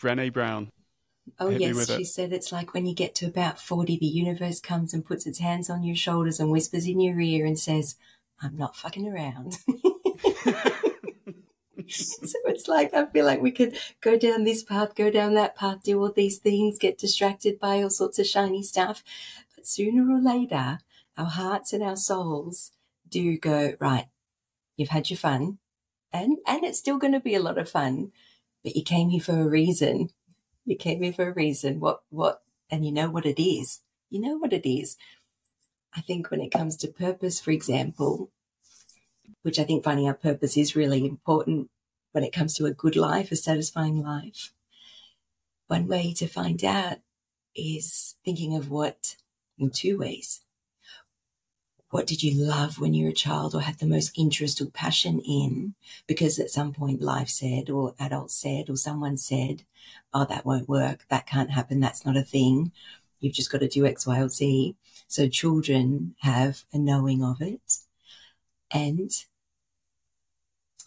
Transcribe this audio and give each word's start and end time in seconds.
Brene 0.00 0.32
Brown. 0.32 0.70
Oh, 1.38 1.50
yes. 1.50 1.86
She 1.88 2.02
it. 2.02 2.06
said 2.06 2.32
it's 2.32 2.52
like 2.52 2.72
when 2.72 2.86
you 2.86 2.94
get 2.94 3.14
to 3.16 3.26
about 3.26 3.60
40, 3.60 3.98
the 3.98 4.06
universe 4.06 4.60
comes 4.60 4.94
and 4.94 5.04
puts 5.04 5.26
its 5.26 5.40
hands 5.40 5.68
on 5.68 5.82
your 5.82 5.96
shoulders 5.96 6.38
and 6.38 6.50
whispers 6.50 6.86
in 6.86 7.00
your 7.00 7.18
ear 7.20 7.44
and 7.44 7.58
says, 7.58 7.96
I'm 8.40 8.56
not 8.56 8.76
fucking 8.76 9.08
around. 9.08 9.54
so 11.88 12.38
it's 12.44 12.68
like, 12.68 12.94
I 12.94 13.06
feel 13.06 13.24
like 13.24 13.40
we 13.40 13.50
could 13.50 13.76
go 14.00 14.16
down 14.16 14.44
this 14.44 14.62
path, 14.62 14.94
go 14.94 15.10
down 15.10 15.34
that 15.34 15.56
path, 15.56 15.82
do 15.82 16.00
all 16.00 16.12
these 16.12 16.38
things, 16.38 16.78
get 16.78 16.98
distracted 16.98 17.58
by 17.58 17.82
all 17.82 17.90
sorts 17.90 18.18
of 18.18 18.26
shiny 18.26 18.62
stuff. 18.62 19.02
But 19.54 19.66
sooner 19.66 20.08
or 20.14 20.20
later, 20.20 20.78
our 21.16 21.26
hearts 21.26 21.72
and 21.72 21.82
our 21.82 21.96
souls 21.96 22.72
do 23.08 23.36
go, 23.38 23.74
right, 23.80 24.06
you've 24.76 24.90
had 24.90 25.10
your 25.10 25.16
fun 25.16 25.58
and, 26.12 26.38
and 26.46 26.64
it's 26.64 26.78
still 26.78 26.98
going 26.98 27.12
to 27.12 27.20
be 27.20 27.34
a 27.34 27.42
lot 27.42 27.58
of 27.58 27.68
fun, 27.68 28.12
but 28.66 28.74
you 28.74 28.82
came 28.82 29.10
here 29.10 29.20
for 29.22 29.40
a 29.40 29.48
reason 29.48 30.10
you 30.66 30.76
came 30.76 31.02
here 31.02 31.12
for 31.12 31.28
a 31.28 31.32
reason. 31.32 31.80
What, 31.80 32.00
what, 32.10 32.42
and 32.68 32.84
you 32.84 32.92
know 32.92 33.08
what 33.08 33.24
it 33.24 33.40
is. 33.40 33.80
You 34.10 34.20
know 34.20 34.36
what 34.36 34.52
it 34.52 34.68
is. 34.68 34.96
I 35.94 36.00
think 36.00 36.30
when 36.30 36.40
it 36.40 36.50
comes 36.50 36.76
to 36.78 36.88
purpose, 36.88 37.40
for 37.40 37.52
example, 37.52 38.30
which 39.42 39.58
I 39.58 39.64
think 39.64 39.84
finding 39.84 40.06
our 40.06 40.14
purpose 40.14 40.56
is 40.56 40.76
really 40.76 41.06
important 41.06 41.70
when 42.12 42.24
it 42.24 42.32
comes 42.32 42.54
to 42.54 42.66
a 42.66 42.74
good 42.74 42.96
life, 42.96 43.30
a 43.30 43.36
satisfying 43.36 44.02
life. 44.02 44.52
One 45.68 45.86
way 45.86 46.12
to 46.14 46.26
find 46.26 46.62
out 46.64 46.98
is 47.54 48.16
thinking 48.24 48.54
of 48.56 48.68
what 48.68 49.16
in 49.58 49.70
two 49.70 49.98
ways. 49.98 50.42
What 51.96 52.06
did 52.06 52.22
you 52.22 52.34
love 52.34 52.78
when 52.78 52.92
you 52.92 53.06
were 53.06 53.10
a 53.12 53.14
child 53.14 53.54
or 53.54 53.62
had 53.62 53.78
the 53.78 53.86
most 53.86 54.18
interest 54.18 54.60
or 54.60 54.66
passion 54.66 55.18
in? 55.20 55.74
Because 56.06 56.38
at 56.38 56.50
some 56.50 56.74
point 56.74 57.00
life 57.00 57.30
said, 57.30 57.70
or 57.70 57.94
adults 57.98 58.34
said, 58.34 58.68
or 58.68 58.76
someone 58.76 59.16
said, 59.16 59.62
oh, 60.12 60.26
that 60.26 60.44
won't 60.44 60.68
work. 60.68 61.06
That 61.08 61.26
can't 61.26 61.52
happen. 61.52 61.80
That's 61.80 62.04
not 62.04 62.18
a 62.18 62.22
thing. 62.22 62.70
You've 63.18 63.32
just 63.32 63.50
got 63.50 63.62
to 63.62 63.66
do 63.66 63.86
X, 63.86 64.06
Y, 64.06 64.20
or 64.20 64.28
Z. 64.28 64.76
So 65.08 65.26
children 65.26 66.14
have 66.18 66.64
a 66.70 66.76
knowing 66.76 67.24
of 67.24 67.40
it. 67.40 67.78
And 68.70 69.10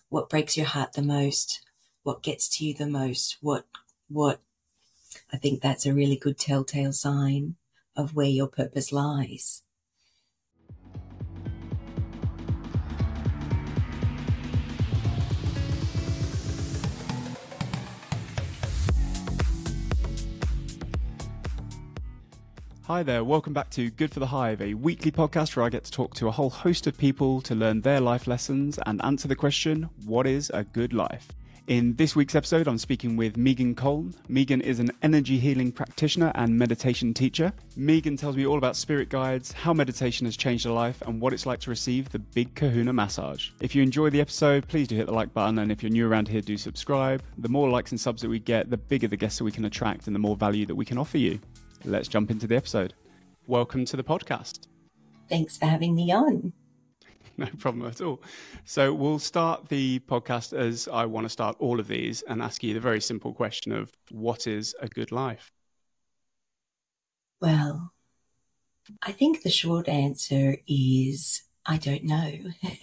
what 0.09 0.29
breaks 0.29 0.57
your 0.57 0.67
heart 0.67 0.93
the 0.93 1.01
most? 1.01 1.61
What 2.03 2.21
gets 2.21 2.47
to 2.59 2.65
you 2.65 2.75
the 2.75 2.85
most? 2.85 3.37
What, 3.41 3.65
what, 4.09 4.41
I 5.33 5.37
think 5.37 5.63
that's 5.63 5.87
a 5.87 5.93
really 5.93 6.17
good 6.17 6.37
telltale 6.37 6.93
sign 6.93 7.55
of 7.95 8.13
where 8.13 8.27
your 8.27 8.47
purpose 8.47 8.91
lies. 8.91 9.63
Hi 22.89 23.03
there, 23.03 23.23
welcome 23.23 23.53
back 23.53 23.69
to 23.69 23.91
Good 23.91 24.11
for 24.11 24.19
the 24.19 24.25
Hive, 24.25 24.63
a 24.63 24.73
weekly 24.73 25.11
podcast 25.11 25.55
where 25.55 25.63
I 25.63 25.69
get 25.69 25.83
to 25.83 25.91
talk 25.91 26.15
to 26.15 26.27
a 26.27 26.31
whole 26.31 26.49
host 26.49 26.87
of 26.87 26.97
people 26.97 27.39
to 27.41 27.53
learn 27.53 27.81
their 27.81 27.99
life 27.99 28.25
lessons 28.25 28.79
and 28.87 28.99
answer 29.05 29.27
the 29.27 29.35
question, 29.35 29.87
what 30.05 30.25
is 30.25 30.49
a 30.55 30.63
good 30.63 30.91
life? 30.91 31.27
In 31.67 31.93
this 31.97 32.15
week's 32.15 32.33
episode, 32.33 32.67
I'm 32.67 32.79
speaking 32.79 33.15
with 33.15 33.37
Meagan 33.37 33.75
Cohn. 33.75 34.15
Meagan 34.27 34.61
is 34.61 34.79
an 34.79 34.89
energy 35.03 35.37
healing 35.37 35.71
practitioner 35.71 36.31
and 36.33 36.57
meditation 36.57 37.13
teacher. 37.13 37.53
Meagan 37.75 38.17
tells 38.17 38.35
me 38.35 38.47
all 38.47 38.57
about 38.57 38.75
spirit 38.75 39.09
guides, 39.09 39.51
how 39.51 39.71
meditation 39.71 40.25
has 40.25 40.35
changed 40.35 40.65
her 40.65 40.71
life, 40.71 40.99
and 41.03 41.21
what 41.21 41.31
it's 41.31 41.45
like 41.45 41.59
to 41.59 41.69
receive 41.69 42.09
the 42.09 42.17
big 42.17 42.55
kahuna 42.55 42.91
massage. 42.91 43.51
If 43.61 43.75
you 43.75 43.83
enjoy 43.83 44.09
the 44.09 44.21
episode, 44.21 44.67
please 44.67 44.87
do 44.87 44.95
hit 44.95 45.05
the 45.05 45.13
like 45.13 45.31
button, 45.31 45.59
and 45.59 45.71
if 45.71 45.83
you're 45.83 45.91
new 45.91 46.09
around 46.09 46.27
here, 46.27 46.41
do 46.41 46.57
subscribe. 46.57 47.21
The 47.37 47.49
more 47.49 47.69
likes 47.69 47.91
and 47.91 48.01
subs 48.01 48.23
that 48.23 48.29
we 48.29 48.39
get, 48.39 48.71
the 48.71 48.77
bigger 48.77 49.07
the 49.07 49.15
guests 49.15 49.37
that 49.37 49.43
we 49.43 49.51
can 49.51 49.65
attract 49.65 50.07
and 50.07 50.15
the 50.15 50.19
more 50.19 50.35
value 50.35 50.65
that 50.65 50.73
we 50.73 50.85
can 50.85 50.97
offer 50.97 51.19
you 51.19 51.39
let's 51.85 52.07
jump 52.07 52.31
into 52.31 52.47
the 52.47 52.55
episode. 52.55 52.93
Welcome 53.47 53.85
to 53.85 53.97
the 53.97 54.03
podcast. 54.03 54.67
Thanks 55.29 55.57
for 55.57 55.65
having 55.65 55.95
me 55.95 56.11
on. 56.11 56.53
No 57.37 57.47
problem 57.57 57.87
at 57.87 58.01
all. 58.01 58.21
So, 58.65 58.93
we'll 58.93 59.17
start 59.17 59.69
the 59.69 59.99
podcast 59.99 60.51
as 60.51 60.89
I 60.91 61.05
want 61.05 61.23
to 61.23 61.29
start 61.29 61.55
all 61.59 61.79
of 61.79 61.87
these 61.87 62.21
and 62.23 62.41
ask 62.41 62.61
you 62.63 62.73
the 62.73 62.81
very 62.81 62.99
simple 62.99 63.33
question 63.33 63.71
of 63.71 63.93
what 64.11 64.45
is 64.45 64.75
a 64.81 64.89
good 64.89 65.13
life? 65.13 65.49
Well, 67.39 67.93
I 69.01 69.13
think 69.13 69.43
the 69.43 69.49
short 69.49 69.87
answer 69.87 70.57
is 70.67 71.43
I 71.65 71.77
don't 71.77 72.03
know, 72.03 72.33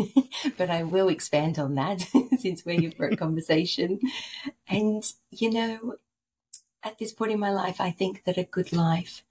but 0.56 0.70
I 0.70 0.84
will 0.84 1.08
expand 1.08 1.58
on 1.58 1.74
that 1.74 2.06
since 2.38 2.64
we're 2.64 2.80
here 2.80 2.92
for 2.92 3.08
a 3.08 3.16
conversation. 3.16 3.98
And, 4.68 5.02
you 5.30 5.50
know, 5.50 5.96
at 6.86 6.98
this 6.98 7.12
point 7.12 7.32
in 7.32 7.40
my 7.40 7.50
life, 7.50 7.80
I 7.80 7.90
think 7.90 8.22
that 8.24 8.38
a 8.38 8.44
good 8.44 8.72
life 8.72 9.24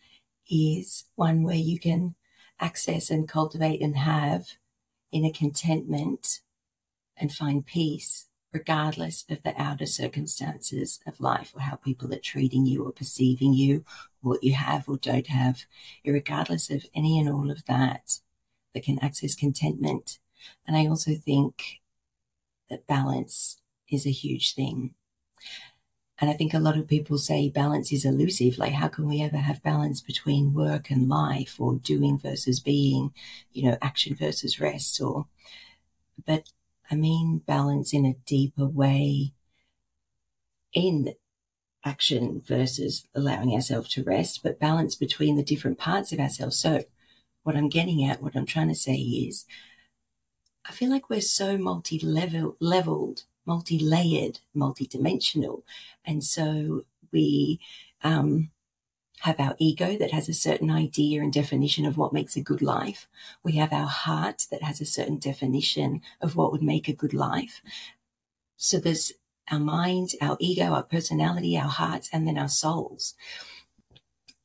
is 0.49 1.05
one 1.15 1.41
where 1.41 1.55
you 1.55 1.79
can 1.79 2.15
access 2.59 3.09
and 3.09 3.29
cultivate 3.29 3.81
and 3.81 3.95
have 3.95 4.57
inner 5.13 5.31
contentment 5.31 6.41
and 7.15 7.31
find 7.31 7.65
peace, 7.65 8.27
regardless 8.51 9.23
of 9.29 9.41
the 9.43 9.59
outer 9.59 9.85
circumstances 9.85 10.99
of 11.07 11.21
life 11.21 11.53
or 11.55 11.61
how 11.61 11.77
people 11.77 12.13
are 12.13 12.19
treating 12.19 12.65
you 12.65 12.83
or 12.83 12.91
perceiving 12.91 13.53
you, 13.53 13.85
or 14.21 14.31
what 14.31 14.43
you 14.43 14.53
have 14.53 14.89
or 14.89 14.97
don't 14.97 15.27
have, 15.27 15.65
regardless 16.05 16.69
of 16.69 16.85
any 16.93 17.17
and 17.17 17.29
all 17.29 17.49
of 17.49 17.63
that, 17.67 18.19
that 18.73 18.83
can 18.83 18.99
access 18.99 19.33
contentment. 19.33 20.19
And 20.67 20.75
I 20.75 20.87
also 20.87 21.13
think 21.13 21.79
that 22.69 22.85
balance 22.85 23.61
is 23.89 24.05
a 24.05 24.11
huge 24.11 24.55
thing. 24.55 24.93
And 26.19 26.29
I 26.29 26.33
think 26.33 26.53
a 26.53 26.59
lot 26.59 26.77
of 26.77 26.87
people 26.87 27.17
say 27.17 27.49
balance 27.49 27.91
is 27.91 28.05
elusive. 28.05 28.57
Like, 28.57 28.71
how 28.73 28.87
can 28.87 29.07
we 29.07 29.21
ever 29.21 29.37
have 29.37 29.61
balance 29.61 29.99
between 29.99 30.53
work 30.53 30.89
and 30.89 31.09
life 31.09 31.55
or 31.59 31.75
doing 31.75 32.17
versus 32.17 32.59
being, 32.61 33.13
you 33.51 33.63
know, 33.69 33.77
action 33.81 34.15
versus 34.15 34.59
rest 34.59 35.01
or, 35.01 35.27
but 36.25 36.49
I 36.89 36.95
mean 36.95 37.39
balance 37.45 37.93
in 37.93 38.05
a 38.05 38.15
deeper 38.25 38.65
way 38.65 39.33
in 40.73 41.15
action 41.83 42.41
versus 42.45 43.05
allowing 43.13 43.51
ourselves 43.53 43.89
to 43.89 44.03
rest, 44.03 44.41
but 44.41 44.59
balance 44.59 44.95
between 44.95 45.35
the 45.35 45.43
different 45.43 45.77
parts 45.77 46.11
of 46.13 46.19
ourselves. 46.19 46.57
So 46.57 46.83
what 47.43 47.55
I'm 47.55 47.69
getting 47.69 48.03
at, 48.03 48.21
what 48.23 48.35
I'm 48.35 48.45
trying 48.45 48.69
to 48.69 48.75
say 48.75 48.95
is, 48.95 49.45
I 50.67 50.71
feel 50.71 50.89
like 50.89 51.09
we're 51.09 51.21
so 51.21 51.57
multi-level 51.57 52.55
leveled 52.59 53.23
multi-layered, 53.45 54.39
multi-dimensional. 54.53 55.63
And 56.03 56.23
so 56.23 56.85
we 57.11 57.59
um, 58.03 58.51
have 59.19 59.39
our 59.39 59.55
ego 59.57 59.97
that 59.97 60.11
has 60.11 60.27
a 60.29 60.33
certain 60.33 60.69
idea 60.69 61.21
and 61.21 61.31
definition 61.31 61.85
of 61.85 61.97
what 61.97 62.13
makes 62.13 62.35
a 62.35 62.41
good 62.41 62.61
life. 62.61 63.07
We 63.43 63.53
have 63.53 63.73
our 63.73 63.87
heart 63.87 64.45
that 64.51 64.63
has 64.63 64.81
a 64.81 64.85
certain 64.85 65.17
definition 65.17 66.01
of 66.21 66.35
what 66.35 66.51
would 66.51 66.63
make 66.63 66.87
a 66.87 66.93
good 66.93 67.13
life. 67.13 67.61
So 68.57 68.79
there's 68.79 69.13
our 69.49 69.59
minds, 69.59 70.15
our 70.21 70.37
ego, 70.39 70.73
our 70.73 70.83
personality, 70.83 71.57
our 71.57 71.69
hearts, 71.69 72.09
and 72.11 72.27
then 72.27 72.37
our 72.37 72.49
souls. 72.49 73.13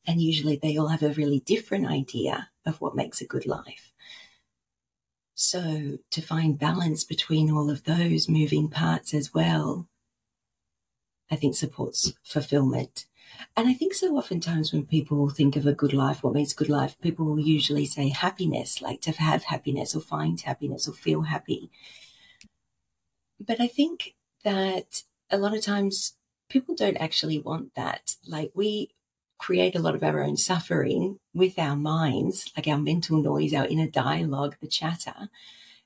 And 0.05 0.21
usually 0.21 0.55
they 0.55 0.77
all 0.77 0.87
have 0.87 1.03
a 1.03 1.13
really 1.13 1.39
different 1.39 1.87
idea 1.87 2.49
of 2.65 2.81
what 2.81 2.95
makes 2.95 3.21
a 3.21 3.27
good 3.27 3.45
life. 3.45 3.90
So 5.43 5.97
to 6.11 6.21
find 6.21 6.59
balance 6.59 7.03
between 7.03 7.49
all 7.49 7.71
of 7.71 7.85
those 7.85 8.29
moving 8.29 8.69
parts 8.69 9.11
as 9.11 9.33
well, 9.33 9.87
I 11.31 11.35
think 11.35 11.55
supports 11.55 12.13
fulfillment. 12.23 13.07
And 13.57 13.67
I 13.67 13.73
think 13.73 13.95
so 13.95 14.15
oftentimes 14.15 14.71
when 14.71 14.85
people 14.85 15.29
think 15.29 15.55
of 15.55 15.65
a 15.65 15.73
good 15.73 15.93
life, 15.93 16.21
what 16.21 16.37
a 16.37 16.55
good 16.55 16.69
life, 16.69 16.95
people 17.01 17.25
will 17.25 17.39
usually 17.39 17.87
say 17.87 18.09
happiness, 18.09 18.83
like 18.83 19.01
to 19.01 19.11
have 19.13 19.45
happiness 19.45 19.95
or 19.95 20.01
find 20.01 20.39
happiness 20.39 20.87
or 20.87 20.93
feel 20.93 21.23
happy. 21.23 21.71
But 23.39 23.59
I 23.59 23.65
think 23.65 24.13
that 24.43 25.01
a 25.31 25.39
lot 25.39 25.55
of 25.55 25.63
times 25.63 26.17
people 26.49 26.75
don't 26.75 26.97
actually 26.97 27.39
want 27.39 27.73
that. 27.73 28.15
Like 28.27 28.51
we 28.53 28.91
create 29.41 29.75
a 29.75 29.79
lot 29.79 29.95
of 29.95 30.03
our 30.03 30.23
own 30.23 30.37
suffering 30.37 31.17
with 31.33 31.57
our 31.57 31.75
minds, 31.75 32.51
like 32.55 32.67
our 32.67 32.77
mental 32.77 33.19
noise, 33.19 33.55
our 33.55 33.65
inner 33.65 33.87
dialogue, 33.87 34.55
the 34.61 34.67
chatter. 34.67 35.29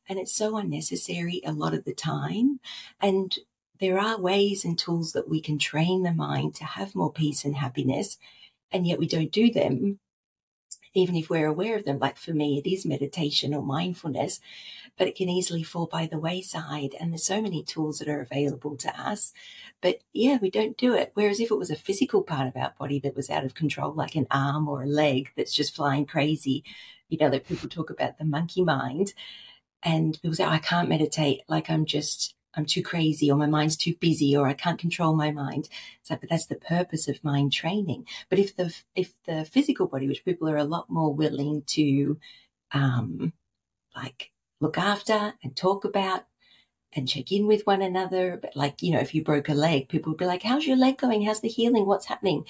And 0.09 0.19
it's 0.19 0.35
so 0.35 0.57
unnecessary 0.57 1.41
a 1.45 1.53
lot 1.53 1.73
of 1.73 1.85
the 1.85 1.93
time. 1.93 2.59
And 2.99 3.33
there 3.79 3.97
are 3.97 4.19
ways 4.19 4.65
and 4.65 4.77
tools 4.77 5.13
that 5.13 5.29
we 5.29 5.39
can 5.39 5.57
train 5.57 6.03
the 6.03 6.11
mind 6.11 6.53
to 6.55 6.65
have 6.65 6.95
more 6.95 7.11
peace 7.11 7.45
and 7.45 7.55
happiness. 7.55 8.17
And 8.73 8.85
yet 8.85 8.99
we 8.99 9.07
don't 9.07 9.31
do 9.31 9.49
them, 9.49 9.99
even 10.93 11.15
if 11.15 11.29
we're 11.29 11.47
aware 11.47 11.77
of 11.77 11.85
them. 11.85 11.97
Like 11.97 12.17
for 12.17 12.33
me, 12.33 12.57
it 12.57 12.69
is 12.69 12.85
meditation 12.85 13.53
or 13.53 13.61
mindfulness 13.61 14.41
but 14.97 15.07
it 15.07 15.15
can 15.15 15.29
easily 15.29 15.63
fall 15.63 15.87
by 15.87 16.05
the 16.05 16.19
wayside. 16.19 16.95
And 16.99 17.11
there's 17.11 17.25
so 17.25 17.41
many 17.41 17.63
tools 17.63 17.99
that 17.99 18.07
are 18.07 18.21
available 18.21 18.77
to 18.77 18.99
us. 18.99 19.33
But 19.81 19.99
yeah, 20.13 20.37
we 20.41 20.49
don't 20.49 20.77
do 20.77 20.93
it. 20.93 21.11
Whereas 21.13 21.39
if 21.39 21.51
it 21.51 21.57
was 21.57 21.69
a 21.69 21.75
physical 21.75 22.23
part 22.23 22.47
of 22.47 22.55
our 22.55 22.73
body 22.79 22.99
that 22.99 23.15
was 23.15 23.29
out 23.29 23.43
of 23.43 23.55
control, 23.55 23.93
like 23.93 24.15
an 24.15 24.27
arm 24.31 24.67
or 24.67 24.83
a 24.83 24.87
leg 24.87 25.31
that's 25.35 25.53
just 25.53 25.75
flying 25.75 26.05
crazy, 26.05 26.63
you 27.09 27.17
know, 27.17 27.29
that 27.29 27.47
people 27.47 27.69
talk 27.69 27.89
about 27.89 28.17
the 28.17 28.25
monkey 28.25 28.63
mind. 28.63 29.13
And 29.83 30.19
people 30.21 30.35
say, 30.35 30.45
oh, 30.45 30.49
I 30.49 30.57
can't 30.59 30.89
meditate. 30.89 31.41
Like 31.47 31.69
I'm 31.69 31.85
just, 31.85 32.35
I'm 32.55 32.65
too 32.65 32.81
crazy 32.81 33.29
or 33.29 33.37
my 33.37 33.47
mind's 33.47 33.75
too 33.75 33.95
busy 33.95 34.35
or 34.35 34.47
I 34.47 34.53
can't 34.53 34.79
control 34.79 35.13
my 35.13 35.29
mind. 35.29 35.69
So, 36.03 36.15
but 36.15 36.29
that's 36.29 36.47
the 36.47 36.55
purpose 36.55 37.07
of 37.07 37.23
mind 37.23 37.51
training. 37.51 38.07
But 38.29 38.39
if 38.39 38.55
the, 38.55 38.73
if 38.95 39.11
the 39.25 39.45
physical 39.45 39.87
body, 39.87 40.07
which 40.07 40.25
people 40.25 40.49
are 40.49 40.57
a 40.57 40.63
lot 40.63 40.89
more 40.89 41.13
willing 41.13 41.63
to, 41.67 42.17
um, 42.71 43.33
like 43.95 44.31
look 44.59 44.77
after 44.77 45.33
and 45.43 45.55
talk 45.55 45.85
about 45.85 46.25
and 46.93 47.09
check 47.09 47.31
in 47.31 47.45
with 47.45 47.67
one 47.67 47.81
another. 47.81 48.37
But 48.41 48.55
like, 48.55 48.81
you 48.81 48.91
know, 48.91 48.99
if 48.99 49.13
you 49.13 49.23
broke 49.23 49.49
a 49.49 49.53
leg, 49.53 49.89
people 49.89 50.11
would 50.11 50.17
be 50.17 50.25
like, 50.25 50.43
how's 50.43 50.65
your 50.65 50.77
leg 50.77 50.97
going? 50.97 51.23
How's 51.23 51.41
the 51.41 51.49
healing? 51.49 51.85
What's 51.85 52.05
happening? 52.05 52.45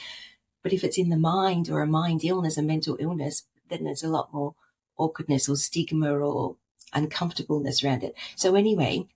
But 0.63 0.73
if 0.73 0.83
it's 0.83 0.97
in 0.97 1.09
the 1.09 1.17
mind 1.17 1.69
or 1.69 1.81
a 1.81 1.87
mind 1.87 2.23
illness, 2.23 2.57
a 2.57 2.63
mental 2.63 2.97
illness, 2.99 3.43
then 3.69 3.83
there's 3.83 4.03
a 4.03 4.09
lot 4.09 4.33
more 4.33 4.55
awkwardness 4.97 5.49
or 5.49 5.55
stigma 5.55 6.11
or 6.11 6.57
uncomfortableness 6.93 7.83
around 7.83 8.03
it. 8.03 8.15
So 8.35 8.55
anyway, 8.55 9.07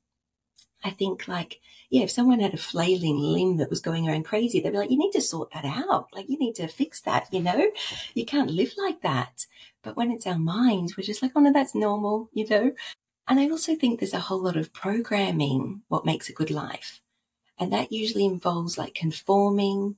I 0.84 0.92
think 0.92 1.28
like, 1.28 1.60
yeah, 1.90 2.04
if 2.04 2.12
someone 2.12 2.40
had 2.40 2.54
a 2.54 2.58
flailing 2.58 3.18
limb 3.18 3.58
that 3.58 3.70
was 3.70 3.82
going 3.82 4.08
around 4.08 4.26
crazy, 4.26 4.60
they'd 4.60 4.72
be 4.72 4.78
like, 4.78 4.92
you 4.92 4.98
need 4.98 5.12
to 5.12 5.22
sort 5.22 5.52
that 5.54 5.66
out. 5.66 6.08
Like 6.14 6.30
you 6.30 6.38
need 6.38 6.54
to 6.56 6.68
fix 6.68 7.02
that, 7.02 7.28
you 7.32 7.42
know? 7.42 7.72
You 8.14 8.26
can't 8.26 8.52
live 8.52 8.74
like 8.78 9.02
that. 9.02 9.46
But 9.84 9.96
when 9.96 10.12
it's 10.12 10.28
our 10.28 10.40
minds, 10.40 10.98
we're 10.98 11.04
just 11.04 11.22
like, 11.22 11.32
oh 11.36 11.40
no, 11.40 11.54
that's 11.54 11.76
normal, 11.76 12.30
you 12.34 12.48
know? 12.48 12.74
And 13.28 13.40
I 13.40 13.50
also 13.50 13.76
think 13.76 14.00
there's 14.00 14.14
a 14.14 14.20
whole 14.20 14.42
lot 14.42 14.58
of 14.58 14.74
programming 14.74 15.84
what 15.88 16.06
makes 16.06 16.30
a 16.30 16.34
good 16.34 16.52
life. 16.52 17.02
And 17.58 17.72
that 17.72 17.92
usually 17.92 18.26
involves 18.26 18.78
like 18.78 18.96
conforming, 18.96 19.98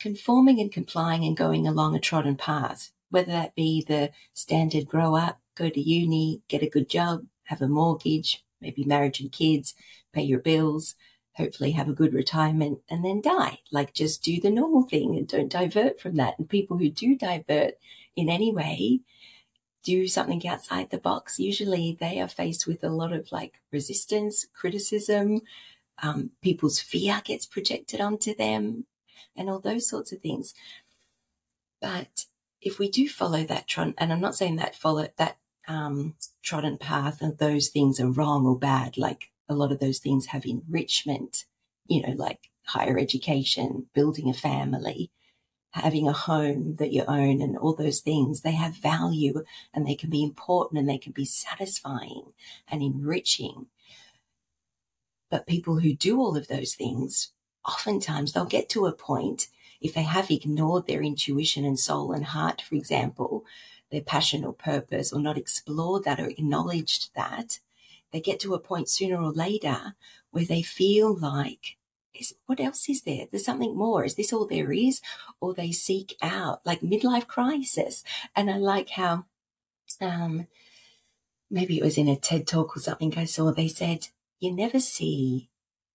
conforming 0.00 0.60
and 0.60 0.72
complying 0.72 1.24
and 1.24 1.36
going 1.36 1.66
along 1.66 1.94
a 1.94 2.00
trodden 2.00 2.36
path, 2.36 2.90
whether 3.10 3.30
that 3.30 3.54
be 3.54 3.84
the 3.86 4.10
standard 4.32 4.86
grow 4.86 5.14
up, 5.14 5.40
go 5.54 5.68
to 5.68 5.80
uni, 5.80 6.42
get 6.48 6.62
a 6.62 6.68
good 6.68 6.88
job, 6.88 7.26
have 7.44 7.62
a 7.62 7.68
mortgage, 7.68 8.44
maybe 8.60 8.84
marriage 8.84 9.20
and 9.20 9.30
kids, 9.30 9.74
pay 10.12 10.22
your 10.22 10.40
bills, 10.40 10.94
hopefully 11.34 11.72
have 11.72 11.88
a 11.88 11.92
good 11.92 12.14
retirement 12.14 12.80
and 12.88 13.04
then 13.04 13.20
die. 13.20 13.58
Like 13.70 13.92
just 13.92 14.22
do 14.22 14.40
the 14.40 14.50
normal 14.50 14.82
thing 14.82 15.16
and 15.16 15.28
don't 15.28 15.52
divert 15.52 16.00
from 16.00 16.16
that. 16.16 16.38
And 16.38 16.48
people 16.48 16.78
who 16.78 16.88
do 16.88 17.16
divert 17.16 17.74
in 18.16 18.28
any 18.28 18.52
way, 18.52 19.00
do 19.82 20.06
something 20.06 20.46
outside 20.46 20.90
the 20.90 20.98
box, 20.98 21.38
usually 21.38 21.96
they 21.98 22.20
are 22.20 22.28
faced 22.28 22.66
with 22.66 22.82
a 22.82 22.88
lot 22.88 23.12
of 23.12 23.30
like 23.30 23.60
resistance, 23.70 24.46
criticism, 24.54 25.42
um, 26.02 26.30
people's 26.42 26.80
fear 26.80 27.20
gets 27.24 27.46
projected 27.46 28.00
onto 28.00 28.34
them 28.34 28.86
and 29.36 29.50
all 29.50 29.60
those 29.60 29.88
sorts 29.88 30.12
of 30.12 30.20
things. 30.20 30.54
But 31.80 32.26
if 32.60 32.78
we 32.78 32.88
do 32.88 33.08
follow 33.08 33.44
that, 33.44 33.66
and 33.76 34.12
I'm 34.12 34.20
not 34.20 34.34
saying 34.34 34.56
that 34.56 34.74
follow 34.74 35.08
that 35.18 35.36
um, 35.68 36.14
trodden 36.42 36.78
path 36.78 37.20
and 37.20 37.38
those 37.38 37.68
things 37.68 38.00
are 38.00 38.10
wrong 38.10 38.46
or 38.46 38.58
bad. 38.58 38.96
Like 38.96 39.30
a 39.48 39.54
lot 39.54 39.72
of 39.72 39.80
those 39.80 39.98
things 39.98 40.26
have 40.26 40.44
enrichment, 40.44 41.44
you 41.86 42.02
know, 42.02 42.14
like 42.16 42.50
higher 42.66 42.98
education, 42.98 43.86
building 43.94 44.28
a 44.28 44.34
family, 44.34 45.10
having 45.74 46.06
a 46.06 46.12
home 46.12 46.76
that 46.76 46.92
you 46.92 47.04
own 47.08 47.40
and 47.42 47.58
all 47.58 47.74
those 47.74 48.00
things. 48.00 48.40
They 48.40 48.52
have 48.52 48.76
value 48.76 49.44
and 49.72 49.84
they 49.84 49.96
can 49.96 50.08
be 50.08 50.22
important 50.22 50.78
and 50.78 50.88
they 50.88 50.98
can 50.98 51.12
be 51.12 51.24
satisfying 51.24 52.32
and 52.68 52.80
enriching. 52.80 53.66
But 55.30 55.48
people 55.48 55.80
who 55.80 55.92
do 55.92 56.20
all 56.20 56.36
of 56.36 56.46
those 56.46 56.74
things, 56.74 57.32
oftentimes 57.66 58.32
they'll 58.32 58.44
get 58.44 58.68
to 58.70 58.86
a 58.86 58.92
point 58.92 59.48
if 59.80 59.94
they 59.94 60.04
have 60.04 60.30
ignored 60.30 60.86
their 60.86 61.02
intuition 61.02 61.64
and 61.64 61.78
soul 61.78 62.12
and 62.12 62.26
heart, 62.26 62.62
for 62.62 62.76
example, 62.76 63.44
their 63.90 64.00
passion 64.00 64.44
or 64.44 64.52
purpose 64.52 65.12
or 65.12 65.20
not 65.20 65.36
explored 65.36 66.04
that 66.04 66.20
or 66.20 66.28
acknowledged 66.28 67.10
that, 67.16 67.58
they 68.12 68.20
get 68.20 68.38
to 68.40 68.54
a 68.54 68.60
point 68.60 68.88
sooner 68.88 69.20
or 69.20 69.32
later 69.32 69.96
where 70.30 70.44
they 70.44 70.62
feel 70.62 71.16
like, 71.16 71.76
is, 72.14 72.34
what 72.46 72.60
else 72.60 72.88
is 72.88 73.02
there? 73.02 73.26
There's 73.30 73.44
something 73.44 73.76
more. 73.76 74.04
Is 74.04 74.14
this 74.14 74.32
all 74.32 74.46
there 74.46 74.72
is? 74.72 75.00
Or 75.40 75.54
they 75.54 75.72
seek 75.72 76.16
out 76.22 76.64
like 76.64 76.80
midlife 76.80 77.26
crisis. 77.26 78.04
And 78.34 78.50
I 78.50 78.56
like 78.56 78.90
how, 78.90 79.26
um, 80.00 80.46
maybe 81.50 81.78
it 81.78 81.84
was 81.84 81.98
in 81.98 82.08
a 82.08 82.16
TED 82.16 82.46
talk 82.46 82.76
or 82.76 82.80
something 82.80 83.16
I 83.16 83.24
saw, 83.24 83.52
they 83.52 83.68
said, 83.68 84.08
you 84.40 84.52
never 84.52 84.80
see 84.80 85.48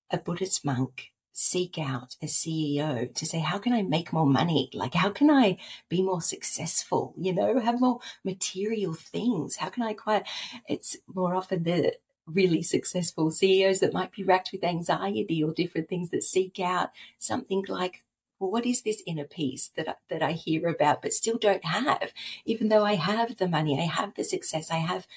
a 0.10 0.18
Buddhist 0.18 0.66
monk 0.66 1.12
seek 1.31 1.77
out 1.77 2.18
a 2.22 2.25
CEO 2.25 3.13
to 3.15 3.25
say, 3.25 3.39
how 3.39 3.57
can 3.57 3.72
I 3.72 3.81
make 3.81 4.12
more 4.12 4.25
money? 4.25 4.69
Like, 4.74 4.94
how 4.94 5.10
can 5.10 5.31
I 5.31 5.57
be 5.88 6.01
more 6.01 6.22
successful? 6.22 7.13
You 7.18 7.33
know, 7.33 7.60
have 7.60 7.80
more 7.80 8.01
material 8.25 8.94
things? 8.94 9.56
How 9.56 9.69
can 9.69 9.83
I 9.83 9.92
acquire? 9.92 10.24
It's 10.68 10.98
more 11.07 11.36
often 11.36 11.63
the 11.63 11.94
really 12.34 12.62
successful 12.62 13.31
CEOs 13.31 13.80
that 13.80 13.94
might 13.94 14.12
be 14.12 14.24
racked 14.24 14.52
with 14.52 14.64
anxiety 14.64 15.44
or 15.44 15.54
different 15.54 15.90
things 15.90 16.10
that 16.10 16.24
seek 16.24 16.60
out 16.60 16.92
something 17.18 17.66
like 17.68 18.04
well, 18.40 18.52
what 18.52 18.66
is 18.66 18.84
this 18.84 19.04
inner 19.06 19.26
peace 19.26 19.70
that 19.76 19.90
I, 19.90 19.96
that 20.10 20.24
I 20.24 20.31
hear 20.31 20.68
about 20.70 21.02
but 21.02 21.14
still 21.14 21.38
don't 21.38 21.66
have? 21.66 22.14
Even 22.46 22.70
though 22.70 22.86
I 22.86 22.96
have 22.96 23.38
the 23.38 23.50
money, 23.50 23.78
I 23.78 23.86
have 23.86 24.16
the 24.16 24.24
success, 24.24 24.72
I 24.72 24.78
have 24.78 25.08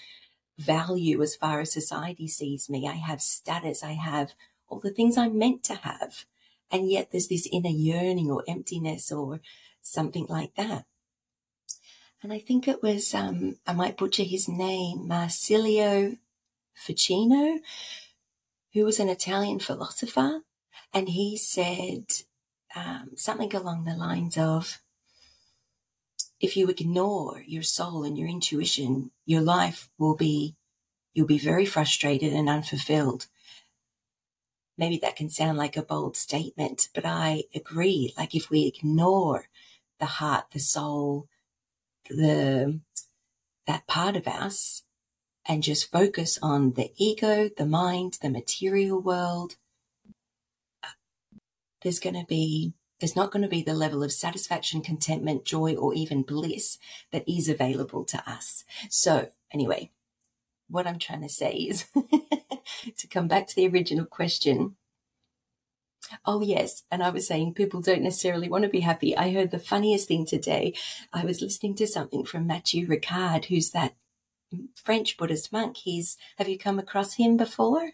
value 0.59 1.23
as 1.23 1.37
far 1.37 1.61
as 1.61 1.73
society 1.73 2.27
sees 2.27 2.69
me, 2.69 2.89
I 2.89 2.95
have 2.95 3.23
status, 3.23 3.85
I 3.85 3.93
have 3.93 4.35
all 4.69 4.81
the 4.81 4.91
things 4.91 5.17
I'm 5.17 5.39
meant 5.39 5.63
to 5.65 5.77
have. 5.77 6.25
And 6.71 6.91
yet 6.91 7.11
there's 7.13 7.29
this 7.29 7.49
inner 7.53 7.71
yearning 7.71 8.31
or 8.31 8.43
emptiness 8.49 9.13
or 9.13 9.41
something 9.83 10.27
like 10.29 10.55
that. 10.57 10.87
And 12.23 12.33
I 12.33 12.39
think 12.39 12.67
it 12.67 12.83
was, 12.83 13.15
um, 13.15 13.57
I 13.67 13.73
might 13.73 13.97
butcher 13.97 14.23
his 14.23 14.49
name, 14.49 15.07
Marsilio 15.09 16.17
Ficino, 16.75 17.61
who 18.73 18.85
was 18.85 18.99
an 19.01 19.09
Italian 19.09 19.59
philosopher. 19.59 20.41
And 20.95 21.11
he 21.11 21.37
said 21.37 22.05
um, 22.75 23.11
something 23.17 23.55
along 23.55 23.85
the 23.85 23.95
lines 23.95 24.37
of, 24.37 24.81
if 26.41 26.57
you 26.57 26.69
ignore 26.69 27.43
your 27.47 27.63
soul 27.63 28.03
and 28.05 28.19
your 28.19 28.29
intuition, 28.29 29.11
your 29.25 29.41
life 29.41 29.89
will 29.99 30.17
be, 30.17 30.57
you'll 31.15 31.27
be 31.27 31.39
very 31.39 31.65
frustrated 31.65 32.33
and 32.33 32.49
unfulfilled 32.49 33.29
maybe 34.83 34.99
that 34.99 35.17
can 35.17 35.29
sound 35.29 35.59
like 35.59 35.77
a 35.77 35.83
bold 35.83 36.17
statement, 36.17 36.89
but 36.95 37.05
I 37.05 37.45
agree. 37.55 38.13
Like 38.17 38.35
if 38.35 38.51
we 38.51 38.67
ignore 38.67 39.47
the 40.01 40.07
heart, 40.07 40.47
the 40.53 40.59
soul, 40.59 41.29
the, 42.09 42.81
that 43.67 43.87
part 43.87 44.17
of 44.17 44.27
us 44.27 44.83
and 45.47 45.63
just 45.63 45.91
focus 45.91 46.39
on 46.43 46.73
the 46.73 46.93
ego, 46.97 47.51
the 47.57 47.67
mind, 47.67 48.19
the 48.23 48.31
material 48.31 49.01
world, 49.01 49.57
there's 51.83 51.99
going 51.99 52.15
to 52.15 52.27
be, 52.27 52.75
there's 53.01 53.17
not 53.17 53.33
going 53.33 53.43
to 53.43 53.49
be 53.49 53.63
the 53.63 53.75
level 53.75 54.03
of 54.03 54.13
satisfaction, 54.13 54.83
contentment, 54.83 55.45
joy, 55.45 55.75
or 55.75 55.95
even 55.95 56.23
bliss 56.23 56.79
that 57.11 57.29
is 57.29 57.49
available 57.49 58.05
to 58.05 58.31
us. 58.31 58.65
So 58.89 59.31
anyway, 59.53 59.91
what 60.69 60.87
I'm 60.87 60.99
trying 60.99 61.23
to 61.23 61.29
say 61.29 61.53
is 61.53 61.87
to 62.97 63.07
come 63.09 63.29
back 63.29 63.49
to 63.49 63.57
the 63.57 63.69
original 63.69 64.07
question. 64.07 64.77
Oh, 66.25 66.41
yes. 66.41 66.83
And 66.91 67.03
I 67.03 67.11
was 67.11 67.27
saying 67.27 67.55
people 67.55 67.81
don't 67.81 68.03
necessarily 68.03 68.49
want 68.49 68.65
to 68.65 68.71
be 68.71 68.81
happy. 68.81 69.17
I 69.17 69.33
heard 69.33 69.51
the 69.51 69.59
funniest 69.59 70.09
thing 70.09 70.27
today. 70.27 70.75
I 71.13 71.25
was 71.25 71.41
listening 71.41 71.75
to 71.77 71.87
something 71.87 72.25
from 72.25 72.47
Matthieu 72.47 72.87
Ricard, 72.87 73.47
who's 73.47 73.71
that 73.71 73.95
French 74.75 75.17
Buddhist 75.17 75.53
monk. 75.53 75.77
He's, 75.79 76.17
have 76.39 76.49
you 76.49 76.59
come 76.59 76.79
across 76.79 77.15
him 77.15 77.37
before? 77.37 77.93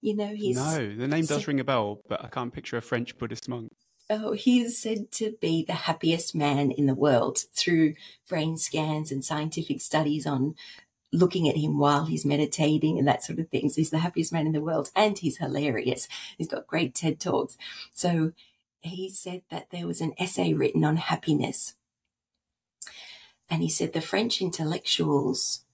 You 0.00 0.16
know, 0.16 0.34
he's. 0.34 0.56
No, 0.56 0.94
the 0.94 1.08
name 1.08 1.24
does 1.24 1.42
so, 1.42 1.46
ring 1.48 1.60
a 1.60 1.64
bell, 1.64 2.00
but 2.08 2.24
I 2.24 2.28
can't 2.28 2.52
picture 2.52 2.76
a 2.76 2.82
French 2.82 3.18
Buddhist 3.18 3.48
monk. 3.48 3.72
Oh, 4.10 4.32
he's 4.32 4.78
said 4.78 5.12
to 5.12 5.36
be 5.40 5.64
the 5.64 5.74
happiest 5.74 6.34
man 6.34 6.70
in 6.70 6.86
the 6.86 6.94
world 6.94 7.40
through 7.54 7.94
brain 8.28 8.56
scans 8.56 9.12
and 9.12 9.24
scientific 9.24 9.82
studies 9.82 10.26
on 10.26 10.54
looking 11.12 11.48
at 11.48 11.56
him 11.56 11.78
while 11.78 12.06
he's 12.06 12.24
meditating 12.24 12.98
and 12.98 13.06
that 13.06 13.22
sort 13.22 13.38
of 13.38 13.48
thing. 13.48 13.68
So 13.68 13.76
he's 13.76 13.90
the 13.90 13.98
happiest 13.98 14.32
man 14.32 14.46
in 14.46 14.52
the 14.52 14.62
world 14.62 14.90
and 14.94 15.18
he's 15.18 15.38
hilarious. 15.38 16.08
He's 16.36 16.48
got 16.48 16.66
great 16.66 16.94
TED 16.94 17.20
Talks. 17.20 17.58
So 17.92 18.32
he 18.80 19.10
said 19.10 19.42
that 19.50 19.68
there 19.70 19.86
was 19.86 20.00
an 20.00 20.14
essay 20.18 20.54
written 20.54 20.84
on 20.84 20.96
happiness. 20.96 21.74
And 23.50 23.62
he 23.62 23.68
said 23.68 23.92
the 23.92 24.00
French 24.00 24.40
intellectuals 24.40 25.64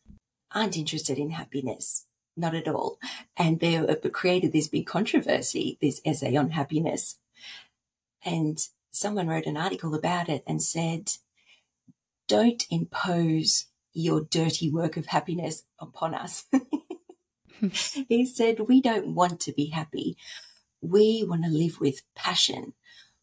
aren't 0.55 0.77
interested 0.77 1.19
in 1.19 1.31
happiness. 1.31 2.07
Not 2.37 2.55
at 2.55 2.69
all. 2.69 2.99
And 3.37 3.61
they 3.61 3.85
created 4.13 4.53
this 4.53 4.69
big 4.69 4.87
controversy, 4.87 5.79
this 5.81 6.01
essay 6.05 6.37
on 6.37 6.51
happiness. 6.51 7.19
And 8.25 8.59
someone 8.91 9.29
wrote 9.29 9.47
an 9.47 9.57
article 9.57 9.95
about 9.95 10.29
it 10.29 10.43
and 10.47 10.63
said, 10.63 11.13
don't 12.27 12.65
impose 12.71 13.67
your 13.93 14.23
dirty 14.23 14.71
work 14.71 14.97
of 14.97 15.07
happiness 15.07 15.65
upon 15.79 16.15
us. 16.15 16.47
he 18.09 18.27
said, 18.27 18.61
We 18.69 18.81
don't 18.81 19.15
want 19.15 19.41
to 19.41 19.53
be 19.53 19.67
happy. 19.67 20.17
We 20.81 21.25
want 21.27 21.45
to 21.45 21.51
live 21.51 21.81
with 21.81 22.03
passion. 22.15 22.75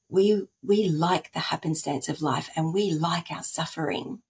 We, 0.10 0.48
we 0.64 0.90
like 0.90 1.32
the 1.32 1.40
happenstance 1.40 2.10
of 2.10 2.22
life 2.22 2.50
and 2.56 2.74
we 2.74 2.92
like 2.92 3.32
our 3.32 3.44
suffering 3.44 4.22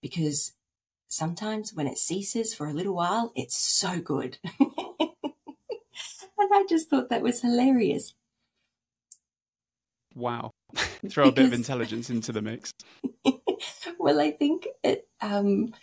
because 0.00 0.52
sometimes 1.08 1.72
when 1.74 1.86
it 1.86 1.98
ceases 1.98 2.54
for 2.54 2.66
a 2.66 2.72
little 2.72 2.94
while, 2.94 3.32
it's 3.34 3.56
so 3.56 4.00
good. 4.00 4.38
and 4.60 6.50
I 6.52 6.64
just 6.68 6.88
thought 6.88 7.08
that 7.10 7.22
was 7.22 7.42
hilarious. 7.42 8.14
Wow. 10.14 10.50
Throw 11.08 11.26
because... 11.26 11.28
a 11.28 11.32
bit 11.32 11.44
of 11.46 11.52
intelligence 11.52 12.10
into 12.10 12.32
the 12.32 12.42
mix. 12.42 12.72
well, 13.98 14.20
I 14.20 14.30
think 14.30 14.66
it 14.82 15.08
um, 15.20 15.74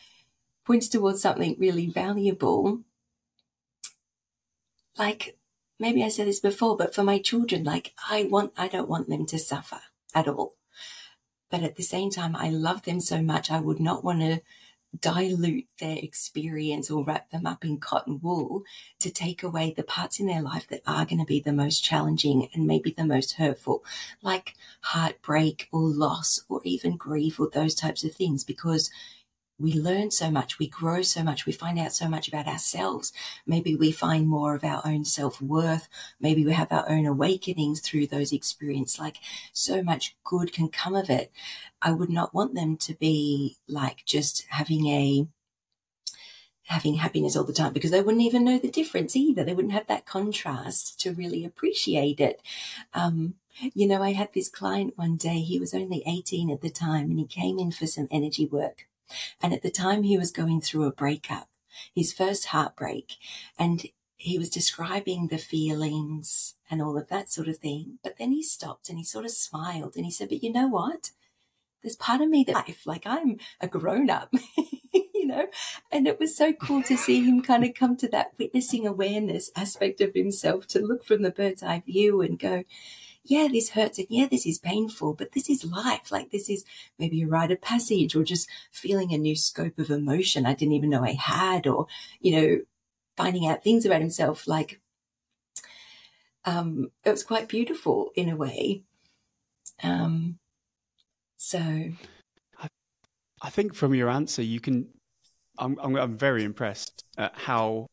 points 0.66 0.90
towards 0.90 1.22
something 1.22 1.56
really 1.60 1.88
valuable. 1.88 2.82
Like, 4.98 5.38
maybe 5.80 6.04
I 6.04 6.10
said 6.10 6.28
this 6.28 6.40
before, 6.40 6.78
but 6.78 6.94
for 6.94 7.04
my 7.04 7.20
children, 7.20 7.64
like, 7.64 7.94
I 8.10 8.24
want, 8.24 8.54
I 8.58 8.68
don't 8.68 8.90
want 8.90 9.10
them 9.10 9.26
to 9.28 9.40
suffer 9.40 9.82
at 10.14 10.28
all. 10.28 10.56
But 11.50 11.64
at 11.64 11.76
the 11.76 11.84
same 11.84 12.10
time, 12.10 12.36
I 12.36 12.50
love 12.50 12.84
them 12.84 13.00
so 13.00 13.22
much, 13.22 13.52
I 13.52 13.60
would 13.60 13.80
not 13.80 14.04
want 14.04 14.22
to 14.22 14.42
dilute 15.00 15.68
their 15.80 15.98
experience 15.98 16.92
or 16.92 17.04
wrap 17.04 17.32
them 17.32 17.46
up 17.46 17.66
in 17.66 17.80
cotton 17.80 18.20
wool 18.22 18.64
to 19.00 19.10
take 19.10 19.44
away 19.44 19.74
the 19.76 19.84
parts 19.84 20.20
in 20.20 20.28
their 20.28 20.42
life 20.42 20.68
that 20.68 20.82
are 20.86 21.06
going 21.06 21.20
to 21.20 21.26
be 21.26 21.40
the 21.40 21.54
most 21.54 21.84
challenging 21.84 22.50
and 22.54 22.68
maybe 22.68 22.92
the 22.92 23.06
most 23.06 23.34
hurtful, 23.34 23.84
like 24.22 24.56
heartbreak 24.82 25.68
or 25.72 25.82
loss 25.82 26.44
or 26.48 26.62
even 26.64 26.96
grief 26.96 27.40
or 27.40 27.50
those 27.52 27.76
types 27.76 28.04
of 28.04 28.14
things, 28.14 28.44
because 28.44 28.90
we 29.64 29.74
learn 29.74 30.12
so 30.12 30.30
much, 30.30 30.60
we 30.60 30.68
grow 30.68 31.02
so 31.02 31.24
much, 31.24 31.46
we 31.46 31.54
find 31.54 31.80
out 31.80 31.94
so 31.94 32.10
much 32.10 32.28
about 32.28 32.48
ourselves. 32.48 33.14
Maybe 33.48 33.76
we 33.76 33.94
find 33.94 34.28
more 34.28 34.56
of 34.56 34.64
our 34.66 34.82
own 34.86 35.06
self 35.06 35.42
worth. 35.42 35.88
Maybe 36.20 36.46
we 36.46 36.52
have 36.52 36.70
our 36.70 36.88
own 36.90 37.06
awakenings 37.06 37.80
through 37.80 38.08
those 38.08 38.34
experiences. 38.34 39.00
Like 39.00 39.20
so 39.54 39.82
much 39.82 40.18
good 40.26 40.52
can 40.52 40.68
come 40.68 40.96
of 40.96 41.10
it. 41.10 41.32
I 41.82 41.94
would 41.94 42.10
not 42.10 42.34
want 42.34 42.56
them 42.56 42.76
to 42.76 42.94
be 42.94 43.56
like 43.66 44.04
just 44.06 44.46
having 44.50 44.86
a 44.88 45.28
having 46.68 46.96
happiness 46.96 47.36
all 47.36 47.44
the 47.46 47.54
time 47.54 47.74
because 47.74 47.92
they 47.92 48.02
wouldn't 48.02 48.24
even 48.24 48.44
know 48.44 48.58
the 48.60 48.70
difference 48.70 49.16
either. 49.16 49.46
They 49.46 49.54
wouldn't 49.54 49.74
have 49.74 49.88
that 49.88 50.06
contrast 50.06 51.00
to 51.02 51.14
really 51.14 51.46
appreciate 51.46 52.20
it. 52.20 52.42
Um, 52.94 53.36
you 53.74 53.88
know, 53.88 54.02
I 54.02 54.12
had 54.12 54.34
this 54.34 54.50
client 54.50 54.98
one 54.98 55.16
day, 55.16 55.40
he 55.40 55.60
was 55.60 55.74
only 55.74 56.04
18 56.06 56.50
at 56.50 56.62
the 56.62 56.70
time 56.70 57.10
and 57.12 57.20
he 57.20 57.26
came 57.26 57.60
in 57.60 57.72
for 57.72 57.86
some 57.88 58.08
energy 58.12 58.46
work. 58.46 58.88
And 59.42 59.54
at 59.54 59.62
the 59.62 59.72
time 59.72 60.04
he 60.04 60.18
was 60.18 60.32
going 60.32 60.62
through 60.62 60.86
a 60.86 60.92
breakup, 60.92 61.50
his 61.94 62.14
first 62.14 62.48
heartbreak, 62.48 63.14
and 63.58 63.86
he 64.24 64.38
was 64.38 64.50
describing 64.50 65.28
the 65.28 65.38
feelings 65.38 66.56
and 66.70 66.82
all 66.82 66.98
of 66.98 67.10
that 67.10 67.30
sort 67.30 67.48
of 67.50 67.58
thing. 67.58 68.00
But 68.04 68.18
then 68.18 68.32
he 68.32 68.42
stopped 68.42 68.90
and 68.90 68.98
he 68.98 69.04
sort 69.04 69.26
of 69.26 69.32
smiled 69.32 69.96
and 69.96 70.06
he 70.06 70.12
said, 70.12 70.30
But 70.30 70.44
you 70.44 70.52
know 70.52 70.68
what? 70.68 71.12
There's 71.82 71.98
part 71.98 72.22
of 72.22 72.30
me 72.30 72.46
that 72.46 72.54
life, 72.54 72.84
like 72.86 73.06
I'm 73.06 73.38
a 73.60 73.68
grown 73.68 74.10
up, 74.10 74.34
you 74.94 75.28
know? 75.28 75.48
And 75.92 76.08
it 76.08 76.20
was 76.20 76.38
so 76.38 76.54
cool 76.54 76.82
to 76.84 76.96
see 76.96 77.26
him 77.26 77.42
kind 77.42 77.66
of 77.66 77.74
come 77.74 77.98
to 77.98 78.08
that 78.10 78.32
witnessing 78.40 78.88
awareness 78.88 79.52
aspect 79.58 80.00
of 80.00 80.14
himself 80.14 80.68
to 80.68 80.80
look 80.80 81.04
from 81.04 81.22
the 81.22 81.32
bird's 81.32 81.62
eye 81.62 81.84
view 81.86 82.22
and 82.22 82.40
go, 82.40 82.64
yeah, 83.24 83.48
this 83.50 83.70
hurts 83.70 84.00
and 84.00 84.08
yeah, 84.10 84.28
this 84.30 84.46
is 84.46 84.60
painful, 84.60 85.14
but 85.14 85.32
this 85.32 85.50
is 85.50 85.64
life. 85.64 86.12
Like 86.12 86.32
this 86.32 86.50
is 86.50 86.66
maybe 87.00 87.24
a 87.24 87.28
rite 87.28 87.52
of 87.52 87.62
passage 87.62 88.16
or 88.16 88.24
just 88.24 88.50
feeling 88.72 89.14
a 89.14 89.18
new 89.18 89.36
scope 89.36 89.80
of 89.80 89.90
emotion 89.90 90.46
I 90.46 90.54
didn't 90.54 90.74
even 90.74 90.90
know 90.90 91.04
I 91.04 91.14
had 91.14 91.66
or, 91.66 91.88
you 92.20 92.36
know, 92.36 92.60
finding 93.16 93.48
out 93.48 93.64
things 93.64 93.86
about 93.86 94.02
himself. 94.02 94.46
Like, 94.48 94.82
um, 96.44 96.92
it 97.06 97.12
was 97.12 97.24
quite 97.24 97.48
beautiful 97.48 98.12
in 98.16 98.28
a 98.28 98.36
way. 98.36 98.84
Um, 99.82 100.38
so 101.38 101.60
I, 101.60 102.68
I 103.42 103.50
think 103.50 103.74
from 103.74 103.96
your 103.96 104.10
answer, 104.10 104.42
you 104.42 104.60
can, 104.60 104.90
I'm, 105.58 105.78
I'm, 105.82 105.96
I'm 105.96 106.18
very 106.18 106.44
impressed 106.44 107.06
at 107.18 107.34
how 107.36 107.88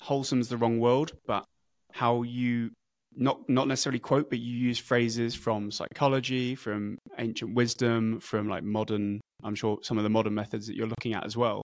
wholesome's 0.00 0.48
the 0.48 0.56
wrong 0.56 0.80
word, 0.80 1.12
but 1.24 1.44
how 1.92 2.22
you 2.22 2.72
not 3.16 3.48
not 3.48 3.68
necessarily 3.68 3.98
quote, 3.98 4.30
but 4.30 4.38
you 4.38 4.56
use 4.56 4.78
phrases 4.78 5.34
from 5.34 5.70
psychology, 5.70 6.54
from 6.54 6.98
ancient 7.18 7.54
wisdom, 7.54 8.20
from 8.20 8.48
like 8.48 8.64
modern. 8.64 9.20
I'm 9.42 9.54
sure 9.54 9.78
some 9.82 9.98
of 9.98 10.04
the 10.04 10.10
modern 10.10 10.34
methods 10.34 10.66
that 10.66 10.76
you're 10.76 10.86
looking 10.86 11.14
at 11.14 11.24
as 11.24 11.36
well. 11.36 11.62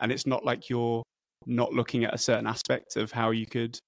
And 0.00 0.10
it's 0.10 0.26
not 0.26 0.44
like 0.44 0.68
you're 0.68 1.02
not 1.46 1.72
looking 1.72 2.04
at 2.04 2.14
a 2.14 2.18
certain 2.18 2.46
aspect 2.46 2.96
of 2.96 3.12
how 3.12 3.30
you 3.30 3.46
could 3.46 3.78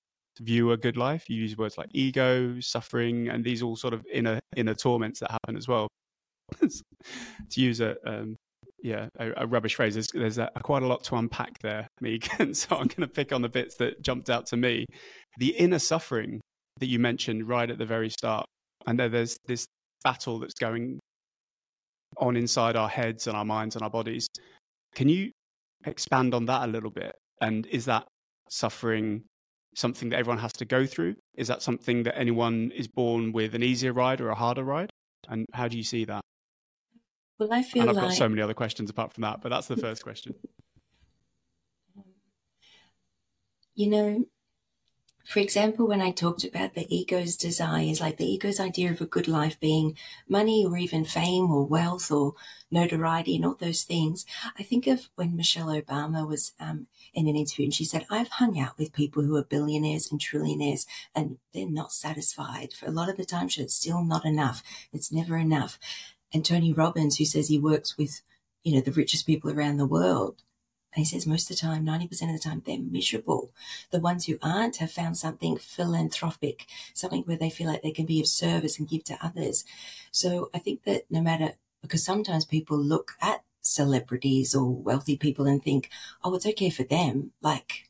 view 0.40 0.73
a 0.73 0.76
good 0.76 0.97
life. 0.97 1.28
You 1.28 1.37
use 1.37 1.57
words 1.57 1.76
like 1.76 1.88
ego, 1.92 2.59
suffering, 2.61 3.28
and 3.28 3.45
these 3.45 3.62
all 3.62 3.76
sort 3.76 3.95
of 3.95 4.04
inner 4.12 4.38
inner 4.57 4.75
torments 4.75 5.21
that 5.21 5.31
happen 5.31 5.57
as 5.57 5.69
well. 5.69 5.88
to 6.61 7.61
use 7.61 7.81
a 7.81 7.97
um, 8.07 8.37
yeah 8.83 9.09
a, 9.19 9.33
a, 9.38 9.47
rubbish 9.47 9.76
phrase, 9.76 9.95
there's, 9.95 10.09
there's 10.12 10.38
a, 10.38 10.50
quite 10.62 10.83
a 10.83 10.87
lot 10.87 11.02
to 11.04 11.16
unpack 11.16 11.59
there, 11.62 11.88
Meagan. 12.00 12.54
so 12.54 12.76
I'm 12.76 12.88
going 12.88 13.02
to 13.02 13.09
pick 13.09 13.33
on 13.33 13.42
the 13.42 13.49
bits 13.49 13.76
that 13.76 14.02
jumped 14.02 14.31
out 14.31 14.47
to 14.47 14.57
me. 14.57 14.87
The 15.38 15.50
inner 15.50 15.78
suffering 15.78 16.40
that 16.79 16.87
you 16.87 16.99
mentioned 16.99 17.49
right 17.49 17.71
at 17.71 17.79
the 17.79 17.87
very 17.87 18.11
start. 18.11 18.47
And 18.87 18.99
there's 18.99 19.37
this 19.47 19.67
battle 20.02 20.38
that's 20.38 20.55
going 20.55 20.99
on 22.19 22.37
inside 22.37 22.76
our 22.76 22.88
heads 22.88 23.26
and 23.26 23.37
our 23.37 23.45
minds 23.45 23.76
and 23.76 23.83
our 23.83 23.91
bodies. 23.91 24.26
Can 24.95 25.09
you 25.09 25.31
expand 25.87 26.35
on 26.35 26.47
that 26.47 26.69
a 26.69 26.71
little 26.71 26.91
bit? 26.91 27.14
And 27.41 27.67
is 27.67 27.85
that 27.87 28.07
suffering 28.50 29.25
something 29.75 30.11
that 30.11 30.19
everyone 30.19 30.38
has 30.38 30.52
to 30.55 30.64
go 30.64 30.87
through? 30.87 31.14
Is 31.37 31.49
that 31.49 31.62
something 31.62 32.02
that 32.05 32.19
anyone 32.19 32.71
is 32.75 32.88
born 32.88 33.33
with 33.33 33.55
an 33.55 33.62
easier 33.62 33.93
ride 33.93 34.21
or 34.21 34.29
a 34.29 34.35
harder 34.35 34.64
ride? 34.64 34.91
And 35.29 35.47
how 35.52 35.69
do 35.69 35.76
you 35.76 35.85
see 35.85 36.05
that? 36.05 36.21
Well, 37.38 37.52
I 37.52 37.62
feel 37.62 37.83
and 37.83 37.91
I've 37.91 37.97
like... 37.97 38.09
got 38.09 38.14
so 38.14 38.29
many 38.29 38.43
other 38.43 38.55
questions 38.55 38.91
apart 38.91 39.12
from 39.12 39.23
that, 39.23 39.41
but 39.41 39.49
that's 39.49 39.69
the 39.69 39.76
first 39.76 40.02
question. 40.02 40.35
You 43.75 43.88
know, 43.88 44.25
for 45.25 45.41
example, 45.41 45.87
when 45.87 46.00
I 46.00 46.11
talked 46.11 46.45
about 46.45 46.75
the 46.75 46.87
ego's 46.95 47.37
desires, 47.37 48.00
like 48.00 48.17
the 48.17 48.31
ego's 48.31 48.61
idea 48.61 48.91
of 48.91 49.00
a 49.00 49.07
good 49.07 49.29
life 49.29 49.59
being 49.61 49.97
money 50.29 50.67
or 50.67 50.76
even 50.76 51.05
fame 51.05 51.50
or 51.50 51.64
wealth 51.64 52.11
or 52.11 52.35
notoriety 52.71 53.37
and 53.37 53.45
all 53.45 53.55
those 53.55 53.83
things, 53.83 54.26
I 54.59 54.62
think 54.62 54.87
of 54.87 55.09
when 55.14 55.37
Michelle 55.37 55.69
Obama 55.69 56.26
was 56.26 56.52
um, 56.59 56.87
in 57.14 57.29
an 57.29 57.37
interview 57.37 57.67
and 57.67 57.75
she 57.75 57.85
said, 57.85 58.07
I've 58.11 58.29
hung 58.29 58.59
out 58.59 58.76
with 58.79 58.93
people 58.93 59.23
who 59.23 59.37
are 59.37 59.45
billionaires 59.45 60.11
and 60.11 60.21
trillionaires 60.21 60.87
and 61.14 61.38
they're 61.55 61.71
not 61.71 61.93
satisfied. 61.93 62.73
For 62.73 62.87
a 62.87 62.93
lot 62.93 63.09
of 63.09 63.17
the 63.17 63.25
time, 63.25 63.49
it's 63.57 63.75
still 63.75 64.02
not 64.02 64.25
enough. 64.25 64.62
It's 64.93 65.12
never 65.12 65.37
enough. 65.37 65.79
And 66.33 66.45
Tony 66.45 66.73
Robbins, 66.73 67.19
who 67.19 67.25
says 67.25 67.49
he 67.49 67.59
works 67.59 67.97
with, 67.97 68.23
you 68.64 68.75
know, 68.75 68.81
the 68.81 68.93
richest 68.93 69.26
people 69.26 69.50
around 69.50 69.76
the 69.76 69.87
world, 69.87 70.43
and 70.94 71.04
he 71.04 71.04
says 71.04 71.26
most 71.26 71.50
of 71.50 71.56
the 71.56 71.61
time, 71.61 71.87
90% 71.87 72.04
of 72.04 72.32
the 72.32 72.38
time, 72.38 72.62
they're 72.64 72.78
miserable. 72.78 73.50
The 73.90 74.00
ones 74.00 74.26
who 74.26 74.38
aren't 74.42 74.76
have 74.76 74.90
found 74.90 75.16
something 75.16 75.56
philanthropic, 75.56 76.66
something 76.92 77.22
where 77.22 77.37
they 77.37 77.50
feel 77.50 77.66
like 77.66 77.82
they 77.82 77.92
can 77.92 78.04
be 78.04 78.20
of 78.20 78.26
service 78.26 78.78
and 78.78 78.88
give 78.88 79.04
to 79.04 79.18
others. 79.25 79.64
So 80.11 80.50
I 80.52 80.58
think 80.58 80.84
that 80.84 81.04
no 81.11 81.22
matter, 81.22 81.54
because 81.80 82.04
sometimes 82.04 82.44
people 82.44 82.76
look 82.76 83.12
at 83.22 83.42
celebrities 83.62 84.54
or 84.54 84.70
wealthy 84.70 85.16
people 85.16 85.46
and 85.46 85.62
think, 85.62 85.88
oh, 86.22 86.34
it's 86.34 86.46
okay 86.46 86.68
for 86.68 86.82
them. 86.82 87.32
Like 87.40 87.88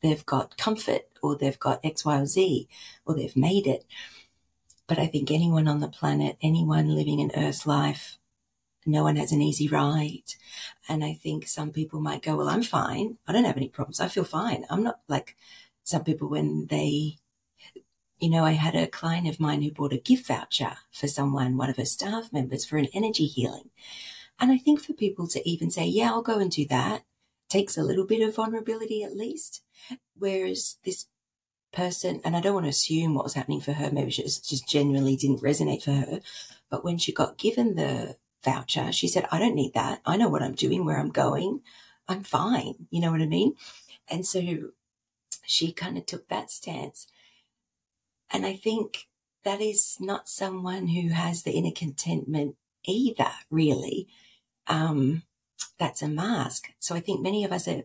they've 0.00 0.24
got 0.24 0.56
comfort 0.56 1.08
or 1.22 1.36
they've 1.36 1.58
got 1.58 1.84
X, 1.84 2.04
Y, 2.04 2.20
or 2.20 2.26
Z 2.26 2.68
or 3.04 3.16
they've 3.16 3.36
made 3.36 3.66
it. 3.66 3.84
But 4.86 4.98
I 4.98 5.06
think 5.06 5.30
anyone 5.30 5.66
on 5.66 5.80
the 5.80 5.88
planet, 5.88 6.38
anyone 6.40 6.94
living 6.94 7.20
an 7.20 7.32
earth 7.36 7.66
life, 7.66 8.17
no 8.88 9.04
one 9.04 9.16
has 9.16 9.32
an 9.32 9.42
easy 9.42 9.68
ride. 9.68 10.34
And 10.88 11.04
I 11.04 11.14
think 11.14 11.46
some 11.46 11.70
people 11.70 12.00
might 12.00 12.22
go, 12.22 12.36
well, 12.36 12.48
I'm 12.48 12.62
fine. 12.62 13.18
I 13.26 13.32
don't 13.32 13.44
have 13.44 13.56
any 13.56 13.68
problems. 13.68 14.00
I 14.00 14.08
feel 14.08 14.24
fine. 14.24 14.64
I'm 14.70 14.82
not 14.82 15.00
like 15.08 15.36
some 15.84 16.04
people 16.04 16.28
when 16.28 16.66
they, 16.66 17.18
you 18.18 18.30
know, 18.30 18.44
I 18.44 18.52
had 18.52 18.74
a 18.74 18.86
client 18.86 19.28
of 19.28 19.38
mine 19.38 19.62
who 19.62 19.70
bought 19.70 19.92
a 19.92 19.98
gift 19.98 20.26
voucher 20.26 20.78
for 20.90 21.06
someone, 21.06 21.56
one 21.56 21.70
of 21.70 21.76
her 21.76 21.84
staff 21.84 22.32
members 22.32 22.64
for 22.64 22.78
an 22.78 22.88
energy 22.92 23.26
healing. 23.26 23.70
And 24.40 24.50
I 24.50 24.58
think 24.58 24.80
for 24.80 24.92
people 24.92 25.28
to 25.28 25.48
even 25.48 25.70
say, 25.70 25.84
yeah, 25.84 26.10
I'll 26.10 26.22
go 26.22 26.38
and 26.38 26.50
do 26.50 26.66
that 26.66 27.04
takes 27.48 27.76
a 27.76 27.82
little 27.82 28.04
bit 28.04 28.26
of 28.26 28.34
vulnerability 28.34 29.02
at 29.02 29.16
least. 29.16 29.62
Whereas 30.16 30.76
this 30.84 31.06
person, 31.72 32.20
and 32.24 32.36
I 32.36 32.40
don't 32.40 32.54
want 32.54 32.66
to 32.66 32.70
assume 32.70 33.14
what 33.14 33.24
was 33.24 33.34
happening 33.34 33.60
for 33.60 33.72
her, 33.72 33.90
maybe 33.90 34.10
she 34.10 34.22
just 34.22 34.68
genuinely 34.68 35.16
didn't 35.16 35.42
resonate 35.42 35.82
for 35.82 35.92
her. 35.92 36.20
But 36.70 36.84
when 36.84 36.98
she 36.98 37.12
got 37.12 37.38
given 37.38 37.74
the 37.74 38.16
voucher. 38.48 38.92
She 38.92 39.08
said, 39.08 39.26
I 39.30 39.38
don't 39.38 39.54
need 39.54 39.74
that. 39.74 40.00
I 40.04 40.16
know 40.16 40.28
what 40.28 40.42
I'm 40.42 40.54
doing, 40.54 40.84
where 40.84 40.98
I'm 40.98 41.10
going. 41.10 41.60
I'm 42.08 42.22
fine. 42.22 42.74
You 42.90 43.00
know 43.00 43.10
what 43.10 43.20
I 43.20 43.26
mean? 43.26 43.54
And 44.08 44.26
so 44.26 44.40
she 45.44 45.72
kind 45.72 45.98
of 45.98 46.06
took 46.06 46.28
that 46.28 46.50
stance. 46.50 47.06
And 48.30 48.46
I 48.46 48.54
think 48.56 49.08
that 49.44 49.60
is 49.60 49.96
not 50.00 50.28
someone 50.28 50.88
who 50.88 51.08
has 51.08 51.42
the 51.42 51.52
inner 51.52 51.74
contentment 51.74 52.56
either, 52.84 53.32
really. 53.50 54.08
Um, 54.66 55.22
that's 55.78 56.02
a 56.02 56.08
mask. 56.08 56.68
So 56.78 56.94
I 56.94 57.00
think 57.00 57.20
many 57.20 57.44
of 57.44 57.52
us 57.52 57.68
are, 57.68 57.82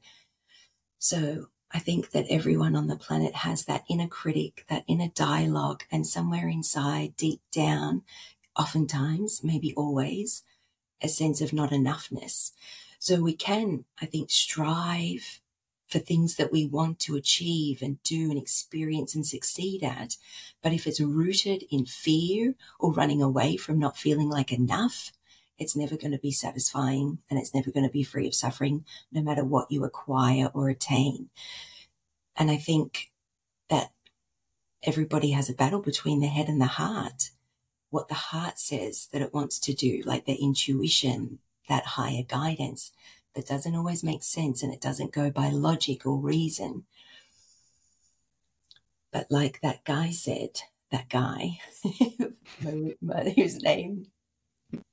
so 1.00 1.48
I 1.72 1.80
think 1.80 2.12
that 2.12 2.26
everyone 2.30 2.76
on 2.76 2.88
the 2.88 2.96
planet 2.96 3.36
has 3.36 3.66
that 3.66 3.84
inner 3.90 4.08
critic, 4.08 4.66
that 4.70 4.84
inner 4.88 5.10
dialogue, 5.16 5.84
and 5.92 6.06
somewhere 6.06 6.48
inside, 6.48 7.16
deep 7.18 7.42
down, 7.52 8.04
oftentimes, 8.56 9.42
maybe 9.44 9.74
always, 9.76 10.44
a 11.04 11.10
sense 11.10 11.42
of 11.42 11.54
not 11.54 11.72
enoughness. 11.72 12.52
So 12.98 13.22
we 13.22 13.34
can, 13.34 13.86
I 14.02 14.06
think, 14.06 14.32
strive 14.32 15.42
for 15.88 16.00
things 16.00 16.38
that 16.38 16.52
we 16.52 16.66
want 16.66 17.00
to 17.02 17.16
achieve 17.16 17.82
and 17.82 18.02
do 18.02 18.32
and 18.32 18.40
experience 18.40 19.14
and 19.14 19.28
succeed 19.28 19.84
at. 19.84 20.18
But 20.64 20.74
if 20.74 20.88
it's 20.88 21.00
rooted 21.02 21.66
in 21.70 21.86
fear 21.86 22.56
or 22.80 22.94
running 22.94 23.22
away 23.22 23.58
from 23.58 23.78
not 23.78 23.98
feeling 23.98 24.30
like 24.30 24.52
enough, 24.52 25.12
it's 25.60 25.76
never 25.76 25.96
going 25.96 26.12
to 26.12 26.18
be 26.18 26.32
satisfying 26.32 27.20
and 27.30 27.38
it's 27.38 27.54
never 27.54 27.70
going 27.70 27.86
to 27.86 27.92
be 27.92 28.04
free 28.04 28.26
of 28.26 28.34
suffering, 28.34 28.86
no 29.12 29.22
matter 29.22 29.44
what 29.44 29.70
you 29.70 29.84
acquire 29.84 30.50
or 30.54 30.70
attain. 30.70 31.30
And 32.36 32.50
I 32.50 32.58
think 32.58 33.12
that 33.70 33.92
everybody 34.82 35.32
has 35.32 35.50
a 35.50 35.54
battle 35.54 35.82
between 35.82 36.22
the 36.22 36.28
head 36.28 36.48
and 36.48 36.60
the 36.60 36.66
heart. 36.66 37.30
What 37.94 38.08
the 38.08 38.16
heart 38.16 38.58
says 38.58 39.08
that 39.12 39.22
it 39.22 39.36
wants 39.36 39.60
to 39.60 39.72
do, 39.72 40.02
like 40.04 40.26
the 40.26 40.34
intuition, 40.34 41.38
that 41.70 41.86
higher 41.86 42.24
guidance 42.28 42.92
that 43.36 43.46
doesn't 43.46 43.76
always 43.76 44.04
make 44.04 44.24
sense 44.24 44.64
and 44.64 44.74
it 44.74 44.82
doesn't 44.82 45.12
go 45.12 45.30
by 45.30 45.50
logic 45.50 46.04
or 46.04 46.18
reason. 46.18 46.86
But 49.12 49.28
like 49.30 49.62
that 49.62 49.84
guy 49.84 50.10
said, 50.10 50.62
that 50.90 51.08
guy, 51.08 51.60
whose 52.64 53.62
name, 53.62 54.08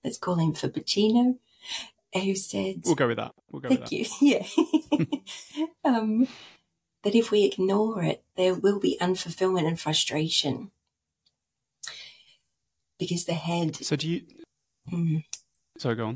let's 0.04 0.18
call 0.18 0.34
him 0.34 0.52
Fabicino, 0.52 1.38
who 2.12 2.34
said, 2.34 2.82
We'll 2.84 2.96
go 2.96 3.08
with 3.08 3.16
that. 3.16 3.32
We'll 3.50 3.62
go 3.62 3.70
thank 3.70 3.92
you. 3.92 4.04
Yeah. 4.20 4.44
um, 5.86 6.28
that 7.02 7.14
if 7.14 7.30
we 7.30 7.44
ignore 7.44 8.02
it, 8.02 8.22
there 8.36 8.52
will 8.52 8.78
be 8.78 8.98
unfulfillment 9.00 9.66
and 9.66 9.80
frustration. 9.80 10.70
Because 13.00 13.24
the 13.24 13.34
head. 13.34 13.76
So 13.76 13.96
do 13.96 14.08
you. 14.08 14.22
Mm, 14.92 15.24
so 15.78 15.94
go 15.94 16.08
on. 16.08 16.14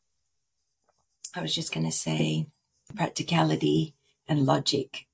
I 1.35 1.41
was 1.41 1.55
just 1.55 1.73
going 1.75 1.87
to 1.87 1.93
say 1.93 2.47
practicality 2.95 3.95
and 4.29 4.47
logic 4.47 5.07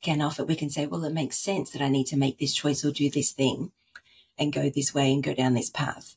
can 0.00 0.22
offer. 0.22 0.44
We 0.44 0.56
can 0.56 0.70
say, 0.70 0.86
well, 0.86 1.04
it 1.04 1.12
makes 1.12 1.38
sense 1.38 1.70
that 1.70 1.82
I 1.82 1.88
need 1.88 2.06
to 2.08 2.16
make 2.16 2.38
this 2.38 2.54
choice 2.54 2.84
or 2.84 2.90
do 2.90 3.10
this 3.10 3.30
thing 3.32 3.72
and 4.38 4.52
go 4.52 4.70
this 4.70 4.94
way 4.94 5.12
and 5.12 5.22
go 5.22 5.34
down 5.34 5.54
this 5.54 5.70
path. 5.70 6.16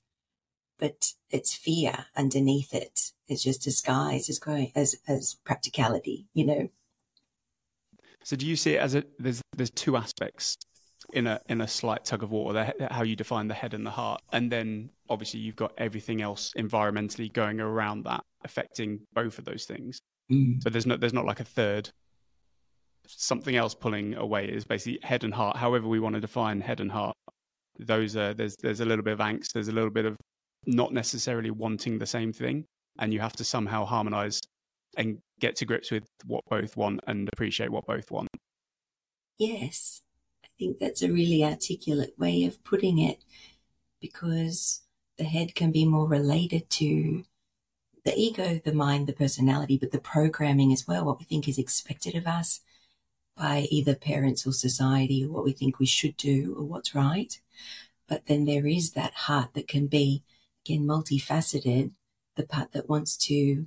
But 0.80 1.14
it's 1.30 1.54
fear 1.54 2.06
underneath 2.16 2.74
it. 2.74 3.12
It's 3.28 3.44
just 3.44 3.62
disguised 3.62 4.30
as 4.30 4.40
going 4.40 4.72
as 4.76 4.96
as 5.08 5.36
practicality, 5.44 6.28
you 6.34 6.46
know. 6.46 6.70
So 8.24 8.36
do 8.36 8.48
you 8.48 8.56
see 8.56 8.76
it 8.76 8.80
as 8.80 8.96
a 8.96 9.04
there's 9.20 9.42
there's 9.56 9.72
two 9.72 9.98
aspects 9.98 10.58
in 11.14 11.28
a 11.28 11.40
in 11.50 11.62
a 11.62 11.68
slight 11.68 12.06
tug 12.06 12.24
of 12.24 12.32
war, 12.32 12.54
the, 12.54 12.74
how 12.90 13.04
you 13.04 13.16
define 13.16 13.48
the 13.48 13.54
head 13.54 13.74
and 13.74 13.86
the 13.86 13.92
heart, 13.92 14.22
and 14.32 14.52
then 14.52 14.90
obviously 15.10 15.40
you've 15.40 15.56
got 15.56 15.74
everything 15.78 16.22
else 16.22 16.54
environmentally 16.58 17.32
going 17.32 17.60
around 17.60 18.04
that, 18.06 18.24
affecting 18.44 19.00
both 19.14 19.38
of 19.38 19.46
those 19.46 19.66
things. 19.66 20.00
Mm. 20.32 20.62
So 20.64 20.70
there's 20.70 20.86
not 20.86 21.00
there's 21.00 21.14
not 21.14 21.26
like 21.26 21.40
a 21.40 21.46
third 21.46 21.90
something 23.08 23.56
else 23.56 23.74
pulling 23.74 24.16
away. 24.16 24.46
Is 24.46 24.66
basically 24.66 25.00
head 25.04 25.24
and 25.24 25.34
heart. 25.34 25.58
However 25.58 25.88
we 25.88 26.00
want 26.00 26.16
to 26.16 26.22
define 26.22 26.62
head 26.62 26.80
and 26.80 26.92
heart, 26.92 27.16
those 27.80 28.16
are 28.16 28.34
there's 28.34 28.56
there's 28.58 28.80
a 28.80 28.86
little 28.86 29.04
bit 29.04 29.14
of 29.14 29.20
angst. 29.20 29.54
There's 29.54 29.68
a 29.68 29.74
little 29.74 29.90
bit 29.90 30.06
of 30.06 30.18
not 30.66 30.94
necessarily 30.94 31.52
wanting 31.52 31.98
the 31.98 32.06
same 32.06 32.32
thing, 32.32 32.66
and 33.00 33.14
you 33.14 33.20
have 33.20 33.34
to 33.34 33.44
somehow 33.44 33.86
harmonize 33.86 34.42
and 34.98 35.20
get 35.40 35.56
to 35.56 35.66
grips 35.66 35.92
with 35.92 36.06
what 36.26 36.44
both 36.50 36.76
want 36.78 37.00
and 37.08 37.30
appreciate 37.34 37.72
what 37.72 37.86
both 37.86 38.12
want. 38.12 38.28
Yes, 39.38 40.02
think 40.62 40.78
that's 40.78 41.02
a 41.02 41.12
really 41.12 41.44
articulate 41.44 42.14
way 42.20 42.46
of 42.46 42.64
putting 42.64 43.00
it 43.00 43.24
because 44.00 44.82
the 45.18 45.24
head 45.24 45.56
can 45.56 45.72
be 45.72 45.86
more 45.86 46.08
related 46.08 46.70
to 46.70 47.24
the 48.06 48.14
ego, 48.16 48.62
the 48.64 48.74
mind, 48.74 49.08
the 49.08 49.14
personality, 49.14 49.76
but 49.76 49.92
the 49.92 50.00
programming 50.00 50.72
as 50.72 50.88
well, 50.88 51.04
what 51.04 51.18
we 51.18 51.26
think 51.26 51.48
is 51.48 51.58
expected 51.58 52.14
of 52.14 52.28
us 52.28 52.62
by 53.36 53.68
either 53.72 53.96
parents 53.96 54.46
or 54.46 54.54
society, 54.54 55.26
or 55.26 55.30
what 55.30 55.44
we 55.44 55.52
think 55.52 55.80
we 55.80 55.86
should 55.88 56.16
do 56.16 56.54
or 56.56 56.64
what's 56.64 56.94
right. 56.94 57.42
But 58.08 58.28
then 58.28 58.46
there 58.46 58.68
is 58.68 58.92
that 58.92 59.14
heart 59.14 59.56
that 59.56 59.68
can 59.68 59.88
be, 59.88 60.24
again, 60.64 60.86
multifaceted, 60.86 61.92
the 62.36 62.44
part 62.44 62.72
that 62.74 62.88
wants 62.88 63.18
to 63.18 63.66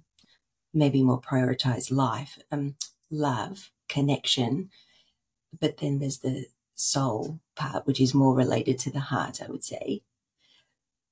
maybe 0.73 1.03
more 1.03 1.21
prioritize 1.21 1.91
life, 1.91 2.39
um, 2.53 2.77
love, 3.11 3.73
connection. 3.89 4.71
But 5.59 5.79
then 5.79 5.99
there's 5.99 6.19
the 6.19 6.47
soul 6.75 7.41
part, 7.55 7.87
which 7.87 8.01
is 8.01 8.15
more 8.15 8.35
related 8.35 8.79
to 8.81 8.91
the 8.91 9.01
heart, 9.01 9.41
I 9.43 9.51
would 9.51 9.65
say. 9.65 10.03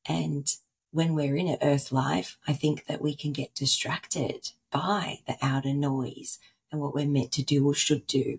And 0.06 0.52
when 0.90 1.14
we're 1.14 1.36
in 1.36 1.48
an 1.48 1.58
earth 1.62 1.92
life, 1.92 2.38
I 2.46 2.52
think 2.52 2.86
that 2.86 3.00
we 3.00 3.14
can 3.14 3.32
get 3.32 3.54
distracted 3.54 4.50
by 4.70 5.20
the 5.26 5.36
outer 5.40 5.74
noise 5.74 6.38
and 6.70 6.80
what 6.80 6.94
we're 6.94 7.06
meant 7.06 7.32
to 7.32 7.42
do 7.42 7.66
or 7.66 7.74
should 7.74 8.06
do. 8.06 8.38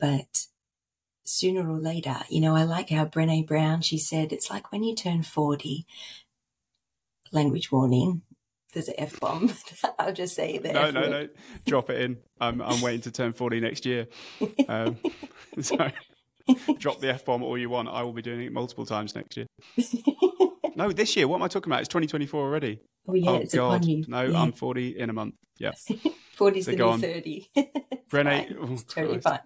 But 0.00 0.46
sooner 1.24 1.68
or 1.68 1.78
later, 1.78 2.16
you 2.28 2.40
know, 2.40 2.56
I 2.56 2.64
like 2.64 2.90
how 2.90 3.04
Brene 3.04 3.46
Brown, 3.46 3.82
she 3.82 3.98
said, 3.98 4.32
it's 4.32 4.50
like 4.50 4.72
when 4.72 4.82
you 4.82 4.94
turn 4.94 5.22
40, 5.22 5.86
language 7.32 7.70
warning, 7.70 8.22
there's 8.72 8.88
an 8.88 8.94
F 8.98 9.20
bomb. 9.20 9.52
I'll 9.98 10.12
just 10.12 10.34
say 10.34 10.58
that. 10.58 10.74
No, 10.74 10.90
no, 10.90 11.08
no. 11.08 11.28
Drop 11.66 11.90
it 11.90 12.02
in. 12.02 12.18
I'm, 12.40 12.60
I'm 12.60 12.80
waiting 12.80 13.02
to 13.02 13.10
turn 13.10 13.32
40 13.32 13.60
next 13.60 13.86
year. 13.86 14.08
Um, 14.68 14.98
drop 16.78 17.00
the 17.00 17.08
F 17.08 17.24
bomb 17.24 17.42
all 17.42 17.56
you 17.56 17.70
want. 17.70 17.88
I 17.88 18.02
will 18.02 18.12
be 18.12 18.22
doing 18.22 18.42
it 18.42 18.52
multiple 18.52 18.86
times 18.86 19.14
next 19.14 19.36
year. 19.36 19.46
no, 20.76 20.92
this 20.92 21.16
year. 21.16 21.28
What 21.28 21.36
am 21.36 21.42
I 21.42 21.48
talking 21.48 21.70
about? 21.70 21.80
It's 21.80 21.88
2024 21.88 22.40
already. 22.40 22.80
Oh, 23.08 23.14
yeah. 23.14 23.30
Oh, 23.30 23.44
God. 23.52 23.86
No, 24.08 24.22
yeah. 24.22 24.40
I'm 24.40 24.52
40 24.52 24.98
in 24.98 25.10
a 25.10 25.12
month. 25.12 25.34
Yeah. 25.58 25.72
40 26.36 26.58
is 26.58 26.66
the 26.66 26.76
new 26.76 26.98
30. 26.98 27.48
Brene. 28.10 28.56
Oh, 28.60 28.76
totally 28.88 29.20
fine. 29.20 29.40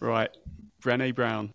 Right. 0.00 0.30
Brene 0.82 1.14
Brown. 1.14 1.52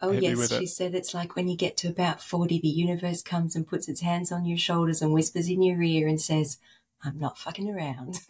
Oh, 0.00 0.12
yes. 0.12 0.48
She 0.50 0.64
it. 0.64 0.68
said 0.68 0.94
it's 0.94 1.14
like 1.14 1.34
when 1.34 1.48
you 1.48 1.56
get 1.56 1.76
to 1.78 1.88
about 1.88 2.22
40, 2.22 2.60
the 2.60 2.68
universe 2.68 3.22
comes 3.22 3.56
and 3.56 3.66
puts 3.66 3.88
its 3.88 4.02
hands 4.02 4.30
on 4.30 4.44
your 4.44 4.58
shoulders 4.58 5.02
and 5.02 5.12
whispers 5.12 5.48
in 5.48 5.62
your 5.62 5.82
ear 5.82 6.06
and 6.06 6.20
says, 6.20 6.58
I'm 7.02 7.18
not 7.18 7.38
fucking 7.38 7.70
around. 7.70 8.20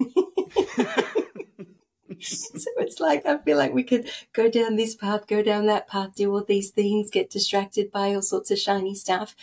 so 2.22 2.70
it's 2.78 3.00
like, 3.00 3.26
I 3.26 3.38
feel 3.38 3.57
like 3.57 3.72
we 3.72 3.83
could 3.83 4.11
go 4.33 4.50
down 4.50 4.76
this 4.76 4.94
path, 4.94 5.26
go 5.26 5.42
down 5.42 5.66
that 5.66 5.88
path, 5.88 6.14
do 6.14 6.33
all 6.33 6.44
these 6.44 6.70
things, 6.70 7.11
get 7.11 7.31
distracted 7.31 7.90
by 7.90 8.14
all 8.14 8.22
sorts 8.22 8.50
of 8.50 8.59
shiny 8.59 8.94
stuff. 8.94 9.35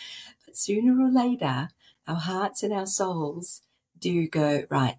But 0.44 0.56
sooner 0.56 1.00
or 1.02 1.10
later, 1.10 1.68
our 2.06 2.16
hearts 2.16 2.62
and 2.62 2.72
our 2.72 2.86
souls 2.86 3.62
do 3.98 4.28
go, 4.28 4.64
right, 4.70 4.96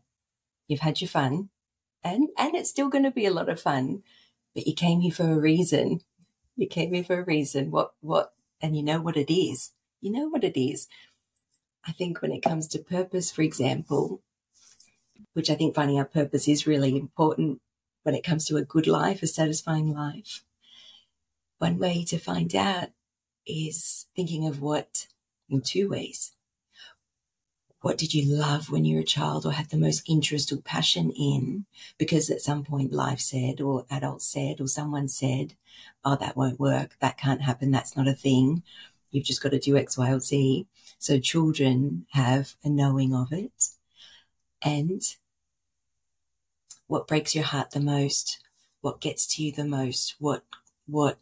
you've 0.67 0.81
had 0.81 1.01
your 1.01 1.09
fun. 1.09 1.49
And, 2.03 2.29
and 2.37 2.55
it's 2.55 2.69
still 2.69 2.89
going 2.89 3.03
to 3.03 3.11
be 3.11 3.25
a 3.25 3.33
lot 3.33 3.49
of 3.49 3.59
fun, 3.59 4.03
but 4.55 4.65
you 4.65 4.73
came 4.73 5.01
here 5.01 5.11
for 5.11 5.31
a 5.31 5.39
reason 5.39 6.01
you 6.57 6.67
came 6.67 6.93
here 6.93 7.03
for 7.03 7.19
a 7.19 7.23
reason. 7.23 7.71
What, 7.71 7.93
what, 8.01 8.33
and 8.59 8.75
you 8.75 8.83
know 8.83 8.99
what 8.99 9.15
it 9.15 9.31
is. 9.33 9.71
You 10.01 10.11
know 10.11 10.27
what 10.27 10.43
it 10.43 10.59
is. 10.59 10.87
I 11.85 11.91
think 11.91 12.21
when 12.21 12.31
it 12.31 12.41
comes 12.41 12.67
to 12.69 12.79
purpose, 12.79 13.31
for 13.31 13.43
example, 13.43 14.21
which 15.33 15.49
I 15.49 15.55
think 15.55 15.75
finding 15.75 15.97
our 15.97 16.05
purpose 16.05 16.47
is 16.47 16.67
really 16.67 16.97
important 16.97 17.61
when 18.07 18.15
it 18.15 18.23
comes 18.23 18.45
to 18.45 18.55
a 18.55 18.63
good 18.63 18.87
life, 18.87 19.21
a 19.21 19.27
satisfying 19.27 19.93
life. 19.93 20.41
One 21.57 21.77
way 21.77 22.05
to 22.05 22.17
find 22.17 22.55
out 22.55 22.87
is 23.45 24.05
thinking 24.15 24.47
of 24.47 24.61
what 24.61 25.07
in 25.49 25.59
two 25.59 25.89
ways. 25.89 26.31
What 27.81 27.97
did 27.97 28.13
you 28.13 28.33
love 28.33 28.71
when 28.71 28.85
you 28.85 28.95
were 28.95 29.01
a 29.01 29.05
child 29.05 29.45
or 29.45 29.51
had 29.51 29.71
the 29.71 29.77
most 29.77 30.09
interest 30.09 30.53
or 30.53 30.61
passion 30.61 31.11
in? 31.11 31.65
Because 31.97 32.29
at 32.29 32.39
some 32.39 32.63
point 32.63 32.93
life 32.93 33.19
said, 33.19 33.59
or 33.59 33.85
adults 33.91 34.25
said, 34.25 34.61
or 34.61 34.69
someone 34.69 35.09
said, 35.09 35.55
oh, 36.05 36.15
that 36.15 36.37
won't 36.37 36.61
work. 36.61 36.95
That 37.01 37.17
can't 37.17 37.41
happen. 37.41 37.71
That's 37.71 37.97
not 37.97 38.07
a 38.07 38.13
thing. 38.13 38.63
You've 39.11 39.25
just 39.25 39.43
got 39.43 39.51
to 39.51 39.59
do 39.59 39.75
X, 39.75 39.97
Y, 39.97 40.09
or 40.09 40.21
Z. 40.21 40.65
So 40.97 41.19
children 41.19 42.05
have 42.11 42.55
a 42.63 42.69
knowing 42.69 43.13
of 43.13 43.33
it. 43.33 43.71
And 44.61 45.01
what 46.87 47.07
breaks 47.07 47.35
your 47.35 47.43
heart 47.43 47.71
the 47.71 47.79
most? 47.79 48.39
What 48.81 49.01
gets 49.01 49.27
to 49.35 49.43
you 49.43 49.51
the 49.51 49.65
most? 49.65 50.15
What, 50.19 50.43
what, 50.85 51.19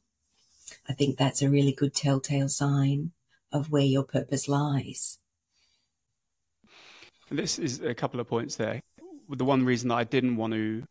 I 0.87 0.93
think 0.93 1.17
that's 1.17 1.41
a 1.41 1.49
really 1.49 1.71
good 1.71 1.93
telltale 1.93 2.49
sign 2.49 3.11
of 3.51 3.71
where 3.71 3.83
your 3.83 4.03
purpose 4.03 4.47
lies. 4.47 5.19
This 7.31 7.57
is 7.57 7.81
a 7.81 7.95
couple 7.95 8.19
of 8.19 8.27
points 8.27 8.55
there. 8.55 8.81
The 9.29 9.45
one 9.45 9.65
reason 9.65 9.89
that 9.89 9.95
I 9.95 10.03
didn't 10.03 10.35
want 10.35 10.53
to 10.53 10.83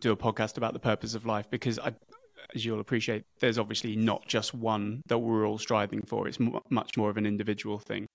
do 0.00 0.10
a 0.10 0.16
podcast 0.16 0.56
about 0.56 0.72
the 0.72 0.80
purpose 0.80 1.14
of 1.14 1.26
life 1.26 1.48
because 1.50 1.78
I, 1.78 1.94
as 2.54 2.64
you'll 2.64 2.80
appreciate, 2.80 3.22
there's 3.38 3.58
obviously 3.58 3.94
not 3.94 4.26
just 4.26 4.54
one 4.54 5.02
that 5.06 5.18
we're 5.18 5.46
all 5.46 5.58
striving 5.58 6.02
for. 6.02 6.26
It's 6.26 6.40
m- 6.40 6.58
much 6.70 6.96
more 6.96 7.10
of 7.10 7.16
an 7.16 7.26
individual 7.26 7.78
thing. 7.78 8.06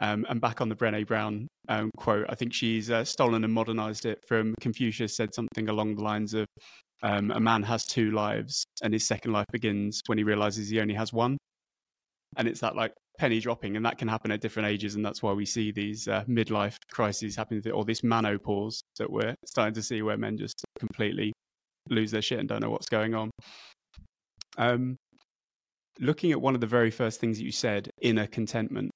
Um, 0.00 0.26
and 0.28 0.40
back 0.40 0.60
on 0.60 0.68
the 0.68 0.74
Brené 0.74 1.06
Brown 1.06 1.46
um, 1.68 1.90
quote, 1.96 2.26
I 2.28 2.34
think 2.34 2.52
she's 2.52 2.90
uh, 2.90 3.04
stolen 3.04 3.44
and 3.44 3.52
modernized 3.52 4.06
it 4.06 4.18
from 4.26 4.54
Confucius, 4.60 5.16
said 5.16 5.34
something 5.34 5.68
along 5.68 5.94
the 5.96 6.02
lines 6.02 6.34
of 6.34 6.46
um, 7.02 7.30
A 7.30 7.40
man 7.40 7.62
has 7.62 7.86
two 7.86 8.10
lives, 8.10 8.64
and 8.82 8.92
his 8.92 9.06
second 9.06 9.32
life 9.32 9.46
begins 9.52 10.00
when 10.06 10.18
he 10.18 10.24
realizes 10.24 10.68
he 10.68 10.80
only 10.80 10.94
has 10.94 11.12
one. 11.12 11.36
and 12.36 12.48
it's 12.48 12.60
that 12.60 12.76
like 12.76 12.92
penny 13.18 13.40
dropping, 13.40 13.76
and 13.76 13.86
that 13.86 13.98
can 13.98 14.08
happen 14.08 14.30
at 14.30 14.40
different 14.40 14.68
ages, 14.68 14.94
and 14.94 15.04
that's 15.04 15.22
why 15.22 15.32
we 15.32 15.46
see 15.46 15.70
these 15.70 16.08
uh, 16.08 16.24
midlife 16.28 16.76
crises 16.90 17.36
happening, 17.36 17.62
or 17.70 17.84
this 17.84 18.02
menopause 18.02 18.82
that 18.98 19.10
we're 19.10 19.34
starting 19.46 19.74
to 19.74 19.82
see, 19.82 20.02
where 20.02 20.16
men 20.16 20.36
just 20.36 20.64
completely 20.78 21.32
lose 21.90 22.10
their 22.10 22.22
shit 22.22 22.38
and 22.40 22.48
don't 22.48 22.60
know 22.60 22.70
what's 22.70 22.88
going 22.88 23.14
on. 23.14 23.30
Um, 24.56 24.96
looking 26.00 26.32
at 26.32 26.40
one 26.40 26.54
of 26.54 26.60
the 26.60 26.66
very 26.66 26.90
first 26.90 27.20
things 27.20 27.38
that 27.38 27.44
you 27.44 27.52
said, 27.52 27.90
inner 28.00 28.26
contentment, 28.26 28.90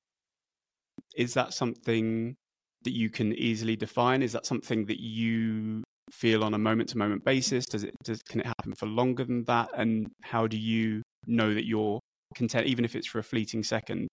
is 1.16 1.34
that 1.34 1.52
something 1.52 2.36
that 2.82 2.92
you 2.92 3.10
can 3.10 3.32
easily 3.34 3.76
define? 3.76 4.22
Is 4.22 4.32
that 4.32 4.46
something 4.46 4.86
that 4.86 5.00
you 5.00 5.82
feel 6.10 6.44
on 6.44 6.54
a 6.54 6.58
moment 6.58 6.88
to 6.90 6.98
moment 6.98 7.24
basis? 7.24 7.66
Does 7.66 7.84
it 7.84 7.94
does 8.04 8.22
can 8.22 8.40
it 8.40 8.46
happen 8.46 8.74
for 8.74 8.86
longer 8.86 9.24
than 9.24 9.44
that? 9.44 9.70
And 9.76 10.08
how 10.22 10.46
do 10.46 10.56
you 10.56 11.02
know 11.26 11.54
that 11.54 11.66
you're 11.66 12.00
content, 12.34 12.66
even 12.66 12.84
if 12.84 12.94
it's 12.94 13.06
for 13.06 13.18
a 13.18 13.22
fleeting 13.22 13.62
second? 13.62 14.08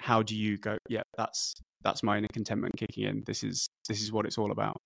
How 0.00 0.22
do 0.22 0.36
you 0.36 0.58
go? 0.58 0.78
Yeah, 0.88 1.02
that's 1.16 1.54
that's 1.82 2.02
my 2.02 2.18
inner 2.18 2.28
contentment 2.32 2.76
kicking 2.76 3.04
in. 3.04 3.22
This 3.26 3.44
is 3.44 3.66
this 3.88 4.02
is 4.02 4.12
what 4.12 4.26
it's 4.26 4.38
all 4.38 4.50
about. 4.50 4.76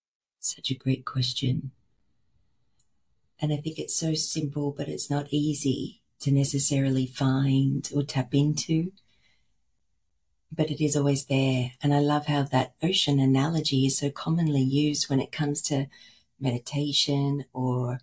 Such 0.40 0.70
a 0.70 0.74
great 0.74 1.04
question, 1.04 1.72
and 3.40 3.52
I 3.52 3.56
think 3.56 3.78
it's 3.78 3.96
so 3.96 4.14
simple, 4.14 4.74
but 4.76 4.88
it's 4.88 5.10
not 5.10 5.26
easy 5.30 6.02
to 6.20 6.30
necessarily 6.30 7.06
find 7.06 7.88
or 7.94 8.02
tap 8.02 8.34
into. 8.34 8.92
But 10.50 10.70
it 10.70 10.82
is 10.82 10.96
always 10.96 11.26
there. 11.26 11.72
And 11.82 11.92
I 11.92 12.00
love 12.00 12.26
how 12.26 12.42
that 12.44 12.74
ocean 12.82 13.20
analogy 13.20 13.86
is 13.86 13.98
so 13.98 14.10
commonly 14.10 14.62
used 14.62 15.08
when 15.08 15.20
it 15.20 15.32
comes 15.32 15.60
to 15.62 15.86
meditation 16.40 17.44
or 17.52 18.00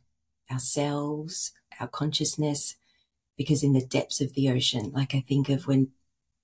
ourselves, 0.52 1.54
our 1.80 1.88
consciousness, 1.88 2.76
because 3.38 3.64
in 3.64 3.74
the 3.74 3.86
depths 3.86 4.22
of 4.22 4.34
the 4.34 4.50
ocean, 4.50 4.92
like 4.94 5.16
I 5.16 5.22
think 5.28 5.50
of 5.50 5.68
when, 5.68 5.90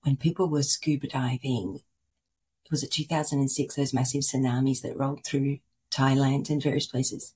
when 0.02 0.18
people 0.18 0.50
were 0.50 0.64
scuba 0.64 1.08
diving, 1.08 1.82
it 2.66 2.72
was 2.72 2.84
it 2.84 2.92
2006, 2.92 3.76
those 3.76 3.94
massive 3.94 4.22
tsunamis 4.22 4.82
that 4.82 4.98
rolled 4.98 5.24
through 5.24 5.60
Thailand 5.92 6.50
and 6.50 6.64
various 6.64 6.88
places. 6.88 7.34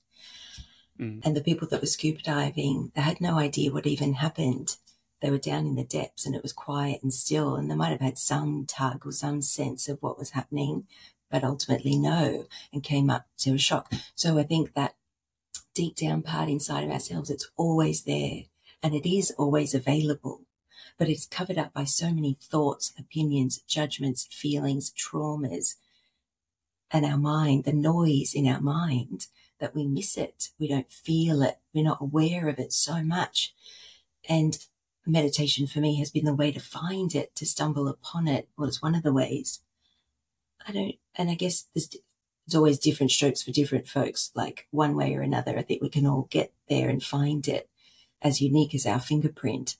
Mm. 0.98 1.24
And 1.24 1.36
the 1.36 1.42
people 1.42 1.68
that 1.68 1.80
were 1.80 1.86
scuba 1.86 2.22
diving, 2.22 2.92
they 2.94 3.02
had 3.02 3.20
no 3.20 3.38
idea 3.38 3.72
what 3.72 3.86
even 3.86 4.14
happened. 4.14 4.76
They 5.20 5.30
were 5.30 5.38
down 5.38 5.66
in 5.66 5.76
the 5.76 5.84
depths 5.84 6.26
and 6.26 6.34
it 6.34 6.42
was 6.42 6.52
quiet 6.52 7.02
and 7.02 7.12
still, 7.12 7.56
and 7.56 7.70
they 7.70 7.74
might 7.74 7.90
have 7.90 8.00
had 8.00 8.18
some 8.18 8.66
tug 8.66 9.06
or 9.06 9.12
some 9.12 9.42
sense 9.42 9.88
of 9.88 9.98
what 10.00 10.18
was 10.18 10.30
happening, 10.30 10.86
but 11.30 11.44
ultimately 11.44 11.96
no, 11.96 12.46
and 12.72 12.82
came 12.82 13.10
up 13.10 13.26
to 13.38 13.54
a 13.54 13.58
shock. 13.58 13.92
So 14.14 14.38
I 14.38 14.42
think 14.42 14.74
that 14.74 14.94
deep 15.74 15.96
down 15.96 16.22
part 16.22 16.48
inside 16.48 16.84
of 16.84 16.90
ourselves, 16.90 17.30
it's 17.30 17.48
always 17.56 18.04
there 18.04 18.42
and 18.82 18.94
it 18.94 19.08
is 19.08 19.32
always 19.38 19.74
available, 19.74 20.42
but 20.98 21.08
it's 21.08 21.26
covered 21.26 21.58
up 21.58 21.72
by 21.72 21.84
so 21.84 22.12
many 22.12 22.36
thoughts, 22.40 22.92
opinions, 22.98 23.58
judgments, 23.66 24.28
feelings, 24.30 24.92
traumas, 24.92 25.76
and 26.90 27.04
our 27.04 27.18
mind, 27.18 27.64
the 27.64 27.72
noise 27.72 28.32
in 28.34 28.46
our 28.46 28.60
mind 28.60 29.26
that 29.58 29.74
we 29.74 29.86
miss 29.86 30.16
it. 30.16 30.50
We 30.58 30.68
don't 30.68 30.90
feel 30.90 31.42
it. 31.42 31.58
We're 31.74 31.84
not 31.84 32.00
aware 32.00 32.48
of 32.48 32.58
it 32.58 32.72
so 32.72 33.02
much. 33.02 33.54
And 34.28 34.58
meditation 35.06 35.66
for 35.66 35.80
me 35.80 35.98
has 35.98 36.10
been 36.10 36.24
the 36.24 36.34
way 36.34 36.52
to 36.52 36.60
find 36.60 37.14
it, 37.14 37.34
to 37.36 37.46
stumble 37.46 37.88
upon 37.88 38.28
it. 38.28 38.48
Well, 38.56 38.68
it's 38.68 38.82
one 38.82 38.94
of 38.94 39.02
the 39.02 39.12
ways. 39.12 39.60
I 40.66 40.72
don't, 40.72 40.94
and 41.14 41.30
I 41.30 41.34
guess 41.34 41.66
there's, 41.74 41.88
there's 41.88 42.56
always 42.56 42.78
different 42.78 43.12
strokes 43.12 43.42
for 43.42 43.52
different 43.52 43.88
folks. 43.88 44.30
Like 44.34 44.66
one 44.70 44.96
way 44.96 45.14
or 45.14 45.20
another, 45.20 45.56
I 45.58 45.62
think 45.62 45.82
we 45.82 45.88
can 45.88 46.06
all 46.06 46.26
get 46.30 46.52
there 46.68 46.88
and 46.88 47.02
find 47.02 47.46
it 47.46 47.68
as 48.20 48.40
unique 48.40 48.74
as 48.74 48.86
our 48.86 49.00
fingerprint. 49.00 49.76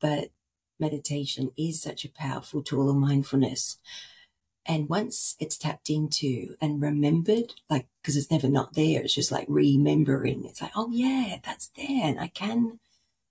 But 0.00 0.30
meditation 0.78 1.50
is 1.56 1.82
such 1.82 2.04
a 2.04 2.10
powerful 2.10 2.62
tool 2.62 2.90
of 2.90 2.96
mindfulness. 2.96 3.78
And 4.68 4.88
once 4.88 5.36
it's 5.38 5.56
tapped 5.56 5.90
into 5.90 6.56
and 6.60 6.82
remembered, 6.82 7.54
like, 7.70 7.86
because 8.02 8.16
it's 8.16 8.30
never 8.30 8.48
not 8.48 8.74
there, 8.74 9.00
it's 9.02 9.14
just 9.14 9.30
like 9.30 9.46
remembering. 9.48 10.44
It's 10.44 10.60
like, 10.60 10.72
oh, 10.74 10.90
yeah, 10.90 11.36
that's 11.44 11.68
there. 11.76 12.02
And 12.02 12.18
I 12.18 12.26
can 12.26 12.80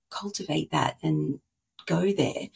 cultivate 0.09 0.71
that 0.71 0.97
and 1.01 1.39
go 1.85 2.11
there. 2.11 2.49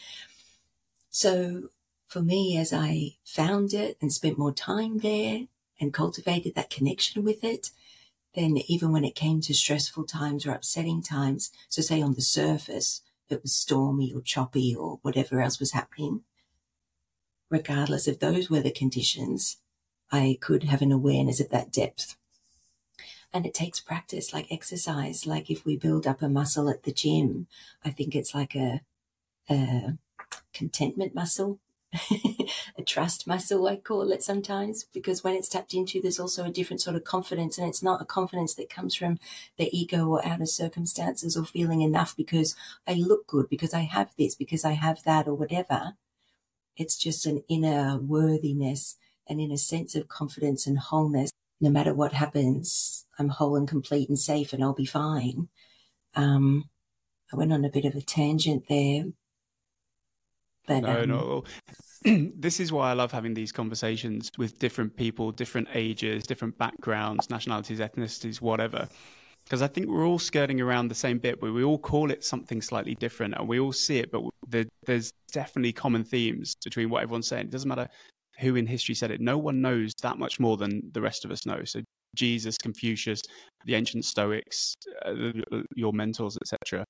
So 1.10 1.70
for 2.08 2.22
me, 2.22 2.58
as 2.58 2.74
I 2.74 3.18
found 3.24 3.74
it 3.74 3.98
and 4.02 4.12
spent 4.12 4.38
more 4.38 4.54
time 4.54 5.00
there 5.00 5.48
and 5.80 5.94
cultivated 5.94 6.56
that 6.56 6.70
connection 6.70 7.24
with 7.24 7.44
it, 7.44 7.72
then 8.36 8.58
even 8.68 8.92
when 8.92 9.04
it 9.04 9.16
came 9.16 9.42
to 9.42 9.54
stressful 9.54 10.06
times 10.06 10.46
or 10.46 10.52
upsetting 10.52 11.02
times, 11.02 11.52
so 11.68 11.82
say 11.82 12.02
on 12.02 12.14
the 12.14 12.22
surface, 12.22 13.02
it 13.30 13.42
was 13.42 13.56
stormy 13.56 14.12
or 14.14 14.22
choppy 14.22 14.76
or 14.76 15.00
whatever 15.02 15.42
else 15.42 15.60
was 15.60 15.72
happening, 15.72 16.22
regardless 17.50 18.08
of 18.08 18.20
those 18.20 18.50
weather 18.50 18.72
conditions, 18.72 19.58
I 20.12 20.38
could 20.42 20.64
have 20.64 20.82
an 20.82 20.92
awareness 20.92 21.40
of 21.40 21.50
that 21.50 21.72
depth. 21.72 22.16
And 23.32 23.46
it 23.46 23.54
takes 23.54 23.80
practice, 23.80 24.34
like 24.34 24.52
exercise. 24.52 25.28
Like 25.28 25.52
if 25.52 25.66
we 25.66 25.78
build 25.78 26.08
up 26.08 26.22
a 26.22 26.30
muscle 26.30 26.70
at 26.70 26.84
the 26.84 26.92
gym, 26.92 27.48
I 27.86 27.92
think 27.92 28.16
it's 28.16 28.34
like 28.34 28.56
a, 28.56 28.82
a 29.50 29.98
contentment 30.54 31.14
muscle, 31.14 31.60
a 32.78 32.84
trust 32.84 33.26
muscle, 33.28 33.68
I 33.68 33.78
call 33.78 34.12
it 34.12 34.24
sometimes, 34.24 34.86
because 34.94 35.24
when 35.24 35.34
it's 35.34 35.50
tapped 35.50 35.74
into, 35.74 36.02
there's 36.02 36.20
also 36.20 36.46
a 36.46 36.52
different 36.52 36.82
sort 36.82 36.96
of 36.96 37.04
confidence. 37.04 37.58
And 37.58 37.68
it's 37.68 37.84
not 37.84 38.02
a 38.02 38.06
confidence 38.06 38.54
that 38.56 38.70
comes 38.70 38.96
from 38.96 39.20
the 39.58 39.70
ego 39.76 40.08
or 40.08 40.26
outer 40.26 40.46
circumstances 40.46 41.36
or 41.36 41.46
feeling 41.46 41.82
enough 41.82 42.16
because 42.16 42.56
I 42.88 42.94
look 42.94 43.28
good, 43.28 43.50
because 43.50 43.74
I 43.74 43.82
have 43.82 44.12
this, 44.18 44.36
because 44.36 44.66
I 44.66 44.74
have 44.74 45.04
that, 45.04 45.28
or 45.28 45.34
whatever. 45.34 45.94
It's 46.78 46.98
just 46.98 47.26
an 47.26 47.44
inner 47.50 47.98
worthiness 47.98 48.98
and 49.28 49.42
in 49.42 49.52
a 49.52 49.58
sense 49.58 49.96
of 49.96 50.08
confidence 50.08 50.66
and 50.66 50.80
wholeness. 50.80 51.32
No 51.62 51.70
matter 51.70 51.94
what 51.94 52.14
happens, 52.14 53.06
I'm 53.18 53.30
whole 53.30 53.56
and 53.56 53.68
complete 53.68 54.10
and 54.10 54.18
safe 54.18 54.54
and 54.54 54.64
I'll 54.64 54.74
be 54.74 54.86
fine. 54.86 55.50
Um, 56.16 56.70
I 57.32 57.36
went 57.36 57.54
on 57.54 57.66
a 57.66 57.70
bit 57.70 57.86
of 57.86 57.96
a 57.96 58.02
tangent 58.02 58.64
there. 58.70 59.04
But, 60.68 60.82
no, 60.82 61.02
um, 61.02 61.10
no. 61.10 61.44
this 62.36 62.60
is 62.60 62.72
why 62.72 62.90
I 62.90 62.94
love 62.94 63.12
having 63.12 63.34
these 63.34 63.52
conversations 63.52 64.32
with 64.38 64.60
different 64.60 64.96
people, 64.96 65.32
different 65.32 65.68
ages, 65.74 66.26
different 66.26 66.58
backgrounds, 66.58 67.30
nationalities, 67.30 67.80
ethnicities, 67.80 68.42
whatever 68.42 68.88
because 69.50 69.64
I 69.64 69.68
think 69.68 69.88
we're 69.88 70.06
all 70.06 70.20
skirting 70.20 70.62
around 70.62 70.90
the 70.90 70.96
same 70.96 71.18
bit, 71.18 71.42
but 71.42 71.52
we 71.52 71.64
all 71.64 71.80
call 71.80 72.12
it 72.12 72.24
something 72.24 72.62
slightly 72.62 72.94
different, 72.94 73.34
and 73.36 73.48
we 73.48 73.60
all 73.60 73.72
see 73.72 73.98
it. 73.98 74.12
But 74.12 74.22
there's 74.86 75.12
definitely 75.32 75.74
common 75.74 76.04
themes 76.04 76.56
between 76.64 76.92
what 76.92 77.02
everyone's 77.02 77.28
saying. 77.28 77.46
It 77.46 77.50
doesn't 77.50 77.68
matter 77.68 77.90
who 78.40 78.56
in 78.56 78.66
history 78.66 78.96
said 78.96 79.12
it. 79.12 79.22
No 79.22 79.38
one 79.38 79.62
knows 79.62 79.94
that 80.02 80.18
much 80.18 80.40
more 80.40 80.58
than 80.58 80.82
the 80.94 81.02
rest 81.02 81.26
of 81.26 81.32
us 81.32 81.46
know. 81.46 81.64
So 81.64 81.82
Jesus, 82.16 82.58
Confucius, 82.58 83.22
the 83.66 83.76
ancient 83.76 84.06
Stoics, 84.06 84.74
uh, 85.06 85.14
your 85.76 85.94
mentors, 85.94 86.38
etc. 86.42 86.84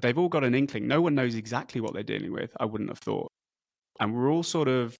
They've 0.00 0.18
all 0.18 0.28
got 0.28 0.44
an 0.44 0.54
inkling. 0.54 0.86
No 0.86 1.00
one 1.00 1.14
knows 1.14 1.34
exactly 1.34 1.80
what 1.80 1.94
they're 1.94 2.02
dealing 2.02 2.32
with. 2.32 2.50
I 2.60 2.66
wouldn't 2.66 2.90
have 2.90 2.98
thought, 2.98 3.28
and 4.00 4.14
we're 4.14 4.30
all 4.30 4.42
sort 4.42 4.68
of 4.68 4.94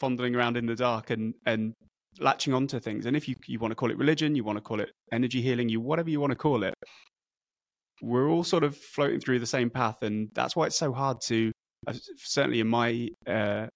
fondling 0.00 0.34
around 0.34 0.56
in 0.56 0.66
the 0.66 0.74
dark 0.74 1.10
and 1.10 1.34
and 1.46 1.72
latching 2.20 2.54
onto 2.54 2.80
things. 2.80 3.06
And 3.06 3.16
if 3.16 3.28
you, 3.28 3.36
you 3.46 3.58
want 3.58 3.72
to 3.72 3.76
call 3.76 3.90
it 3.90 3.98
religion, 3.98 4.34
you 4.34 4.44
want 4.44 4.56
to 4.56 4.62
call 4.62 4.80
it 4.80 4.90
energy 5.12 5.40
healing, 5.40 5.68
you 5.68 5.80
whatever 5.80 6.10
you 6.10 6.20
want 6.20 6.32
to 6.32 6.36
call 6.36 6.62
it, 6.64 6.74
we're 8.02 8.28
all 8.28 8.44
sort 8.44 8.64
of 8.64 8.76
floating 8.76 9.20
through 9.20 9.38
the 9.38 9.46
same 9.46 9.70
path. 9.70 10.02
And 10.02 10.28
that's 10.34 10.56
why 10.56 10.66
it's 10.66 10.76
so 10.76 10.92
hard 10.92 11.18
to, 11.26 11.52
uh, 11.86 11.94
certainly 12.16 12.60
in 12.60 12.68
my, 12.68 13.08
uh, 13.26 13.66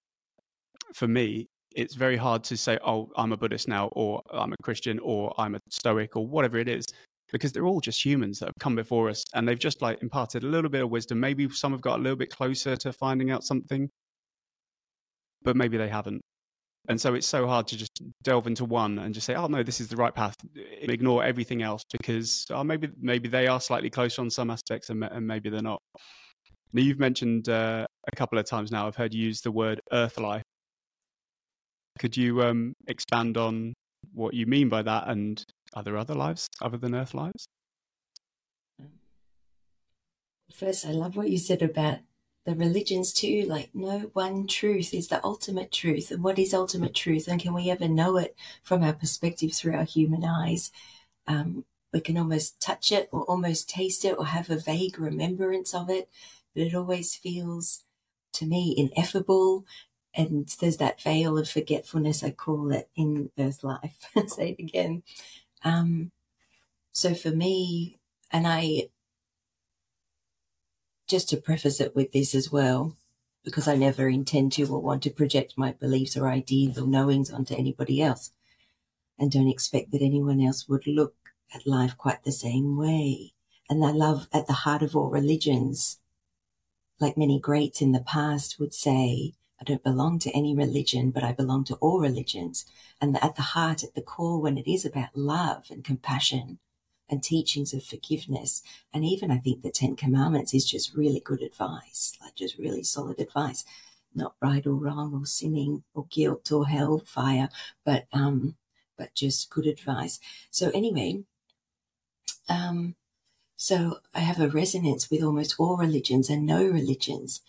for 0.93 1.07
me, 1.07 1.47
it's 1.75 1.95
very 1.95 2.17
hard 2.17 2.43
to 2.45 2.57
say, 2.57 2.77
oh, 2.85 3.09
I'm 3.15 3.31
a 3.31 3.37
Buddhist 3.37 3.67
now, 3.67 3.87
or 3.93 4.21
I'm 4.31 4.53
a 4.53 4.57
Christian, 4.63 4.99
or 4.99 5.33
I'm 5.37 5.55
a 5.55 5.59
Stoic, 5.69 6.15
or 6.15 6.25
whatever 6.27 6.57
it 6.57 6.69
is, 6.69 6.85
because 7.31 7.51
they're 7.51 7.65
all 7.65 7.81
just 7.81 8.03
humans 8.05 8.39
that 8.39 8.45
have 8.47 8.59
come 8.59 8.75
before 8.75 9.09
us 9.09 9.23
and 9.33 9.47
they've 9.47 9.59
just 9.59 9.81
like 9.81 10.01
imparted 10.01 10.43
a 10.43 10.47
little 10.47 10.69
bit 10.69 10.83
of 10.83 10.89
wisdom. 10.89 11.19
Maybe 11.19 11.49
some 11.49 11.71
have 11.71 11.81
got 11.81 11.99
a 11.99 12.01
little 12.01 12.15
bit 12.15 12.29
closer 12.29 12.75
to 12.77 12.93
finding 12.93 13.31
out 13.31 13.43
something, 13.43 13.89
but 15.41 15.55
maybe 15.55 15.77
they 15.77 15.89
haven't. 15.89 16.21
And 16.89 16.99
so 16.99 17.13
it's 17.13 17.27
so 17.27 17.47
hard 17.47 17.67
to 17.67 17.77
just 17.77 18.01
delve 18.23 18.45
into 18.45 18.65
one 18.65 18.99
and 18.99 19.13
just 19.13 19.25
say, 19.25 19.35
"Oh 19.35 19.47
no, 19.47 19.63
this 19.63 19.79
is 19.79 19.87
the 19.87 19.95
right 19.95 20.13
path." 20.13 20.35
Ignore 20.81 21.23
everything 21.23 21.61
else 21.61 21.83
because 21.91 22.45
oh, 22.51 22.63
maybe 22.63 22.89
maybe 22.99 23.29
they 23.29 23.47
are 23.47 23.61
slightly 23.61 23.89
closer 23.89 24.21
on 24.21 24.29
some 24.29 24.51
aspects 24.51 24.89
and, 24.89 25.03
and 25.03 25.25
maybe 25.25 25.49
they're 25.49 25.61
not. 25.61 25.81
Now 26.73 26.81
you've 26.81 26.99
mentioned 26.99 27.49
uh, 27.49 27.85
a 28.11 28.15
couple 28.15 28.37
of 28.37 28.45
times 28.45 28.71
now. 28.71 28.85
I've 28.87 28.97
heard 28.97 29.13
you 29.13 29.23
use 29.23 29.41
the 29.41 29.51
word 29.51 29.79
"earth 29.93 30.19
life." 30.19 30.42
Could 31.99 32.17
you 32.17 32.41
um, 32.43 32.73
expand 32.87 33.37
on 33.37 33.73
what 34.13 34.33
you 34.33 34.45
mean 34.45 34.69
by 34.69 34.81
that, 34.81 35.07
and 35.07 35.43
are 35.73 35.83
there 35.83 35.97
other 35.97 36.15
lives 36.15 36.47
other 36.61 36.77
than 36.77 36.95
Earth 36.95 37.13
lives? 37.13 37.45
First, 40.53 40.85
I 40.85 40.91
love 40.91 41.15
what 41.15 41.29
you 41.29 41.37
said 41.37 41.61
about 41.61 41.99
the 42.45 42.55
religions 42.55 43.13
too, 43.13 43.45
like 43.47 43.69
no 43.73 44.11
one 44.13 44.47
truth 44.47 44.93
is 44.93 45.07
the 45.07 45.23
ultimate 45.23 45.71
truth. 45.71 46.11
And 46.11 46.23
what 46.23 46.37
is 46.37 46.53
ultimate 46.53 46.93
truth? 46.93 47.27
And 47.27 47.39
can 47.39 47.53
we 47.53 47.69
ever 47.71 47.87
know 47.87 48.17
it 48.17 48.35
from 48.61 48.83
our 48.83 48.93
perspective 48.93 49.53
through 49.53 49.75
our 49.75 49.85
human 49.85 50.25
eyes? 50.25 50.71
Um, 51.25 51.65
we 51.93 52.01
can 52.01 52.17
almost 52.17 52.59
touch 52.59 52.91
it 52.91 53.07
or 53.11 53.21
almost 53.23 53.69
taste 53.69 54.03
it 54.03 54.17
or 54.17 54.25
have 54.25 54.49
a 54.49 54.57
vague 54.57 54.99
remembrance 54.99 55.73
of 55.73 55.89
it, 55.89 56.09
but 56.53 56.63
it 56.63 56.75
always 56.75 57.15
feels 57.15 57.83
to 58.33 58.45
me, 58.45 58.73
ineffable. 58.75 59.65
And 60.15 60.47
there's 60.59 60.77
that 60.77 61.01
veil 61.01 61.37
of 61.37 61.49
forgetfulness, 61.49 62.23
I 62.23 62.31
call 62.31 62.71
it, 62.71 62.89
in 62.95 63.31
earth 63.37 63.63
life. 63.63 64.09
say 64.27 64.55
it 64.57 64.61
again. 64.61 65.03
Um, 65.63 66.11
so 66.91 67.15
for 67.15 67.31
me, 67.31 67.99
and 68.31 68.47
I, 68.47 68.89
just 71.07 71.29
to 71.29 71.37
preface 71.37 71.79
it 71.79 71.95
with 71.95 72.11
this 72.11 72.35
as 72.35 72.51
well, 72.51 72.95
because 73.43 73.67
I 73.67 73.75
never 73.75 74.07
intend 74.07 74.53
to 74.53 74.65
or 74.65 74.79
want 74.79 75.03
to 75.03 75.09
project 75.09 75.57
my 75.57 75.73
beliefs 75.73 76.15
or 76.15 76.27
ideas 76.27 76.77
or 76.77 76.87
knowings 76.87 77.31
onto 77.31 77.55
anybody 77.55 78.01
else. 78.01 78.31
And 79.19 79.31
don't 79.31 79.49
expect 79.49 79.91
that 79.91 80.01
anyone 80.01 80.41
else 80.41 80.67
would 80.67 80.87
look 80.87 81.15
at 81.53 81.67
life 81.67 81.97
quite 81.97 82.23
the 82.23 82.31
same 82.31 82.77
way. 82.77 83.33
And 83.69 83.83
I 83.83 83.91
love 83.91 84.27
at 84.33 84.47
the 84.47 84.53
heart 84.53 84.81
of 84.81 84.95
all 84.95 85.09
religions, 85.09 85.99
like 86.99 87.17
many 87.17 87.39
greats 87.39 87.81
in 87.81 87.91
the 87.91 88.01
past 88.01 88.59
would 88.59 88.73
say, 88.73 89.33
I 89.63 89.65
don't 89.65 89.81
belong 89.83 90.19
to 90.19 90.31
any 90.31 90.53
religion, 90.53 91.09
but 91.11 91.23
I 91.23 91.31
belong 91.31 91.63
to 91.65 91.75
all 91.75 92.01
religions. 92.01 92.65
And 92.99 93.17
at 93.23 93.37
the 93.37 93.53
heart, 93.53 93.81
at 93.81 93.95
the 93.95 94.01
core, 94.01 94.41
when 94.41 94.57
it 94.57 94.69
is 94.69 94.83
about 94.83 95.15
love 95.15 95.67
and 95.71 95.85
compassion 95.85 96.59
and 97.09 97.23
teachings 97.23 97.73
of 97.73 97.81
forgiveness. 97.81 98.61
And 98.93 99.05
even 99.05 99.31
I 99.31 99.37
think 99.37 99.61
the 99.61 99.71
Ten 99.71 99.95
Commandments 99.95 100.53
is 100.53 100.69
just 100.69 100.93
really 100.93 101.21
good 101.21 101.41
advice, 101.41 102.17
like 102.21 102.35
just 102.35 102.57
really 102.57 102.83
solid 102.83 103.21
advice. 103.21 103.63
Not 104.13 104.35
right 104.41 104.67
or 104.67 104.73
wrong 104.73 105.13
or 105.13 105.25
sinning 105.25 105.83
or 105.93 106.07
guilt 106.09 106.51
or 106.51 106.67
hellfire, 106.67 107.47
but 107.85 108.07
um, 108.11 108.57
but 108.97 109.15
just 109.15 109.49
good 109.49 109.65
advice. 109.65 110.19
So 110.51 110.71
anyway, 110.71 111.23
um, 112.49 112.95
so 113.55 113.99
I 114.13 114.19
have 114.19 114.41
a 114.41 114.49
resonance 114.49 115.09
with 115.09 115.23
almost 115.23 115.55
all 115.57 115.77
religions 115.77 116.29
and 116.29 116.45
no 116.45 116.65
religions. 116.65 117.41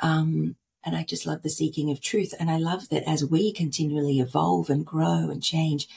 Um, 0.00 0.56
and 0.84 0.94
I 0.94 1.02
just 1.02 1.26
love 1.26 1.42
the 1.42 1.50
seeking 1.50 1.90
of 1.90 2.00
truth. 2.00 2.34
And 2.38 2.50
I 2.50 2.58
love 2.58 2.88
that 2.90 3.08
as 3.08 3.24
we 3.24 3.52
continually 3.52 4.20
evolve 4.20 4.68
and 4.68 4.84
grow 4.84 5.30
and 5.30 5.42
change, 5.42 5.88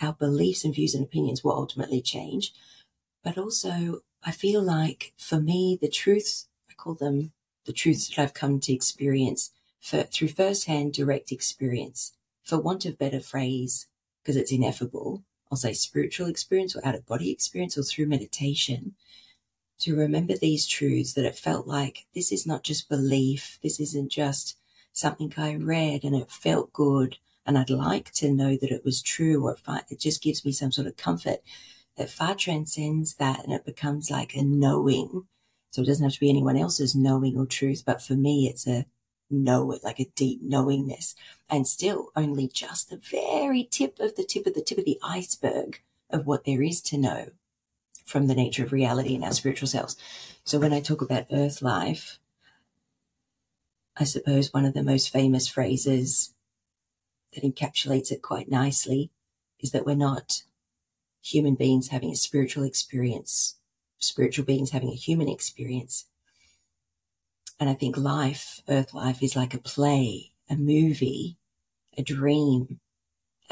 our 0.00 0.12
beliefs 0.12 0.64
and 0.64 0.74
views 0.74 0.94
and 0.94 1.04
opinions 1.04 1.44
will 1.44 1.52
ultimately 1.52 2.02
change. 2.02 2.52
But 3.22 3.38
also, 3.38 4.00
I 4.24 4.32
feel 4.32 4.62
like 4.62 5.12
for 5.16 5.40
me, 5.40 5.78
the 5.80 5.88
truths, 5.88 6.48
I 6.68 6.74
call 6.74 6.94
them 6.94 7.32
the 7.64 7.72
truths 7.72 8.08
that 8.08 8.22
I've 8.22 8.34
come 8.34 8.60
to 8.60 8.72
experience 8.72 9.50
for, 9.80 10.02
through 10.02 10.28
firsthand 10.28 10.92
direct 10.92 11.30
experience, 11.30 12.12
for 12.42 12.58
want 12.58 12.84
of 12.84 12.98
better 12.98 13.20
phrase, 13.20 13.86
because 14.22 14.36
it's 14.36 14.52
ineffable. 14.52 15.22
I'll 15.50 15.56
say 15.56 15.72
spiritual 15.72 16.26
experience 16.26 16.74
or 16.74 16.84
out 16.84 16.94
of 16.94 17.06
body 17.06 17.30
experience 17.30 17.78
or 17.78 17.82
through 17.82 18.06
meditation 18.06 18.94
to 19.84 19.96
remember 19.96 20.34
these 20.34 20.66
truths 20.66 21.12
that 21.12 21.26
it 21.26 21.36
felt 21.36 21.66
like 21.66 22.06
this 22.14 22.32
is 22.32 22.46
not 22.46 22.62
just 22.62 22.88
belief. 22.88 23.58
This 23.62 23.78
isn't 23.78 24.10
just 24.10 24.56
something 24.92 25.32
I 25.36 25.56
read 25.56 26.04
and 26.04 26.16
it 26.16 26.30
felt 26.30 26.72
good 26.72 27.18
and 27.46 27.58
I'd 27.58 27.68
like 27.68 28.10
to 28.12 28.32
know 28.32 28.56
that 28.56 28.70
it 28.70 28.84
was 28.84 29.02
true 29.02 29.44
or 29.44 29.56
it 29.90 30.00
just 30.00 30.22
gives 30.22 30.44
me 30.44 30.52
some 30.52 30.72
sort 30.72 30.86
of 30.86 30.96
comfort 30.96 31.40
that 31.96 32.10
far 32.10 32.34
transcends 32.34 33.16
that 33.16 33.44
and 33.44 33.52
it 33.52 33.66
becomes 33.66 34.10
like 34.10 34.34
a 34.34 34.42
knowing. 34.42 35.26
So 35.70 35.82
it 35.82 35.86
doesn't 35.86 36.04
have 36.04 36.14
to 36.14 36.20
be 36.20 36.30
anyone 36.30 36.56
else's 36.56 36.94
knowing 36.94 37.36
or 37.36 37.44
truth, 37.44 37.82
but 37.84 38.00
for 38.00 38.14
me, 38.14 38.48
it's 38.48 38.66
a 38.66 38.86
know 39.30 39.72
it 39.72 39.82
like 39.82 40.00
a 40.00 40.10
deep 40.14 40.40
knowingness 40.42 41.14
and 41.48 41.66
still 41.66 42.10
only 42.14 42.46
just 42.46 42.90
the 42.90 42.96
very 42.96 43.64
tip 43.64 43.98
of 43.98 44.16
the 44.16 44.24
tip 44.24 44.46
of 44.46 44.54
the 44.54 44.62
tip 44.62 44.78
of 44.78 44.84
the 44.84 44.98
iceberg 45.02 45.80
of 46.10 46.26
what 46.26 46.44
there 46.44 46.62
is 46.62 46.80
to 46.80 46.96
know 46.96 47.30
from 48.04 48.26
the 48.26 48.34
nature 48.34 48.64
of 48.64 48.72
reality 48.72 49.14
in 49.14 49.24
our 49.24 49.32
spiritual 49.32 49.68
selves. 49.68 49.96
So 50.44 50.58
when 50.58 50.72
I 50.72 50.80
talk 50.80 51.00
about 51.00 51.26
earth 51.32 51.62
life, 51.62 52.18
I 53.96 54.04
suppose 54.04 54.52
one 54.52 54.64
of 54.64 54.74
the 54.74 54.82
most 54.82 55.10
famous 55.10 55.48
phrases 55.48 56.34
that 57.34 57.44
encapsulates 57.44 58.10
it 58.10 58.22
quite 58.22 58.50
nicely 58.50 59.10
is 59.60 59.70
that 59.70 59.86
we're 59.86 59.94
not 59.94 60.42
human 61.22 61.54
beings 61.54 61.88
having 61.88 62.10
a 62.10 62.16
spiritual 62.16 62.64
experience, 62.64 63.56
spiritual 63.98 64.44
beings 64.44 64.70
having 64.70 64.90
a 64.90 64.96
human 64.96 65.28
experience. 65.28 66.06
And 67.58 67.70
I 67.70 67.74
think 67.74 67.96
life, 67.96 68.60
earth 68.68 68.92
life, 68.92 69.22
is 69.22 69.36
like 69.36 69.54
a 69.54 69.58
play, 69.58 70.32
a 70.50 70.56
movie, 70.56 71.38
a 71.96 72.02
dream. 72.02 72.80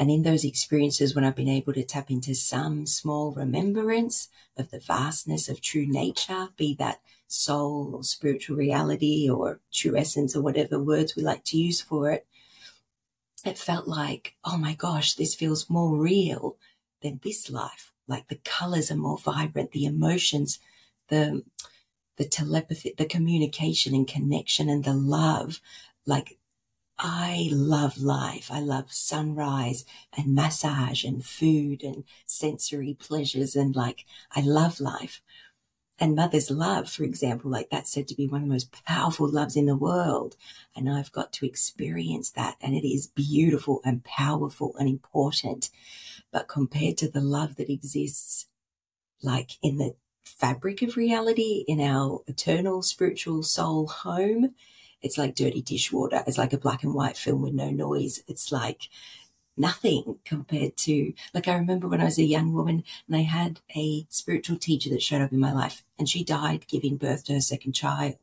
And 0.03 0.11
in 0.11 0.25
those 0.25 0.45
experiences, 0.45 1.15
when 1.15 1.23
I've 1.23 1.37
been 1.37 1.49
able 1.49 1.73
to 1.75 1.85
tap 1.85 2.11
into 2.11 2.35
some 2.35 2.87
small 2.87 3.31
remembrance 3.31 4.31
of 4.57 4.73
the 4.73 4.81
vastness 4.81 5.49
of 5.49 5.61
true 5.61 5.87
nature, 5.87 6.49
be 6.57 6.75
that 6.81 7.01
soul 7.29 7.93
or 7.95 8.03
spiritual 8.03 8.57
reality 8.57 9.31
or 9.31 9.61
true 9.73 9.97
essence 9.97 10.35
or 10.35 10.43
whatever 10.43 10.83
words 10.83 11.15
we 11.15 11.23
like 11.23 11.45
to 11.45 11.57
use 11.57 11.81
for 11.81 12.11
it, 12.11 12.27
it 13.45 13.57
felt 13.57 13.87
like, 13.87 14.35
oh 14.45 14.57
my 14.57 14.75
gosh, 14.75 15.15
this 15.15 15.37
feels 15.37 15.71
more 15.71 15.97
real 15.97 16.57
than 17.01 17.21
this 17.23 17.49
life. 17.49 17.93
Like 18.09 18.27
the 18.27 18.41
colors 18.45 18.91
are 18.91 18.97
more 18.97 19.19
vibrant, 19.19 19.71
the 19.71 19.85
emotions, 19.85 20.59
the, 21.11 21.45
the 22.17 22.25
telepathy, 22.25 22.93
the 22.99 23.07
communication 23.07 23.95
and 23.95 24.09
connection 24.09 24.69
and 24.69 24.83
the 24.83 24.95
love. 24.95 25.61
Like 26.07 26.38
I 27.05 27.49
love 27.51 27.99
life. 27.99 28.49
I 28.51 28.61
love 28.61 28.93
sunrise 28.93 29.85
and 30.17 30.37
massage 30.37 31.03
and 31.05 31.25
food 31.25 31.83
and 31.83 32.05
sensory 32.27 32.95
pleasures. 32.95 33.57
And 33.57 33.75
like, 33.75 34.07
I 34.31 34.41
love 34.41 34.79
life 34.79 35.21
and 35.99 36.15
mother's 36.15 36.51
love, 36.51 36.91
for 36.91 37.05
example, 37.05 37.51
like 37.51 37.71
that's 37.71 37.93
said 37.93 38.09
to 38.09 38.15
be 38.15 38.27
one 38.27 38.43
of 38.43 38.49
the 38.49 38.53
most 38.53 38.73
powerful 38.85 39.29
loves 39.29 39.57
in 39.57 39.67
the 39.67 39.77
world. 39.77 40.37
And 40.75 40.88
I've 40.88 41.12
got 41.12 41.33
to 41.35 41.47
experience 41.47 42.31
that. 42.31 42.57
And 42.61 42.75
it 42.75 42.87
is 42.87 43.09
beautiful 43.09 43.81
and 43.85 44.05
powerful 44.05 44.75
and 44.79 44.88
important. 44.88 45.71
But 46.33 46.49
compared 46.49 46.99
to 46.99 47.09
the 47.09 47.21
love 47.21 47.57
that 47.57 47.71
exists, 47.71 48.47
like 49.23 49.59
in 49.61 49.79
the 49.79 49.95
fabric 50.25 50.83
of 50.83 50.97
reality, 50.97 51.65
in 51.69 51.81
our 51.81 52.23
eternal 52.27 52.83
spiritual 52.83 53.43
soul 53.43 53.87
home, 53.88 54.55
it's 55.03 55.19
like 55.19 55.35
dirty 55.35 55.62
dishwater. 55.62 56.23
It's 56.27 56.38
like 56.38 56.53
a 56.53 56.59
black 56.59 56.83
and 56.83 56.95
white 56.95 57.17
film 57.17 57.43
with 57.43 57.55
no 57.55 57.71
noise. 57.71 58.23
It's 58.29 58.53
like 58.53 58.88
nothing 59.57 60.19
compared 60.25 60.77
to 60.77 61.12
like 61.35 61.47
I 61.47 61.55
remember 61.55 61.88
when 61.88 62.01
I 62.01 62.05
was 62.05 62.19
a 62.19 62.25
young 62.25 62.53
woman 62.53 62.85
and 63.07 63.17
I 63.17 63.23
had 63.23 63.61
a 63.77 64.07
spiritual 64.09 64.57
teacher 64.57 64.91
that 64.91 65.03
showed 65.03 65.21
up 65.21 65.33
in 65.33 65.41
my 65.41 65.53
life 65.53 65.85
and 65.99 66.09
she 66.09 66.25
died 66.25 66.67
giving 66.69 66.97
birth 66.97 67.25
to 67.25 67.35
her 67.35 67.41
second 67.41 67.73
child. 67.73 68.17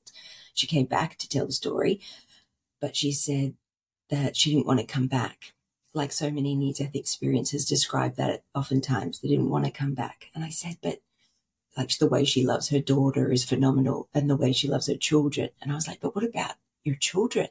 She 0.54 0.68
came 0.68 0.86
back 0.86 1.18
to 1.18 1.30
tell 1.30 1.46
the 1.46 1.52
story, 1.52 2.02
but 2.82 2.96
she 2.96 3.12
said 3.12 3.54
that 4.10 4.36
she 4.36 4.52
didn't 4.52 4.68
want 4.68 4.80
to 4.80 4.86
come 4.86 5.08
back. 5.08 5.54
Like 5.94 6.12
so 6.12 6.30
many 6.32 6.56
near 6.56 6.74
death 6.74 6.96
experiences 6.96 7.66
describe 7.66 8.16
that 8.16 8.44
oftentimes 8.56 9.20
they 9.20 9.28
didn't 9.28 9.50
want 9.50 9.66
to 9.66 9.72
come 9.72 9.94
back. 9.94 10.30
And 10.36 10.44
I 10.44 10.50
said, 10.50 10.78
but 10.82 11.02
like 11.78 11.98
the 11.98 12.08
way 12.08 12.26
she 12.26 12.46
loves 12.46 12.70
her 12.70 12.80
daughter 12.80 13.32
is 13.32 13.44
phenomenal 13.44 14.08
and 14.14 14.30
the 14.30 14.36
way 14.36 14.52
she 14.52 14.68
loves 14.68 14.88
her 14.88 14.96
children. 14.96 15.50
And 15.62 15.72
I 15.72 15.76
was 15.76 15.88
like, 15.88 16.00
but 16.02 16.16
what 16.16 16.26
about 16.26 16.56
your 16.84 16.96
children? 16.96 17.48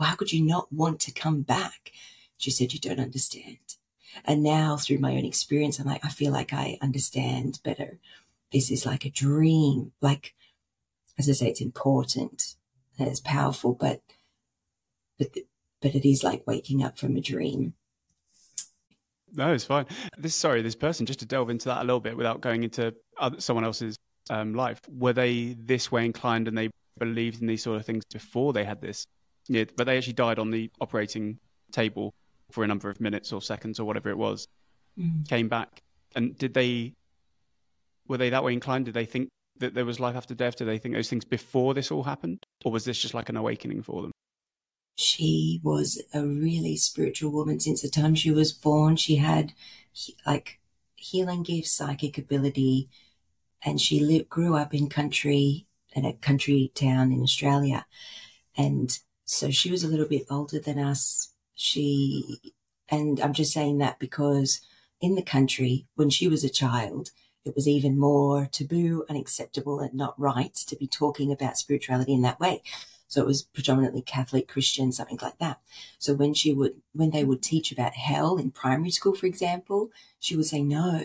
How 0.00 0.14
could 0.14 0.32
you 0.32 0.44
not 0.44 0.72
want 0.72 1.00
to 1.00 1.12
come 1.12 1.42
back? 1.42 1.92
She 2.36 2.50
said, 2.50 2.72
You 2.72 2.80
don't 2.80 3.00
understand. 3.00 3.58
And 4.24 4.42
now, 4.42 4.76
through 4.76 4.98
my 4.98 5.12
own 5.12 5.24
experience, 5.24 5.78
I'm 5.78 5.86
like, 5.86 6.04
I 6.04 6.08
feel 6.08 6.32
like 6.32 6.52
I 6.52 6.78
understand 6.80 7.60
better. 7.62 7.98
This 8.52 8.70
is 8.70 8.86
like 8.86 9.04
a 9.04 9.10
dream. 9.10 9.92
Like, 10.00 10.34
as 11.18 11.28
I 11.28 11.32
say, 11.32 11.48
it's 11.48 11.60
important 11.60 12.54
and 12.98 13.08
it's 13.08 13.20
powerful, 13.20 13.74
but, 13.74 14.02
but, 15.18 15.28
but 15.82 15.94
it 15.94 16.08
is 16.08 16.24
like 16.24 16.46
waking 16.46 16.82
up 16.82 16.98
from 16.98 17.16
a 17.16 17.20
dream. 17.20 17.74
No, 19.34 19.52
it's 19.52 19.64
fine. 19.64 19.86
This, 20.16 20.34
sorry, 20.34 20.62
this 20.62 20.74
person, 20.74 21.04
just 21.04 21.20
to 21.20 21.26
delve 21.26 21.50
into 21.50 21.68
that 21.68 21.82
a 21.82 21.84
little 21.84 22.00
bit 22.00 22.16
without 22.16 22.40
going 22.40 22.64
into 22.64 22.94
other, 23.18 23.40
someone 23.40 23.64
else's 23.64 23.96
um, 24.30 24.54
life, 24.54 24.80
were 24.88 25.12
they 25.12 25.54
this 25.58 25.92
way 25.92 26.06
inclined 26.06 26.48
and 26.48 26.56
they 26.56 26.70
believed 26.98 27.40
in 27.40 27.46
these 27.46 27.62
sort 27.62 27.78
of 27.78 27.86
things 27.86 28.04
before 28.04 28.52
they 28.52 28.64
had 28.64 28.80
this? 28.80 29.06
Yeah, 29.48 29.64
but 29.76 29.86
they 29.86 29.96
actually 29.96 30.12
died 30.14 30.38
on 30.38 30.50
the 30.50 30.70
operating 30.80 31.38
table 31.72 32.12
for 32.50 32.64
a 32.64 32.66
number 32.66 32.90
of 32.90 33.00
minutes 33.00 33.32
or 33.32 33.40
seconds 33.40 33.80
or 33.80 33.84
whatever 33.84 34.10
it 34.10 34.18
was, 34.18 34.46
mm. 34.98 35.26
came 35.28 35.48
back. 35.48 35.80
And 36.14 36.36
did 36.36 36.54
they, 36.54 36.94
were 38.06 38.18
they 38.18 38.30
that 38.30 38.44
way 38.44 38.52
inclined? 38.52 38.86
Did 38.86 38.94
they 38.94 39.04
think 39.04 39.28
that 39.58 39.74
there 39.74 39.84
was 39.84 40.00
life 40.00 40.16
after 40.16 40.34
death? 40.34 40.56
Did 40.56 40.66
they 40.66 40.78
think 40.78 40.94
those 40.94 41.10
things 41.10 41.24
before 41.24 41.74
this 41.74 41.90
all 41.90 42.02
happened? 42.02 42.44
Or 42.64 42.72
was 42.72 42.84
this 42.84 42.98
just 42.98 43.14
like 43.14 43.28
an 43.28 43.36
awakening 43.36 43.82
for 43.82 44.02
them? 44.02 44.12
She 44.96 45.60
was 45.62 46.02
a 46.12 46.24
really 46.24 46.76
spiritual 46.76 47.30
woman 47.30 47.60
since 47.60 47.82
the 47.82 47.88
time 47.88 48.14
she 48.14 48.30
was 48.30 48.52
born. 48.52 48.96
She 48.96 49.16
had 49.16 49.52
like 50.26 50.58
healing 50.96 51.42
gifts, 51.44 51.72
psychic 51.72 52.18
ability, 52.18 52.88
and 53.62 53.80
she 53.80 54.00
lived, 54.00 54.28
grew 54.28 54.56
up 54.56 54.74
in 54.74 54.88
country, 54.88 55.67
in 55.98 56.04
a 56.04 56.14
country 56.14 56.72
town 56.74 57.12
in 57.12 57.22
Australia. 57.22 57.86
And 58.56 58.98
so 59.24 59.50
she 59.50 59.70
was 59.70 59.84
a 59.84 59.88
little 59.88 60.08
bit 60.08 60.26
older 60.30 60.58
than 60.58 60.78
us 60.78 61.34
she, 61.58 62.54
and 62.88 63.20
I'm 63.20 63.32
just 63.32 63.52
saying 63.52 63.78
that 63.78 63.98
because 63.98 64.60
in 65.00 65.16
the 65.16 65.22
country, 65.22 65.86
when 65.96 66.08
she 66.08 66.28
was 66.28 66.44
a 66.44 66.48
child, 66.48 67.10
it 67.44 67.54
was 67.54 67.66
even 67.66 67.98
more 67.98 68.46
taboo, 68.46 69.04
unacceptable, 69.10 69.80
and 69.80 69.92
not 69.92 70.18
right 70.18 70.54
to 70.54 70.76
be 70.76 70.86
talking 70.86 71.32
about 71.32 71.58
spirituality 71.58 72.14
in 72.14 72.22
that 72.22 72.38
way. 72.38 72.62
So 73.08 73.22
it 73.22 73.26
was 73.26 73.42
predominantly 73.42 74.02
Catholic, 74.02 74.46
Christian, 74.46 74.92
something 74.92 75.18
like 75.20 75.38
that. 75.38 75.60
So 75.98 76.14
when 76.14 76.32
she 76.32 76.52
would, 76.52 76.74
when 76.92 77.10
they 77.10 77.24
would 77.24 77.42
teach 77.42 77.72
about 77.72 77.94
hell 77.94 78.36
in 78.36 78.52
primary 78.52 78.90
school, 78.90 79.14
for 79.14 79.26
example, 79.26 79.90
she 80.20 80.36
would 80.36 80.46
say, 80.46 80.62
no, 80.62 81.04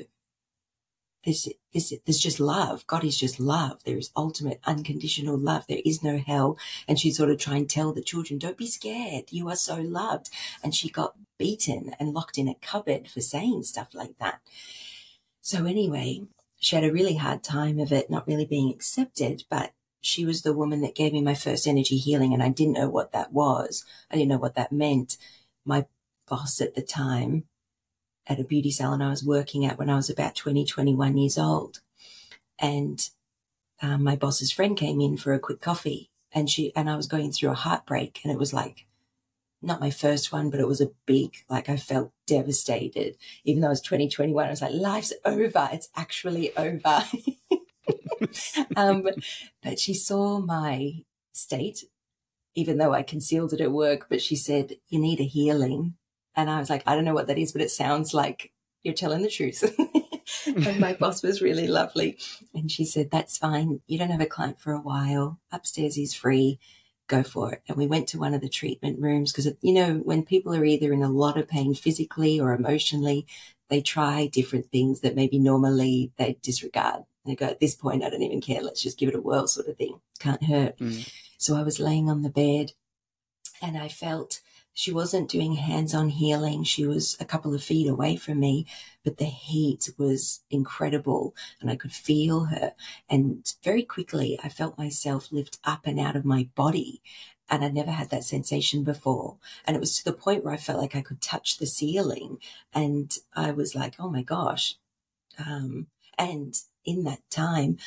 this, 1.25 1.47
this, 1.73 1.93
there's 2.05 2.19
just 2.19 2.39
love. 2.39 2.85
God 2.87 3.03
is 3.03 3.17
just 3.17 3.39
love. 3.39 3.83
There 3.83 3.97
is 3.97 4.11
ultimate 4.15 4.59
unconditional 4.65 5.37
love. 5.37 5.65
There 5.67 5.81
is 5.85 6.03
no 6.03 6.17
hell. 6.17 6.57
And 6.87 6.99
she'd 6.99 7.15
sort 7.15 7.29
of 7.29 7.39
try 7.39 7.55
and 7.55 7.69
tell 7.69 7.93
the 7.93 8.01
children, 8.01 8.39
don't 8.39 8.57
be 8.57 8.67
scared. 8.67 9.25
You 9.31 9.49
are 9.49 9.55
so 9.55 9.75
loved. 9.75 10.29
And 10.63 10.75
she 10.75 10.89
got 10.89 11.15
beaten 11.37 11.95
and 11.99 12.13
locked 12.13 12.37
in 12.37 12.47
a 12.47 12.55
cupboard 12.55 13.07
for 13.07 13.21
saying 13.21 13.63
stuff 13.63 13.89
like 13.93 14.17
that. 14.19 14.41
So 15.41 15.65
anyway, 15.65 16.23
she 16.59 16.75
had 16.75 16.85
a 16.85 16.91
really 16.91 17.15
hard 17.15 17.43
time 17.43 17.79
of 17.79 17.91
it 17.91 18.09
not 18.09 18.27
really 18.27 18.45
being 18.45 18.69
accepted, 18.69 19.43
but 19.49 19.71
she 20.01 20.25
was 20.25 20.41
the 20.41 20.53
woman 20.53 20.81
that 20.81 20.95
gave 20.95 21.13
me 21.13 21.21
my 21.21 21.33
first 21.33 21.67
energy 21.67 21.97
healing 21.97 22.33
and 22.33 22.43
I 22.43 22.49
didn't 22.49 22.73
know 22.73 22.89
what 22.89 23.13
that 23.13 23.31
was. 23.31 23.85
I 24.11 24.15
didn't 24.15 24.29
know 24.29 24.37
what 24.37 24.55
that 24.55 24.71
meant. 24.71 25.17
My 25.65 25.85
boss 26.27 26.59
at 26.59 26.75
the 26.75 26.81
time 26.81 27.45
at 28.27 28.39
a 28.39 28.43
beauty 28.43 28.71
salon 28.71 29.01
I 29.01 29.09
was 29.09 29.23
working 29.23 29.65
at 29.65 29.77
when 29.77 29.89
I 29.89 29.95
was 29.95 30.09
about 30.09 30.35
20, 30.35 30.65
21 30.65 31.17
years 31.17 31.37
old. 31.37 31.81
And 32.59 33.09
um, 33.81 34.03
my 34.03 34.15
boss's 34.15 34.51
friend 34.51 34.77
came 34.77 35.01
in 35.01 35.17
for 35.17 35.33
a 35.33 35.39
quick 35.39 35.61
coffee 35.61 36.09
and 36.31 36.49
she, 36.49 36.73
and 36.75 36.89
I 36.89 36.95
was 36.95 37.07
going 37.07 37.31
through 37.31 37.51
a 37.51 37.55
heartbreak 37.55 38.21
and 38.23 38.31
it 38.31 38.39
was 38.39 38.53
like, 38.53 38.85
not 39.63 39.79
my 39.79 39.89
first 39.89 40.31
one, 40.31 40.49
but 40.49 40.59
it 40.59 40.67
was 40.67 40.81
a 40.81 40.91
big, 41.05 41.35
like 41.49 41.69
I 41.69 41.77
felt 41.77 42.11
devastated. 42.27 43.15
Even 43.45 43.61
though 43.61 43.67
it 43.67 43.71
was 43.71 43.81
2021, 43.81 44.45
I 44.45 44.49
was 44.49 44.61
like, 44.61 44.73
life's 44.73 45.13
over. 45.23 45.69
It's 45.71 45.89
actually 45.95 46.55
over. 46.57 47.03
um, 48.75 49.07
but 49.63 49.79
she 49.79 49.93
saw 49.93 50.39
my 50.39 51.03
state, 51.31 51.85
even 52.55 52.77
though 52.77 52.93
I 52.93 53.03
concealed 53.03 53.53
it 53.53 53.61
at 53.61 53.71
work, 53.71 54.07
but 54.09 54.21
she 54.21 54.35
said, 54.35 54.75
you 54.89 54.99
need 54.99 55.19
a 55.19 55.23
healing. 55.23 55.95
And 56.35 56.49
I 56.49 56.59
was 56.59 56.69
like, 56.69 56.83
I 56.87 56.95
don't 56.95 57.05
know 57.05 57.13
what 57.13 57.27
that 57.27 57.37
is, 57.37 57.51
but 57.51 57.61
it 57.61 57.71
sounds 57.71 58.13
like 58.13 58.51
you're 58.83 58.93
telling 58.93 59.21
the 59.21 59.29
truth. 59.29 59.63
and 60.45 60.79
my 60.79 60.93
boss 60.99 61.23
was 61.23 61.41
really 61.41 61.67
lovely. 61.67 62.17
And 62.53 62.71
she 62.71 62.85
said, 62.85 63.11
That's 63.11 63.37
fine. 63.37 63.81
You 63.87 63.97
don't 63.97 64.11
have 64.11 64.21
a 64.21 64.25
client 64.25 64.59
for 64.59 64.73
a 64.73 64.79
while. 64.79 65.39
Upstairs 65.51 65.97
is 65.97 66.13
free. 66.13 66.59
Go 67.07 67.23
for 67.23 67.53
it. 67.53 67.61
And 67.67 67.77
we 67.77 67.87
went 67.87 68.07
to 68.09 68.19
one 68.19 68.33
of 68.33 68.41
the 68.41 68.49
treatment 68.49 68.99
rooms 68.99 69.31
because, 69.31 69.51
you 69.61 69.73
know, 69.73 69.95
when 69.95 70.23
people 70.23 70.55
are 70.55 70.65
either 70.65 70.93
in 70.93 71.03
a 71.03 71.09
lot 71.09 71.37
of 71.37 71.47
pain 71.47 71.73
physically 71.73 72.39
or 72.39 72.53
emotionally, 72.53 73.27
they 73.69 73.81
try 73.81 74.27
different 74.27 74.71
things 74.71 75.01
that 75.01 75.15
maybe 75.15 75.37
normally 75.37 76.11
they 76.17 76.37
disregard. 76.41 77.03
They 77.25 77.35
go, 77.35 77.47
At 77.47 77.59
this 77.59 77.75
point, 77.75 78.03
I 78.03 78.09
don't 78.09 78.21
even 78.21 78.41
care. 78.41 78.61
Let's 78.61 78.81
just 78.81 78.97
give 78.97 79.09
it 79.09 79.15
a 79.15 79.21
whirl, 79.21 79.47
sort 79.47 79.67
of 79.67 79.77
thing. 79.77 79.99
Can't 80.19 80.43
hurt. 80.43 80.77
Mm. 80.77 81.09
So 81.37 81.55
I 81.55 81.63
was 81.63 81.79
laying 81.79 82.09
on 82.09 82.21
the 82.21 82.29
bed 82.29 82.71
and 83.61 83.77
I 83.77 83.87
felt 83.87 84.41
she 84.73 84.91
wasn't 84.91 85.29
doing 85.29 85.53
hands 85.53 85.93
on 85.93 86.09
healing. 86.09 86.63
She 86.63 86.85
was 86.85 87.15
a 87.19 87.25
couple 87.25 87.53
of 87.53 87.63
feet 87.63 87.87
away 87.87 88.15
from 88.15 88.39
me, 88.39 88.65
but 89.03 89.17
the 89.17 89.25
heat 89.25 89.89
was 89.97 90.41
incredible 90.49 91.35
and 91.61 91.69
I 91.69 91.75
could 91.75 91.93
feel 91.93 92.45
her. 92.45 92.73
And 93.07 93.51
very 93.63 93.83
quickly, 93.83 94.39
I 94.43 94.49
felt 94.49 94.77
myself 94.77 95.31
lift 95.31 95.59
up 95.63 95.85
and 95.85 95.99
out 95.99 96.15
of 96.15 96.25
my 96.25 96.49
body. 96.55 97.01
And 97.49 97.63
I'd 97.63 97.73
never 97.73 97.91
had 97.91 98.09
that 98.09 98.23
sensation 98.23 98.83
before. 98.83 99.37
And 99.65 99.75
it 99.75 99.79
was 99.79 99.97
to 99.97 100.05
the 100.05 100.13
point 100.13 100.43
where 100.43 100.53
I 100.53 100.57
felt 100.57 100.79
like 100.79 100.95
I 100.95 101.01
could 101.01 101.21
touch 101.21 101.57
the 101.57 101.67
ceiling. 101.67 102.39
And 102.73 103.15
I 103.35 103.51
was 103.51 103.75
like, 103.75 103.95
oh 103.99 104.09
my 104.09 104.23
gosh. 104.23 104.75
Um, 105.37 105.87
and 106.17 106.55
in 106.85 107.03
that 107.03 107.19
time, 107.29 107.77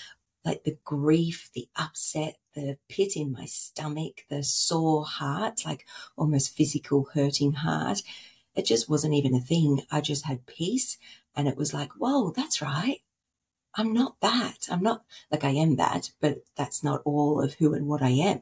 like 0.44 0.62
the 0.62 0.79
grief, 0.85 1.51
the 1.53 1.68
upset, 1.75 2.37
the 2.57 2.79
pit 2.88 3.14
in 3.14 3.31
my 3.31 3.45
stomach, 3.45 4.25
the 4.29 4.42
sore 4.42 5.05
heart, 5.05 5.64
like 5.64 5.87
almost 6.16 6.57
physical 6.57 7.11
hurting 7.14 7.53
heart. 7.53 8.03
It 8.57 8.64
just 8.64 8.88
wasn't 8.88 9.14
even 9.14 9.35
a 9.35 9.40
thing. 9.40 9.83
I 9.92 10.01
just 10.01 10.25
had 10.25 10.47
peace 10.47 10.97
and 11.37 11.47
it 11.47 11.57
was 11.57 11.75
like, 11.75 11.92
whoa, 11.92 12.31
that's 12.31 12.62
right. 12.62 13.03
I'm 13.75 13.92
not 13.92 14.16
that. 14.23 14.66
I'm 14.71 14.83
not 14.83 15.05
like 15.31 15.45
I 15.45 15.51
am 15.51 15.77
that, 15.77 16.11
but 16.19 16.38
that's 16.57 16.83
not 16.83 17.03
all 17.05 17.42
of 17.42 17.55
who 17.55 17.75
and 17.75 17.87
what 17.87 18.03
I 18.03 18.09
am. 18.09 18.40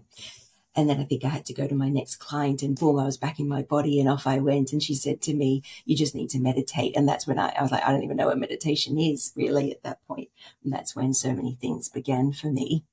And 0.77 0.89
then 0.89 1.01
I 1.01 1.05
think 1.05 1.25
I 1.25 1.29
had 1.29 1.45
to 1.47 1.55
go 1.55 1.67
to 1.67 1.75
my 1.75 1.89
next 1.89 2.17
client 2.17 2.63
and 2.63 2.79
boom, 2.79 2.99
I 2.99 3.05
was 3.05 3.17
back 3.17 3.39
in 3.39 3.49
my 3.49 3.63
body 3.63 4.01
and 4.01 4.09
off 4.09 4.27
I 4.27 4.39
went. 4.39 4.73
And 4.73 4.83
she 4.83 4.95
said 4.95 5.21
to 5.23 5.35
me, 5.35 5.63
you 5.85 5.97
just 5.97 6.15
need 6.15 6.31
to 6.31 6.41
meditate. 6.41 6.97
And 6.97 7.09
that's 7.09 7.27
when 7.27 7.39
I, 7.39 7.53
I 7.57 7.63
was 7.63 7.71
like, 7.73 7.85
I 7.85 7.91
don't 7.91 8.03
even 8.03 8.17
know 8.17 8.27
what 8.27 8.39
meditation 8.39 8.99
is 8.99 9.33
really 9.37 9.73
at 9.73 9.83
that 9.83 10.07
point. 10.07 10.31
And 10.63 10.73
that's 10.73 10.95
when 10.97 11.15
so 11.15 11.33
many 11.33 11.57
things 11.61 11.89
began 11.89 12.33
for 12.33 12.49
me. 12.49 12.85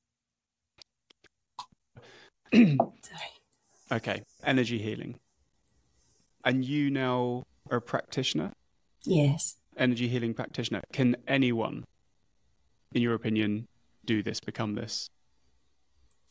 Okay. 3.92 4.24
Energy 4.44 4.78
healing. 4.78 5.20
And 6.44 6.66
you 6.66 6.90
now 6.90 7.44
are 7.70 7.78
a 7.78 7.82
practitioner? 7.82 8.52
Yes. 9.04 9.58
Energy 9.78 10.08
healing 10.08 10.34
practitioner. 10.34 10.82
Can 10.92 11.16
anyone, 11.28 11.86
in 12.94 13.02
your 13.02 13.14
opinion, 13.14 13.68
do 14.06 14.24
this, 14.24 14.40
become 14.40 14.76
this? 14.76 15.10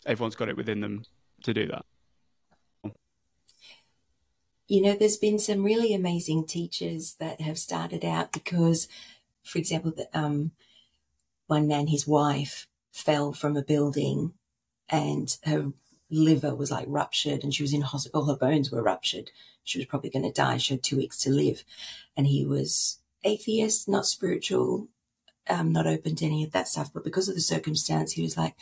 Everyone's 0.07 0.37
got 0.37 0.49
it 0.49 0.57
within 0.57 0.81
them 0.81 1.05
to 1.45 1.55
do 1.55 1.67
that? 1.69 1.85
You 4.69 4.83
know, 4.83 4.95
there's 4.95 5.17
been 5.17 5.39
some 5.39 5.65
really 5.65 5.93
amazing 5.95 6.47
teachers 6.47 7.17
that 7.19 7.41
have 7.41 7.59
started 7.59 8.05
out 8.05 8.33
because, 8.33 8.87
for 9.43 9.59
example, 9.59 9.91
the, 9.91 10.09
um, 10.17 10.53
one 11.49 11.67
man, 11.67 11.89
his 11.89 12.07
wife 12.07 12.69
fell 12.93 13.33
from 13.33 13.57
a 13.57 13.63
building 13.63 14.35
and 14.89 15.37
her 15.45 15.73
liver 16.11 16.55
was 16.55 16.71
like 16.71 16.87
ruptured 16.89 17.43
and 17.43 17.55
she 17.55 17.63
was 17.63 17.73
in 17.73 17.83
hospital. 17.83 18.25
Her 18.27 18.37
bones 18.37 18.71
were 18.71 18.83
ruptured. 18.83 19.31
She 19.65 19.79
was 19.79 19.87
probably 19.87 20.11
going 20.11 20.25
to 20.25 20.33
die. 20.33 20.57
She 20.57 20.75
had 20.75 20.83
two 20.83 20.97
weeks 20.97 21.19
to 21.21 21.31
live. 21.31 21.65
And 22.17 22.27
he 22.27 22.45
was 22.45 22.99
atheist, 23.23 23.89
not 23.89 24.07
spiritual, 24.07 24.89
um, 25.49 25.73
not 25.73 25.87
open 25.87 26.17
to 26.17 26.27
any 26.27 26.45
of 26.45 26.53
that 26.53 26.69
stuff. 26.69 26.93
But 26.93 27.05
because 27.05 27.29
of 27.29 27.35
the 27.35 27.41
circumstance, 27.41 28.13
he 28.13 28.23
was 28.23 28.37
like, 28.37 28.55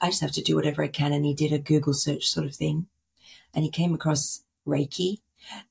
I 0.00 0.08
just 0.08 0.20
have 0.20 0.32
to 0.32 0.42
do 0.42 0.56
whatever 0.56 0.82
I 0.82 0.88
can. 0.88 1.12
And 1.12 1.24
he 1.24 1.34
did 1.34 1.52
a 1.52 1.58
Google 1.58 1.94
search 1.94 2.26
sort 2.26 2.46
of 2.46 2.54
thing. 2.54 2.86
And 3.54 3.64
he 3.64 3.70
came 3.70 3.94
across 3.94 4.44
Reiki 4.66 5.18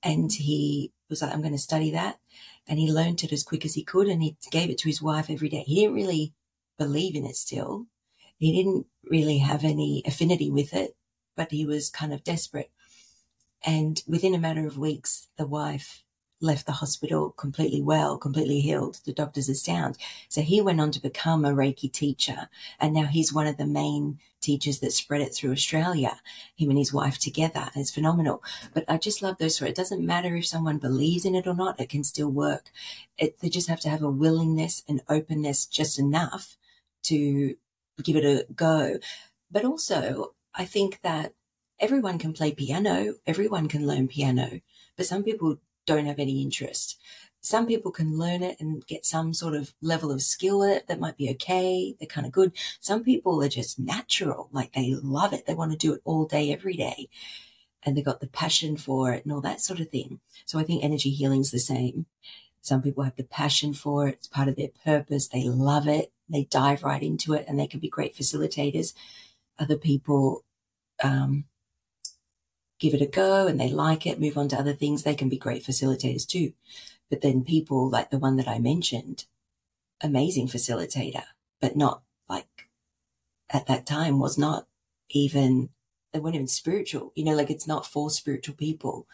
and 0.04 0.32
he 0.32 0.91
was 1.10 1.22
like, 1.22 1.34
I'm 1.34 1.41
going 1.41 1.54
to 1.54 1.58
study 1.58 1.91
that. 1.91 2.20
And 2.67 2.80
he 2.80 2.91
learned 2.91 3.24
it 3.24 3.34
as 3.34 3.44
quick 3.44 3.65
as 3.65 3.74
he 3.74 3.84
could 3.84 4.08
and 4.08 4.22
he 4.22 4.38
gave 4.52 4.70
it 4.70 4.78
to 4.80 4.89
his 4.89 5.02
wife 5.02 5.30
every 5.30 5.50
day. 5.50 5.63
He 5.65 5.76
didn't 5.76 5.96
really 5.96 6.34
believe 6.78 7.15
in 7.15 7.26
it 7.26 7.36
still. 7.36 7.88
He 8.38 8.52
didn't 8.52 8.88
really 9.04 9.39
have 9.39 9.63
any 9.63 10.04
affinity 10.06 10.50
with 10.50 10.74
it, 10.74 10.96
but 11.36 11.52
he 11.52 11.65
was 11.65 11.89
kind 11.89 12.13
of 12.13 12.24
desperate. 12.24 12.72
And 13.63 14.02
within 14.08 14.34
a 14.34 14.39
matter 14.39 14.65
of 14.65 14.78
weeks, 14.78 15.28
the 15.38 15.46
wife 15.46 16.04
left 16.41 16.65
the 16.65 16.72
hospital 16.74 17.30
completely 17.30 17.82
well, 17.82 18.17
completely 18.17 18.60
healed. 18.62 19.00
The 19.06 19.13
doctors 19.13 19.50
are 19.50 19.54
sound. 19.54 19.98
So 20.28 20.41
he 20.41 20.60
went 20.60 20.82
on 20.82 20.91
to 20.91 21.02
become 21.02 21.46
a 21.46 21.52
Reiki 21.52 21.91
teacher. 21.91 22.50
And 22.80 22.94
now 22.94 23.06
he's 23.06 23.32
one 23.32 23.48
of 23.48 23.58
the 23.58 23.67
main 23.67 24.20
teachers 24.41 24.80
that 24.80 24.91
spread 24.91 25.22
it 25.22 25.36
through 25.36 25.52
Australia, 25.52 26.20
him 26.56 26.70
and 26.70 26.80
his 26.80 26.91
wife 26.91 27.20
together. 27.20 27.70
It's 27.76 27.94
phenomenal. 27.94 28.44
But 28.74 28.86
I 28.88 28.98
just 28.98 29.22
love 29.22 29.38
those 29.38 29.56
stories. 29.56 29.74
It 29.74 29.78
doesn't 29.78 30.06
matter 30.06 30.36
if 30.36 30.48
someone 30.48 30.80
believes 30.80 31.26
in 31.26 31.36
it 31.36 31.46
or 31.46 31.54
not, 31.54 31.80
it 31.80 31.89
can 31.89 32.04
still 32.04 32.30
work. 32.30 32.72
It, 33.20 33.39
they 33.39 33.50
just 33.50 33.70
have 33.70 33.80
to 33.82 33.89
have 33.89 34.02
a 34.02 34.10
willingness 34.10 34.84
and 34.89 35.02
openness 35.08 35.67
just 35.67 36.00
enough 36.00 36.58
to 37.04 37.56
give 38.02 38.15
it 38.15 38.26
a 38.26 38.52
go. 38.52 38.98
But 39.52 39.63
also, 39.63 40.34
I 40.54 40.66
think 40.66 41.02
that 41.02 41.34
everyone 41.80 42.18
can 42.18 42.34
play 42.34 42.52
piano, 42.52 43.16
everyone 43.26 43.68
can 43.68 43.88
learn 43.88 44.08
piano, 44.08 44.62
but 44.96 45.06
some 45.06 45.24
people 45.24 45.58
don't 45.86 46.06
have 46.06 46.20
any 46.20 46.42
interest. 46.42 47.00
Some 47.44 47.66
people 47.66 47.92
can 47.92 48.20
learn 48.20 48.44
it 48.44 48.58
and 48.60 48.86
get 48.86 49.04
some 49.04 49.34
sort 49.34 49.56
of 49.56 49.74
level 49.82 50.12
of 50.12 50.22
skill 50.22 50.64
at 50.64 50.78
it 50.78 50.88
that 50.88 51.00
might 51.00 51.18
be 51.18 51.30
okay. 51.32 51.96
They're 52.00 52.06
kind 52.08 52.28
of 52.28 52.32
good. 52.32 52.52
Some 52.80 53.04
people 53.04 53.44
are 53.44 53.50
just 53.50 53.80
natural, 53.80 54.48
like 54.52 54.74
they 54.74 54.94
love 54.94 55.34
it. 55.34 55.48
They 55.48 55.56
want 55.56 55.72
to 55.72 55.78
do 55.78 55.94
it 55.94 56.02
all 56.06 56.26
day, 56.26 56.54
every 56.54 56.76
day. 56.76 57.10
And 57.82 57.98
they've 57.98 58.06
got 58.06 58.20
the 58.20 58.28
passion 58.28 58.78
for 58.78 59.12
it 59.12 59.24
and 59.24 59.34
all 59.34 59.42
that 59.42 59.60
sort 59.60 59.80
of 59.80 59.90
thing. 59.90 60.20
So 60.46 60.60
I 60.60 60.64
think 60.64 60.84
energy 60.84 61.10
healing's 61.10 61.50
the 61.50 61.58
same. 61.58 62.06
Some 62.62 62.84
people 62.84 63.04
have 63.04 63.16
the 63.16 63.24
passion 63.24 63.74
for 63.74 64.08
it. 64.08 64.16
It's 64.16 64.28
part 64.28 64.48
of 64.48 64.56
their 64.56 64.70
purpose. 64.86 65.28
They 65.28 65.46
love 65.46 65.88
it. 65.88 66.12
They 66.30 66.44
dive 66.44 66.84
right 66.84 67.02
into 67.02 67.34
it 67.34 67.46
and 67.48 67.60
they 67.60 67.65
can 67.65 67.80
be 67.80 67.90
great 67.90 68.15
facilitators. 68.15 68.94
Other 69.58 69.78
people, 69.78 70.44
um, 71.04 71.45
give 72.79 72.93
it 72.93 73.02
a 73.02 73.06
go 73.06 73.47
and 73.47 73.60
they 73.60 73.69
like 73.69 74.06
it, 74.06 74.19
move 74.19 74.37
on 74.37 74.47
to 74.49 74.60
other 74.60 74.73
things, 74.73 75.04
they 75.04 75.15
can 75.15 75.29
be 75.29 75.37
great 75.37 75.63
facilitators 75.63 76.25
too. 76.25 76.54
But 77.10 77.21
then 77.21 77.43
people 77.43 77.89
like 77.89 78.10
the 78.10 78.19
one 78.19 78.37
that 78.37 78.47
I 78.47 78.60
mentioned, 78.60 79.25
amazing 80.02 80.47
facilitator, 80.47 81.23
but 81.60 81.75
not 81.75 82.02
like 82.27 82.69
at 83.49 83.67
that 83.67 83.85
time 83.85 84.19
was 84.19 84.37
not 84.37 84.67
even, 85.10 85.69
they 86.12 86.19
weren't 86.19 86.35
even 86.35 86.47
spiritual, 86.47 87.12
you 87.15 87.23
know, 87.23 87.35
like 87.35 87.52
it's 87.52 87.67
not 87.67 87.85
for 87.85 88.10
spiritual 88.10 88.56
people. 88.56 89.08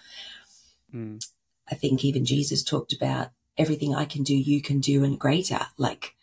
Mm. 0.94 1.26
I 1.70 1.76
think 1.76 2.06
even 2.06 2.24
Jesus 2.24 2.64
talked 2.64 2.94
about 2.94 3.32
everything 3.58 3.94
I 3.94 4.06
can 4.06 4.24
do, 4.24 4.36
you 4.36 4.62
can 4.62 4.80
do 4.80 5.04
and 5.04 5.20
greater. 5.20 5.68
Like, 5.78 6.16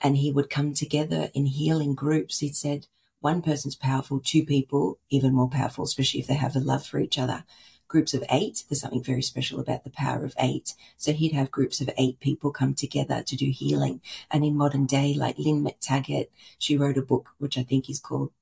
and 0.00 0.16
he 0.16 0.30
would 0.30 0.50
come 0.50 0.74
together 0.74 1.30
in 1.34 1.46
healing 1.46 1.94
groups. 1.94 2.38
He 2.38 2.52
said, 2.52 2.86
one 3.22 3.40
person's 3.40 3.76
powerful, 3.76 4.20
two 4.20 4.44
people, 4.44 4.98
even 5.08 5.32
more 5.32 5.48
powerful, 5.48 5.84
especially 5.84 6.20
if 6.20 6.26
they 6.26 6.34
have 6.34 6.56
a 6.56 6.60
love 6.60 6.84
for 6.84 6.98
each 6.98 7.18
other. 7.18 7.44
Groups 7.88 8.14
of 8.14 8.24
eight, 8.30 8.64
there's 8.68 8.80
something 8.80 9.02
very 9.02 9.22
special 9.22 9.60
about 9.60 9.84
the 9.84 9.90
power 9.90 10.24
of 10.24 10.34
eight. 10.38 10.74
So 10.96 11.12
he'd 11.12 11.32
have 11.32 11.50
groups 11.50 11.80
of 11.80 11.90
eight 11.96 12.20
people 12.20 12.50
come 12.50 12.74
together 12.74 13.22
to 13.22 13.36
do 13.36 13.50
healing. 13.50 14.00
And 14.30 14.44
in 14.44 14.56
modern 14.56 14.86
day, 14.86 15.14
like 15.14 15.38
Lynne 15.38 15.64
McTaggart, 15.64 16.28
she 16.58 16.76
wrote 16.76 16.98
a 16.98 17.02
book, 17.02 17.30
which 17.38 17.56
I 17.56 17.62
think 17.62 17.88
is 17.88 18.00
called 18.00 18.32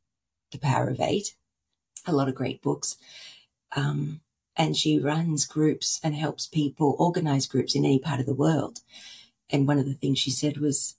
The 0.50 0.58
Power 0.58 0.88
of 0.88 1.00
Eight. 1.00 1.34
A 2.06 2.12
lot 2.12 2.28
of 2.28 2.34
great 2.34 2.62
books. 2.62 2.96
Um, 3.76 4.20
and 4.56 4.76
she 4.76 4.98
runs 4.98 5.46
groups 5.46 6.00
and 6.02 6.14
helps 6.14 6.46
people 6.46 6.96
organize 6.98 7.46
groups 7.46 7.74
in 7.74 7.84
any 7.84 7.98
part 7.98 8.20
of 8.20 8.26
the 8.26 8.34
world. 8.34 8.80
And 9.50 9.66
one 9.66 9.78
of 9.78 9.86
the 9.86 9.94
things 9.94 10.18
she 10.18 10.30
said 10.30 10.58
was, 10.58 10.96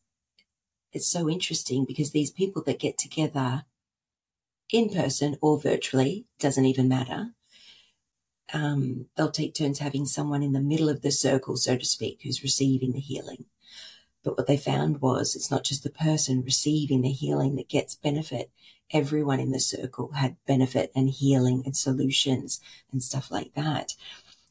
it's 0.94 1.08
so 1.08 1.30
interesting 1.30 1.86
because 1.86 2.12
these 2.12 2.32
people 2.32 2.62
that 2.64 2.80
get 2.80 2.98
together 2.98 3.64
in 4.72 4.90
person 4.90 5.38
or 5.42 5.60
virtually, 5.60 6.26
doesn't 6.40 6.66
even 6.66 6.88
matter. 6.88 7.32
Um, 8.54 9.08
they'll 9.16 9.32
take 9.32 9.54
turns 9.54 9.80
having 9.80 10.06
someone 10.06 10.44
in 10.44 10.54
the 10.54 10.62
middle 10.62 10.90
of 10.90 11.02
the 11.02 11.12
circle, 11.12 11.56
so 11.56 11.78
to 11.78 11.86
speak, 11.86 12.22
who's 12.24 12.44
receiving 12.44 12.92
the 12.94 13.00
healing. 13.00 13.46
But 14.24 14.38
what 14.38 14.48
they 14.48 14.58
found 14.58 15.02
was 15.02 15.36
it's 15.36 15.50
not 15.50 15.64
just 15.64 15.84
the 15.84 15.90
person 15.90 16.44
receiving 16.44 17.02
the 17.02 17.12
healing 17.12 17.56
that 17.56 17.70
gets 17.70 17.96
benefit. 17.96 18.52
Everyone 18.92 19.40
in 19.40 19.52
the 19.52 19.60
circle 19.60 20.12
had 20.14 20.36
benefit 20.46 20.92
and 20.96 21.10
healing 21.10 21.64
and 21.66 21.76
solutions 21.76 22.60
and 22.92 23.02
stuff 23.02 23.32
like 23.32 23.54
that. 23.56 23.96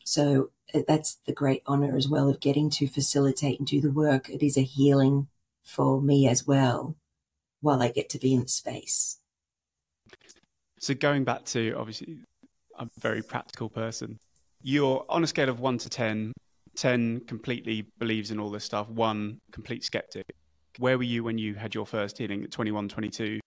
So 0.02 0.50
uh, 0.74 0.80
that's 0.88 1.18
the 1.26 1.32
great 1.32 1.62
honor 1.66 1.96
as 1.96 2.08
well 2.08 2.28
of 2.28 2.40
getting 2.40 2.70
to 2.70 2.88
facilitate 2.88 3.58
and 3.58 3.68
do 3.68 3.80
the 3.80 3.92
work. 3.92 4.28
It 4.28 4.42
is 4.42 4.56
a 4.56 4.62
healing 4.62 5.28
for 5.62 6.00
me 6.00 6.26
as 6.26 6.46
well 6.46 6.96
while 7.60 7.82
I 7.82 7.88
get 7.90 8.08
to 8.10 8.18
be 8.18 8.34
in 8.34 8.42
the 8.42 8.48
space. 8.48 9.19
So 10.80 10.94
going 10.94 11.24
back 11.24 11.44
to 11.46 11.74
obviously, 11.74 12.16
I'm 12.78 12.90
a 12.96 13.00
very 13.00 13.22
practical 13.22 13.68
person. 13.68 14.18
You're 14.62 15.04
on 15.08 15.22
a 15.22 15.26
scale 15.26 15.50
of 15.50 15.60
one 15.60 15.76
to 15.78 15.90
10, 15.90 16.32
10 16.76 17.20
completely 17.26 17.86
believes 17.98 18.30
in 18.30 18.40
all 18.40 18.50
this 18.50 18.64
stuff, 18.64 18.88
one 18.88 19.38
complete 19.52 19.84
skeptic. 19.84 20.24
Where 20.78 20.96
were 20.96 21.04
you 21.04 21.22
when 21.22 21.36
you 21.36 21.54
had 21.54 21.74
your 21.74 21.86
first 21.86 22.16
healing 22.16 22.42
at 22.42 22.50
21, 22.50 22.88
22? 22.88 23.40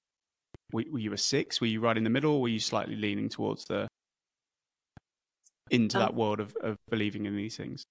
Were, 0.72 0.84
were 0.92 1.00
you 1.00 1.14
a 1.14 1.18
six? 1.18 1.60
Were 1.60 1.68
you 1.68 1.80
right 1.82 1.98
in 1.98 2.04
the 2.04 2.10
middle? 2.10 2.40
were 2.40 2.48
you 2.48 2.60
slightly 2.60 2.96
leaning 2.96 3.30
towards 3.30 3.66
the 3.66 3.88
into 5.72 5.98
um, 5.98 6.02
that 6.02 6.14
world 6.14 6.40
of, 6.40 6.56
of 6.62 6.78
believing 6.90 7.26
in 7.26 7.36
these 7.36 7.58
things? 7.58 7.84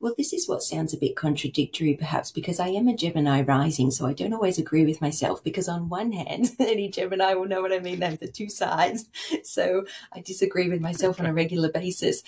Well, 0.00 0.14
this 0.16 0.32
is 0.32 0.48
what 0.48 0.62
sounds 0.62 0.92
a 0.92 0.96
bit 0.96 1.14
contradictory, 1.14 1.94
perhaps, 1.94 2.32
because 2.32 2.58
I 2.58 2.68
am 2.68 2.88
a 2.88 2.96
Gemini 2.96 3.42
rising, 3.42 3.90
so 3.90 4.06
I 4.06 4.12
don't 4.12 4.32
always 4.32 4.58
agree 4.58 4.84
with 4.84 5.00
myself. 5.00 5.42
Because 5.42 5.68
on 5.68 5.88
one 5.88 6.12
hand, 6.12 6.50
any 6.58 6.88
Gemini 6.88 7.34
will 7.34 7.46
know 7.46 7.62
what 7.62 7.72
I 7.72 7.78
mean. 7.78 8.00
They 8.00 8.06
have 8.06 8.18
the 8.18 8.28
two 8.28 8.48
sides, 8.48 9.06
so 9.44 9.84
I 10.12 10.20
disagree 10.20 10.68
with 10.68 10.80
myself 10.80 11.20
on 11.20 11.26
a 11.26 11.32
regular 11.32 11.70
basis. 11.70 12.22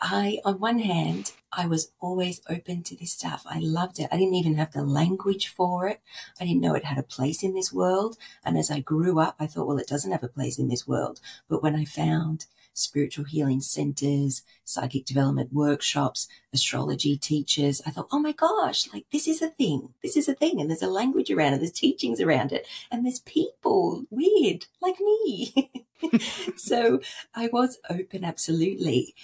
I, 0.00 0.38
on 0.44 0.60
one 0.60 0.80
hand, 0.80 1.32
I 1.52 1.66
was 1.66 1.92
always 2.00 2.40
open 2.48 2.82
to 2.84 2.96
this 2.96 3.12
stuff. 3.12 3.44
I 3.46 3.58
loved 3.58 4.00
it. 4.00 4.08
I 4.10 4.16
didn't 4.16 4.34
even 4.34 4.56
have 4.56 4.72
the 4.72 4.84
language 4.84 5.48
for 5.48 5.88
it. 5.88 6.00
I 6.40 6.44
didn't 6.44 6.60
know 6.60 6.74
it 6.74 6.84
had 6.84 6.98
a 6.98 7.02
place 7.02 7.42
in 7.42 7.54
this 7.54 7.72
world. 7.72 8.18
And 8.44 8.58
as 8.58 8.70
I 8.70 8.80
grew 8.80 9.18
up, 9.18 9.36
I 9.38 9.46
thought, 9.46 9.66
well, 9.66 9.78
it 9.78 9.86
doesn't 9.86 10.10
have 10.10 10.24
a 10.24 10.28
place 10.28 10.58
in 10.58 10.68
this 10.68 10.86
world. 10.86 11.20
But 11.48 11.62
when 11.62 11.74
I 11.74 11.84
found 11.84 12.46
spiritual 12.74 13.24
healing 13.24 13.60
centers, 13.60 14.42
psychic 14.64 15.06
development 15.06 15.52
workshops, 15.52 16.28
astrology 16.52 17.16
teachers. 17.16 17.80
I 17.86 17.90
thought, 17.90 18.08
oh 18.12 18.18
my 18.18 18.32
gosh, 18.32 18.92
like 18.92 19.06
this 19.10 19.26
is 19.26 19.40
a 19.40 19.48
thing. 19.48 19.94
This 20.02 20.16
is 20.16 20.28
a 20.28 20.34
thing. 20.34 20.60
And 20.60 20.68
there's 20.68 20.82
a 20.82 20.88
language 20.88 21.30
around 21.30 21.54
it. 21.54 21.58
There's 21.58 21.72
teachings 21.72 22.20
around 22.20 22.52
it. 22.52 22.66
And 22.90 23.06
there's 23.06 23.20
people 23.20 24.04
weird 24.10 24.66
like 24.82 25.00
me. 25.00 25.70
so 26.56 27.00
I 27.34 27.48
was 27.52 27.78
open, 27.88 28.24
absolutely. 28.24 29.14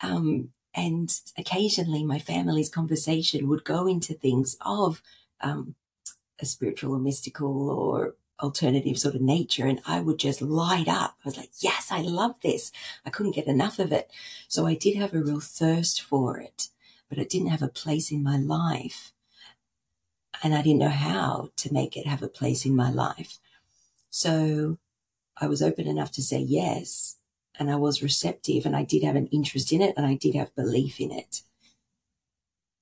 Um, 0.00 0.50
and 0.74 1.12
occasionally 1.36 2.04
my 2.04 2.18
family's 2.18 2.68
conversation 2.68 3.48
would 3.48 3.64
go 3.64 3.86
into 3.86 4.14
things 4.14 4.56
of 4.60 5.02
um, 5.40 5.74
a 6.40 6.46
spiritual 6.46 6.94
or 6.94 6.98
mystical 6.98 7.70
or 7.70 8.14
alternative 8.40 8.98
sort 8.98 9.14
of 9.14 9.20
nature 9.20 9.66
and 9.66 9.80
I 9.86 10.00
would 10.00 10.18
just 10.18 10.40
light 10.40 10.88
up. 10.88 11.16
I 11.24 11.28
was 11.28 11.36
like, 11.36 11.50
yes, 11.60 11.88
I 11.90 12.02
love 12.02 12.40
this. 12.40 12.70
I 13.04 13.10
couldn't 13.10 13.34
get 13.34 13.46
enough 13.46 13.78
of 13.78 13.92
it. 13.92 14.10
So 14.46 14.66
I 14.66 14.74
did 14.74 14.96
have 14.96 15.14
a 15.14 15.22
real 15.22 15.40
thirst 15.40 16.00
for 16.02 16.38
it, 16.38 16.68
but 17.08 17.18
it 17.18 17.28
didn't 17.28 17.48
have 17.48 17.62
a 17.62 17.68
place 17.68 18.10
in 18.12 18.22
my 18.22 18.36
life. 18.36 19.12
And 20.42 20.54
I 20.54 20.62
didn't 20.62 20.78
know 20.78 20.88
how 20.88 21.50
to 21.56 21.72
make 21.72 21.96
it 21.96 22.06
have 22.06 22.22
a 22.22 22.28
place 22.28 22.64
in 22.64 22.76
my 22.76 22.90
life. 22.90 23.38
So 24.10 24.78
I 25.36 25.46
was 25.46 25.62
open 25.62 25.86
enough 25.86 26.12
to 26.12 26.22
say 26.22 26.38
yes. 26.38 27.16
And 27.58 27.70
I 27.72 27.76
was 27.76 28.04
receptive 28.04 28.64
and 28.64 28.76
I 28.76 28.84
did 28.84 29.02
have 29.02 29.16
an 29.16 29.26
interest 29.28 29.72
in 29.72 29.82
it 29.82 29.94
and 29.96 30.06
I 30.06 30.14
did 30.14 30.36
have 30.36 30.54
belief 30.54 31.00
in 31.00 31.10
it. 31.10 31.42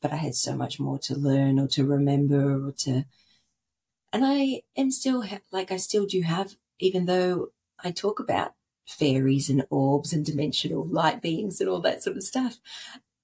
But 0.02 0.12
I 0.12 0.16
had 0.16 0.34
so 0.34 0.54
much 0.54 0.78
more 0.78 0.98
to 0.98 1.14
learn 1.14 1.58
or 1.58 1.66
to 1.68 1.84
remember 1.86 2.68
or 2.68 2.72
to 2.80 3.06
and 4.12 4.24
I 4.24 4.62
am 4.76 4.90
still 4.90 5.22
ha- 5.22 5.40
like, 5.52 5.70
I 5.70 5.76
still 5.76 6.06
do 6.06 6.22
have, 6.22 6.56
even 6.78 7.06
though 7.06 7.48
I 7.82 7.90
talk 7.90 8.20
about 8.20 8.54
fairies 8.86 9.50
and 9.50 9.66
orbs 9.70 10.12
and 10.12 10.24
dimensional 10.24 10.86
light 10.86 11.20
beings 11.20 11.60
and 11.60 11.68
all 11.68 11.80
that 11.80 12.02
sort 12.02 12.16
of 12.16 12.22
stuff. 12.22 12.58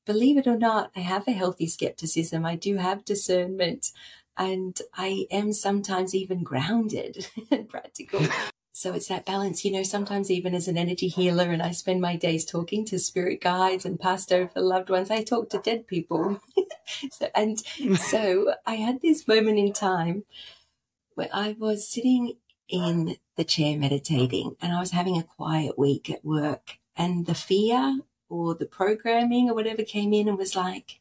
Believe 0.04 0.36
it 0.36 0.48
or 0.48 0.58
not, 0.58 0.90
I 0.96 1.00
have 1.00 1.28
a 1.28 1.32
healthy 1.32 1.68
skepticism. 1.68 2.44
I 2.44 2.56
do 2.56 2.76
have 2.76 3.04
discernment 3.04 3.92
and 4.36 4.80
I 4.94 5.26
am 5.30 5.52
sometimes 5.52 6.14
even 6.14 6.42
grounded 6.42 7.28
and 7.50 7.68
practical. 7.68 8.26
So 8.74 8.94
it's 8.94 9.08
that 9.08 9.26
balance, 9.26 9.66
you 9.66 9.70
know, 9.70 9.82
sometimes 9.82 10.30
even 10.30 10.54
as 10.54 10.66
an 10.66 10.78
energy 10.78 11.08
healer 11.08 11.50
and 11.50 11.62
I 11.62 11.72
spend 11.72 12.00
my 12.00 12.16
days 12.16 12.46
talking 12.46 12.86
to 12.86 12.98
spirit 12.98 13.42
guides 13.42 13.84
and 13.84 14.00
passed 14.00 14.32
over 14.32 14.60
loved 14.62 14.88
ones, 14.88 15.10
I 15.10 15.22
talk 15.22 15.50
to 15.50 15.58
dead 15.58 15.86
people. 15.86 16.40
so, 17.12 17.28
and 17.34 17.60
so 17.98 18.54
I 18.66 18.76
had 18.76 19.02
this 19.02 19.28
moment 19.28 19.58
in 19.58 19.74
time 19.74 20.24
where 21.22 21.30
I 21.32 21.54
was 21.56 21.88
sitting 21.88 22.34
in 22.68 23.16
the 23.36 23.44
chair 23.44 23.78
meditating 23.78 24.56
and 24.60 24.72
I 24.72 24.80
was 24.80 24.90
having 24.90 25.16
a 25.16 25.22
quiet 25.22 25.78
week 25.78 26.10
at 26.10 26.24
work 26.24 26.78
and 26.96 27.26
the 27.26 27.34
fear 27.34 28.00
or 28.28 28.54
the 28.56 28.66
programming 28.66 29.48
or 29.48 29.54
whatever 29.54 29.84
came 29.84 30.12
in 30.12 30.28
and 30.28 30.36
was 30.36 30.56
like, 30.56 31.00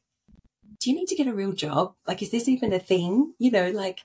do 0.80 0.92
you 0.92 0.96
need 0.96 1.08
to 1.08 1.16
get 1.16 1.28
a 1.28 1.34
real 1.34 1.54
job? 1.54 1.96
Like, 2.08 2.22
is 2.22 2.30
this 2.30 2.48
even 2.48 2.72
a 2.72 2.80
thing? 2.80 3.34
You 3.40 3.50
know, 3.50 3.72
like, 3.72 4.02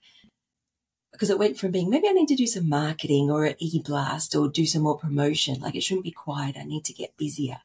because 1.13 1.29
it 1.29 1.39
went 1.39 1.59
from 1.59 1.71
being 1.71 1.91
maybe 1.91 2.09
I 2.09 2.13
need 2.13 2.29
to 2.29 2.35
do 2.35 2.47
some 2.47 2.69
marketing 2.69 3.31
or 3.31 3.45
an 3.45 3.57
e 3.59 3.83
blast 3.85 4.35
or 4.35 4.49
do 4.49 4.65
some 4.65 4.83
more 4.83 4.99
promotion. 4.99 5.61
Like, 5.61 5.75
it 5.75 5.83
shouldn't 5.83 6.05
be 6.05 6.11
quiet. 6.13 6.57
I 6.59 6.65
need 6.65 6.85
to 6.87 6.95
get 6.95 7.17
busier. 7.19 7.61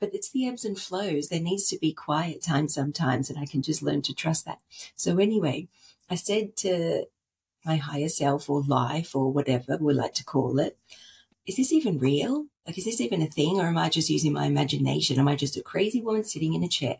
But 0.00 0.12
it's 0.12 0.30
the 0.30 0.46
ebbs 0.48 0.64
and 0.64 0.78
flows. 0.78 1.28
There 1.28 1.40
needs 1.40 1.68
to 1.68 1.78
be 1.78 1.92
quiet 1.92 2.42
time 2.42 2.68
sometimes, 2.68 3.30
and 3.30 3.38
I 3.38 3.46
can 3.46 3.62
just 3.62 3.82
learn 3.82 4.02
to 4.02 4.14
trust 4.14 4.44
that. 4.44 4.60
So, 4.94 5.18
anyway, 5.18 5.68
I 6.10 6.16
said 6.16 6.56
to 6.58 7.06
my 7.66 7.76
higher 7.76 8.08
self 8.08 8.48
or 8.48 8.62
life 8.62 9.14
or 9.14 9.32
whatever 9.32 9.76
we 9.78 9.92
like 9.92 10.14
to 10.14 10.24
call 10.24 10.58
it. 10.58 10.78
Is 11.46 11.56
this 11.56 11.72
even 11.72 11.98
real? 11.98 12.46
Like, 12.66 12.78
is 12.78 12.84
this 12.84 13.00
even 13.00 13.22
a 13.22 13.26
thing? 13.26 13.60
Or 13.60 13.66
am 13.66 13.78
I 13.78 13.88
just 13.88 14.10
using 14.10 14.32
my 14.32 14.46
imagination? 14.46 15.18
Am 15.18 15.28
I 15.28 15.36
just 15.36 15.56
a 15.56 15.62
crazy 15.62 16.00
woman 16.00 16.24
sitting 16.24 16.54
in 16.54 16.64
a 16.64 16.68
chair? 16.68 16.96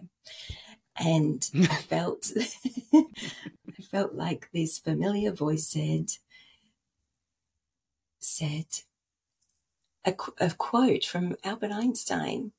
And 0.97 1.49
I 1.55 1.67
felt, 1.89 2.31
I 2.95 3.83
felt 3.91 4.15
like 4.15 4.49
this 4.53 4.79
familiar 4.79 5.33
voice 5.33 5.67
said, 5.67 6.13
said 8.19 8.67
a, 10.05 10.15
a 10.39 10.51
quote 10.51 11.05
from 11.05 11.37
Albert 11.45 11.73
Einstein 11.73 12.53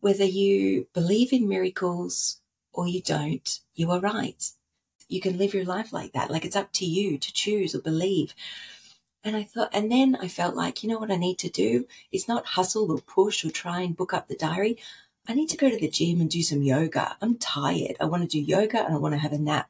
whether 0.00 0.24
you 0.24 0.86
believe 0.94 1.32
in 1.32 1.48
miracles 1.48 2.40
or 2.72 2.86
you 2.86 3.02
don't, 3.02 3.58
you 3.74 3.90
are 3.90 4.00
right 4.00 4.52
you 5.08 5.20
can 5.20 5.38
live 5.38 5.54
your 5.54 5.64
life 5.64 5.92
like 5.92 6.12
that. 6.12 6.30
Like 6.30 6.44
it's 6.44 6.56
up 6.56 6.72
to 6.74 6.84
you 6.84 7.18
to 7.18 7.32
choose 7.32 7.74
or 7.74 7.80
believe. 7.80 8.34
And 9.24 9.36
I 9.36 9.42
thought, 9.42 9.70
and 9.72 9.90
then 9.90 10.16
I 10.20 10.28
felt 10.28 10.54
like, 10.54 10.82
you 10.82 10.88
know 10.88 10.98
what 10.98 11.10
I 11.10 11.16
need 11.16 11.38
to 11.40 11.48
do? 11.48 11.86
It's 12.12 12.28
not 12.28 12.46
hustle 12.46 12.90
or 12.92 12.98
push 12.98 13.44
or 13.44 13.50
try 13.50 13.80
and 13.80 13.96
book 13.96 14.14
up 14.14 14.28
the 14.28 14.36
diary. 14.36 14.78
I 15.26 15.34
need 15.34 15.48
to 15.50 15.56
go 15.56 15.68
to 15.68 15.76
the 15.76 15.88
gym 15.88 16.20
and 16.20 16.30
do 16.30 16.42
some 16.42 16.62
yoga. 16.62 17.16
I'm 17.20 17.36
tired. 17.36 17.96
I 18.00 18.04
want 18.04 18.22
to 18.22 18.28
do 18.28 18.40
yoga 18.40 18.84
and 18.84 18.94
I 18.94 18.98
want 18.98 19.14
to 19.14 19.18
have 19.18 19.32
a 19.32 19.38
nap. 19.38 19.68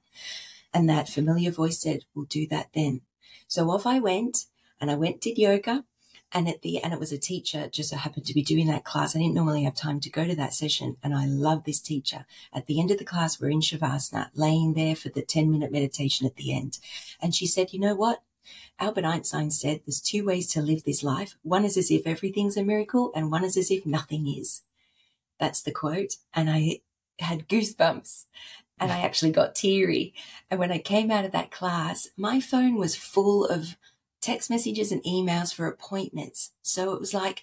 And 0.72 0.88
that 0.88 1.08
familiar 1.08 1.50
voice 1.50 1.80
said, 1.80 2.04
we'll 2.14 2.26
do 2.26 2.46
that 2.48 2.68
then. 2.74 3.00
So 3.48 3.70
off 3.70 3.86
I 3.86 3.98
went 3.98 4.44
and 4.80 4.90
I 4.90 4.94
went, 4.94 5.20
did 5.20 5.38
yoga 5.38 5.84
and 6.32 6.48
at 6.48 6.62
the 6.62 6.78
and 6.82 6.92
it 6.92 7.00
was 7.00 7.12
a 7.12 7.18
teacher 7.18 7.68
just 7.68 7.90
so 7.90 7.96
happened 7.96 8.26
to 8.26 8.34
be 8.34 8.42
doing 8.42 8.66
that 8.66 8.84
class. 8.84 9.14
I 9.14 9.20
didn't 9.20 9.34
normally 9.34 9.64
have 9.64 9.74
time 9.74 10.00
to 10.00 10.10
go 10.10 10.24
to 10.26 10.34
that 10.36 10.54
session, 10.54 10.96
and 11.02 11.14
I 11.14 11.26
love 11.26 11.64
this 11.64 11.80
teacher. 11.80 12.26
At 12.52 12.66
the 12.66 12.80
end 12.80 12.90
of 12.90 12.98
the 12.98 13.04
class, 13.04 13.40
we're 13.40 13.50
in 13.50 13.60
shavasana, 13.60 14.30
laying 14.34 14.74
there 14.74 14.96
for 14.96 15.08
the 15.08 15.22
ten 15.22 15.50
minute 15.50 15.72
meditation 15.72 16.26
at 16.26 16.36
the 16.36 16.54
end, 16.54 16.78
and 17.20 17.34
she 17.34 17.46
said, 17.46 17.72
"You 17.72 17.80
know 17.80 17.94
what? 17.94 18.22
Albert 18.78 19.04
Einstein 19.04 19.50
said 19.50 19.80
there's 19.84 20.00
two 20.00 20.24
ways 20.24 20.46
to 20.52 20.62
live 20.62 20.84
this 20.84 21.02
life. 21.02 21.36
One 21.42 21.64
is 21.64 21.76
as 21.76 21.90
if 21.90 22.06
everything's 22.06 22.56
a 22.56 22.64
miracle, 22.64 23.12
and 23.14 23.30
one 23.30 23.44
is 23.44 23.56
as 23.56 23.70
if 23.70 23.86
nothing 23.86 24.26
is." 24.28 24.62
That's 25.38 25.62
the 25.62 25.72
quote, 25.72 26.16
and 26.34 26.50
I 26.50 26.80
had 27.20 27.48
goosebumps 27.48 28.24
and 28.80 28.92
I 28.92 29.00
actually 29.00 29.32
got 29.32 29.54
teary. 29.54 30.14
And 30.50 30.60
when 30.60 30.72
I 30.72 30.78
came 30.78 31.10
out 31.10 31.24
of 31.24 31.32
that 31.32 31.50
class, 31.50 32.08
my 32.16 32.40
phone 32.40 32.76
was 32.76 32.96
full 32.96 33.44
of 33.44 33.76
text 34.20 34.50
messages 34.50 34.92
and 34.92 35.02
emails 35.04 35.54
for 35.54 35.66
appointments. 35.66 36.52
So 36.62 36.92
it 36.92 37.00
was 37.00 37.14
like 37.14 37.42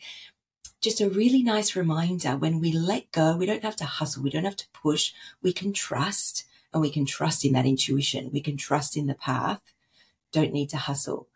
just 0.82 1.02
a 1.02 1.10
really 1.10 1.42
nice 1.42 1.76
reminder 1.76 2.38
when 2.38 2.60
we 2.60 2.72
let 2.72 3.12
go, 3.12 3.36
we 3.36 3.46
don't 3.46 3.64
have 3.64 3.76
to 3.78 3.86
hustle, 3.86 4.24
we 4.24 4.30
don't 4.30 4.46
have 4.46 4.56
to 4.58 4.70
push, 4.74 5.14
we 5.42 5.52
can 5.52 5.74
trust 5.74 6.46
and 6.74 6.82
we 6.82 6.92
can 6.92 7.06
trust 7.06 7.46
in 7.46 7.54
that 7.54 7.66
intuition, 7.66 8.30
we 8.32 8.42
can 8.42 8.58
trust 8.58 8.98
in 8.98 9.08
the 9.08 9.16
path, 9.16 9.62
don't 10.32 10.54
need 10.54 10.70
to 10.70 10.78
hustle. 10.78 11.28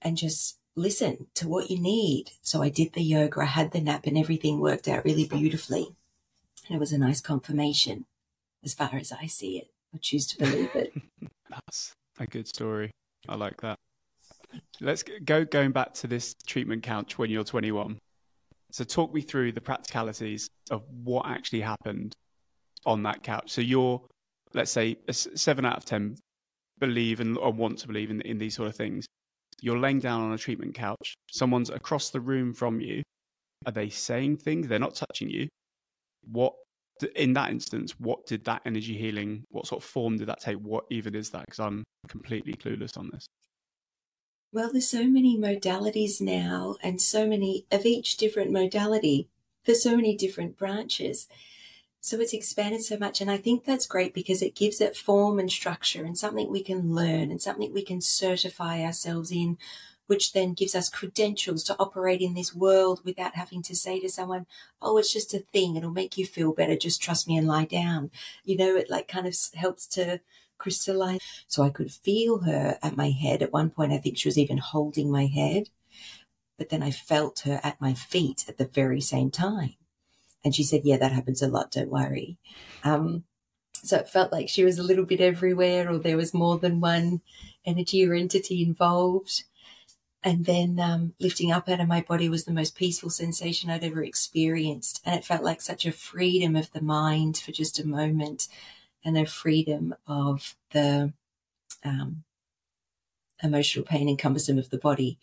And 0.00 0.16
just 0.16 0.58
listen 0.76 1.26
to 1.34 1.48
what 1.48 1.70
you 1.70 1.80
need. 1.80 2.30
So 2.42 2.62
I 2.62 2.68
did 2.68 2.92
the 2.92 3.02
yoga, 3.02 3.40
I 3.42 3.46
had 3.46 3.72
the 3.72 3.80
nap, 3.80 4.06
and 4.06 4.16
everything 4.16 4.60
worked 4.60 4.88
out 4.88 5.04
really 5.04 5.26
beautifully. 5.26 5.94
And 6.68 6.76
it 6.76 6.80
was 6.80 6.92
a 6.92 6.98
nice 6.98 7.20
confirmation 7.20 8.06
as 8.64 8.74
far 8.74 8.90
as 8.94 9.12
I 9.12 9.26
see 9.26 9.58
it. 9.58 9.70
I 9.94 9.98
choose 9.98 10.26
to 10.28 10.38
believe 10.38 10.74
it. 10.74 10.92
That's 11.50 11.92
a 12.18 12.26
good 12.26 12.48
story. 12.48 12.90
I 13.28 13.36
like 13.36 13.60
that. 13.60 13.78
Let's 14.80 15.02
go 15.02 15.44
going 15.44 15.72
back 15.72 15.94
to 15.94 16.06
this 16.06 16.34
treatment 16.46 16.82
couch 16.82 17.18
when 17.18 17.30
you're 17.30 17.44
21. 17.44 17.98
So 18.70 18.84
talk 18.84 19.14
me 19.14 19.20
through 19.20 19.52
the 19.52 19.60
practicalities 19.60 20.48
of 20.70 20.82
what 20.90 21.26
actually 21.26 21.60
happened 21.60 22.12
on 22.84 23.02
that 23.04 23.22
couch. 23.22 23.50
So 23.52 23.60
you're, 23.60 24.02
let's 24.52 24.70
say, 24.70 24.96
seven 25.10 25.64
out 25.64 25.76
of 25.76 25.84
ten 25.84 26.16
believe 26.80 27.20
and 27.20 27.38
or 27.38 27.52
want 27.52 27.78
to 27.78 27.86
believe 27.86 28.10
in, 28.10 28.20
in 28.22 28.38
these 28.38 28.56
sort 28.56 28.68
of 28.68 28.76
things. 28.76 29.06
You're 29.60 29.78
laying 29.78 30.00
down 30.00 30.22
on 30.22 30.32
a 30.32 30.38
treatment 30.38 30.74
couch. 30.74 31.14
Someone's 31.30 31.70
across 31.70 32.10
the 32.10 32.20
room 32.20 32.52
from 32.52 32.80
you. 32.80 33.02
Are 33.66 33.72
they 33.72 33.88
saying 33.88 34.38
things? 34.38 34.66
They're 34.68 34.78
not 34.78 34.94
touching 34.94 35.30
you. 35.30 35.48
What 36.30 36.54
in 37.16 37.32
that 37.34 37.50
instance, 37.50 37.94
what 37.98 38.26
did 38.26 38.44
that 38.44 38.62
energy 38.66 38.96
healing, 38.96 39.44
what 39.50 39.66
sort 39.66 39.82
of 39.82 39.88
form 39.88 40.16
did 40.16 40.28
that 40.28 40.40
take? 40.40 40.56
What 40.56 40.84
even 40.90 41.14
is 41.14 41.30
that? 41.30 41.44
Because 41.46 41.60
I'm 41.60 41.84
completely 42.08 42.54
clueless 42.54 42.96
on 42.96 43.10
this. 43.12 43.26
Well, 44.54 44.70
there's 44.70 44.86
so 44.86 45.08
many 45.08 45.36
modalities 45.36 46.20
now 46.20 46.76
and 46.80 47.02
so 47.02 47.26
many 47.26 47.66
of 47.72 47.84
each 47.84 48.16
different 48.16 48.52
modality. 48.52 49.26
There's 49.64 49.82
so 49.82 49.96
many 49.96 50.16
different 50.16 50.56
branches. 50.56 51.26
So 52.00 52.20
it's 52.20 52.32
expanded 52.32 52.84
so 52.84 52.96
much. 52.96 53.20
And 53.20 53.28
I 53.28 53.36
think 53.36 53.64
that's 53.64 53.84
great 53.84 54.14
because 54.14 54.42
it 54.42 54.54
gives 54.54 54.80
it 54.80 54.96
form 54.96 55.40
and 55.40 55.50
structure 55.50 56.04
and 56.04 56.16
something 56.16 56.52
we 56.52 56.62
can 56.62 56.94
learn 56.94 57.32
and 57.32 57.42
something 57.42 57.74
we 57.74 57.82
can 57.82 58.00
certify 58.00 58.84
ourselves 58.84 59.32
in 59.32 59.58
which 60.06 60.34
then 60.34 60.52
gives 60.52 60.76
us 60.76 60.88
credentials 60.88 61.64
to 61.64 61.76
operate 61.80 62.20
in 62.20 62.34
this 62.34 62.54
world 62.54 63.00
without 63.04 63.34
having 63.34 63.60
to 63.62 63.74
say 63.74 63.98
to 63.98 64.08
someone, 64.08 64.46
Oh, 64.80 64.98
it's 64.98 65.12
just 65.12 65.34
a 65.34 65.40
thing. 65.40 65.74
It'll 65.74 65.90
make 65.90 66.16
you 66.16 66.26
feel 66.26 66.52
better. 66.52 66.76
Just 66.76 67.02
trust 67.02 67.26
me 67.26 67.36
and 67.36 67.48
lie 67.48 67.64
down. 67.64 68.12
You 68.44 68.56
know, 68.56 68.76
it 68.76 68.88
like 68.88 69.08
kind 69.08 69.26
of 69.26 69.34
helps 69.54 69.88
to 69.88 70.20
crystallize. 70.64 71.20
So 71.46 71.62
I 71.62 71.68
could 71.68 71.92
feel 71.92 72.40
her 72.40 72.78
at 72.82 72.96
my 72.96 73.10
head. 73.10 73.42
At 73.42 73.52
one 73.52 73.70
point, 73.70 73.92
I 73.92 73.98
think 73.98 74.16
she 74.16 74.28
was 74.28 74.38
even 74.38 74.58
holding 74.58 75.12
my 75.12 75.26
head, 75.26 75.68
but 76.58 76.70
then 76.70 76.82
I 76.82 76.90
felt 76.90 77.40
her 77.40 77.60
at 77.62 77.80
my 77.80 77.92
feet 77.92 78.46
at 78.48 78.56
the 78.56 78.66
very 78.66 79.00
same 79.00 79.30
time. 79.30 79.74
And 80.42 80.54
she 80.54 80.62
said, 80.62 80.80
Yeah, 80.84 80.96
that 80.96 81.12
happens 81.12 81.42
a 81.42 81.48
lot. 81.48 81.70
Don't 81.70 81.90
worry. 81.90 82.38
Um, 82.82 83.24
so 83.74 83.98
it 83.98 84.08
felt 84.08 84.32
like 84.32 84.48
she 84.48 84.64
was 84.64 84.78
a 84.78 84.82
little 84.82 85.04
bit 85.04 85.20
everywhere, 85.20 85.90
or 85.90 85.98
there 85.98 86.16
was 86.16 86.32
more 86.32 86.58
than 86.58 86.80
one 86.80 87.20
energy 87.66 88.06
or 88.06 88.14
entity 88.14 88.62
involved. 88.62 89.44
And 90.22 90.46
then 90.46 90.80
um, 90.80 91.12
lifting 91.20 91.52
up 91.52 91.68
out 91.68 91.80
of 91.80 91.88
my 91.88 92.00
body 92.00 92.30
was 92.30 92.46
the 92.46 92.52
most 92.52 92.74
peaceful 92.74 93.10
sensation 93.10 93.68
I'd 93.68 93.84
ever 93.84 94.02
experienced. 94.02 95.02
And 95.04 95.14
it 95.14 95.26
felt 95.26 95.42
like 95.42 95.60
such 95.60 95.84
a 95.84 95.92
freedom 95.92 96.56
of 96.56 96.72
the 96.72 96.80
mind 96.80 97.36
for 97.36 97.52
just 97.52 97.78
a 97.78 97.86
moment 97.86 98.48
and 99.04 99.18
a 99.18 99.26
freedom 99.26 99.94
of 100.06 100.56
the 100.72 101.12
um, 101.84 102.24
emotional 103.42 103.84
pain 103.84 104.08
and 104.08 104.18
cumbersome 104.18 104.58
of 104.58 104.70
the 104.70 104.78
body. 104.78 105.18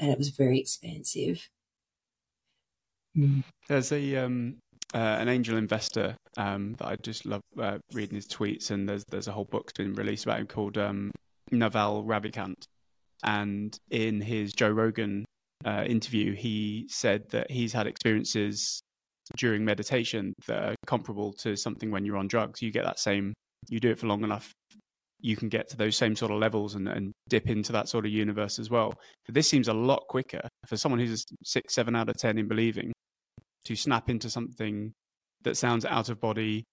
And 0.00 0.10
it 0.10 0.18
was 0.18 0.28
very 0.28 0.58
expansive. 0.58 1.48
Mm. 3.16 3.42
There's 3.68 3.92
a 3.92 4.16
um, 4.16 4.56
uh, 4.94 4.98
an 4.98 5.28
angel 5.28 5.56
investor 5.56 6.16
um, 6.36 6.74
that 6.78 6.86
I 6.86 6.96
just 7.02 7.26
love 7.26 7.42
uh, 7.58 7.78
reading 7.92 8.14
his 8.14 8.28
tweets, 8.28 8.70
and 8.70 8.88
there's 8.88 9.04
there's 9.04 9.28
a 9.28 9.32
whole 9.32 9.44
book's 9.44 9.72
been 9.72 9.94
released 9.94 10.24
about 10.24 10.40
him 10.40 10.46
called 10.46 10.78
um, 10.78 11.10
Naval 11.50 12.04
Ravikant, 12.04 12.64
and 13.24 13.76
in 13.90 14.20
his 14.20 14.52
Joe 14.52 14.70
Rogan 14.70 15.24
uh, 15.64 15.84
interview, 15.86 16.34
he 16.34 16.86
said 16.88 17.28
that 17.30 17.50
he's 17.50 17.72
had 17.72 17.86
experiences 17.86 18.80
during 19.36 19.64
meditation 19.64 20.34
that 20.46 20.62
are 20.62 20.74
comparable 20.86 21.32
to 21.32 21.56
something 21.56 21.90
when 21.90 22.04
you're 22.04 22.16
on 22.16 22.28
drugs. 22.28 22.62
You 22.62 22.70
get 22.70 22.84
that 22.84 22.98
same, 22.98 23.34
you 23.68 23.80
do 23.80 23.90
it 23.90 23.98
for 23.98 24.06
long 24.06 24.24
enough, 24.24 24.52
you 25.22 25.36
can 25.36 25.48
get 25.48 25.68
to 25.68 25.76
those 25.76 25.96
same 25.96 26.16
sort 26.16 26.32
of 26.32 26.38
levels 26.38 26.74
and, 26.74 26.88
and 26.88 27.12
dip 27.28 27.48
into 27.48 27.72
that 27.72 27.88
sort 27.88 28.06
of 28.06 28.12
universe 28.12 28.58
as 28.58 28.70
well. 28.70 28.94
But 29.26 29.34
this 29.34 29.48
seems 29.48 29.68
a 29.68 29.74
lot 29.74 30.04
quicker 30.08 30.40
for 30.66 30.76
someone 30.76 30.98
who's 30.98 31.24
six, 31.44 31.74
seven 31.74 31.94
out 31.94 32.08
of 32.08 32.16
10 32.16 32.38
in 32.38 32.48
believing 32.48 32.92
to 33.66 33.76
snap 33.76 34.08
into 34.08 34.30
something 34.30 34.92
that 35.42 35.56
sounds 35.56 35.84
out 35.84 36.08
of 36.08 36.20
body, 36.20 36.64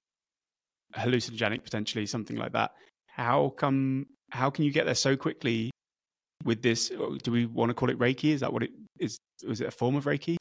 hallucinogenic 0.95 1.63
potentially, 1.63 2.05
something 2.05 2.37
like 2.37 2.53
that. 2.53 2.71
How 3.07 3.53
come, 3.57 4.05
how 4.31 4.49
can 4.49 4.63
you 4.63 4.71
get 4.71 4.85
there 4.85 4.95
so 4.95 5.15
quickly 5.15 5.71
with 6.43 6.61
this? 6.61 6.91
Do 7.23 7.31
we 7.31 7.45
want 7.45 7.69
to 7.69 7.73
call 7.73 7.89
it 7.89 7.99
Reiki? 7.99 8.31
Is 8.33 8.41
that 8.41 8.53
what 8.53 8.63
it 8.63 8.71
is? 8.99 9.17
Was 9.47 9.61
it 9.61 9.67
a 9.67 9.71
form 9.71 9.95
of 9.95 10.05
Reiki? 10.05 10.37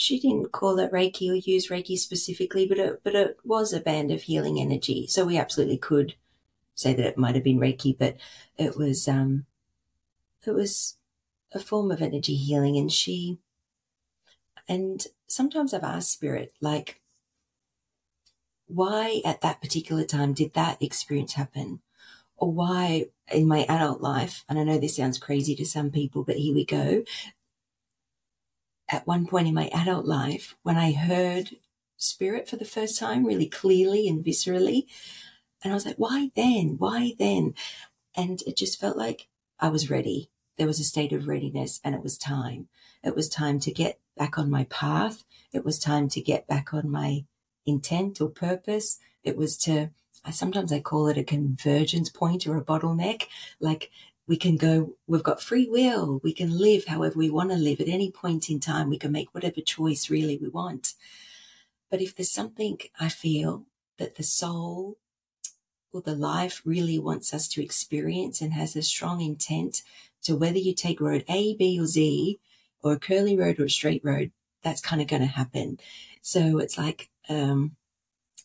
She 0.00 0.18
didn't 0.18 0.50
call 0.50 0.78
it 0.78 0.90
Reiki 0.90 1.30
or 1.30 1.34
use 1.34 1.68
Reiki 1.68 1.98
specifically, 1.98 2.66
but 2.66 2.78
it, 2.78 3.00
but 3.04 3.14
it 3.14 3.36
was 3.44 3.74
a 3.74 3.80
band 3.80 4.10
of 4.10 4.22
healing 4.22 4.58
energy. 4.58 5.06
So 5.06 5.26
we 5.26 5.36
absolutely 5.36 5.76
could 5.76 6.14
say 6.74 6.94
that 6.94 7.04
it 7.04 7.18
might 7.18 7.34
have 7.34 7.44
been 7.44 7.60
Reiki, 7.60 7.98
but 7.98 8.16
it 8.56 8.78
was, 8.78 9.06
um, 9.06 9.44
it 10.46 10.52
was 10.52 10.96
a 11.52 11.58
form 11.58 11.90
of 11.90 12.00
energy 12.00 12.34
healing. 12.34 12.78
And 12.78 12.90
she, 12.90 13.40
and 14.66 15.06
sometimes 15.26 15.74
I've 15.74 15.84
asked 15.84 16.12
spirit, 16.12 16.54
like, 16.62 17.02
why 18.68 19.20
at 19.22 19.42
that 19.42 19.60
particular 19.60 20.04
time 20.04 20.32
did 20.32 20.54
that 20.54 20.82
experience 20.82 21.34
happen? 21.34 21.82
or 22.38 22.50
why 22.50 23.04
in 23.30 23.46
my 23.46 23.66
adult 23.68 24.00
life, 24.00 24.46
and 24.48 24.58
I 24.58 24.64
know 24.64 24.78
this 24.78 24.96
sounds 24.96 25.18
crazy 25.18 25.54
to 25.56 25.66
some 25.66 25.90
people, 25.90 26.24
but 26.24 26.36
here 26.36 26.54
we 26.54 26.64
go. 26.64 27.04
At 28.92 29.06
one 29.06 29.26
point 29.26 29.48
in 29.48 29.54
my 29.54 29.68
adult 29.72 30.06
life, 30.06 30.56
when 30.62 30.76
I 30.76 30.92
heard 30.92 31.56
spirit 31.96 32.48
for 32.48 32.56
the 32.56 32.64
first 32.64 32.98
time, 32.98 33.24
really 33.24 33.46
clearly 33.46 34.08
and 34.08 34.24
viscerally, 34.24 34.86
and 35.62 35.72
I 35.72 35.74
was 35.74 35.86
like, 35.86 35.96
why 35.96 36.30
then? 36.34 36.76
Why 36.78 37.14
then? 37.18 37.54
And 38.16 38.42
it 38.46 38.56
just 38.56 38.80
felt 38.80 38.96
like 38.96 39.28
I 39.58 39.68
was 39.68 39.90
ready. 39.90 40.30
There 40.56 40.66
was 40.66 40.80
a 40.80 40.84
state 40.84 41.12
of 41.12 41.28
readiness 41.28 41.80
and 41.84 41.94
it 41.94 42.02
was 42.02 42.18
time. 42.18 42.68
It 43.02 43.14
was 43.14 43.28
time 43.28 43.60
to 43.60 43.72
get 43.72 43.98
back 44.16 44.38
on 44.38 44.50
my 44.50 44.64
path. 44.64 45.24
It 45.52 45.64
was 45.64 45.78
time 45.78 46.08
to 46.10 46.20
get 46.20 46.46
back 46.46 46.74
on 46.74 46.90
my 46.90 47.24
intent 47.66 48.20
or 48.20 48.28
purpose. 48.28 48.98
It 49.22 49.36
was 49.36 49.56
to 49.58 49.90
I 50.22 50.32
sometimes 50.32 50.70
I 50.70 50.80
call 50.80 51.08
it 51.08 51.16
a 51.16 51.24
convergence 51.24 52.10
point 52.10 52.46
or 52.46 52.56
a 52.56 52.64
bottleneck. 52.64 53.26
Like 53.58 53.90
we 54.30 54.36
can 54.36 54.56
go, 54.56 54.94
we've 55.08 55.24
got 55.24 55.42
free 55.42 55.66
will. 55.68 56.20
We 56.22 56.32
can 56.32 56.56
live 56.56 56.84
however 56.84 57.18
we 57.18 57.30
want 57.30 57.50
to 57.50 57.56
live 57.56 57.80
at 57.80 57.88
any 57.88 58.12
point 58.12 58.48
in 58.48 58.60
time. 58.60 58.88
We 58.88 58.96
can 58.96 59.10
make 59.10 59.34
whatever 59.34 59.60
choice 59.60 60.08
really 60.08 60.38
we 60.38 60.46
want. 60.46 60.94
But 61.90 62.00
if 62.00 62.14
there's 62.14 62.30
something 62.30 62.78
I 63.00 63.08
feel 63.08 63.66
that 63.98 64.14
the 64.14 64.22
soul 64.22 64.98
or 65.92 66.00
the 66.00 66.14
life 66.14 66.62
really 66.64 66.96
wants 66.96 67.34
us 67.34 67.48
to 67.48 67.60
experience 67.64 68.40
and 68.40 68.52
has 68.52 68.76
a 68.76 68.82
strong 68.82 69.20
intent 69.20 69.82
to 70.22 70.36
whether 70.36 70.58
you 70.58 70.74
take 70.74 71.00
road 71.00 71.24
A, 71.28 71.56
B, 71.56 71.76
or 71.80 71.86
Z, 71.86 72.38
or 72.84 72.92
a 72.92 73.00
curly 73.00 73.36
road 73.36 73.58
or 73.58 73.64
a 73.64 73.70
straight 73.70 74.04
road, 74.04 74.30
that's 74.62 74.80
kind 74.80 75.02
of 75.02 75.08
going 75.08 75.22
to 75.22 75.28
happen. 75.28 75.80
So 76.22 76.58
it's 76.58 76.78
like, 76.78 77.10
um, 77.28 77.74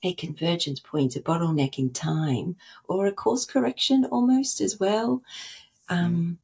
a 0.03 0.13
convergence 0.13 0.79
point, 0.79 1.15
a 1.15 1.19
bottleneck 1.19 1.79
in 1.79 1.91
time, 1.91 2.55
or 2.85 3.05
a 3.05 3.11
course 3.11 3.45
correction 3.45 4.05
almost 4.05 4.61
as 4.61 4.79
well. 4.79 5.21
Um, 5.89 6.39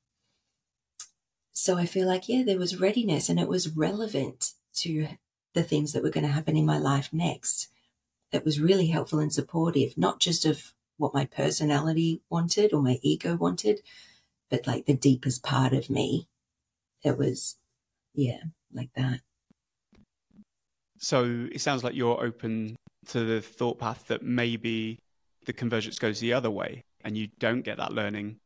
so 1.51 1.77
I 1.77 1.85
feel 1.85 2.07
like, 2.07 2.27
yeah, 2.27 2.43
there 2.43 2.59
was 2.59 2.79
readiness 2.79 3.29
and 3.29 3.39
it 3.39 3.47
was 3.47 3.75
relevant 3.75 4.53
to 4.77 5.07
the 5.53 5.63
things 5.63 5.93
that 5.93 6.03
were 6.03 6.09
going 6.09 6.25
to 6.25 6.31
happen 6.31 6.57
in 6.57 6.65
my 6.65 6.77
life 6.77 7.09
next. 7.11 7.67
It 8.31 8.45
was 8.45 8.59
really 8.59 8.87
helpful 8.87 9.19
and 9.19 9.33
supportive, 9.33 9.97
not 9.97 10.19
just 10.19 10.45
of 10.45 10.73
what 10.97 11.13
my 11.13 11.25
personality 11.25 12.21
wanted 12.29 12.73
or 12.73 12.81
my 12.81 12.99
ego 13.01 13.35
wanted, 13.35 13.81
but 14.49 14.65
like 14.65 14.85
the 14.85 14.93
deepest 14.93 15.43
part 15.43 15.73
of 15.73 15.89
me. 15.89 16.27
It 17.03 17.17
was, 17.17 17.57
yeah, 18.13 18.41
like 18.73 18.89
that. 18.95 19.21
So 20.97 21.47
it 21.51 21.61
sounds 21.61 21.83
like 21.83 21.95
you're 21.95 22.23
open 22.23 22.75
to 23.07 23.25
the 23.25 23.41
thought 23.41 23.79
path 23.79 24.05
that 24.07 24.21
maybe 24.21 24.99
the 25.45 25.53
convergence 25.53 25.97
goes 25.99 26.19
the 26.19 26.33
other 26.33 26.51
way 26.51 26.83
and 27.03 27.17
you 27.17 27.27
don't 27.39 27.61
get 27.61 27.77
that 27.77 27.91
learning 27.91 28.37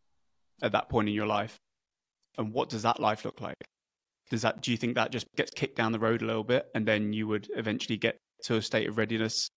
at 0.62 0.72
that 0.72 0.90
point 0.90 1.10
in 1.10 1.16
your 1.16 1.28
life. 1.28 1.58
And 2.38 2.54
what 2.54 2.70
does 2.70 2.84
that 2.84 3.00
life 3.00 3.26
look 3.26 3.42
like? 3.42 3.56
Does 4.30 4.42
that 4.42 4.62
do 4.62 4.72
you 4.72 4.78
think 4.78 4.96
that 4.96 5.12
just 5.12 5.28
gets 5.36 5.52
kicked 5.52 5.78
down 5.78 5.92
the 5.92 6.00
road 6.00 6.22
a 6.22 6.26
little 6.26 6.44
bit 6.44 6.68
and 6.74 6.86
then 6.86 7.14
you 7.14 7.28
would 7.28 7.48
eventually 7.56 7.98
get 7.98 8.18
to 8.44 8.56
a 8.56 8.62
state 8.62 8.90
of 8.90 8.98
readiness 8.98 9.50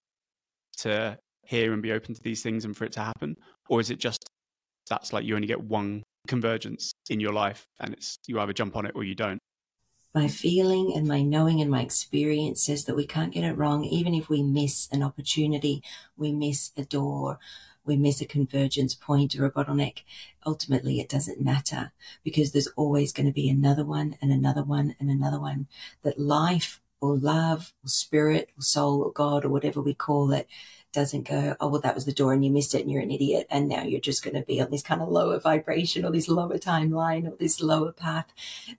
to 0.79 1.19
hear 1.45 1.73
and 1.73 1.83
be 1.83 1.93
open 1.93 2.15
to 2.15 2.21
these 2.23 2.43
things 2.43 2.65
and 2.65 2.77
for 2.77 2.85
it 2.85 2.93
to 2.93 3.01
happen? 3.01 3.37
Or 3.69 3.81
is 3.81 3.91
it 3.91 3.99
just 3.99 4.25
that's 4.89 5.13
like 5.13 5.25
you 5.25 5.35
only 5.35 5.47
get 5.47 5.61
one 5.61 6.03
convergence 6.27 6.93
in 7.11 7.21
your 7.21 7.33
life 7.33 7.65
and 7.81 7.95
it's 7.95 8.19
you 8.27 8.39
either 8.41 8.53
jump 8.53 8.77
on 8.77 8.87
it 8.87 8.93
or 8.95 9.05
you 9.05 9.15
don't 9.15 9.39
my 10.15 10.29
feeling 10.29 10.93
and 10.97 11.07
my 11.07 11.23
knowing 11.23 11.61
and 11.61 11.71
my 11.71 11.81
experience 11.81 12.65
says 12.65 12.85
that 12.85 12.97
we 12.97 13.07
can't 13.07 13.33
get 13.33 13.45
it 13.45 13.57
wrong 13.57 13.85
even 13.85 14.15
if 14.15 14.29
we 14.29 14.43
miss 14.43 14.89
an 14.93 15.03
opportunity 15.03 15.83
we 16.17 16.33
miss 16.33 16.73
a 16.77 16.85
door 16.85 17.39
we 17.89 17.97
miss 17.97 18.21
a 18.21 18.27
convergence 18.27 18.95
point 18.95 19.35
or 19.37 19.45
a 19.47 19.51
bottleneck 19.51 20.03
ultimately 20.47 21.01
it 21.01 21.09
doesn't 21.09 21.41
matter 21.41 21.93
because 22.23 22.53
there's 22.53 22.69
always 22.77 23.13
going 23.13 23.27
to 23.27 23.33
be 23.33 23.49
another 23.49 23.85
one 23.85 24.17
and 24.23 24.31
another 24.31 24.63
one 24.63 24.95
and 25.01 25.11
another 25.11 25.41
one 25.41 25.67
that 26.03 26.19
life 26.21 26.81
or 27.01 27.17
love 27.17 27.73
or 27.85 27.89
spirit 27.89 28.51
or 28.57 28.63
soul 28.63 29.03
or 29.03 29.13
god 29.13 29.45
or 29.45 29.49
whatever 29.49 29.81
we 29.81 29.95
call 29.95 30.31
it 30.33 30.47
doesn't 30.93 31.29
go, 31.29 31.55
oh, 31.61 31.69
well, 31.69 31.81
that 31.81 31.95
was 31.95 32.07
the 32.07 32.13
door 32.13 32.33
and 32.33 32.45
you 32.45 32.51
missed 32.51 32.75
it 32.75 32.81
and 32.81 32.91
you're 32.91 33.03
an 33.03 33.11
idiot. 33.11 33.47
And 33.51 33.69
now 33.69 33.83
you're 33.83 34.01
just 34.01 34.25
going 34.25 34.35
to 34.35 34.43
be 34.43 34.61
on 34.61 34.71
this 34.71 34.83
kind 34.83 35.03
of 35.03 35.09
lower 35.09 35.39
vibration 35.39 36.05
or 36.05 36.11
this 36.11 36.29
lower 36.29 36.59
timeline 36.59 37.27
or 37.27 37.37
this 37.37 37.61
lower 37.61 37.93
path. 37.93 38.33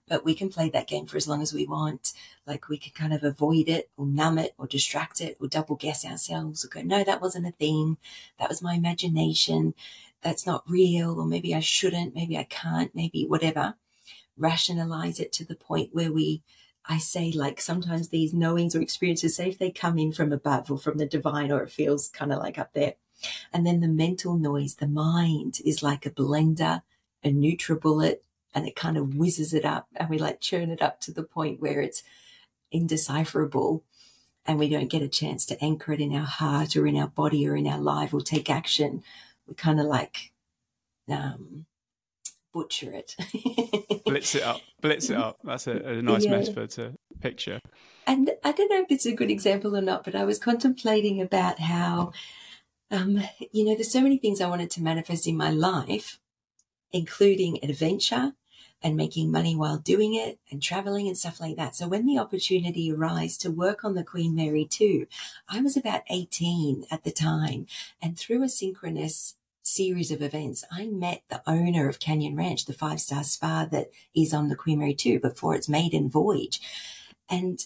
But 0.08 0.24
we 0.24 0.34
can 0.34 0.48
play 0.48 0.68
that 0.70 0.88
game 0.88 1.06
for 1.06 1.16
as 1.16 1.28
long 1.28 1.40
as 1.40 1.52
we 1.52 1.66
want. 1.66 2.12
Like 2.46 2.68
we 2.68 2.78
can 2.78 2.92
kind 2.92 3.14
of 3.14 3.22
avoid 3.22 3.68
it 3.68 3.90
or 3.96 4.06
numb 4.06 4.38
it 4.38 4.54
or 4.58 4.66
distract 4.66 5.20
it 5.20 5.36
or 5.40 5.46
double 5.46 5.76
guess 5.76 6.04
ourselves 6.04 6.64
or 6.64 6.68
go, 6.68 6.82
no, 6.82 7.04
that 7.04 7.20
wasn't 7.20 7.46
a 7.46 7.52
thing. 7.52 7.96
That 8.38 8.48
was 8.48 8.62
my 8.62 8.74
imagination. 8.74 9.74
That's 10.22 10.46
not 10.46 10.68
real. 10.68 11.18
Or 11.18 11.26
maybe 11.26 11.54
I 11.54 11.60
shouldn't. 11.60 12.14
Maybe 12.14 12.36
I 12.36 12.44
can't. 12.44 12.94
Maybe 12.94 13.24
whatever. 13.24 13.74
Rationalize 14.36 15.20
it 15.20 15.32
to 15.34 15.44
the 15.44 15.54
point 15.54 15.90
where 15.94 16.12
we 16.12 16.42
I 16.90 16.98
say 16.98 17.30
like 17.30 17.60
sometimes 17.60 18.08
these 18.08 18.34
knowings 18.34 18.74
or 18.74 18.82
experiences, 18.82 19.36
say 19.36 19.48
if 19.48 19.58
they 19.58 19.70
come 19.70 19.96
in 19.96 20.10
from 20.10 20.32
above 20.32 20.72
or 20.72 20.76
from 20.76 20.98
the 20.98 21.06
divine 21.06 21.52
or 21.52 21.62
it 21.62 21.70
feels 21.70 22.08
kind 22.08 22.32
of 22.32 22.40
like 22.40 22.58
up 22.58 22.72
there. 22.72 22.94
And 23.52 23.64
then 23.64 23.78
the 23.78 23.86
mental 23.86 24.36
noise, 24.36 24.74
the 24.74 24.88
mind 24.88 25.60
is 25.64 25.84
like 25.84 26.04
a 26.04 26.10
blender, 26.10 26.82
a 27.22 27.30
NutriBullet, 27.30 28.16
and 28.52 28.66
it 28.66 28.74
kind 28.74 28.96
of 28.96 29.14
whizzes 29.14 29.54
it 29.54 29.64
up 29.64 29.86
and 29.94 30.10
we 30.10 30.18
like 30.18 30.40
churn 30.40 30.68
it 30.68 30.82
up 30.82 31.00
to 31.02 31.12
the 31.12 31.22
point 31.22 31.60
where 31.60 31.80
it's 31.80 32.02
indecipherable 32.72 33.84
and 34.44 34.58
we 34.58 34.68
don't 34.68 34.90
get 34.90 35.02
a 35.02 35.08
chance 35.08 35.46
to 35.46 35.64
anchor 35.64 35.92
it 35.92 36.00
in 36.00 36.12
our 36.12 36.26
heart 36.26 36.74
or 36.74 36.88
in 36.88 36.96
our 36.96 37.06
body 37.06 37.46
or 37.46 37.54
in 37.54 37.68
our 37.68 37.78
life 37.78 38.12
or 38.12 38.20
take 38.20 38.50
action. 38.50 39.04
We 39.46 39.54
kind 39.54 39.78
of 39.78 39.86
like 39.86 40.32
um, 41.08 41.66
butcher 42.52 42.92
it. 42.92 43.16
blitz 44.04 44.34
it 44.34 44.42
up. 44.42 44.60
Blitz 44.80 45.10
it 45.10 45.16
up. 45.16 45.38
That's 45.44 45.66
a, 45.66 45.72
a 45.72 46.02
nice 46.02 46.24
yeah. 46.24 46.30
metaphor 46.32 46.66
to 46.66 46.94
picture. 47.20 47.60
And 48.06 48.30
I 48.44 48.52
don't 48.52 48.68
know 48.68 48.80
if 48.80 48.90
it's 48.90 49.06
a 49.06 49.14
good 49.14 49.30
example 49.30 49.76
or 49.76 49.82
not, 49.82 50.04
but 50.04 50.14
I 50.14 50.24
was 50.24 50.38
contemplating 50.38 51.20
about 51.20 51.60
how, 51.60 52.12
um, 52.90 53.22
you 53.52 53.64
know, 53.64 53.74
there's 53.74 53.92
so 53.92 54.00
many 54.00 54.18
things 54.18 54.40
I 54.40 54.48
wanted 54.48 54.70
to 54.72 54.82
manifest 54.82 55.26
in 55.26 55.36
my 55.36 55.50
life, 55.50 56.18
including 56.92 57.58
adventure 57.62 58.32
and 58.82 58.96
making 58.96 59.30
money 59.30 59.54
while 59.54 59.76
doing 59.76 60.14
it 60.14 60.38
and 60.50 60.62
traveling 60.62 61.06
and 61.06 61.16
stuff 61.16 61.40
like 61.40 61.56
that. 61.56 61.76
So 61.76 61.86
when 61.86 62.06
the 62.06 62.18
opportunity 62.18 62.90
arose 62.90 63.36
to 63.38 63.50
work 63.50 63.84
on 63.84 63.94
the 63.94 64.04
Queen 64.04 64.34
Mary 64.34 64.64
2, 64.64 65.06
I 65.48 65.60
was 65.60 65.76
about 65.76 66.02
18 66.08 66.86
at 66.90 67.04
the 67.04 67.10
time 67.10 67.66
and 68.00 68.18
through 68.18 68.42
a 68.42 68.48
synchronous 68.48 69.36
series 69.70 70.10
of 70.10 70.22
events, 70.22 70.64
I 70.70 70.86
met 70.86 71.22
the 71.28 71.42
owner 71.46 71.88
of 71.88 72.00
Canyon 72.00 72.36
Ranch, 72.36 72.64
the 72.64 72.72
five 72.72 73.00
star 73.00 73.22
spa 73.22 73.66
that 73.70 73.90
is 74.14 74.34
on 74.34 74.48
the 74.48 74.56
Queen 74.56 74.78
Mary 74.78 74.94
2 74.94 75.20
before 75.20 75.54
its 75.54 75.68
maiden 75.68 76.10
voyage. 76.10 76.60
And 77.28 77.60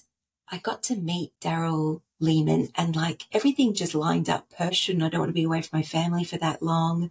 I 0.51 0.59
got 0.59 0.83
to 0.85 0.97
meet 0.97 1.33
Daryl 1.41 2.03
Lehman 2.21 2.69
and 2.77 2.95
like 2.95 3.25
everything 3.33 3.75
just 3.75 3.95
lined 3.95 4.29
up 4.29 4.51
perfect. 4.51 4.91
I 4.91 5.09
don't 5.09 5.21
want 5.21 5.31
to 5.31 5.33
be 5.33 5.45
away 5.45 5.63
from 5.63 5.79
my 5.79 5.83
family 5.83 6.25
for 6.25 6.37
that 6.39 6.63
long. 6.63 7.11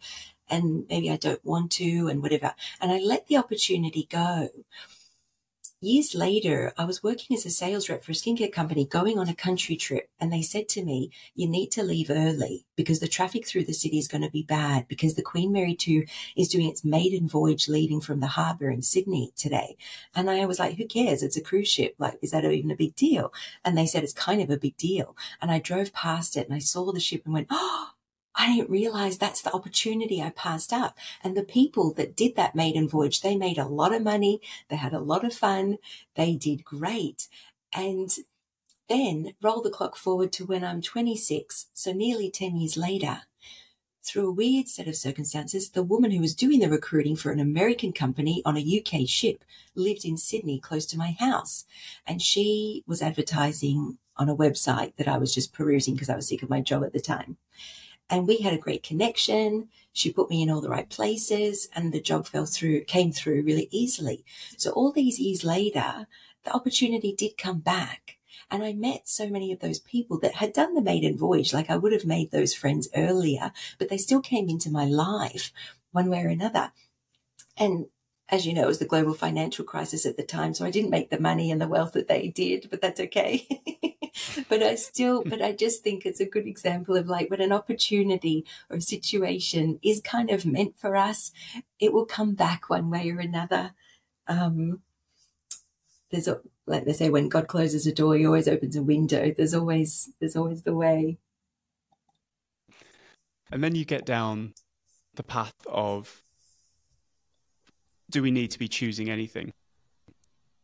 And 0.50 0.86
maybe 0.90 1.10
I 1.10 1.18
don't 1.18 1.44
want 1.44 1.72
to 1.74 2.08
and 2.08 2.22
whatever. 2.22 2.54
And 2.80 2.92
I 2.92 3.00
let 3.00 3.28
the 3.28 3.38
opportunity 3.38 4.08
go 4.10 4.50
years 5.84 6.16
later, 6.16 6.74
I 6.78 6.86
was 6.86 7.04
working 7.04 7.36
as 7.36 7.46
a 7.46 7.50
sales 7.50 7.90
rep 7.90 8.04
for 8.04 8.12
a 8.12 8.16
skincare 8.16 8.52
company 8.52 8.86
going 8.86 9.20
on 9.20 9.28
a 9.28 9.36
country 9.36 9.76
trip. 9.76 10.10
And 10.20 10.32
they 10.32 10.42
said 10.42 10.70
to 10.70 10.84
me, 10.84 11.12
you 11.36 11.48
need 11.48 11.72
to 11.72 11.84
leave 11.84 12.10
early 12.10 12.66
because 12.76 13.00
the 13.00 13.08
traffic 13.08 13.46
through 13.46 13.66
the 13.66 13.74
city 13.74 13.98
is 13.98 14.08
going 14.08 14.22
to 14.22 14.30
be 14.30 14.44
bad 14.44 14.88
because 14.88 15.16
the 15.16 15.22
Queen 15.22 15.52
Mary 15.52 15.76
2 15.76 16.06
is 16.36 16.48
doing 16.48 16.68
its 16.68 16.86
maiden 16.86 17.28
voyage 17.28 17.68
leaving 17.68 18.02
from 18.02 18.20
the 18.20 18.28
harbour 18.28 18.70
in 18.70 18.82
Sydney 18.82 19.32
today. 19.36 19.76
And 20.16 20.30
I 20.30 20.46
was 20.46 20.60
like, 20.60 20.78
who 20.78 20.86
cares? 20.86 21.22
It's 21.22 21.38
a 21.38 21.42
cruise 21.42 21.70
ship. 21.70 21.96
Like, 21.98 22.18
is 22.22 22.32
that 22.32 22.46
even 22.46 22.72
a 22.72 22.76
big 22.76 22.96
deal? 22.96 23.34
And 23.66 23.78
they 23.78 23.86
said, 23.86 24.04
it's 24.04 24.14
kind 24.14 24.42
of 24.42 24.50
a 24.50 24.58
big 24.58 24.78
deal. 24.78 25.16
And 25.42 25.52
I 25.52 25.60
drove 25.60 25.94
past 25.94 26.38
it 26.38 26.48
and 26.48 26.56
I 26.56 26.60
saw 26.60 26.92
the 26.92 27.00
ship 27.00 27.24
and 27.26 27.34
went, 27.34 27.48
oh, 27.50 27.90
I 28.36 28.48
didn't 28.48 28.70
realize 28.70 29.18
that's 29.18 29.42
the 29.42 29.54
opportunity 29.54 30.22
I 30.22 30.32
passed 30.32 30.74
up. 30.74 30.98
And 31.24 31.38
the 31.38 31.44
people 31.44 31.94
that 31.94 32.16
did 32.16 32.36
that 32.36 32.56
maiden 32.56 32.88
voyage, 32.88 33.22
they 33.22 33.36
made 33.36 33.58
a 33.58 33.66
lot 33.66 33.94
of 33.94 34.02
money. 34.02 34.42
They 34.70 34.76
had 34.76 34.94
a 34.94 35.00
lot 35.00 35.24
of 35.24 35.34
fun. 35.34 35.78
They 36.16 36.36
did 36.36 36.66
great. 36.66 37.28
And 37.76 38.10
then 38.90 39.34
roll 39.42 39.62
the 39.62 39.70
clock 39.70 39.96
forward 39.96 40.32
to 40.34 40.46
when 40.46 40.64
I'm 40.64 40.82
26. 40.82 41.68
So 41.74 41.94
nearly 41.94 42.30
10 42.30 42.56
years 42.56 42.76
later, 42.76 43.22
through 44.04 44.28
a 44.28 44.34
weird 44.34 44.68
set 44.68 44.88
of 44.88 44.96
circumstances, 44.96 45.70
the 45.70 45.84
woman 45.84 46.12
who 46.12 46.20
was 46.20 46.36
doing 46.36 46.60
the 46.60 46.70
recruiting 46.70 47.16
for 47.16 47.32
an 47.32 47.40
American 47.40 47.94
company 47.94 48.42
on 48.46 48.58
a 48.58 48.82
UK 48.82 49.08
ship 49.08 49.46
lived 49.76 50.04
in 50.04 50.18
Sydney 50.18 50.60
close 50.60 50.86
to 50.88 50.98
my 50.98 51.16
house. 51.20 51.66
And 52.06 52.22
she 52.22 52.84
was 52.86 53.02
advertising 53.02 53.98
on 54.18 54.28
a 54.28 54.36
website 54.36 54.96
that 54.98 55.08
I 55.08 55.18
was 55.18 55.34
just 55.34 55.54
perusing 55.54 55.94
because 55.94 56.10
I 56.10 56.16
was 56.16 56.28
sick 56.28 56.44
of 56.44 56.50
my 56.50 56.60
job 56.60 56.84
at 56.84 56.94
the 56.94 57.00
time. 57.00 57.38
And 58.10 58.28
we 58.28 58.38
had 58.38 58.54
a 58.54 58.58
great 58.58 58.84
connection. 58.84 59.70
She 59.92 60.12
put 60.12 60.30
me 60.30 60.42
in 60.42 60.50
all 60.50 60.62
the 60.62 60.70
right 60.70 60.90
places 60.90 61.70
and 61.76 61.92
the 61.92 62.02
job 62.02 62.28
fell 62.28 62.46
through, 62.46 62.84
came 62.86 63.12
through 63.12 63.44
really 63.44 63.68
easily. 63.72 64.26
So 64.58 64.72
all 64.72 64.92
these 64.92 65.20
years 65.20 65.44
later, 65.44 66.08
the 66.44 66.54
opportunity 66.54 67.14
did 67.14 67.38
come 67.38 67.60
back. 67.60 68.18
And 68.52 68.64
I 68.64 68.74
met 68.74 69.08
so 69.08 69.28
many 69.30 69.52
of 69.52 69.60
those 69.60 69.80
people 69.80 70.20
that 70.20 70.36
had 70.36 70.54
done 70.54 70.74
the 70.76 70.82
maiden 70.82 71.18
voyage. 71.18 71.54
Like 71.54 71.70
I 71.70 71.78
would 71.78 71.92
have 71.92 72.06
made 72.06 72.32
those 72.32 72.54
friends 72.54 72.90
earlier, 72.96 73.52
but 73.80 73.90
they 73.90 73.98
still 73.98 74.22
came 74.22 74.50
into 74.50 74.70
my 74.70 74.86
life 74.86 75.52
one 75.92 76.10
way 76.10 76.24
or 76.24 76.28
another. 76.28 76.72
And 77.58 77.88
as 78.34 78.48
you 78.48 78.54
know, 78.54 78.64
it 78.64 78.68
was 78.68 78.80
the 78.80 78.86
global 78.86 79.14
financial 79.14 79.64
crisis 79.64 80.08
at 80.08 80.18
the 80.18 80.24
time. 80.24 80.56
So 80.56 80.66
I 80.66 80.72
didn't 80.72 80.90
make 80.90 81.12
the 81.12 81.20
money 81.20 81.52
and 81.52 81.62
the 81.62 81.68
wealth 81.68 81.94
that 81.94 82.08
they 82.08 82.30
did, 82.30 82.68
but 82.72 82.82
that's 82.82 83.00
okay. 83.00 83.48
but 84.50 84.64
I 84.64 84.74
still, 84.74 85.24
but 85.24 85.40
I 85.40 85.52
just 85.52 85.84
think 85.84 86.04
it's 86.04 86.20
a 86.20 86.26
good 86.26 86.48
example 86.48 86.98
of 86.98 87.08
like 87.08 87.30
when 87.30 87.42
an 87.42 87.52
opportunity 87.52 88.44
or 88.72 88.78
a 88.78 88.82
situation 88.82 89.80
is 89.84 90.02
kind 90.02 90.32
of 90.32 90.48
meant 90.48 90.80
for 90.80 90.96
us, 90.96 91.32
it 91.80 91.94
will 91.94 92.08
come 92.08 92.34
back 92.34 92.72
one 92.72 92.90
way 92.90 93.12
or 93.12 93.20
another. 93.20 93.74
Um, 94.28 94.82
there's 96.10 96.28
a, 96.28 96.42
like 96.66 96.86
they 96.86 96.94
say, 96.94 97.12
when 97.12 97.30
God 97.30 97.48
closes 97.48 97.86
a 97.86 97.94
door, 97.94 98.16
he 98.16 98.26
always 98.26 98.48
opens 98.48 98.76
a 98.76 98.82
window. 98.82 99.32
There's 99.32 99.54
always, 99.54 100.12
there's 100.20 100.36
always 100.36 100.64
the 100.64 100.74
way. 100.74 101.20
And 103.52 103.64
then 103.64 103.76
you 103.76 103.86
get 103.86 104.08
down 104.08 104.56
the 105.14 105.24
path 105.24 105.54
of 105.68 106.23
do 108.14 108.22
we 108.22 108.32
need 108.32 108.52
to 108.52 108.60
be 108.60 108.68
choosing 108.70 109.10
anything? 109.10 109.52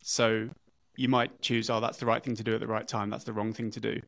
So 0.04 0.50
you 0.96 1.10
might 1.10 1.42
choose, 1.42 1.70
oh, 1.70 1.82
that's 1.82 1.98
the 1.98 2.06
right 2.06 2.24
thing 2.24 2.36
to 2.36 2.44
do 2.44 2.54
at 2.54 2.62
the 2.62 2.68
right 2.68 2.88
time, 2.88 3.10
that's 3.10 3.26
the 3.26 3.34
wrong 3.34 3.52
thing 3.52 3.72
to 3.72 3.80
do. 3.80 4.00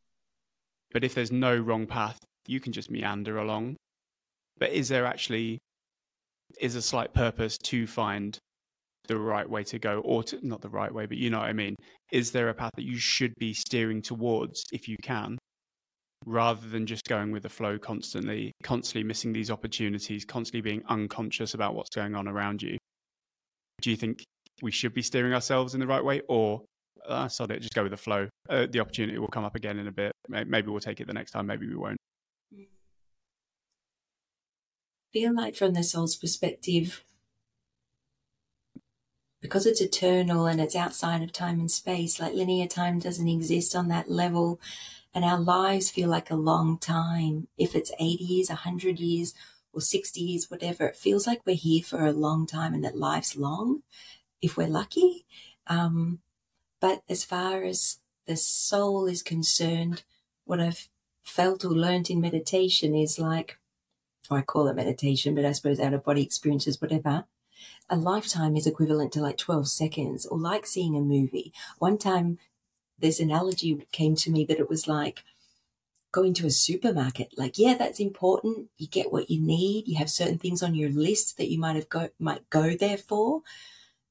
But 0.93 1.03
if 1.03 1.15
there's 1.15 1.31
no 1.31 1.57
wrong 1.57 1.87
path, 1.87 2.19
you 2.47 2.59
can 2.59 2.71
just 2.71 2.91
meander 2.91 3.39
along. 3.39 3.75
But 4.57 4.71
is 4.71 4.87
there 4.87 5.05
actually 5.05 5.57
is 6.59 6.75
a 6.75 6.81
slight 6.81 7.13
purpose 7.13 7.57
to 7.63 7.87
find 7.87 8.37
the 9.07 9.17
right 9.17 9.49
way 9.49 9.63
to 9.63 9.79
go, 9.79 10.01
or 10.01 10.23
to, 10.23 10.47
not 10.47 10.61
the 10.61 10.69
right 10.69 10.93
way, 10.93 11.07
but 11.07 11.17
you 11.17 11.31
know 11.31 11.39
what 11.39 11.49
I 11.49 11.53
mean? 11.53 11.75
Is 12.11 12.31
there 12.31 12.49
a 12.49 12.53
path 12.53 12.71
that 12.75 12.85
you 12.85 12.97
should 12.97 13.33
be 13.39 13.53
steering 13.53 14.01
towards 14.01 14.63
if 14.71 14.87
you 14.87 14.97
can, 15.01 15.39
rather 16.27 16.67
than 16.67 16.85
just 16.85 17.05
going 17.05 17.31
with 17.31 17.43
the 17.43 17.49
flow 17.49 17.79
constantly, 17.79 18.51
constantly 18.61 19.03
missing 19.03 19.33
these 19.33 19.49
opportunities, 19.49 20.25
constantly 20.25 20.61
being 20.61 20.83
unconscious 20.89 21.55
about 21.55 21.73
what's 21.73 21.89
going 21.95 22.13
on 22.13 22.27
around 22.27 22.61
you? 22.61 22.77
Do 23.81 23.89
you 23.89 23.97
think 23.97 24.23
we 24.61 24.71
should 24.71 24.93
be 24.93 25.01
steering 25.01 25.33
ourselves 25.33 25.73
in 25.73 25.79
the 25.79 25.87
right 25.87 26.03
way, 26.03 26.21
or 26.29 26.61
uh, 27.07 27.27
sod 27.27 27.51
it, 27.51 27.61
just 27.61 27.73
go 27.73 27.83
with 27.83 27.91
the 27.91 27.97
flow. 27.97 28.27
Uh, 28.49 28.67
the 28.69 28.79
opportunity 28.79 29.17
will 29.17 29.27
come 29.27 29.43
up 29.43 29.55
again 29.55 29.79
in 29.79 29.87
a 29.87 29.91
bit. 29.91 30.11
Maybe 30.27 30.69
we'll 30.69 30.79
take 30.79 30.99
it 30.99 31.07
the 31.07 31.13
next 31.13 31.31
time. 31.31 31.47
Maybe 31.47 31.67
we 31.67 31.75
won't. 31.75 31.97
Feel 35.13 35.35
like 35.35 35.55
from 35.55 35.73
the 35.73 35.83
soul's 35.83 36.15
perspective, 36.15 37.03
because 39.41 39.65
it's 39.65 39.81
eternal 39.81 40.45
and 40.45 40.61
it's 40.61 40.75
outside 40.75 41.21
of 41.21 41.33
time 41.33 41.59
and 41.59 41.69
space, 41.69 42.19
like 42.19 42.33
linear 42.33 42.67
time 42.67 42.99
doesn't 42.99 43.27
exist 43.27 43.75
on 43.75 43.89
that 43.89 44.09
level. 44.09 44.61
And 45.13 45.25
our 45.25 45.39
lives 45.39 45.89
feel 45.89 46.07
like 46.07 46.31
a 46.31 46.35
long 46.35 46.77
time. 46.77 47.47
If 47.57 47.75
it's 47.75 47.91
80 47.99 48.23
years, 48.23 48.47
100 48.47 48.99
years, 48.99 49.33
or 49.73 49.81
60 49.81 50.19
years, 50.19 50.49
whatever, 50.49 50.87
it 50.87 50.95
feels 50.95 51.25
like 51.25 51.41
we're 51.45 51.55
here 51.55 51.83
for 51.83 52.05
a 52.05 52.11
long 52.11 52.45
time 52.45 52.73
and 52.73 52.83
that 52.83 52.97
life's 52.97 53.35
long 53.35 53.83
if 54.41 54.57
we're 54.57 54.67
lucky. 54.67 55.25
Um, 55.67 56.19
but 56.79 57.03
as 57.07 57.23
far 57.23 57.63
as 57.63 57.99
the 58.25 58.35
soul 58.35 59.07
is 59.07 59.21
concerned, 59.21 60.03
what 60.45 60.59
I've 60.59 60.89
felt 61.23 61.63
or 61.63 61.69
learned 61.69 62.09
in 62.09 62.19
meditation 62.19 62.95
is 62.95 63.19
like, 63.19 63.57
or 64.29 64.37
I 64.39 64.41
call 64.41 64.67
it 64.67 64.75
meditation, 64.75 65.35
but 65.35 65.45
I 65.45 65.51
suppose 65.51 65.79
out 65.79 65.93
of 65.93 66.03
body 66.03 66.23
experiences, 66.23 66.81
whatever, 66.81 67.25
a 67.89 67.95
lifetime 67.95 68.55
is 68.55 68.65
equivalent 68.65 69.11
to 69.13 69.21
like 69.21 69.37
12 69.37 69.67
seconds 69.67 70.25
or 70.25 70.37
like 70.37 70.65
seeing 70.65 70.95
a 70.95 71.01
movie. 71.01 71.53
One 71.77 71.97
time, 71.97 72.39
this 72.97 73.19
analogy 73.19 73.85
came 73.91 74.15
to 74.15 74.31
me 74.31 74.45
that 74.45 74.59
it 74.59 74.69
was 74.69 74.87
like 74.87 75.23
going 76.11 76.33
to 76.35 76.47
a 76.47 76.51
supermarket. 76.51 77.33
Like, 77.37 77.57
yeah, 77.57 77.75
that's 77.75 77.99
important. 77.99 78.67
You 78.77 78.87
get 78.87 79.11
what 79.11 79.29
you 79.29 79.41
need. 79.41 79.87
You 79.87 79.97
have 79.97 80.09
certain 80.09 80.37
things 80.37 80.61
on 80.61 80.75
your 80.75 80.89
list 80.89 81.37
that 81.37 81.49
you 81.49 81.59
might 81.59 81.75
have 81.75 81.89
go, 81.89 82.09
might 82.19 82.49
go 82.49 82.75
there 82.75 82.97
for. 82.97 83.41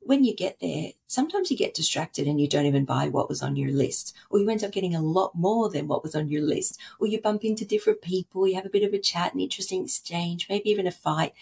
When 0.03 0.25
you 0.25 0.35
get 0.35 0.59
there, 0.61 0.93
sometimes 1.07 1.51
you 1.51 1.59
get 1.59 1.75
distracted 1.75 2.27
and 2.27 2.41
you 2.41 2.49
don't 2.49 2.65
even 2.65 2.87
buy 2.87 3.09
what 3.09 3.29
was 3.29 3.43
on 3.43 3.57
your 3.57 3.71
list, 3.71 4.17
or 4.31 4.39
you 4.39 4.49
end 4.49 4.65
up 4.65 4.73
getting 4.73 4.95
a 4.95 5.03
lot 5.03 5.33
more 5.35 5.69
than 5.69 5.89
what 5.89 6.03
was 6.03 6.15
on 6.15 6.29
your 6.29 6.41
list, 6.41 6.81
or 6.99 7.07
you 7.07 7.21
bump 7.21 7.45
into 7.45 7.67
different 7.67 8.01
people, 8.01 8.49
you 8.49 8.55
have 8.55 8.65
a 8.65 8.71
bit 8.71 8.83
of 8.83 8.95
a 8.95 8.99
chat, 8.99 9.35
an 9.35 9.41
interesting 9.41 9.85
exchange, 9.85 10.47
maybe 10.49 10.71
even 10.71 10.87
a 10.87 10.91
fight 10.91 11.35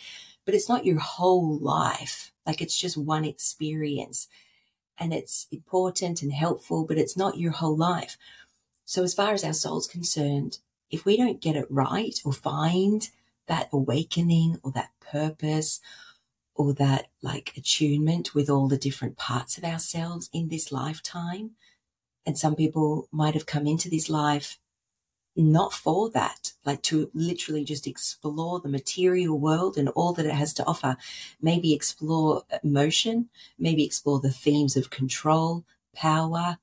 but 0.49 0.55
it's 0.55 0.69
not 0.71 0.87
your 0.87 0.99
whole 0.99 1.59
life. 1.59 2.33
Like 2.47 2.63
it's 2.63 2.79
just 2.79 2.97
one 2.97 3.27
experience 3.27 4.29
and 4.99 5.13
it's 5.13 5.47
important 5.53 6.23
and 6.23 6.33
helpful, 6.33 6.87
but 6.87 6.97
it's 6.97 7.19
not 7.19 7.37
your 7.37 7.53
whole 7.53 7.77
life. 7.77 8.17
So 8.89 9.03
as 9.03 9.13
far 9.13 9.35
as 9.35 9.45
our 9.45 9.53
soul's 9.53 9.87
concerned, 9.87 10.61
if 10.91 11.05
we 11.05 11.19
don't 11.19 11.43
get 11.43 11.57
it 11.57 11.67
right 11.69 12.19
or 12.25 12.33
find 12.33 13.07
that 13.47 13.69
awakening 13.71 14.61
or 14.63 14.73
that 14.73 14.93
purpose 14.99 15.83
or 16.55 16.73
that 16.73 17.09
like 17.21 17.53
attunement 17.55 18.35
with 18.35 18.49
all 18.49 18.67
the 18.67 18.79
different 18.79 19.19
parts 19.19 19.59
of 19.59 19.65
ourselves 19.65 20.31
in 20.33 20.49
this 20.49 20.73
lifetime, 20.73 21.51
and 22.25 22.39
some 22.39 22.57
people 22.57 23.09
might 23.13 23.35
have 23.35 23.45
come 23.45 23.67
into 23.67 23.91
this 23.91 24.09
life 24.09 24.59
not 25.37 25.75
for 25.75 26.09
that, 26.13 26.55
like 26.65 26.81
to 26.85 27.11
literally 27.13 27.65
just 27.65 27.87
explore 27.87 28.59
the 28.59 28.71
material 28.71 29.39
world 29.39 29.77
and 29.77 29.91
all 29.91 30.15
that 30.15 30.25
it 30.25 30.33
has 30.33 30.55
to 30.55 30.65
offer. 30.65 30.97
Maybe 31.43 31.75
explore 31.75 32.45
emotion, 32.65 33.29
maybe 33.59 33.85
explore 33.85 34.19
the 34.19 34.33
themes 34.33 34.79
of 34.79 34.89
control, 34.89 35.67
power, 35.95 36.57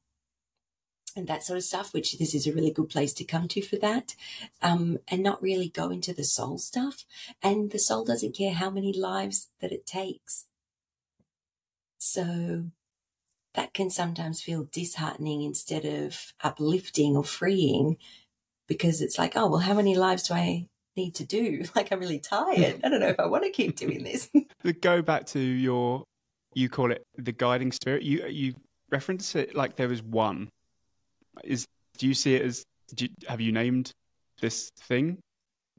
and 1.15 1.27
that 1.27 1.43
sort 1.43 1.57
of 1.57 1.63
stuff, 1.63 1.93
which 1.93 2.17
this 2.17 2.35
is 2.35 2.45
a 2.45 2.53
really 2.53 2.71
good 2.71 2.89
place 2.89 3.13
to 3.13 3.23
come 3.23 3.47
to 3.47 3.61
for 3.61 3.77
that, 3.77 4.15
um, 4.61 4.97
and 5.07 5.23
not 5.23 5.41
really 5.41 5.69
go 5.69 5.89
into 5.89 6.13
the 6.13 6.23
soul 6.23 6.57
stuff. 6.57 7.05
And 7.41 7.71
the 7.71 7.79
soul 7.79 8.03
doesn't 8.03 8.35
care 8.35 8.53
how 8.53 8.69
many 8.69 8.91
lives 8.91 9.47
that 9.61 9.71
it 9.71 9.85
takes. 9.85 10.45
So 11.97 12.65
that 13.55 13.73
can 13.73 13.89
sometimes 13.89 14.41
feel 14.41 14.67
disheartening 14.71 15.41
instead 15.41 15.85
of 15.85 16.33
uplifting 16.43 17.15
or 17.15 17.23
freeing 17.23 17.97
because 18.67 19.01
it's 19.01 19.17
like, 19.17 19.33
oh, 19.35 19.47
well, 19.47 19.59
how 19.59 19.73
many 19.73 19.95
lives 19.95 20.23
do 20.23 20.33
I 20.33 20.67
need 20.95 21.15
to 21.15 21.25
do? 21.25 21.63
Like, 21.75 21.91
I'm 21.91 21.99
really 21.99 22.19
tired. 22.19 22.81
I 22.83 22.89
don't 22.89 22.99
know 22.99 23.07
if 23.07 23.19
I 23.19 23.25
want 23.25 23.43
to 23.43 23.49
keep 23.49 23.75
doing 23.75 24.03
this. 24.03 24.29
go 24.81 25.01
back 25.01 25.25
to 25.27 25.39
your, 25.39 26.03
you 26.53 26.69
call 26.69 26.91
it 26.91 27.03
the 27.17 27.31
guiding 27.31 27.71
spirit. 27.71 28.03
You 28.03 28.25
you 28.27 28.55
reference 28.91 29.35
it 29.35 29.55
like 29.55 29.75
there 29.75 29.87
was 29.87 30.01
one. 30.01 30.49
Is 31.43 31.65
do 31.97 32.07
you 32.07 32.13
see 32.13 32.35
it 32.35 32.41
as? 32.41 32.63
You, 32.97 33.09
have 33.27 33.41
you 33.41 33.51
named 33.51 33.91
this 34.41 34.69
thing? 34.81 35.17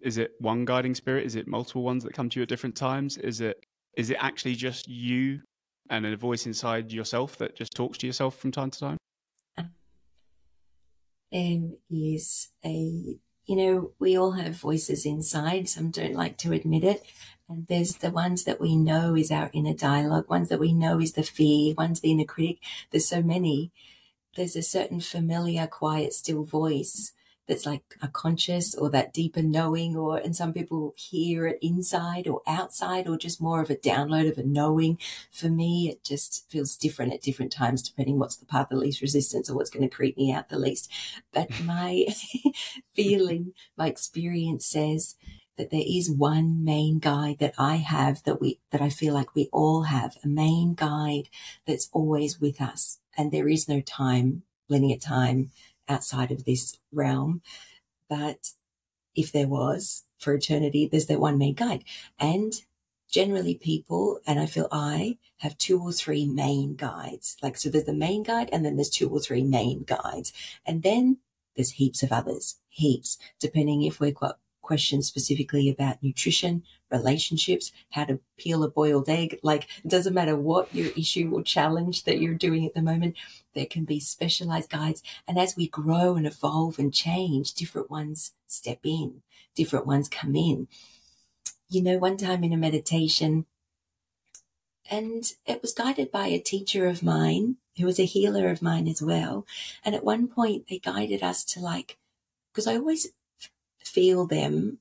Is 0.02 0.18
it 0.18 0.32
one 0.40 0.64
guiding 0.64 0.94
spirit? 0.94 1.24
Is 1.24 1.36
it 1.36 1.46
multiple 1.46 1.82
ones 1.82 2.04
that 2.04 2.12
come 2.12 2.28
to 2.30 2.40
you 2.40 2.42
at 2.42 2.48
different 2.48 2.76
times? 2.76 3.16
Is 3.16 3.40
it 3.40 3.64
is 3.96 4.10
it 4.10 4.18
actually 4.20 4.54
just 4.54 4.88
you 4.88 5.40
and 5.88 6.04
a 6.04 6.16
voice 6.16 6.46
inside 6.46 6.92
yourself 6.92 7.36
that 7.38 7.56
just 7.56 7.72
talks 7.74 7.98
to 7.98 8.06
yourself 8.06 8.36
from 8.36 8.50
time 8.50 8.70
to 8.70 8.78
time? 8.78 8.98
um, 11.32 11.76
is 11.90 12.48
a, 12.64 13.18
you 13.46 13.56
know, 13.56 13.92
we 13.98 14.16
all 14.16 14.32
have 14.32 14.56
voices 14.56 15.06
inside. 15.06 15.68
Some 15.68 15.90
don't 15.90 16.14
like 16.14 16.38
to 16.38 16.52
admit 16.52 16.84
it. 16.84 17.02
And 17.48 17.66
there's 17.66 17.96
the 17.96 18.10
ones 18.10 18.44
that 18.44 18.60
we 18.60 18.76
know 18.76 19.14
is 19.14 19.30
our 19.30 19.50
inner 19.52 19.74
dialogue, 19.74 20.28
ones 20.28 20.48
that 20.48 20.60
we 20.60 20.72
know 20.72 21.00
is 21.00 21.12
the 21.12 21.22
fear, 21.22 21.74
ones 21.74 22.00
the 22.00 22.10
inner 22.10 22.24
critic. 22.24 22.58
There's 22.90 23.08
so 23.08 23.22
many. 23.22 23.70
There's 24.36 24.56
a 24.56 24.62
certain 24.62 25.00
familiar, 25.00 25.66
quiet, 25.66 26.12
still 26.12 26.44
voice 26.44 27.12
that's 27.46 27.66
like 27.66 27.96
a 28.02 28.08
conscious 28.08 28.74
or 28.74 28.90
that 28.90 29.12
deeper 29.12 29.42
knowing 29.42 29.96
or 29.96 30.18
and 30.18 30.34
some 30.34 30.52
people 30.52 30.94
hear 30.96 31.46
it 31.46 31.58
inside 31.62 32.26
or 32.26 32.42
outside 32.46 33.06
or 33.06 33.16
just 33.16 33.40
more 33.40 33.60
of 33.60 33.70
a 33.70 33.76
download 33.76 34.30
of 34.30 34.38
a 34.38 34.42
knowing. 34.42 34.98
For 35.30 35.48
me 35.48 35.88
it 35.88 36.02
just 36.02 36.50
feels 36.50 36.76
different 36.76 37.12
at 37.12 37.22
different 37.22 37.52
times 37.52 37.82
depending 37.82 38.18
what's 38.18 38.36
the 38.36 38.46
path 38.46 38.72
of 38.72 38.78
least 38.78 39.00
resistance 39.00 39.48
or 39.48 39.54
what's 39.54 39.70
going 39.70 39.88
to 39.88 39.94
creep 39.94 40.16
me 40.16 40.32
out 40.32 40.48
the 40.48 40.58
least. 40.58 40.90
But 41.32 41.48
my 41.60 42.06
feeling 42.94 43.52
my 43.76 43.86
experience 43.86 44.66
says 44.66 45.14
that 45.56 45.70
there 45.70 45.84
is 45.84 46.10
one 46.10 46.64
main 46.64 46.98
guide 46.98 47.38
that 47.40 47.54
I 47.58 47.76
have 47.76 48.22
that 48.24 48.40
we 48.40 48.60
that 48.70 48.82
I 48.82 48.90
feel 48.90 49.14
like 49.14 49.34
we 49.34 49.48
all 49.52 49.82
have 49.84 50.16
a 50.22 50.28
main 50.28 50.74
guide 50.74 51.28
that's 51.66 51.88
always 51.92 52.40
with 52.40 52.60
us 52.60 52.98
and 53.16 53.32
there 53.32 53.48
is 53.48 53.68
no 53.68 53.80
time 53.80 54.42
linear 54.68 54.98
time 54.98 55.50
outside 55.88 56.30
of 56.30 56.44
this 56.44 56.78
realm. 56.92 57.42
But 58.08 58.52
if 59.14 59.32
there 59.32 59.48
was 59.48 60.04
for 60.18 60.34
eternity, 60.34 60.88
there's 60.90 61.06
that 61.06 61.20
one 61.20 61.38
main 61.38 61.54
guide. 61.54 61.84
And 62.18 62.52
generally 63.10 63.54
people, 63.54 64.20
and 64.26 64.38
I 64.38 64.46
feel 64.46 64.68
I 64.70 65.18
have 65.38 65.58
two 65.58 65.80
or 65.80 65.92
three 65.92 66.26
main 66.26 66.74
guides. 66.74 67.36
Like, 67.42 67.56
so 67.56 67.68
there's 67.68 67.84
the 67.84 67.92
main 67.92 68.22
guide 68.22 68.50
and 68.52 68.64
then 68.64 68.76
there's 68.76 68.90
two 68.90 69.08
or 69.08 69.20
three 69.20 69.44
main 69.44 69.84
guides. 69.84 70.32
And 70.64 70.82
then 70.82 71.18
there's 71.54 71.72
heaps 71.72 72.02
of 72.02 72.12
others, 72.12 72.56
heaps, 72.68 73.18
depending 73.40 73.82
if 73.82 73.98
got 73.98 74.38
questions 74.66 75.06
specifically 75.06 75.70
about 75.70 76.02
nutrition, 76.02 76.62
relationships, 76.90 77.72
how 77.90 78.04
to 78.04 78.20
peel 78.36 78.62
a 78.62 78.68
boiled 78.68 79.08
egg. 79.08 79.38
Like, 79.42 79.68
it 79.84 79.88
doesn't 79.88 80.14
matter 80.14 80.36
what 80.36 80.74
your 80.74 80.90
issue 80.96 81.30
or 81.32 81.42
challenge 81.42 82.04
that 82.04 82.20
you're 82.20 82.34
doing 82.34 82.66
at 82.66 82.74
the 82.74 82.82
moment, 82.82 83.16
there 83.54 83.66
can 83.66 83.84
be 83.84 84.00
specialized 84.00 84.70
guides. 84.70 85.02
And 85.26 85.38
as 85.38 85.56
we 85.56 85.68
grow 85.68 86.16
and 86.16 86.26
evolve 86.26 86.78
and 86.78 86.92
change, 86.92 87.54
different 87.54 87.90
ones 87.90 88.32
step 88.46 88.80
in, 88.84 89.22
different 89.54 89.86
ones 89.86 90.08
come 90.08 90.36
in. 90.36 90.68
You 91.68 91.82
know, 91.82 91.98
one 91.98 92.16
time 92.16 92.44
in 92.44 92.52
a 92.52 92.56
meditation, 92.56 93.46
and 94.90 95.24
it 95.46 95.62
was 95.62 95.72
guided 95.72 96.12
by 96.12 96.26
a 96.26 96.38
teacher 96.38 96.86
of 96.86 97.02
mine 97.02 97.56
who 97.76 97.86
was 97.86 97.98
a 97.98 98.04
healer 98.04 98.48
of 98.48 98.62
mine 98.62 98.86
as 98.88 99.02
well. 99.02 99.44
And 99.84 99.94
at 99.94 100.04
one 100.04 100.28
point, 100.28 100.68
they 100.68 100.78
guided 100.78 101.22
us 101.22 101.44
to 101.46 101.60
like, 101.60 101.98
because 102.52 102.66
I 102.66 102.76
always 102.76 103.08
feel 103.86 104.26
them 104.26 104.78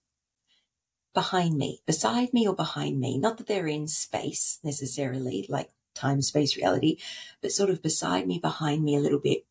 behind 1.14 1.58
me, 1.58 1.82
beside 1.86 2.34
me 2.34 2.47
or 2.47 2.56
behind 2.56 2.99
me. 2.99 3.18
Not 3.18 3.38
that 3.38 3.47
they're 3.47 3.68
in 3.68 3.88
space 3.88 4.60
necessarily, 4.64 5.45
like 5.49 5.70
time, 5.93 6.22
space, 6.22 6.58
reality, 6.58 6.97
but 7.41 7.51
sort 7.51 7.70
of 7.70 7.82
beside 7.82 8.28
me, 8.28 8.38
behind 8.38 8.84
me 8.84 8.95
a 8.95 8.99
little 8.99 9.20
bit. 9.20 9.45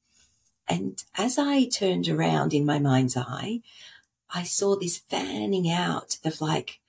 And 0.68 1.02
as 1.16 1.38
I 1.38 1.64
turned 1.64 2.08
around 2.08 2.54
in 2.54 2.66
my 2.66 2.78
mind's 2.78 3.16
eye, 3.16 3.62
I 4.32 4.42
saw 4.42 4.76
this 4.76 4.98
fanning 4.98 5.70
out 5.70 6.18
of 6.24 6.40
like, 6.40 6.80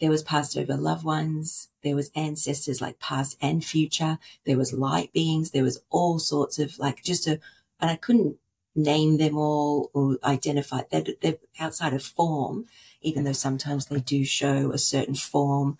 there 0.00 0.10
was 0.10 0.22
passed 0.22 0.56
over 0.56 0.76
loved 0.76 1.04
ones. 1.04 1.68
There 1.82 1.96
was 1.96 2.10
ancestors 2.16 2.80
like 2.80 2.98
past 2.98 3.36
and 3.40 3.64
future. 3.64 4.18
There 4.44 4.58
was 4.58 4.72
light 4.72 5.12
beings. 5.12 5.50
There 5.50 5.62
was 5.62 5.82
all 5.90 6.18
sorts 6.18 6.58
of 6.58 6.78
like 6.78 7.02
just 7.02 7.26
a, 7.26 7.40
and 7.80 7.90
I 7.90 7.96
couldn't 7.96 8.36
name 8.74 9.18
them 9.18 9.36
all 9.36 9.90
or 9.94 10.18
identify 10.24 10.82
they're, 10.90 11.04
they're 11.20 11.38
outside 11.60 11.92
of 11.92 12.02
form, 12.02 12.66
even 13.00 13.24
though 13.24 13.32
sometimes 13.32 13.86
they 13.86 14.00
do 14.00 14.24
show 14.24 14.72
a 14.72 14.78
certain 14.78 15.14
form, 15.14 15.78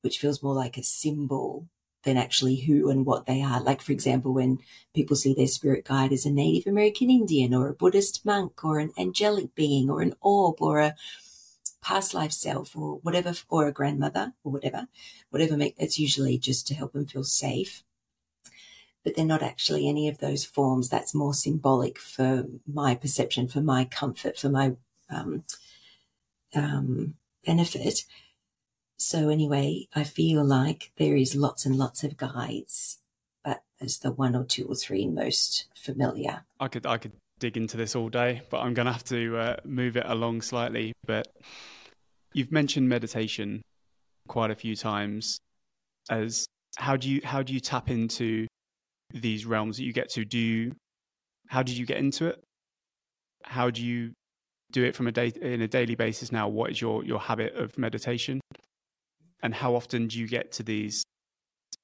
which 0.00 0.18
feels 0.18 0.42
more 0.42 0.54
like 0.54 0.76
a 0.76 0.82
symbol 0.82 1.68
than 2.04 2.16
actually 2.16 2.56
who 2.56 2.90
and 2.90 3.06
what 3.06 3.26
they 3.26 3.42
are. 3.42 3.62
Like, 3.62 3.80
for 3.80 3.92
example, 3.92 4.32
when 4.32 4.58
people 4.94 5.16
see 5.16 5.34
their 5.34 5.46
spirit 5.46 5.84
guide 5.84 6.12
as 6.12 6.26
a 6.26 6.30
Native 6.30 6.70
American 6.70 7.10
Indian 7.10 7.54
or 7.54 7.68
a 7.68 7.74
Buddhist 7.74 8.24
monk 8.24 8.64
or 8.64 8.78
an 8.78 8.92
angelic 8.98 9.54
being 9.54 9.90
or 9.90 10.02
an 10.02 10.14
orb 10.20 10.60
or 10.60 10.80
a 10.80 10.94
past 11.82 12.14
life 12.14 12.32
self 12.32 12.76
or 12.76 12.96
whatever, 12.96 13.34
or 13.48 13.66
a 13.66 13.72
grandmother 13.72 14.34
or 14.42 14.52
whatever, 14.52 14.88
whatever 15.30 15.56
make, 15.56 15.74
it's 15.78 15.98
usually 15.98 16.38
just 16.38 16.66
to 16.66 16.74
help 16.74 16.92
them 16.92 17.06
feel 17.06 17.24
safe 17.24 17.82
but 19.04 19.14
they're 19.14 19.24
not 19.24 19.42
actually 19.42 19.86
any 19.86 20.08
of 20.08 20.18
those 20.18 20.44
forms. 20.44 20.88
That's 20.88 21.14
more 21.14 21.34
symbolic 21.34 21.98
for 21.98 22.46
my 22.66 22.94
perception, 22.94 23.48
for 23.48 23.60
my 23.60 23.84
comfort, 23.84 24.38
for 24.38 24.48
my 24.48 24.72
um, 25.10 25.44
um, 26.54 27.14
benefit. 27.44 28.04
So 28.96 29.28
anyway, 29.28 29.88
I 29.94 30.04
feel 30.04 30.44
like 30.44 30.92
there 30.96 31.16
is 31.16 31.36
lots 31.36 31.66
and 31.66 31.76
lots 31.76 32.02
of 32.02 32.16
guides, 32.16 32.98
but 33.44 33.62
there's 33.78 33.98
the 33.98 34.12
one 34.12 34.34
or 34.34 34.44
two 34.44 34.66
or 34.66 34.74
three 34.74 35.06
most 35.06 35.66
familiar. 35.76 36.44
I 36.58 36.68
could 36.68 36.86
I 36.86 36.96
could 36.96 37.12
dig 37.38 37.56
into 37.58 37.76
this 37.76 37.94
all 37.94 38.08
day, 38.08 38.42
but 38.50 38.60
I'm 38.60 38.72
going 38.72 38.86
to 38.86 38.92
have 38.92 39.04
to 39.04 39.36
uh, 39.36 39.56
move 39.64 39.96
it 39.96 40.06
along 40.06 40.40
slightly. 40.42 40.94
But 41.06 41.28
you've 42.32 42.52
mentioned 42.52 42.88
meditation 42.88 43.62
quite 44.28 44.50
a 44.50 44.54
few 44.54 44.74
times. 44.74 45.38
As 46.08 46.46
how 46.76 46.96
do 46.96 47.10
you 47.10 47.20
how 47.24 47.42
do 47.42 47.52
you 47.52 47.60
tap 47.60 47.90
into 47.90 48.46
these 49.12 49.46
realms 49.46 49.76
that 49.76 49.84
you 49.84 49.92
get 49.92 50.08
to 50.10 50.24
do 50.24 50.38
you, 50.38 50.72
how 51.48 51.62
did 51.62 51.76
you 51.76 51.86
get 51.86 51.98
into 51.98 52.26
it 52.26 52.42
how 53.44 53.70
do 53.70 53.84
you 53.84 54.12
do 54.72 54.82
it 54.82 54.96
from 54.96 55.06
a 55.06 55.12
day 55.12 55.32
in 55.40 55.60
a 55.60 55.68
daily 55.68 55.94
basis 55.94 56.32
now 56.32 56.48
what 56.48 56.70
is 56.70 56.80
your 56.80 57.04
your 57.04 57.20
habit 57.20 57.54
of 57.54 57.76
meditation 57.78 58.40
and 59.42 59.54
how 59.54 59.74
often 59.74 60.08
do 60.08 60.18
you 60.18 60.26
get 60.26 60.50
to 60.50 60.62
these 60.62 61.04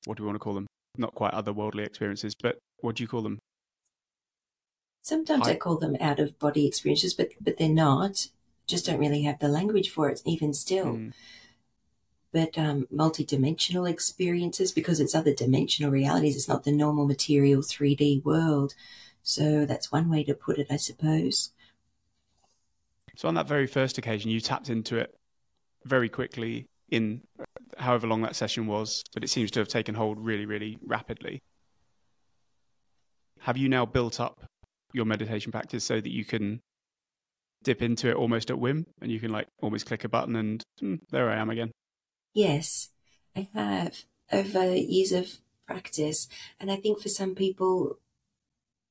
what 0.06 0.16
do 0.16 0.22
we 0.22 0.26
want 0.26 0.36
to 0.36 0.40
call 0.40 0.54
them? 0.54 0.66
Not 0.96 1.14
quite 1.14 1.32
otherworldly 1.32 1.84
experiences, 1.84 2.34
but 2.40 2.58
what 2.80 2.96
do 2.96 3.02
you 3.02 3.08
call 3.08 3.22
them? 3.22 3.38
Sometimes 5.02 5.46
I, 5.46 5.52
I 5.52 5.56
call 5.56 5.76
them 5.76 5.96
out 6.00 6.18
of 6.18 6.38
body 6.38 6.66
experiences, 6.66 7.14
but 7.14 7.30
but 7.40 7.56
they're 7.56 7.68
not. 7.68 8.28
Just 8.66 8.86
don't 8.86 8.98
really 8.98 9.22
have 9.22 9.38
the 9.40 9.48
language 9.48 9.90
for 9.90 10.08
it, 10.08 10.22
even 10.24 10.52
still. 10.54 10.86
Mm. 10.86 11.12
But 12.32 12.56
um, 12.56 12.86
multi-dimensional 12.90 13.86
experiences, 13.86 14.70
because 14.72 15.00
it's 15.00 15.14
other 15.14 15.34
dimensional 15.34 15.90
realities. 15.90 16.36
It's 16.36 16.48
not 16.48 16.64
the 16.64 16.72
normal 16.72 17.06
material 17.06 17.60
3D 17.60 18.24
world. 18.24 18.74
So 19.22 19.66
that's 19.66 19.90
one 19.92 20.08
way 20.08 20.22
to 20.24 20.34
put 20.34 20.58
it, 20.58 20.68
I 20.70 20.76
suppose. 20.76 21.50
So 23.16 23.28
on 23.28 23.34
that 23.34 23.48
very 23.48 23.66
first 23.66 23.98
occasion, 23.98 24.30
you 24.30 24.40
tapped 24.40 24.70
into 24.70 24.96
it 24.96 25.14
very 25.84 26.08
quickly 26.08 26.66
in 26.90 27.22
however 27.78 28.06
long 28.06 28.22
that 28.22 28.36
session 28.36 28.66
was, 28.66 29.02
but 29.14 29.24
it 29.24 29.28
seems 29.28 29.50
to 29.52 29.60
have 29.60 29.68
taken 29.68 29.94
hold 29.94 30.18
really, 30.18 30.46
really 30.46 30.78
rapidly. 30.84 31.42
Have 33.40 33.56
you 33.56 33.68
now 33.68 33.86
built 33.86 34.20
up 34.20 34.44
your 34.92 35.04
meditation 35.04 35.52
practice 35.52 35.84
so 35.84 36.00
that 36.00 36.10
you 36.10 36.24
can 36.24 36.60
dip 37.62 37.82
into 37.82 38.08
it 38.08 38.16
almost 38.16 38.50
at 38.50 38.58
whim 38.58 38.86
and 39.00 39.10
you 39.10 39.20
can 39.20 39.30
like 39.30 39.46
almost 39.62 39.86
click 39.86 40.04
a 40.04 40.08
button 40.08 40.36
and 40.36 40.62
hmm, 40.78 40.96
there 41.10 41.30
I 41.30 41.36
am 41.36 41.50
again? 41.50 41.70
Yes, 42.32 42.90
I 43.36 43.48
have 43.54 44.04
over 44.32 44.74
years 44.74 45.12
of 45.12 45.38
practice. 45.66 46.28
And 46.58 46.70
I 46.70 46.76
think 46.76 47.00
for 47.00 47.08
some 47.08 47.34
people, 47.34 47.98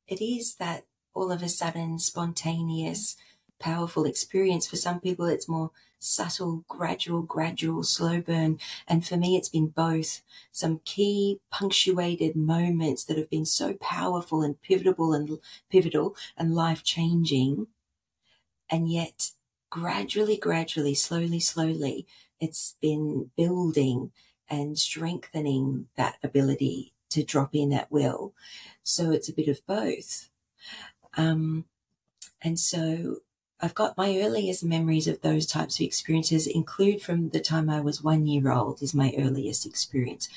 it 0.08 0.22
is 0.22 0.56
that 0.56 0.86
all 1.14 1.32
of 1.32 1.42
a 1.42 1.50
sudden 1.50 2.00
spontaneous, 2.00 3.16
powerful 3.60 4.06
experience. 4.06 4.68
For 4.68 4.76
some 4.76 5.00
people, 5.00 5.26
it's 5.26 5.48
more 5.48 5.72
subtle, 6.00 6.64
gradual, 6.68 7.22
gradual, 7.22 7.84
slow 7.84 8.22
burn. 8.22 8.60
And 8.88 9.06
for 9.06 9.18
me, 9.18 9.36
it's 9.36 9.50
been 9.50 9.68
both 9.68 10.22
some 10.52 10.82
key 10.86 11.40
punctuated 11.52 12.36
moments 12.36 13.04
that 13.06 13.18
have 13.18 13.30
been 13.30 13.46
so 13.46 13.74
powerful 13.74 14.42
and 14.42 14.62
pivotal 14.62 15.14
and 15.14 15.40
pivotal 15.70 16.16
and 16.38 16.56
life 16.56 16.84
changing. 16.84 17.68
And 18.70 18.92
yet 18.92 19.32
gradually, 19.70 20.38
gradually, 20.38 20.96
slowly, 20.96 21.40
slowly, 21.40 22.08
it's 22.40 22.76
been 22.82 23.32
building 23.36 24.12
and 24.50 24.78
strengthening 24.78 25.88
that 25.96 26.18
ability 26.24 26.94
to 27.10 27.24
drop 27.24 27.54
in 27.54 27.74
at 27.74 27.92
will. 27.92 28.34
So 28.84 29.12
it's 29.12 29.30
a 29.30 29.34
bit 29.34 29.48
of 29.48 29.66
both. 29.66 30.30
Um, 31.18 31.66
and 32.42 32.60
so 32.60 33.18
I've 33.62 33.76
got 33.76 33.98
my 33.98 34.18
earliest 34.20 34.64
memories 34.64 35.08
of 35.08 35.22
those 35.22 35.46
types 35.46 35.76
of 35.80 35.86
experiences 35.86 36.48
include 36.48 37.02
from 37.02 37.30
the 37.30 37.42
time 37.42 37.70
I 37.70 37.82
was 37.82 38.02
one 38.02 38.26
year 38.26 38.52
old 38.52 38.82
is 38.82 38.94
my 38.94 39.14
earliest 39.18 39.66
experience. 39.66 40.30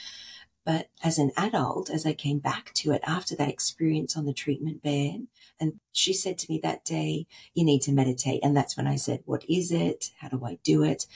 But 0.65 0.89
as 1.03 1.19
an 1.19 1.33
adult, 1.37 1.91
as 1.91 2.07
I 2.07 2.13
came 2.13 2.39
back 2.39 2.73
to 2.75 2.93
it 2.93 3.03
after 3.05 3.35
that 3.37 3.49
experience 3.49 4.17
on 4.17 4.27
the 4.27 4.33
treatment 4.33 4.83
bed, 4.83 5.27
and 5.59 5.81
she 5.93 6.13
said 6.13 6.39
to 6.39 6.51
me 6.51 6.61
that 6.63 6.85
day, 6.85 7.27
you 7.55 7.65
need 7.65 7.83
to 7.83 7.93
meditate. 7.93 8.41
And 8.45 8.57
that's 8.57 8.77
when 8.77 8.87
I 8.87 8.97
said, 8.97 9.23
what 9.25 9.45
is 9.49 9.73
it? 9.73 10.11
How 10.19 10.29
do 10.29 10.45
I 10.45 10.59
do 10.63 10.83
it? 10.85 11.07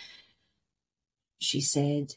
She 1.38 1.60
said, 1.60 2.14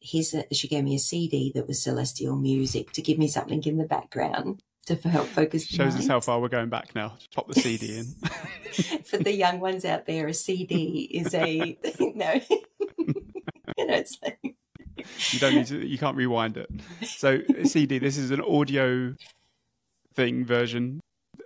here's 0.00 0.34
a, 0.34 0.44
she 0.52 0.68
gave 0.68 0.84
me 0.84 0.94
a 0.94 0.98
CD 0.98 1.52
that 1.54 1.66
was 1.66 1.82
celestial 1.82 2.36
music 2.36 2.92
to 2.92 3.02
give 3.02 3.18
me 3.18 3.28
something 3.28 3.62
in 3.64 3.78
the 3.78 3.84
background 3.84 4.62
to 4.86 5.08
help 5.08 5.26
focus. 5.28 5.66
Shows 5.66 5.96
us 5.96 6.06
how 6.06 6.20
far 6.20 6.40
we're 6.40 6.48
going 6.48 6.68
back 6.68 6.94
now. 6.94 7.14
Just 7.18 7.32
pop 7.32 7.48
the 7.48 7.60
CD 7.60 7.98
in. 7.98 8.04
For 9.04 9.18
the 9.18 9.32
young 9.32 9.60
ones 9.60 9.84
out 9.84 10.06
there, 10.06 10.26
a 10.26 10.34
CD 10.34 11.08
is 11.12 11.34
a 11.34 11.78
no. 12.00 12.32
you 12.98 13.86
know, 13.86 13.94
it's 13.94 14.18
like 14.22 14.38
you 14.42 15.38
don't 15.38 15.54
need 15.54 15.66
to. 15.66 15.86
You 15.86 15.98
can't 15.98 16.16
rewind 16.16 16.56
it. 16.56 16.70
So 17.02 17.40
CD. 17.64 17.98
This 17.98 18.16
is 18.16 18.30
an 18.30 18.40
audio 18.40 19.14
thing 20.14 20.44
version, 20.44 21.00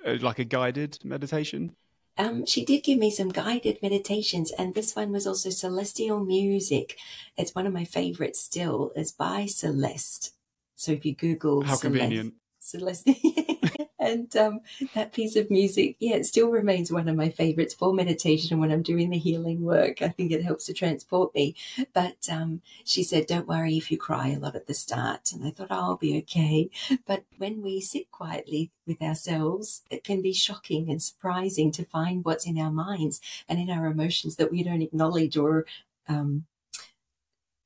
uh, 0.06 0.16
like 0.20 0.38
a 0.38 0.44
guided 0.44 0.98
meditation. 1.04 1.74
Um, 2.16 2.46
she 2.46 2.64
did 2.64 2.84
give 2.84 2.98
me 2.98 3.10
some 3.10 3.30
guided 3.30 3.82
meditations, 3.82 4.52
and 4.52 4.74
this 4.74 4.94
one 4.94 5.10
was 5.10 5.26
also 5.26 5.50
celestial 5.50 6.24
music. 6.24 6.96
It's 7.36 7.54
one 7.54 7.66
of 7.66 7.72
my 7.72 7.84
favorites 7.84 8.40
still. 8.40 8.92
It's 8.94 9.10
by 9.10 9.46
Celeste. 9.46 10.32
So 10.76 10.92
if 10.92 11.04
you 11.04 11.14
Google 11.14 11.62
how 11.62 11.74
Celeste, 11.74 11.82
convenient, 11.82 12.34
Celeste. 12.64 13.10
and 13.98 14.34
um, 14.36 14.60
that 14.94 15.12
piece 15.12 15.36
of 15.36 15.50
music, 15.50 15.96
yeah, 16.00 16.16
it 16.16 16.26
still 16.26 16.50
remains 16.50 16.90
one 16.90 17.08
of 17.08 17.16
my 17.16 17.28
favorites 17.28 17.74
for 17.74 17.92
meditation 17.92 18.58
when 18.58 18.72
I'm 18.72 18.82
doing 18.82 19.10
the 19.10 19.18
healing 19.18 19.62
work. 19.62 20.02
I 20.02 20.08
think 20.08 20.32
it 20.32 20.44
helps 20.44 20.66
to 20.66 20.72
transport 20.72 21.34
me. 21.34 21.54
But 21.92 22.28
um, 22.30 22.62
she 22.84 23.02
said, 23.02 23.26
don't 23.26 23.48
worry 23.48 23.76
if 23.76 23.90
you 23.90 23.98
cry 23.98 24.28
a 24.28 24.38
lot 24.38 24.56
at 24.56 24.66
the 24.66 24.74
start. 24.74 25.32
And 25.32 25.44
I 25.44 25.50
thought, 25.50 25.68
oh, 25.70 25.74
I'll 25.74 25.96
be 25.96 26.18
okay. 26.18 26.70
But 27.06 27.24
when 27.38 27.62
we 27.62 27.80
sit 27.80 28.10
quietly 28.10 28.70
with 28.86 29.02
ourselves, 29.02 29.82
it 29.90 30.04
can 30.04 30.22
be 30.22 30.32
shocking 30.32 30.90
and 30.90 31.02
surprising 31.02 31.70
to 31.72 31.84
find 31.84 32.24
what's 32.24 32.46
in 32.46 32.58
our 32.58 32.72
minds 32.72 33.20
and 33.48 33.58
in 33.58 33.70
our 33.70 33.86
emotions 33.86 34.36
that 34.36 34.50
we 34.50 34.62
don't 34.62 34.82
acknowledge 34.82 35.36
or 35.36 35.66
um, 36.08 36.44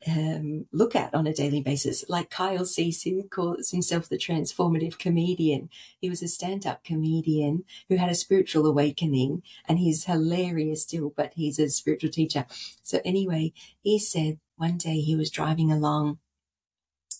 um, 0.06 0.66
look 0.72 0.94
at 0.94 1.14
on 1.14 1.26
a 1.26 1.32
daily 1.32 1.60
basis. 1.60 2.04
Like 2.08 2.30
Kyle 2.30 2.64
Cease, 2.64 3.02
who 3.02 3.24
calls 3.24 3.70
himself 3.70 4.08
the 4.08 4.16
transformative 4.16 4.98
comedian. 4.98 5.70
He 6.00 6.08
was 6.08 6.22
a 6.22 6.28
stand 6.28 6.66
up 6.66 6.84
comedian 6.84 7.64
who 7.88 7.96
had 7.96 8.10
a 8.10 8.14
spiritual 8.14 8.66
awakening 8.66 9.42
and 9.66 9.78
he's 9.78 10.04
hilarious 10.04 10.82
still, 10.82 11.12
but 11.16 11.32
he's 11.34 11.58
a 11.58 11.68
spiritual 11.68 12.10
teacher. 12.10 12.46
So, 12.82 13.00
anyway, 13.04 13.52
he 13.82 13.98
said 13.98 14.38
one 14.56 14.78
day 14.78 15.00
he 15.00 15.16
was 15.16 15.30
driving 15.30 15.72
along 15.72 16.18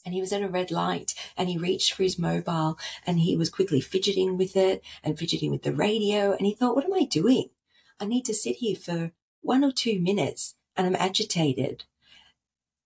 and 0.05 0.15
he 0.15 0.21
was 0.21 0.33
at 0.33 0.43
a 0.43 0.49
red 0.49 0.71
light 0.71 1.15
and 1.37 1.49
he 1.49 1.59
reached 1.59 1.93
for 1.93 2.03
his 2.03 2.19
mobile 2.19 2.79
and 3.07 3.21
he 3.21 3.37
was 3.37 3.51
quickly 3.51 3.81
fidgeting 3.81 4.39
with 4.39 4.57
it 4.57 4.83
and 5.03 5.19
fidgeting 5.19 5.51
with 5.51 5.63
the 5.63 5.73
radio. 5.73 6.33
And 6.33 6.47
he 6.47 6.55
thought, 6.55 6.77
what 6.77 6.85
am 6.85 6.95
I 6.95 7.05
doing? 7.05 7.51
I 8.01 8.07
need 8.07 8.25
to 8.27 8.35
sit 8.35 8.57
here 8.57 8.77
for 8.77 9.13
one 9.41 9.65
or 9.65 9.73
two 9.73 10.01
minutes 10.01 10.55
and 10.77 10.87
I'm 10.87 10.97
agitated 10.97 11.85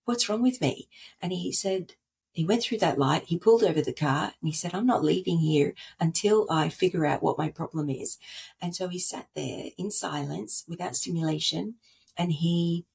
what's 0.04 0.28
wrong 0.28 0.42
with 0.42 0.60
me? 0.60 0.88
And 1.20 1.32
he 1.32 1.52
said, 1.52 1.94
he 2.32 2.46
went 2.46 2.62
through 2.62 2.78
that 2.78 2.98
light, 2.98 3.24
he 3.26 3.38
pulled 3.38 3.62
over 3.62 3.82
the 3.82 3.92
car 3.92 4.32
and 4.40 4.48
he 4.48 4.52
said, 4.52 4.74
I'm 4.74 4.86
not 4.86 5.04
leaving 5.04 5.38
here 5.38 5.74
until 6.00 6.46
I 6.50 6.70
figure 6.70 7.04
out 7.04 7.22
what 7.22 7.36
my 7.36 7.50
problem 7.50 7.90
is. 7.90 8.18
And 8.60 8.74
so 8.74 8.88
he 8.88 8.98
sat 8.98 9.28
there 9.34 9.66
in 9.76 9.90
silence 9.90 10.64
without 10.66 10.96
stimulation 10.96 11.74
and 12.16 12.32
he 12.32 12.86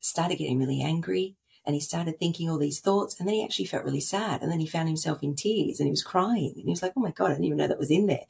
started 0.00 0.38
getting 0.38 0.60
really 0.60 0.80
angry 0.80 1.34
and 1.66 1.74
he 1.74 1.80
started 1.80 2.18
thinking 2.18 2.48
all 2.48 2.58
these 2.58 2.80
thoughts 2.80 3.18
and 3.18 3.26
then 3.26 3.34
he 3.34 3.44
actually 3.44 3.66
felt 3.66 3.84
really 3.84 4.00
sad 4.00 4.42
and 4.42 4.50
then 4.50 4.60
he 4.60 4.66
found 4.66 4.88
himself 4.88 5.22
in 5.22 5.34
tears 5.34 5.80
and 5.80 5.88
he 5.88 5.92
was 5.92 6.02
crying 6.02 6.52
and 6.54 6.64
he 6.64 6.70
was 6.70 6.82
like, 6.82 6.92
Oh 6.96 7.00
my 7.00 7.10
God, 7.10 7.26
I 7.26 7.34
didn't 7.34 7.46
even 7.46 7.58
know 7.58 7.66
that 7.66 7.78
was 7.78 7.90
in 7.90 8.06
there. 8.06 8.26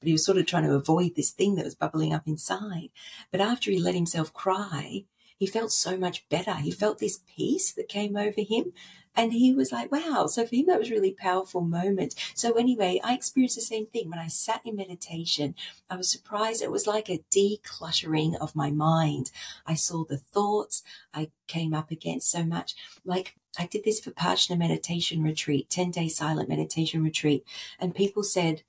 But 0.00 0.08
he 0.08 0.12
was 0.12 0.24
sort 0.24 0.38
of 0.38 0.46
trying 0.46 0.64
to 0.64 0.74
avoid 0.74 1.14
this 1.14 1.30
thing 1.30 1.54
that 1.54 1.64
was 1.64 1.74
bubbling 1.76 2.12
up 2.12 2.26
inside. 2.26 2.90
But 3.30 3.40
after 3.40 3.70
he 3.70 3.78
let 3.78 3.94
himself 3.94 4.32
cry, 4.32 5.04
he 5.36 5.46
felt 5.46 5.72
so 5.72 5.96
much 5.96 6.28
better. 6.28 6.54
He 6.54 6.70
felt 6.70 6.98
this 6.98 7.20
peace 7.36 7.72
that 7.72 7.88
came 7.88 8.16
over 8.16 8.40
him. 8.40 8.72
And 9.18 9.32
he 9.32 9.54
was 9.54 9.72
like, 9.72 9.90
wow. 9.90 10.26
So 10.26 10.44
for 10.44 10.54
him, 10.54 10.66
that 10.66 10.78
was 10.78 10.90
really 10.90 11.12
powerful 11.12 11.62
moment. 11.62 12.14
So 12.34 12.52
anyway, 12.52 13.00
I 13.02 13.14
experienced 13.14 13.56
the 13.56 13.62
same 13.62 13.86
thing 13.86 14.10
when 14.10 14.18
I 14.18 14.26
sat 14.26 14.60
in 14.64 14.76
meditation. 14.76 15.54
I 15.88 15.96
was 15.96 16.10
surprised. 16.10 16.62
It 16.62 16.70
was 16.70 16.86
like 16.86 17.08
a 17.08 17.24
decluttering 17.34 18.36
of 18.36 18.54
my 18.54 18.70
mind. 18.70 19.30
I 19.66 19.74
saw 19.74 20.04
the 20.04 20.18
thoughts 20.18 20.82
I 21.14 21.30
came 21.46 21.72
up 21.72 21.90
against 21.90 22.30
so 22.30 22.44
much. 22.44 22.74
Like 23.06 23.36
I 23.58 23.64
did 23.66 23.84
this 23.84 24.02
Vipassana 24.02 24.58
meditation 24.58 25.22
retreat, 25.22 25.70
10 25.70 25.92
day 25.92 26.08
silent 26.08 26.50
meditation 26.50 27.02
retreat. 27.02 27.42
And 27.78 27.94
people 27.94 28.22
said, 28.22 28.62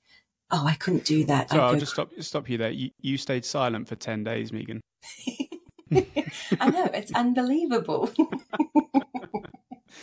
Oh, 0.50 0.66
I 0.66 0.76
couldn't 0.76 1.04
do 1.04 1.24
that. 1.24 1.50
So 1.50 1.60
I'll 1.60 1.76
just 1.76 1.92
stop, 1.92 2.10
stop 2.20 2.48
you 2.48 2.56
there. 2.56 2.70
You, 2.70 2.90
you 3.02 3.18
stayed 3.18 3.44
silent 3.44 3.86
for 3.86 3.96
10 3.96 4.24
days, 4.24 4.50
Meagan. 4.50 4.80
I 6.60 6.70
know, 6.70 6.90
it's 6.92 7.12
unbelievable. 7.12 8.10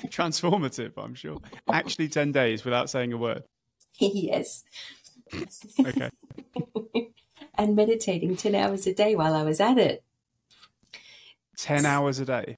Transformative, 0.08 0.94
I'm 0.98 1.16
sure. 1.16 1.38
Actually, 1.72 2.10
10 2.10 2.32
days 2.32 2.66
without 2.66 2.90
saying 2.90 3.14
a 3.14 3.18
word. 3.18 3.44
Yes. 4.00 4.64
okay. 5.80 6.10
and 7.56 7.76
meditating 7.76 8.36
10 8.36 8.56
hours 8.56 8.88
a 8.88 8.94
day 8.94 9.16
while 9.16 9.34
I 9.34 9.44
was 9.44 9.60
at 9.60 9.78
it. 9.78 10.04
10 11.58 11.86
hours 11.86 12.20
a 12.20 12.26
day? 12.26 12.58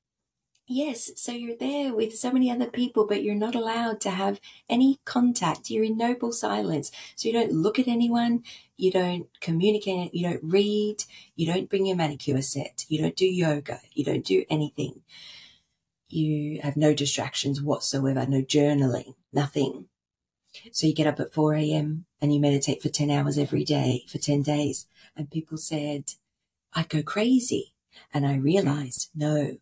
Yes, 0.69 1.11
so 1.15 1.31
you're 1.31 1.55
there 1.55 1.93
with 1.93 2.17
so 2.17 2.29
many 2.29 2.51
other 2.51 2.65
people, 2.65 3.07
but 3.07 3.23
you're 3.23 3.35
not 3.35 3.55
allowed 3.55 4.01
to 4.01 4.09
have 4.09 4.41
any 4.69 4.99
contact. 5.05 5.69
You're 5.69 5.85
in 5.85 5.95
noble 5.95 6.33
silence. 6.33 6.91
So 7.15 7.29
you 7.29 7.33
don't 7.33 7.53
look 7.53 7.79
at 7.79 7.87
anyone, 7.87 8.43
you 8.75 8.91
don't 8.91 9.27
communicate, 9.39 10.13
you 10.13 10.27
don't 10.27 10.43
read, 10.43 11.05
you 11.37 11.45
don't 11.51 11.69
bring 11.69 11.85
your 11.85 11.95
manicure 11.95 12.41
set, 12.41 12.83
you 12.89 13.01
don't 13.01 13.15
do 13.15 13.25
yoga, 13.25 13.79
you 13.93 14.03
don't 14.03 14.25
do 14.25 14.43
anything. 14.49 15.03
You 16.09 16.59
have 16.61 16.75
no 16.75 16.93
distractions 16.93 17.61
whatsoever, 17.61 18.25
no 18.27 18.41
journaling, 18.41 19.15
nothing. 19.31 19.85
So 20.73 20.85
you 20.85 20.93
get 20.93 21.07
up 21.07 21.21
at 21.21 21.33
4 21.33 21.55
a.m. 21.55 22.05
and 22.21 22.33
you 22.33 22.41
meditate 22.41 22.81
for 22.81 22.89
10 22.89 23.09
hours 23.09 23.37
every 23.37 23.63
day 23.63 24.03
for 24.09 24.17
10 24.17 24.41
days. 24.41 24.85
And 25.15 25.31
people 25.31 25.57
said, 25.57 26.11
I'd 26.73 26.89
go 26.89 27.03
crazy. 27.03 27.73
And 28.13 28.27
I 28.27 28.35
realized, 28.35 29.09
no, 29.15 29.57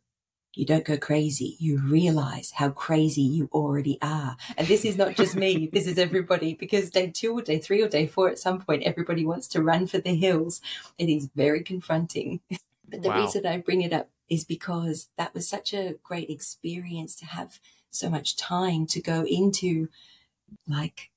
you 0.56 0.66
don't 0.66 0.86
go 0.86 0.98
crazy. 0.98 1.58
You 1.60 1.80
realize 1.80 2.52
how 2.52 2.70
crazy 2.70 3.22
you 3.22 3.50
already 3.52 3.98
are. 4.02 4.38
And 4.58 4.68
this 4.68 4.86
is 4.86 4.98
not 4.98 5.16
just 5.16 5.36
me. 5.36 5.70
this 5.74 5.86
is 5.86 5.98
everybody 5.98 6.54
because 6.54 6.90
day 6.90 7.12
two 7.12 7.38
or 7.38 7.42
day 7.42 7.60
three 7.60 7.82
or 7.82 7.90
day 7.90 8.08
four, 8.08 8.30
at 8.30 8.40
some 8.40 8.62
point, 8.62 8.84
everybody 8.84 9.26
wants 9.26 9.48
to 9.50 9.62
run 9.62 9.86
for 9.86 9.98
the 9.98 10.16
hills. 10.16 10.62
It 10.98 11.10
is 11.10 11.30
very 11.36 11.62
confronting. 11.62 12.40
but 12.90 13.02
the 13.02 13.10
wow. 13.10 13.22
reason 13.22 13.46
I 13.46 13.58
bring 13.58 13.82
it 13.82 13.94
up 13.94 14.10
is 14.30 14.44
because 14.44 15.10
that 15.18 15.34
was 15.34 15.48
such 15.48 15.74
a 15.74 15.96
great 16.02 16.30
experience 16.30 17.16
to 17.18 17.26
have 17.26 17.60
so 17.92 18.10
much 18.10 18.36
time 18.36 18.86
to 18.88 19.02
go 19.02 19.26
into 19.26 19.90
like 20.68 21.12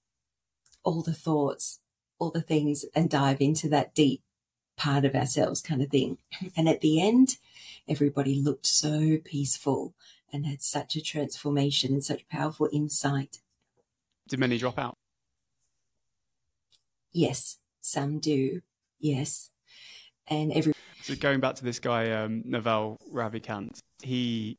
all 0.82 1.02
the 1.02 1.14
thoughts, 1.14 1.80
all 2.18 2.30
the 2.30 2.40
things 2.40 2.84
and 2.94 3.08
dive 3.08 3.40
into 3.40 3.68
that 3.68 3.94
deep 3.94 4.22
part 4.76 5.04
of 5.04 5.14
ourselves 5.14 5.60
kind 5.60 5.82
of 5.82 5.90
thing. 5.90 6.18
And 6.56 6.68
at 6.68 6.80
the 6.80 7.00
end, 7.00 7.36
everybody 7.88 8.40
looked 8.40 8.66
so 8.66 9.18
peaceful 9.24 9.94
and 10.32 10.46
had 10.46 10.62
such 10.62 10.96
a 10.96 11.00
transformation 11.00 11.92
and 11.92 12.04
such 12.04 12.28
powerful 12.28 12.68
insight. 12.72 13.38
Did 14.28 14.38
many 14.38 14.58
drop 14.58 14.78
out? 14.78 14.94
Yes, 17.12 17.56
some 17.80 18.18
do. 18.18 18.60
Yes. 18.98 19.50
And 20.26 20.52
every. 20.52 20.74
So 21.02 21.14
going 21.14 21.40
back 21.40 21.54
to 21.56 21.64
this 21.64 21.78
guy, 21.78 22.10
um, 22.10 22.42
Naval 22.44 22.98
Ravikant, 23.12 23.78
he 24.02 24.58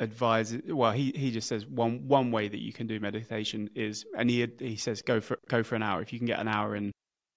advises. 0.00 0.62
Well, 0.66 0.92
he, 0.92 1.12
he 1.14 1.30
just 1.30 1.48
says 1.48 1.66
one 1.66 2.08
one 2.08 2.30
way 2.30 2.48
that 2.48 2.60
you 2.60 2.72
can 2.72 2.86
do 2.86 2.98
meditation 2.98 3.68
is, 3.74 4.06
and 4.16 4.30
he 4.30 4.48
he 4.58 4.76
says 4.76 5.02
go 5.02 5.20
for 5.20 5.38
go 5.48 5.62
for 5.62 5.74
an 5.74 5.82
hour. 5.82 6.00
If 6.00 6.12
you 6.12 6.18
can 6.18 6.26
get 6.26 6.40
an 6.40 6.48
hour 6.48 6.74
in, 6.74 6.92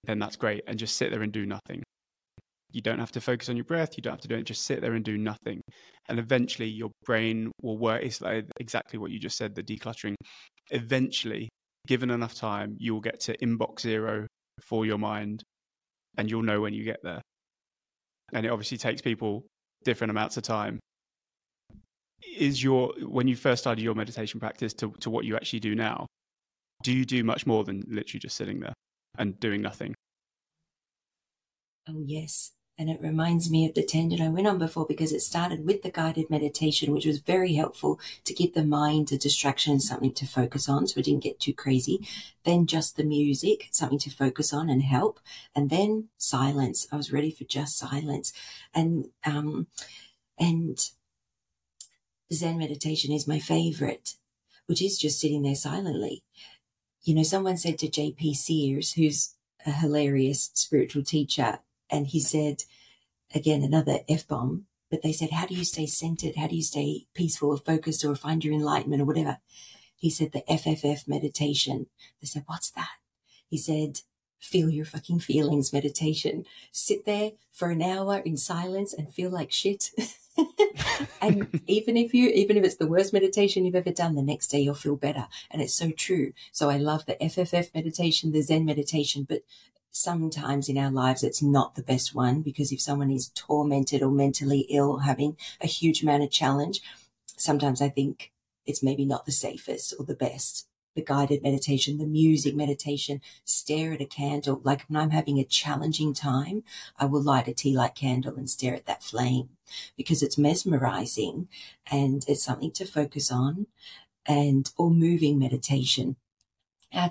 then 0.05 0.19
that's 0.19 0.37
great, 0.37 0.63
and 0.67 0.79
just 0.79 0.95
sit 0.95 1.11
there 1.11 1.21
and 1.21 1.33
do 1.33 1.45
nothing. 1.45 1.83
You 2.75 2.81
don't 2.81 2.99
have 2.99 3.13
to 3.13 3.21
focus 3.21 3.47
on 3.47 3.55
your 3.55 3.63
breath. 3.63 3.95
You 3.95 4.03
don't 4.03 4.15
have 4.15 4.21
to 4.21 4.27
do 4.27 4.35
it. 4.35 4.43
Just 4.43 4.65
sit 4.65 4.81
there 4.81 4.95
and 4.95 5.05
do 5.05 5.17
nothing. 5.17 5.61
And 6.09 6.19
eventually 6.19 6.67
your 6.67 6.91
brain 7.05 7.49
will 7.61 7.77
work. 7.77 8.03
It's 8.03 8.19
like 8.19 8.47
exactly 8.59 8.99
what 8.99 9.11
you 9.11 9.17
just 9.17 9.37
said, 9.37 9.55
the 9.55 9.63
decluttering. 9.63 10.15
Eventually, 10.71 11.47
given 11.87 12.11
enough 12.11 12.35
time, 12.35 12.75
you 12.77 12.93
will 12.93 12.99
get 12.99 13.21
to 13.21 13.37
inbox 13.37 13.79
zero 13.79 14.27
for 14.59 14.85
your 14.85 14.97
mind 14.97 15.41
and 16.17 16.29
you'll 16.29 16.43
know 16.43 16.59
when 16.59 16.73
you 16.73 16.83
get 16.83 16.99
there. 17.01 17.21
And 18.33 18.45
it 18.45 18.49
obviously 18.49 18.77
takes 18.77 19.01
people 19.01 19.45
different 19.85 20.11
amounts 20.11 20.35
of 20.35 20.43
time. 20.43 20.77
Is 22.37 22.61
your, 22.61 22.91
when 23.03 23.29
you 23.29 23.37
first 23.37 23.63
started 23.63 23.81
your 23.81 23.95
meditation 23.95 24.41
practice 24.41 24.73
to, 24.73 24.91
to 24.99 25.09
what 25.09 25.23
you 25.23 25.37
actually 25.37 25.61
do 25.61 25.75
now, 25.75 26.07
do 26.83 26.91
you 26.91 27.05
do 27.05 27.23
much 27.23 27.47
more 27.47 27.63
than 27.63 27.83
literally 27.87 28.19
just 28.19 28.35
sitting 28.35 28.59
there 28.59 28.73
and 29.17 29.39
doing 29.39 29.61
nothing? 29.61 29.95
Oh, 31.87 32.03
yes. 32.05 32.51
And 32.77 32.89
it 32.89 33.01
reminds 33.01 33.49
me 33.49 33.65
of 33.65 33.73
the 33.73 33.85
tangent 33.85 34.21
I 34.21 34.27
went 34.27 34.47
on 34.47 34.57
before 34.57 34.85
because 34.85 35.13
it 35.13 35.21
started 35.21 35.65
with 35.65 35.81
the 35.81 35.89
guided 35.89 36.29
meditation, 36.29 36.91
which 36.91 37.05
was 37.05 37.19
very 37.19 37.53
helpful 37.53 38.01
to 38.25 38.33
give 38.33 38.53
the 38.53 38.65
mind 38.65 39.11
a 39.11 39.17
distraction 39.17 39.71
and 39.71 39.81
something 39.81 40.11
to 40.13 40.27
focus 40.27 40.67
on 40.67 40.85
so 40.85 40.99
it 40.99 41.05
didn't 41.05 41.23
get 41.23 41.39
too 41.39 41.53
crazy. 41.53 42.05
Then 42.43 42.67
just 42.67 42.97
the 42.97 43.05
music, 43.05 43.69
something 43.71 43.99
to 43.99 44.09
focus 44.09 44.51
on 44.51 44.69
and 44.69 44.83
help. 44.83 45.21
And 45.55 45.69
then 45.69 46.09
silence. 46.17 46.85
I 46.91 46.97
was 46.97 47.13
ready 47.13 47.31
for 47.31 47.45
just 47.45 47.77
silence. 47.77 48.33
And, 48.73 49.07
um, 49.25 49.67
and 50.37 50.77
Zen 52.33 52.57
meditation 52.57 53.13
is 53.13 53.25
my 53.25 53.39
favorite, 53.39 54.15
which 54.65 54.81
is 54.81 54.97
just 54.97 55.19
sitting 55.19 55.43
there 55.43 55.55
silently. 55.55 56.23
You 57.03 57.15
know, 57.15 57.23
someone 57.23 57.55
said 57.55 57.77
to 57.79 57.87
JP 57.87 58.35
Sears, 58.35 58.93
who's 58.93 59.35
a 59.65 59.71
hilarious 59.71 60.51
spiritual 60.53 61.03
teacher, 61.03 61.59
and 61.89 62.07
he 62.07 62.19
said, 62.19 62.63
again, 63.33 63.63
another 63.63 63.99
F 64.07 64.27
bomb, 64.27 64.65
but 64.89 65.01
they 65.01 65.11
said, 65.11 65.31
How 65.31 65.45
do 65.45 65.55
you 65.55 65.65
stay 65.65 65.85
centered? 65.85 66.35
How 66.35 66.47
do 66.47 66.55
you 66.55 66.63
stay 66.63 67.07
peaceful 67.13 67.49
or 67.49 67.57
focused 67.57 68.05
or 68.05 68.15
find 68.15 68.43
your 68.43 68.53
enlightenment 68.53 69.01
or 69.01 69.05
whatever? 69.05 69.37
He 69.95 70.09
said, 70.09 70.31
The 70.31 70.43
FFF 70.49 71.07
meditation. 71.07 71.87
They 72.21 72.27
said, 72.27 72.43
What's 72.45 72.71
that? 72.71 72.89
He 73.49 73.57
said, 73.57 74.01
Feel 74.39 74.69
your 74.69 74.85
fucking 74.85 75.19
feelings 75.19 75.73
meditation. 75.73 76.45
Sit 76.71 77.05
there 77.05 77.31
for 77.51 77.71
an 77.71 77.81
hour 77.81 78.19
in 78.19 78.37
silence 78.37 78.93
and 78.93 79.11
feel 79.11 79.31
like 79.31 79.51
shit. 79.51 79.89
and 81.21 81.61
even 81.65 81.97
if 81.97 82.13
you, 82.13 82.29
even 82.29 82.57
if 82.57 82.63
it's 82.63 82.75
the 82.75 82.87
worst 82.87 83.11
meditation 83.11 83.65
you've 83.65 83.75
ever 83.75 83.91
done, 83.91 84.13
the 84.13 84.21
next 84.21 84.47
day 84.47 84.59
you'll 84.59 84.75
feel 84.75 84.97
better. 84.97 85.27
And 85.49 85.61
it's 85.61 85.73
so 85.73 85.89
true. 85.89 86.33
So 86.51 86.69
I 86.69 86.77
love 86.77 87.05
the 87.05 87.15
FFF 87.15 87.73
meditation, 87.73 88.33
the 88.33 88.41
Zen 88.41 88.65
meditation, 88.65 89.25
but 89.27 89.41
sometimes 89.95 90.67
in 90.67 90.77
our 90.77 90.91
lives 90.91 91.23
it's 91.23 91.41
not 91.41 91.75
the 91.75 91.81
best 91.81 92.13
one 92.13 92.41
because 92.41 92.73
if 92.73 92.81
someone 92.81 93.09
is 93.09 93.29
tormented 93.29 94.03
or 94.03 94.11
mentally 94.11 94.67
ill 94.69 94.91
or 94.91 95.01
having 95.03 95.37
a 95.61 95.67
huge 95.67 96.03
amount 96.03 96.21
of 96.21 96.29
challenge, 96.29 96.81
sometimes 97.37 97.81
I 97.81 97.87
think 97.87 98.33
it's 98.65 98.83
maybe 98.83 99.05
not 99.05 99.25
the 99.25 99.31
safest 99.31 99.93
or 99.97 100.05
the 100.05 100.13
best. 100.13 100.67
The 100.95 101.01
guided 101.01 101.43
meditation, 101.43 101.97
the 101.97 102.05
music 102.05 102.55
meditation, 102.55 103.21
stare 103.45 103.93
at 103.93 104.01
a 104.01 104.05
candle. 104.05 104.61
Like 104.63 104.83
when 104.87 105.01
I'm 105.01 105.11
having 105.11 105.39
a 105.39 105.45
challenging 105.45 106.13
time, 106.13 106.63
I 106.97 107.05
will 107.05 107.21
light 107.21 107.47
a 107.47 107.53
tea 107.53 107.75
light 107.75 107.95
candle 107.95 108.35
and 108.35 108.49
stare 108.49 108.75
at 108.75 108.85
that 108.85 109.03
flame 109.03 109.49
because 109.95 110.21
it's 110.21 110.37
mesmerizing 110.37 111.47
and 111.89 112.25
it's 112.27 112.43
something 112.43 112.71
to 112.71 112.85
focus 112.85 113.31
on 113.31 113.67
and 114.25 114.71
or 114.77 114.89
moving 114.89 115.39
meditation 115.39 116.15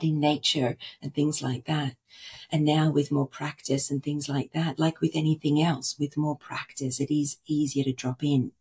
in 0.02 0.20
nature 0.20 0.76
and 1.02 1.14
things 1.14 1.42
like 1.42 1.66
that. 1.66 1.96
And 2.50 2.64
now 2.64 2.90
with 2.90 3.10
more 3.10 3.26
practice 3.26 3.90
and 3.90 4.02
things 4.02 4.28
like 4.28 4.52
that, 4.52 4.78
like 4.78 5.00
with 5.00 5.12
anything 5.14 5.60
else, 5.60 5.98
with 5.98 6.16
more 6.16 6.36
practice, 6.36 7.00
it 7.00 7.12
is 7.12 7.38
easier 7.46 7.84
to 7.84 7.92
drop 7.92 8.22
in. 8.22 8.52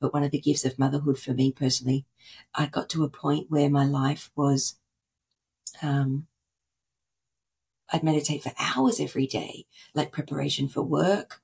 But 0.00 0.12
one 0.12 0.24
of 0.24 0.30
the 0.30 0.40
gifts 0.40 0.64
of 0.64 0.78
motherhood 0.78 1.18
for 1.18 1.32
me 1.32 1.52
personally, 1.52 2.06
I 2.54 2.66
got 2.66 2.88
to 2.90 3.04
a 3.04 3.08
point 3.08 3.50
where 3.50 3.70
my 3.70 3.84
life 3.84 4.30
was, 4.34 4.76
um, 5.82 6.26
I'd 7.92 8.02
meditate 8.02 8.42
for 8.42 8.52
hours 8.58 9.00
every 9.00 9.26
day, 9.26 9.66
like 9.94 10.12
preparation 10.12 10.68
for 10.68 10.82
work. 10.82 11.40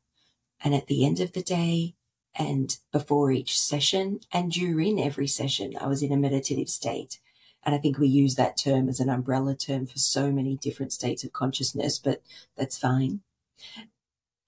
And 0.63 0.75
at 0.75 0.89
the 0.89 1.07
end 1.07 1.21
of 1.21 1.33
the 1.33 1.43
day, 1.43 1.95
and 2.35 2.77
before 2.93 3.33
each 3.33 3.59
session, 3.59 4.21
and 4.33 4.53
during 4.53 5.01
every 5.01 5.27
session, 5.27 5.75
I 5.81 5.87
was 5.87 6.03
in 6.03 6.13
a 6.13 6.17
meditative 6.17 6.69
state. 6.69 7.19
And 7.63 7.75
I 7.75 7.79
think 7.79 7.99
we 7.99 8.09
use 8.09 8.37
that 8.37 8.57
term 8.57 8.89
as 8.89 9.01
an 9.01 9.11
umbrella 9.11 9.55
term 9.55 9.87
for 9.87 9.99
so 9.99 10.33
many 10.33 10.57
different 10.57 10.93
states 10.93 11.25
of 11.25 11.33
consciousness, 11.33 11.99
but 11.99 12.23
that's 12.57 12.79
fine. 12.79 13.21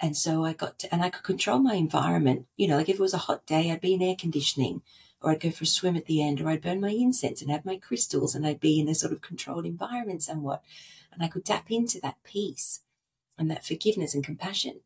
And 0.01 0.17
so 0.17 0.45
I 0.45 0.53
got 0.53 0.79
to, 0.81 0.93
and 0.93 1.03
I 1.03 1.11
could 1.11 1.23
control 1.23 1.61
my 1.61 1.75
environment. 1.75 2.47
You 2.57 2.69
know, 2.69 2.77
like 2.77 2.89
if 2.89 2.97
it 2.97 3.01
was 3.01 3.15
a 3.15 3.19
hot 3.19 3.47
day, 3.47 3.71
I'd 3.71 3.81
be 3.81 3.95
in 3.95 4.03
air 4.03 4.17
conditioning 4.19 4.83
or 5.21 5.31
I'd 5.31 5.41
go 5.41 5.51
for 5.51 5.65
a 5.65 5.67
swim 5.67 5.97
at 5.97 6.07
the 6.07 6.23
end 6.23 6.41
or 6.41 6.49
I'd 6.49 6.63
burn 6.63 6.81
my 6.81 6.91
incense 6.91 7.41
and 7.41 7.51
have 7.51 7.65
my 7.65 7.77
crystals 7.77 8.35
and 8.35 8.47
I'd 8.47 8.61
be 8.61 8.81
in 8.81 8.89
a 8.89 8.95
sort 8.95 9.13
of 9.13 9.21
controlled 9.21 9.67
environment 9.67 10.23
somewhat. 10.23 10.63
And 11.13 11.23
I 11.23 11.29
could 11.29 11.45
tap 11.45 11.71
into 11.71 12.01
that 12.01 12.17
peace 12.25 12.81
and 13.39 13.51
that 13.51 13.65
forgiveness 13.65 14.15
and 14.15 14.25
compassion. 14.25 14.81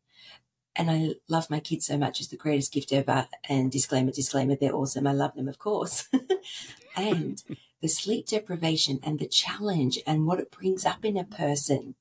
And 0.75 0.91
I 0.91 1.15
love 1.27 1.49
my 1.49 1.59
kids 1.59 1.87
so 1.87 1.97
much. 1.97 2.19
It's 2.19 2.29
the 2.29 2.37
greatest 2.37 2.71
gift 2.71 2.93
ever. 2.93 3.27
And 3.49 3.71
disclaimer, 3.71 4.11
disclaimer, 4.11 4.55
they're 4.55 4.75
awesome. 4.75 5.07
I 5.07 5.13
love 5.13 5.33
them, 5.33 5.47
of 5.47 5.57
course. 5.57 6.07
and 6.95 7.41
the 7.81 7.87
sleep 7.87 8.27
deprivation 8.27 8.99
and 9.03 9.19
the 9.19 9.27
challenge 9.27 9.99
and 10.05 10.25
what 10.25 10.39
it 10.39 10.51
brings 10.51 10.85
up 10.85 11.05
in 11.05 11.17
a 11.17 11.23
person. 11.23 11.95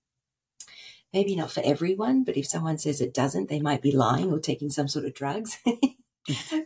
Maybe 1.12 1.36
not 1.36 1.50
for 1.50 1.62
everyone, 1.64 2.24
but 2.24 2.36
if 2.36 2.46
someone 2.46 2.78
says 2.78 3.00
it 3.00 3.14
doesn't, 3.14 3.48
they 3.48 3.60
might 3.60 3.82
be 3.82 3.92
lying 3.92 4.32
or 4.32 4.38
taking 4.38 4.70
some 4.70 4.88
sort 4.88 5.04
of 5.04 5.14
drugs. 5.14 5.58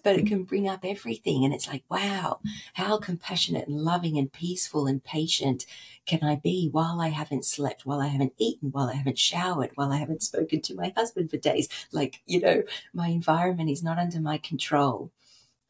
but 0.02 0.16
it 0.16 0.26
can 0.26 0.44
bring 0.44 0.68
up 0.68 0.84
everything. 0.84 1.44
And 1.44 1.52
it's 1.52 1.68
like, 1.68 1.84
wow, 1.90 2.40
how 2.74 2.98
compassionate 2.98 3.68
and 3.68 3.80
loving 3.80 4.16
and 4.18 4.32
peaceful 4.32 4.86
and 4.86 5.04
patient 5.04 5.66
can 6.06 6.24
I 6.24 6.36
be 6.36 6.68
while 6.70 7.00
I 7.00 7.08
haven't 7.08 7.44
slept, 7.44 7.84
while 7.84 8.00
I 8.00 8.06
haven't 8.08 8.32
eaten, 8.38 8.70
while 8.70 8.88
I 8.88 8.94
haven't 8.94 9.18
showered, 9.18 9.70
while 9.74 9.92
I 9.92 9.98
haven't 9.98 10.22
spoken 10.22 10.62
to 10.62 10.74
my 10.74 10.92
husband 10.96 11.30
for 11.30 11.36
days? 11.36 11.68
Like, 11.92 12.22
you 12.26 12.40
know, 12.40 12.62
my 12.94 13.08
environment 13.08 13.70
is 13.70 13.82
not 13.82 13.98
under 13.98 14.20
my 14.20 14.38
control 14.38 15.12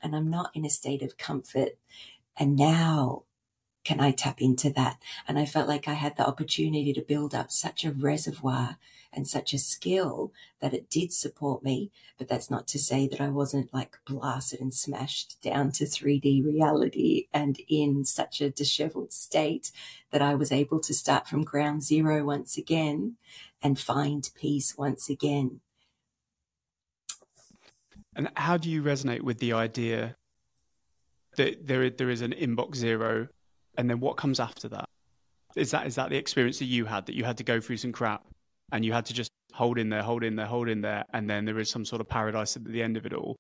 and 0.01 0.15
I'm 0.15 0.31
not 0.31 0.51
in 0.55 0.65
a 0.65 0.71
state 0.71 1.03
of 1.03 1.19
comfort. 1.19 1.77
And 2.37 2.57
now 2.57 3.25
can 3.85 4.01
I 4.01 4.11
tap 4.11 4.41
into 4.41 4.71
that? 4.71 5.01
And 5.27 5.39
I 5.39 5.47
felt 5.47 5.69
like 5.69 5.89
I 5.89 5.95
had 5.95 6.17
the 6.17 6.27
opportunity 6.27 6.93
to 6.93 7.01
build 7.01 7.35
up 7.35 7.51
such 7.51 7.85
a 7.85 7.93
reservoir 7.93 8.77
and 9.13 9.27
such 9.27 9.53
a 9.53 9.59
skill 9.59 10.33
that 10.61 10.75
it 10.75 10.89
did 10.91 11.13
support 11.13 11.65
me. 11.65 11.91
But 12.19 12.29
that's 12.29 12.51
not 12.51 12.69
to 12.69 12.79
say 12.79 13.09
that 13.09 13.21
I 13.21 13.29
wasn't 13.29 13.73
like 13.73 13.99
blasted 14.07 14.61
and 14.61 14.73
smashed 14.73 15.41
down 15.43 15.73
to 15.73 15.85
3D 15.85 16.45
reality 16.45 17.27
and 17.33 17.59
in 17.69 18.05
such 18.05 18.41
a 18.41 18.51
disheveled 18.51 19.13
state 19.13 19.73
that 20.11 20.23
I 20.23 20.35
was 20.35 20.53
able 20.53 20.81
to 20.81 20.95
start 20.95 21.27
from 21.27 21.43
ground 21.43 21.83
zero 21.83 22.25
once 22.25 22.57
again 22.57 23.17
and 23.63 23.79
find 23.79 24.29
peace 24.35 24.77
once 24.77 25.09
again. 25.09 25.61
And 28.15 28.29
how 28.35 28.57
do 28.57 28.69
you 28.69 28.83
resonate 28.83 29.23
with 29.23 29.39
the 29.39 29.55
idea 29.55 30.17
that 31.37 31.67
there 31.67 31.89
there 31.91 32.11
is 32.11 32.23
an 32.23 32.33
inbox 32.33 32.77
zero 32.77 33.29
and 33.81 33.89
then 33.89 33.99
what 33.99 34.19
comes 34.19 34.39
after 34.39 34.69
that? 34.69 34.85
Is 35.57 35.71
that 35.71 35.87
is 35.87 35.95
that 35.95 36.11
the 36.11 36.17
experience 36.17 36.59
that 36.59 36.67
you 36.67 36.85
had 36.85 37.07
that 37.07 37.15
you 37.15 37.25
had 37.25 37.39
to 37.39 37.45
go 37.45 37.61
through 37.61 37.79
some 37.79 37.93
crap 37.93 38.23
and 38.73 38.85
you 38.85 38.93
had 38.93 39.07
to 39.07 39.15
just 39.15 39.31
hold 39.55 39.79
in 39.79 39.89
there, 39.89 40.03
hold 40.03 40.23
in 40.23 40.37
there, 40.37 40.47
hold 40.47 40.69
in 40.69 40.83
there, 40.83 41.07
and 41.15 41.29
then 41.29 41.47
there 41.47 41.59
is 41.59 41.71
some 41.71 41.87
sort 41.87 42.03
of 42.03 42.09
paradise 42.09 42.57
at 42.57 42.65
the 42.65 42.83
end 42.83 42.99
of 42.99 43.07
it 43.07 43.15
all? 43.15 43.37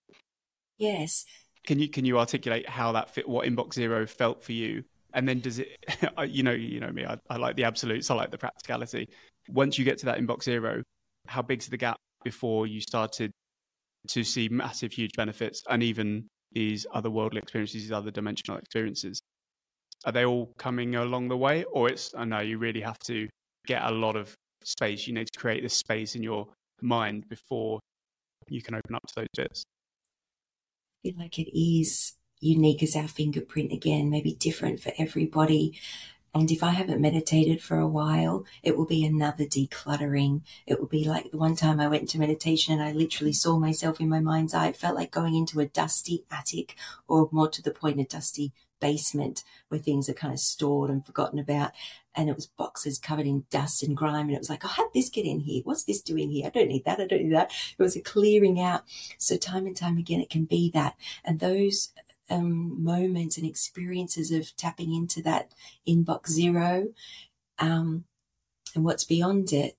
Yes. 0.78 1.26
Can 1.66 1.78
you 1.78 1.90
can 1.90 2.06
you 2.06 2.18
articulate 2.18 2.66
how 2.66 2.92
that 2.92 3.10
fit? 3.10 3.28
What 3.28 3.46
inbox 3.46 3.74
zero 3.74 4.06
felt 4.06 4.42
for 4.42 4.52
you? 4.52 4.82
And 5.12 5.28
then 5.28 5.40
does 5.40 5.58
it? 5.58 5.68
You 6.26 6.42
know, 6.42 6.52
you 6.52 6.80
know 6.80 6.90
me. 6.90 7.04
I, 7.04 7.18
I 7.28 7.36
like 7.36 7.56
the 7.56 7.64
absolutes. 7.64 8.10
I 8.10 8.14
like 8.14 8.30
the 8.30 8.38
practicality. 8.38 9.10
Once 9.50 9.78
you 9.78 9.84
get 9.84 9.98
to 9.98 10.06
that 10.06 10.18
inbox 10.18 10.44
zero, 10.44 10.82
how 11.26 11.42
big's 11.42 11.66
the 11.66 11.76
gap 11.76 11.98
before 12.24 12.66
you 12.66 12.80
started 12.80 13.30
to 14.08 14.24
see 14.24 14.48
massive, 14.48 14.90
huge 14.92 15.12
benefits, 15.18 15.62
and 15.68 15.82
even 15.82 16.28
these 16.52 16.86
other 16.94 17.10
worldly 17.10 17.40
experiences, 17.40 17.82
these 17.82 17.92
other 17.92 18.10
dimensional 18.10 18.58
experiences? 18.58 19.20
Are 20.04 20.12
they 20.12 20.24
all 20.24 20.52
coming 20.58 20.94
along 20.94 21.28
the 21.28 21.36
way, 21.36 21.64
or 21.64 21.88
it's? 21.88 22.14
Oh, 22.14 22.20
I 22.20 22.24
know 22.24 22.40
you 22.40 22.58
really 22.58 22.80
have 22.80 22.98
to 23.00 23.28
get 23.66 23.82
a 23.82 23.90
lot 23.90 24.16
of 24.16 24.34
space. 24.64 25.06
You 25.06 25.14
need 25.14 25.28
to 25.32 25.38
create 25.38 25.62
this 25.62 25.74
space 25.74 26.14
in 26.14 26.22
your 26.22 26.48
mind 26.80 27.28
before 27.28 27.80
you 28.48 28.62
can 28.62 28.74
open 28.74 28.94
up 28.94 29.06
to 29.08 29.14
those 29.16 29.28
bits. 29.36 29.64
I 31.04 31.08
feel 31.08 31.18
like 31.18 31.38
it 31.38 31.58
is 31.58 32.14
unique 32.40 32.82
as 32.82 32.96
our 32.96 33.08
fingerprint 33.08 33.72
again, 33.72 34.10
maybe 34.10 34.34
different 34.34 34.80
for 34.80 34.92
everybody. 34.98 35.78
And 36.32 36.50
if 36.50 36.62
I 36.62 36.70
haven't 36.70 37.00
meditated 37.00 37.60
for 37.60 37.78
a 37.78 37.88
while, 37.88 38.44
it 38.62 38.76
will 38.76 38.86
be 38.86 39.04
another 39.04 39.44
decluttering. 39.44 40.42
It 40.64 40.78
will 40.78 40.86
be 40.86 41.04
like 41.04 41.32
the 41.32 41.38
one 41.38 41.56
time 41.56 41.80
I 41.80 41.88
went 41.88 42.02
into 42.02 42.20
meditation 42.20 42.72
and 42.72 42.82
I 42.82 42.92
literally 42.92 43.32
saw 43.32 43.58
myself 43.58 44.00
in 44.00 44.08
my 44.08 44.20
mind's 44.20 44.54
eye. 44.54 44.68
It 44.68 44.76
felt 44.76 44.94
like 44.94 45.10
going 45.10 45.34
into 45.34 45.58
a 45.58 45.66
dusty 45.66 46.24
attic 46.30 46.76
or 47.08 47.28
more 47.32 47.48
to 47.48 47.60
the 47.60 47.72
point, 47.72 48.00
a 48.00 48.04
dusty 48.04 48.52
basement 48.80 49.44
where 49.68 49.80
things 49.80 50.08
are 50.08 50.14
kind 50.14 50.32
of 50.32 50.40
stored 50.40 50.90
and 50.90 51.04
forgotten 51.04 51.38
about. 51.38 51.72
And 52.14 52.28
it 52.28 52.34
was 52.34 52.46
boxes 52.46 52.98
covered 52.98 53.26
in 53.26 53.44
dust 53.50 53.82
and 53.82 53.96
grime. 53.96 54.26
And 54.26 54.34
it 54.34 54.38
was 54.38 54.50
like, 54.50 54.64
oh, 54.64 54.68
how 54.68 54.90
this 54.92 55.08
get 55.08 55.24
in 55.24 55.40
here? 55.40 55.62
What's 55.64 55.84
this 55.84 56.02
doing 56.02 56.30
here? 56.30 56.46
I 56.46 56.50
don't 56.50 56.68
need 56.68 56.84
that. 56.84 57.00
I 57.00 57.06
don't 57.06 57.22
need 57.22 57.34
that. 57.34 57.52
It 57.78 57.82
was 57.82 57.96
a 57.96 58.00
clearing 58.00 58.60
out. 58.60 58.82
So 59.18 59.36
time 59.36 59.66
and 59.66 59.76
time 59.76 59.98
again, 59.98 60.20
it 60.20 60.30
can 60.30 60.44
be 60.44 60.70
that. 60.74 60.96
And 61.24 61.38
those 61.38 61.92
um, 62.28 62.82
moments 62.82 63.36
and 63.36 63.46
experiences 63.46 64.30
of 64.30 64.56
tapping 64.56 64.94
into 64.94 65.22
that 65.22 65.52
inbox 65.86 66.30
zero 66.30 66.88
um, 67.58 68.04
and 68.74 68.84
what's 68.84 69.04
beyond 69.04 69.52
it 69.52 69.76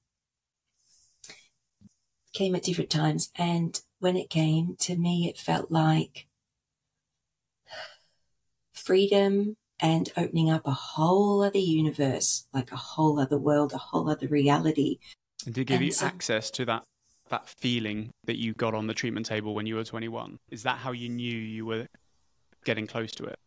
came 2.33 2.55
at 2.55 2.63
different 2.63 2.89
times. 2.89 3.31
And 3.35 3.79
when 3.99 4.15
it 4.17 4.29
came 4.29 4.75
to 4.79 4.95
me, 4.95 5.27
it 5.27 5.37
felt 5.37 5.71
like 5.71 6.27
freedom 8.81 9.55
and 9.79 10.11
opening 10.15 10.49
up 10.49 10.67
a 10.67 10.71
whole 10.71 11.43
other 11.43 11.59
universe, 11.59 12.47
like 12.53 12.71
a 12.71 12.77
whole 12.77 13.19
other 13.19 13.37
world, 13.37 13.73
a 13.73 13.77
whole 13.77 14.09
other 14.09 14.27
reality. 14.27 14.99
And 15.45 15.55
to 15.55 15.63
give 15.63 15.77
and 15.77 15.85
you 15.85 15.91
so, 15.91 16.05
access 16.05 16.51
to 16.51 16.65
that 16.65 16.83
that 17.29 17.47
feeling 17.47 18.11
that 18.25 18.37
you 18.37 18.53
got 18.53 18.73
on 18.73 18.87
the 18.87 18.93
treatment 18.93 19.25
table 19.25 19.55
when 19.55 19.65
you 19.65 19.75
were 19.75 19.83
21. 19.83 20.37
Is 20.51 20.63
that 20.63 20.77
how 20.77 20.91
you 20.91 21.09
knew 21.09 21.37
you 21.37 21.65
were 21.65 21.87
getting 22.65 22.85
close 22.85 23.11
to 23.13 23.23
it 23.23 23.39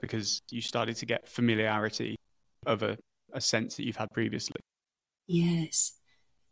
because 0.00 0.40
you 0.50 0.60
started 0.60 0.96
to 0.96 1.06
get 1.06 1.26
familiarity 1.26 2.16
of 2.66 2.82
a, 2.82 2.96
a 3.32 3.40
sense 3.40 3.76
that 3.76 3.84
you've 3.84 3.96
had 3.96 4.10
previously. 4.12 4.60
Yes. 5.26 5.92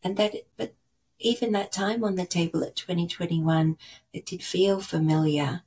And 0.02 0.16
that, 0.16 0.34
but 0.56 0.74
even 1.18 1.52
that 1.52 1.72
time 1.72 2.04
on 2.04 2.14
the 2.14 2.26
table 2.26 2.62
at 2.62 2.76
2021, 2.76 3.76
it 4.12 4.26
did 4.26 4.42
feel 4.42 4.80
familiar 4.80 5.62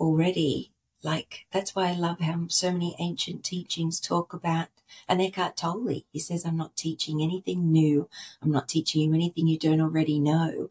already. 0.00 0.72
Like, 1.02 1.46
that's 1.52 1.74
why 1.74 1.88
I 1.88 1.92
love 1.92 2.20
how 2.20 2.46
so 2.48 2.72
many 2.72 2.96
ancient 2.98 3.44
teachings 3.44 4.00
talk 4.00 4.32
about, 4.32 4.68
and 5.08 5.20
Eckhart 5.20 5.56
Tolle, 5.56 6.02
he 6.10 6.18
says, 6.18 6.44
I'm 6.44 6.56
not 6.56 6.76
teaching 6.76 7.22
anything 7.22 7.70
new. 7.70 8.08
I'm 8.42 8.50
not 8.50 8.68
teaching 8.68 9.02
you 9.02 9.14
anything 9.14 9.46
you 9.46 9.58
don't 9.58 9.80
already 9.80 10.18
know 10.18 10.70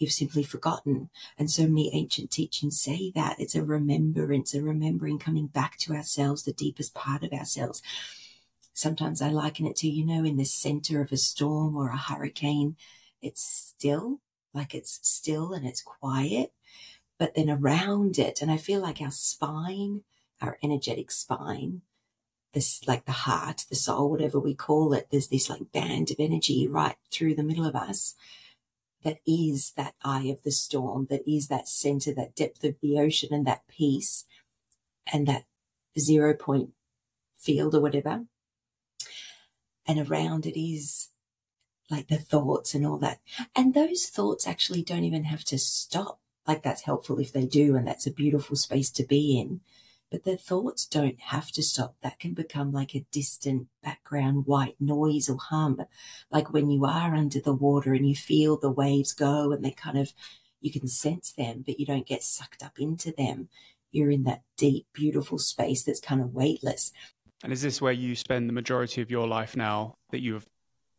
you've 0.00 0.10
simply 0.10 0.42
forgotten. 0.42 1.10
And 1.38 1.50
so 1.50 1.64
many 1.64 1.90
ancient 1.94 2.30
teachings 2.30 2.80
say 2.80 3.12
that 3.14 3.38
it's 3.38 3.54
a 3.54 3.62
remembrance, 3.62 4.54
a 4.54 4.62
remembering 4.62 5.18
coming 5.18 5.46
back 5.46 5.76
to 5.78 5.92
ourselves, 5.94 6.42
the 6.42 6.52
deepest 6.52 6.94
part 6.94 7.22
of 7.22 7.32
ourselves. 7.32 7.82
Sometimes 8.72 9.20
I 9.20 9.28
liken 9.28 9.66
it 9.66 9.76
to, 9.76 9.88
you 9.88 10.04
know, 10.04 10.24
in 10.24 10.38
the 10.38 10.44
center 10.44 11.02
of 11.02 11.12
a 11.12 11.18
storm 11.18 11.76
or 11.76 11.90
a 11.90 11.98
hurricane, 11.98 12.76
it's 13.20 13.42
still, 13.42 14.20
like 14.54 14.74
it's 14.74 14.98
still 15.02 15.52
and 15.52 15.66
it's 15.66 15.82
quiet, 15.82 16.52
but 17.20 17.34
then 17.34 17.50
around 17.50 18.18
it, 18.18 18.40
and 18.40 18.50
I 18.50 18.56
feel 18.56 18.80
like 18.80 19.02
our 19.02 19.10
spine, 19.10 20.04
our 20.40 20.56
energetic 20.62 21.10
spine, 21.10 21.82
this 22.54 22.80
like 22.88 23.04
the 23.04 23.12
heart, 23.12 23.66
the 23.68 23.76
soul, 23.76 24.10
whatever 24.10 24.40
we 24.40 24.54
call 24.54 24.94
it, 24.94 25.08
there's 25.10 25.28
this 25.28 25.50
like 25.50 25.70
band 25.70 26.10
of 26.10 26.16
energy 26.18 26.66
right 26.66 26.96
through 27.12 27.34
the 27.34 27.42
middle 27.42 27.66
of 27.66 27.76
us 27.76 28.14
that 29.04 29.18
is 29.26 29.72
that 29.76 29.96
eye 30.02 30.28
of 30.28 30.42
the 30.44 30.50
storm, 30.50 31.08
that 31.10 31.20
is 31.30 31.48
that 31.48 31.68
center, 31.68 32.14
that 32.14 32.34
depth 32.34 32.64
of 32.64 32.76
the 32.80 32.98
ocean 32.98 33.28
and 33.32 33.46
that 33.46 33.68
peace 33.68 34.24
and 35.12 35.26
that 35.26 35.44
zero 35.98 36.32
point 36.32 36.70
field 37.36 37.74
or 37.74 37.82
whatever. 37.82 38.24
And 39.86 40.08
around 40.08 40.46
it 40.46 40.58
is 40.58 41.10
like 41.90 42.08
the 42.08 42.16
thoughts 42.16 42.74
and 42.74 42.86
all 42.86 42.96
that. 42.98 43.20
And 43.54 43.74
those 43.74 44.06
thoughts 44.06 44.46
actually 44.46 44.82
don't 44.82 45.04
even 45.04 45.24
have 45.24 45.44
to 45.44 45.58
stop. 45.58 46.19
Like 46.50 46.62
that's 46.62 46.82
helpful 46.82 47.18
if 47.18 47.32
they 47.32 47.46
do. 47.46 47.76
And 47.76 47.86
that's 47.86 48.06
a 48.06 48.12
beautiful 48.12 48.56
space 48.56 48.90
to 48.90 49.04
be 49.04 49.38
in 49.38 49.60
but 50.10 50.24
the 50.24 50.36
thoughts 50.36 50.86
don't 50.86 51.20
have 51.20 51.50
to 51.52 51.62
stop. 51.62 51.94
That 52.02 52.18
can 52.18 52.34
become 52.34 52.72
like 52.72 52.94
a 52.94 53.06
distant 53.12 53.68
background 53.82 54.46
white 54.46 54.74
noise 54.80 55.28
or 55.28 55.38
hum, 55.38 55.82
like 56.30 56.52
when 56.52 56.70
you 56.70 56.84
are 56.84 57.14
under 57.14 57.40
the 57.40 57.54
water 57.54 57.94
and 57.94 58.08
you 58.08 58.16
feel 58.16 58.56
the 58.56 58.70
waves 58.70 59.12
go 59.12 59.52
and 59.52 59.64
they 59.64 59.70
kind 59.70 59.98
of, 59.98 60.12
you 60.60 60.72
can 60.72 60.88
sense 60.88 61.32
them, 61.32 61.62
but 61.64 61.78
you 61.78 61.86
don't 61.86 62.06
get 62.06 62.22
sucked 62.22 62.62
up 62.62 62.78
into 62.78 63.12
them. 63.12 63.48
You're 63.92 64.10
in 64.10 64.24
that 64.24 64.42
deep, 64.56 64.86
beautiful 64.92 65.38
space 65.38 65.84
that's 65.84 66.00
kind 66.00 66.20
of 66.20 66.34
weightless. 66.34 66.92
And 67.42 67.52
is 67.52 67.62
this 67.62 67.80
where 67.80 67.92
you 67.92 68.14
spend 68.14 68.48
the 68.48 68.52
majority 68.52 69.00
of 69.00 69.10
your 69.10 69.26
life 69.26 69.56
now 69.56 69.94
that 70.10 70.20
you 70.20 70.34
have 70.34 70.46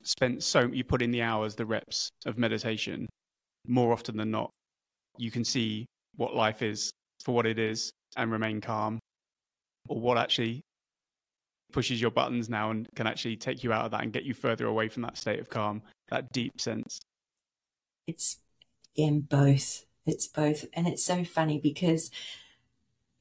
spent 0.04 0.42
so, 0.42 0.68
you 0.72 0.84
put 0.84 1.02
in 1.02 1.12
the 1.12 1.22
hours, 1.22 1.56
the 1.56 1.66
reps 1.66 2.10
of 2.26 2.38
meditation 2.38 3.08
more 3.68 3.92
often 3.94 4.18
than 4.18 4.32
not? 4.32 4.50
You 5.22 5.30
can 5.30 5.46
see 5.46 5.86
what 6.16 6.36
life 6.36 6.64
is 6.64 6.92
for 7.24 7.36
what 7.36 7.46
it 7.46 7.60
is 7.60 7.92
and 8.18 8.32
remain 8.32 8.60
calm. 8.60 8.98
Or 9.88 10.00
what 10.00 10.18
actually 10.18 10.62
pushes 11.72 12.02
your 12.02 12.10
buttons 12.10 12.50
now 12.50 12.72
and 12.72 12.88
can 12.96 13.06
actually 13.06 13.36
take 13.36 13.64
you 13.64 13.72
out 13.72 13.86
of 13.86 13.92
that 13.92 14.02
and 14.02 14.12
get 14.12 14.24
you 14.24 14.34
further 14.34 14.66
away 14.66 14.90
from 14.90 15.04
that 15.04 15.18
state 15.18 15.40
of 15.40 15.48
calm 15.48 15.84
that 16.10 16.32
deep 16.34 16.60
sense. 16.60 17.00
It's 18.08 18.38
in 18.96 19.22
both. 19.22 19.86
It's 20.08 20.28
both. 20.28 20.66
And 20.74 20.88
it's 20.88 21.06
so 21.06 21.24
funny 21.24 21.60
because 21.60 22.10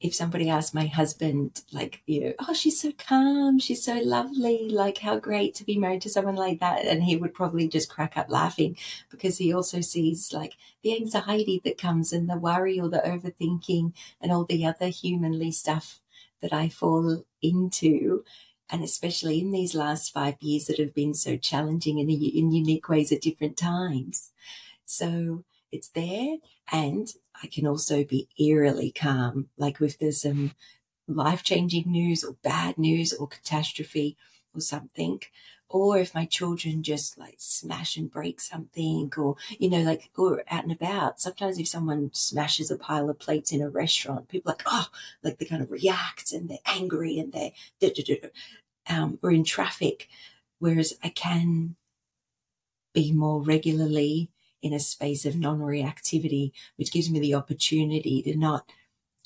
if 0.01 0.15
somebody 0.15 0.49
asked 0.49 0.73
my 0.73 0.87
husband, 0.87 1.61
like, 1.71 2.01
you 2.07 2.23
know, 2.23 2.33
oh, 2.39 2.53
she's 2.53 2.81
so 2.81 2.91
calm, 2.91 3.59
she's 3.59 3.85
so 3.85 3.99
lovely, 4.03 4.67
like, 4.67 4.97
how 4.97 5.19
great 5.19 5.53
to 5.55 5.63
be 5.63 5.77
married 5.77 6.01
to 6.01 6.09
someone 6.09 6.35
like 6.35 6.59
that. 6.59 6.85
And 6.85 7.03
he 7.03 7.15
would 7.15 7.35
probably 7.35 7.67
just 7.67 7.87
crack 7.87 8.17
up 8.17 8.27
laughing 8.27 8.77
because 9.11 9.37
he 9.37 9.53
also 9.53 9.79
sees, 9.79 10.33
like, 10.33 10.57
the 10.81 10.95
anxiety 10.95 11.61
that 11.63 11.77
comes 11.77 12.11
and 12.11 12.27
the 12.27 12.35
worry 12.35 12.79
or 12.79 12.89
the 12.89 12.97
overthinking 12.97 13.93
and 14.19 14.31
all 14.31 14.43
the 14.43 14.65
other 14.65 14.87
humanly 14.87 15.51
stuff 15.51 16.01
that 16.41 16.51
I 16.51 16.67
fall 16.67 17.23
into. 17.43 18.25
And 18.71 18.83
especially 18.83 19.39
in 19.39 19.51
these 19.51 19.75
last 19.75 20.11
five 20.11 20.41
years 20.41 20.65
that 20.65 20.79
have 20.79 20.95
been 20.95 21.13
so 21.13 21.37
challenging 21.37 21.99
in, 21.99 22.09
in 22.09 22.51
unique 22.51 22.89
ways 22.89 23.11
at 23.11 23.21
different 23.21 23.55
times. 23.55 24.31
So 24.83 25.43
it's 25.71 25.89
there. 25.89 26.37
And 26.71 27.13
I 27.43 27.47
can 27.47 27.65
also 27.67 28.03
be 28.03 28.27
eerily 28.39 28.91
calm, 28.91 29.49
like 29.57 29.81
if 29.81 29.97
there's 29.97 30.21
some 30.21 30.53
life 31.07 31.43
changing 31.43 31.91
news 31.91 32.23
or 32.23 32.35
bad 32.43 32.77
news 32.77 33.13
or 33.13 33.27
catastrophe 33.27 34.17
or 34.53 34.61
something. 34.61 35.21
Or 35.73 35.97
if 35.97 36.13
my 36.13 36.25
children 36.25 36.83
just 36.83 37.17
like 37.17 37.35
smash 37.37 37.95
and 37.95 38.11
break 38.11 38.41
something, 38.41 39.09
or, 39.15 39.37
you 39.57 39.69
know, 39.69 39.79
like, 39.81 40.09
or 40.17 40.43
out 40.49 40.63
and 40.63 40.71
about. 40.73 41.21
Sometimes 41.21 41.57
if 41.57 41.67
someone 41.69 42.09
smashes 42.11 42.69
a 42.69 42.77
pile 42.77 43.09
of 43.09 43.19
plates 43.19 43.53
in 43.53 43.61
a 43.61 43.69
restaurant, 43.69 44.27
people 44.27 44.51
like, 44.51 44.63
oh, 44.65 44.87
like 45.23 45.37
they 45.37 45.45
kind 45.45 45.61
of 45.61 45.71
react 45.71 46.33
and 46.33 46.49
they're 46.49 46.57
angry 46.65 47.17
and 47.17 47.31
they're, 47.31 47.51
um, 48.89 49.17
or 49.23 49.31
in 49.31 49.45
traffic. 49.45 50.09
Whereas 50.59 50.97
I 51.01 51.07
can 51.07 51.77
be 52.93 53.13
more 53.13 53.41
regularly 53.41 54.29
in 54.61 54.73
a 54.73 54.79
space 54.79 55.25
of 55.25 55.35
non 55.35 55.59
reactivity, 55.59 56.51
which 56.75 56.91
gives 56.91 57.09
me 57.09 57.19
the 57.19 57.35
opportunity 57.35 58.21
to 58.23 58.37
not 58.37 58.69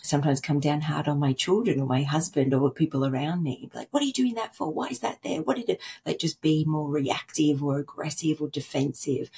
sometimes 0.01 0.39
come 0.39 0.59
down 0.59 0.81
hard 0.81 1.07
on 1.07 1.19
my 1.19 1.33
children 1.33 1.79
or 1.79 1.85
my 1.85 2.03
husband 2.03 2.53
or 2.53 2.71
people 2.71 3.05
around 3.05 3.43
me. 3.43 3.69
Like, 3.73 3.87
what 3.91 4.03
are 4.03 4.05
you 4.05 4.13
doing 4.13 4.35
that 4.35 4.55
for? 4.55 4.71
Why 4.71 4.87
is 4.87 4.99
that 4.99 5.19
there? 5.23 5.41
What 5.41 5.57
did 5.57 5.69
it 5.69 5.81
like 6.05 6.19
just 6.19 6.41
be 6.41 6.63
more 6.65 6.89
reactive 6.89 7.63
or 7.63 7.79
aggressive 7.79 8.41
or 8.41 8.49
defensive? 8.49 9.29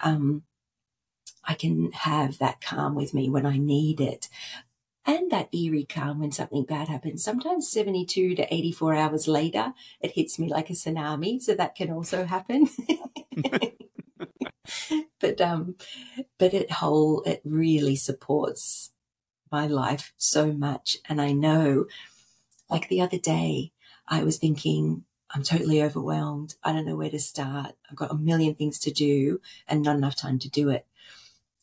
Um, 0.00 0.42
I 1.44 1.54
can 1.54 1.92
have 1.92 2.38
that 2.38 2.60
calm 2.60 2.94
with 2.94 3.14
me 3.14 3.28
when 3.28 3.46
I 3.46 3.58
need 3.58 4.00
it. 4.00 4.28
And 5.04 5.32
that 5.32 5.52
eerie 5.52 5.84
calm 5.84 6.20
when 6.20 6.30
something 6.30 6.62
bad 6.62 6.86
happens. 6.86 7.24
Sometimes 7.24 7.68
72 7.68 8.36
to 8.36 8.54
84 8.54 8.94
hours 8.94 9.26
later, 9.26 9.74
it 10.00 10.12
hits 10.12 10.38
me 10.38 10.48
like 10.48 10.70
a 10.70 10.74
tsunami. 10.74 11.42
So 11.42 11.54
that 11.54 11.74
can 11.74 11.90
also 11.90 12.24
happen. 12.24 12.68
but 15.20 15.40
um, 15.40 15.76
but 16.38 16.54
it 16.54 16.70
whole 16.70 17.22
it 17.22 17.40
really 17.44 17.96
supports 17.96 18.90
my 19.50 19.66
life 19.66 20.12
so 20.16 20.52
much. 20.52 20.96
And 21.08 21.20
I 21.20 21.32
know, 21.32 21.86
like 22.70 22.88
the 22.88 23.00
other 23.00 23.18
day, 23.18 23.72
I 24.08 24.24
was 24.24 24.38
thinking, 24.38 25.04
I'm 25.34 25.42
totally 25.42 25.82
overwhelmed. 25.82 26.56
I 26.62 26.72
don't 26.72 26.86
know 26.86 26.96
where 26.96 27.10
to 27.10 27.18
start. 27.18 27.74
I've 27.90 27.96
got 27.96 28.10
a 28.10 28.16
million 28.16 28.54
things 28.54 28.78
to 28.80 28.90
do 28.90 29.40
and 29.68 29.82
not 29.82 29.96
enough 29.96 30.16
time 30.16 30.38
to 30.40 30.50
do 30.50 30.70
it. 30.70 30.86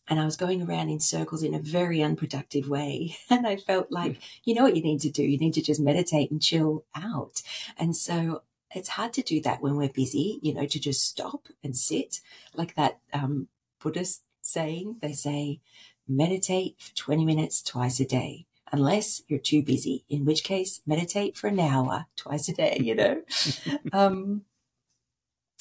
And 0.07 0.19
I 0.19 0.25
was 0.25 0.37
going 0.37 0.61
around 0.61 0.89
in 0.89 0.99
circles 0.99 1.43
in 1.43 1.53
a 1.53 1.59
very 1.59 2.01
unproductive 2.01 2.67
way. 2.67 3.17
And 3.29 3.45
I 3.45 3.57
felt 3.57 3.91
like, 3.91 4.15
hmm. 4.15 4.21
you 4.43 4.55
know 4.55 4.63
what 4.63 4.75
you 4.75 4.81
need 4.81 5.01
to 5.01 5.11
do? 5.11 5.23
You 5.23 5.37
need 5.37 5.53
to 5.53 5.61
just 5.61 5.79
meditate 5.79 6.31
and 6.31 6.41
chill 6.41 6.83
out. 6.95 7.41
And 7.77 7.95
so 7.95 8.41
it's 8.73 8.89
hard 8.89 9.13
to 9.13 9.21
do 9.21 9.41
that 9.41 9.61
when 9.61 9.75
we're 9.75 9.89
busy, 9.89 10.39
you 10.41 10.53
know, 10.53 10.65
to 10.65 10.79
just 10.79 11.03
stop 11.03 11.47
and 11.63 11.75
sit 11.75 12.21
like 12.53 12.75
that 12.75 12.99
um, 13.13 13.47
Buddhist 13.81 14.23
saying. 14.41 14.97
They 15.01 15.13
say, 15.13 15.59
meditate 16.07 16.75
for 16.79 16.95
20 16.95 17.25
minutes 17.25 17.61
twice 17.61 17.99
a 17.99 18.05
day, 18.05 18.45
unless 18.71 19.21
you're 19.27 19.39
too 19.39 19.61
busy, 19.61 20.05
in 20.09 20.25
which 20.25 20.43
case, 20.43 20.81
meditate 20.85 21.37
for 21.37 21.47
an 21.47 21.59
hour 21.59 22.05
twice 22.15 22.49
a 22.49 22.53
day, 22.53 22.77
you 22.81 22.95
know? 22.95 23.21
um, 23.93 24.43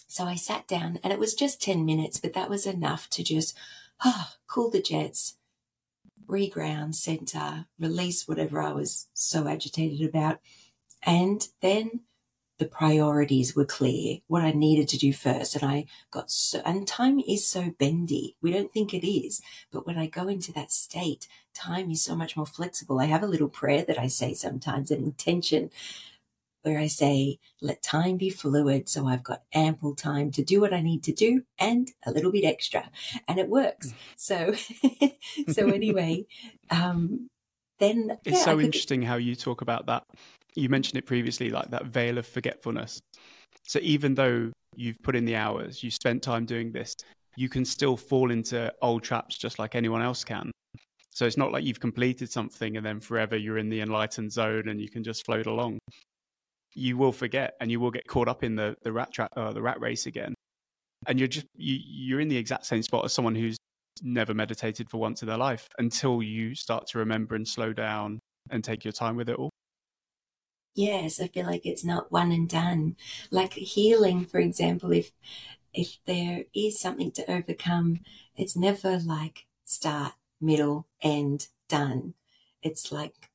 so 0.07 0.25
I 0.25 0.37
sat 0.37 0.67
down 0.67 0.99
and 1.03 1.13
it 1.13 1.19
was 1.19 1.35
just 1.35 1.63
10 1.63 1.85
minutes, 1.85 2.19
but 2.19 2.33
that 2.33 2.51
was 2.51 2.67
enough 2.67 3.09
to 3.11 3.23
just 3.23 3.57
oh, 4.05 4.31
cool 4.47 4.71
the 4.71 4.81
jets, 4.81 5.37
reground, 6.27 6.95
center, 6.95 7.67
release 7.79 8.29
whatever 8.29 8.61
I 8.61 8.73
was 8.73 9.09
so 9.13 9.49
agitated 9.49 10.09
about. 10.09 10.41
And 11.03 11.47
then 11.61 12.01
the 12.59 12.67
priorities 12.67 13.55
were 13.55 13.65
clear, 13.65 14.19
what 14.27 14.43
I 14.43 14.51
needed 14.51 14.89
to 14.89 14.99
do 14.99 15.13
first. 15.13 15.55
And 15.55 15.65
I 15.65 15.87
got 16.11 16.31
so, 16.31 16.61
and 16.65 16.87
time 16.87 17.21
is 17.21 17.47
so 17.47 17.71
bendy. 17.79 18.37
We 18.43 18.53
don't 18.53 18.73
think 18.73 18.93
it 18.93 19.09
is. 19.09 19.41
But 19.71 19.87
when 19.87 19.97
I 19.97 20.07
go 20.07 20.29
into 20.29 20.53
that 20.53 20.73
state, 20.73 21.29
time 21.55 21.91
is 21.91 22.03
so 22.03 22.17
much 22.17 22.37
more 22.37 22.47
flexible. 22.47 23.01
I 23.01 23.07
have 23.07 23.23
a 23.23 23.29
little 23.29 23.49
prayer 23.49 23.85
that 23.85 23.99
I 23.99 24.09
say 24.09 24.35
sometimes, 24.35 24.91
an 24.91 25.05
intention 25.05 25.71
where 26.63 26.81
I 26.81 26.89
say, 26.89 27.39
let 27.63 27.83
time 27.83 28.17
be 28.17 28.31
fluid. 28.31 28.89
So 28.89 29.07
I've 29.07 29.23
got 29.23 29.45
ample 29.55 29.95
time 29.95 30.33
to 30.33 30.43
do 30.43 30.61
what 30.61 30.75
I 30.75 30.81
need 30.81 31.05
to 31.05 31.13
do 31.13 31.45
and 31.59 31.93
a 32.05 32.11
little 32.11 32.33
bit 32.33 32.45
extra. 32.45 32.91
And 33.29 33.39
it 33.39 33.49
works. 33.49 33.95
So, 34.17 34.55
so 35.49 35.69
anyway, 35.69 36.27
um, 36.71 37.31
then 37.79 38.19
it's 38.25 38.39
yeah, 38.39 38.45
so 38.45 38.61
interesting 38.61 39.03
how 39.03 39.17
you 39.17 39.37
talk 39.37 39.61
about 39.61 39.87
that 39.87 40.05
you 40.59 40.69
mentioned 40.69 40.99
it 40.99 41.07
previously, 41.07 41.51
like 41.51 41.71
that 41.71 41.87
veil 41.87 42.19
of 42.19 42.27
forgetfulness. 42.27 43.01
So 43.65 43.79
even 43.83 44.15
though 44.15 44.51
you've 44.77 45.01
put 45.03 45.17
in 45.17 45.25
the 45.25 45.37
hours, 45.37 45.83
you 45.83 45.91
spent 45.91 46.23
time 46.23 46.47
doing 46.47 46.73
this, 46.73 46.95
you 47.37 47.49
can 47.49 47.65
still 47.65 47.97
fall 47.97 48.31
into 48.31 48.73
old 48.83 49.03
traps 49.03 49.39
just 49.39 49.59
like 49.59 49.75
anyone 49.75 50.03
else 50.03 50.25
can. 50.25 50.51
So 51.11 51.27
it's 51.27 51.37
not 51.37 51.53
like 51.53 51.65
you've 51.65 51.81
completed 51.81 52.31
something 52.31 52.77
and 52.77 52.87
then 52.87 53.01
forever 53.01 53.37
you're 53.37 53.59
in 53.59 53.69
the 53.69 53.81
enlightened 53.81 54.33
zone 54.33 54.69
and 54.69 54.81
you 54.81 54.89
can 54.89 55.03
just 55.03 55.25
float 55.25 55.47
along. 55.47 55.79
You 56.75 56.97
will 56.97 57.13
forget 57.13 57.55
and 57.61 57.71
you 57.71 57.81
will 57.81 57.91
get 57.91 58.07
caught 58.07 58.29
up 58.29 58.45
in 58.45 58.55
the 58.55 58.77
the 58.83 58.93
rat 58.93 59.13
trap 59.13 59.31
uh, 59.37 59.53
the 59.53 59.63
rat 59.63 59.81
race 59.81 60.07
again. 60.07 60.35
And 61.07 61.19
you're 61.19 61.29
just 61.29 61.47
you 61.57 61.79
you're 61.85 62.21
in 62.21 62.29
the 62.29 62.37
exact 62.37 62.67
same 62.67 62.83
spot 62.83 63.05
as 63.05 63.13
someone 63.13 63.35
who's 63.35 63.57
never 64.03 64.33
meditated 64.33 64.89
for 64.89 64.99
once 64.99 65.23
in 65.23 65.29
their 65.29 65.37
life 65.37 65.67
until 65.79 66.23
you 66.23 66.55
start 66.55 66.87
to 66.89 66.99
remember 66.99 67.35
and 67.35 67.47
slow 67.47 67.73
down 67.73 68.21
and 68.51 68.63
take 68.63 68.85
your 68.85 68.93
time 68.93 69.17
with 69.17 69.29
it 69.29 69.37
all. 69.37 69.51
Yes, 70.79 71.21
I 71.21 71.27
feel 71.27 71.45
like 71.45 71.67
it's 71.67 71.85
not 71.85 72.13
one 72.13 72.31
and 72.31 72.49
done. 72.49 72.95
Like 73.33 73.55
healing, 73.55 74.25
for 74.25 74.39
example, 74.39 74.93
if 74.93 75.11
if 75.75 75.99
there 76.07 76.45
is 76.55 76.79
something 76.79 77.11
to 77.13 77.29
overcome, 77.29 77.99
it's 78.37 78.55
never 78.55 78.97
like 79.01 79.47
start, 79.65 80.13
middle, 80.41 80.87
end, 81.03 81.49
done. 81.69 82.15
It's 82.63 82.93
like 82.93 83.29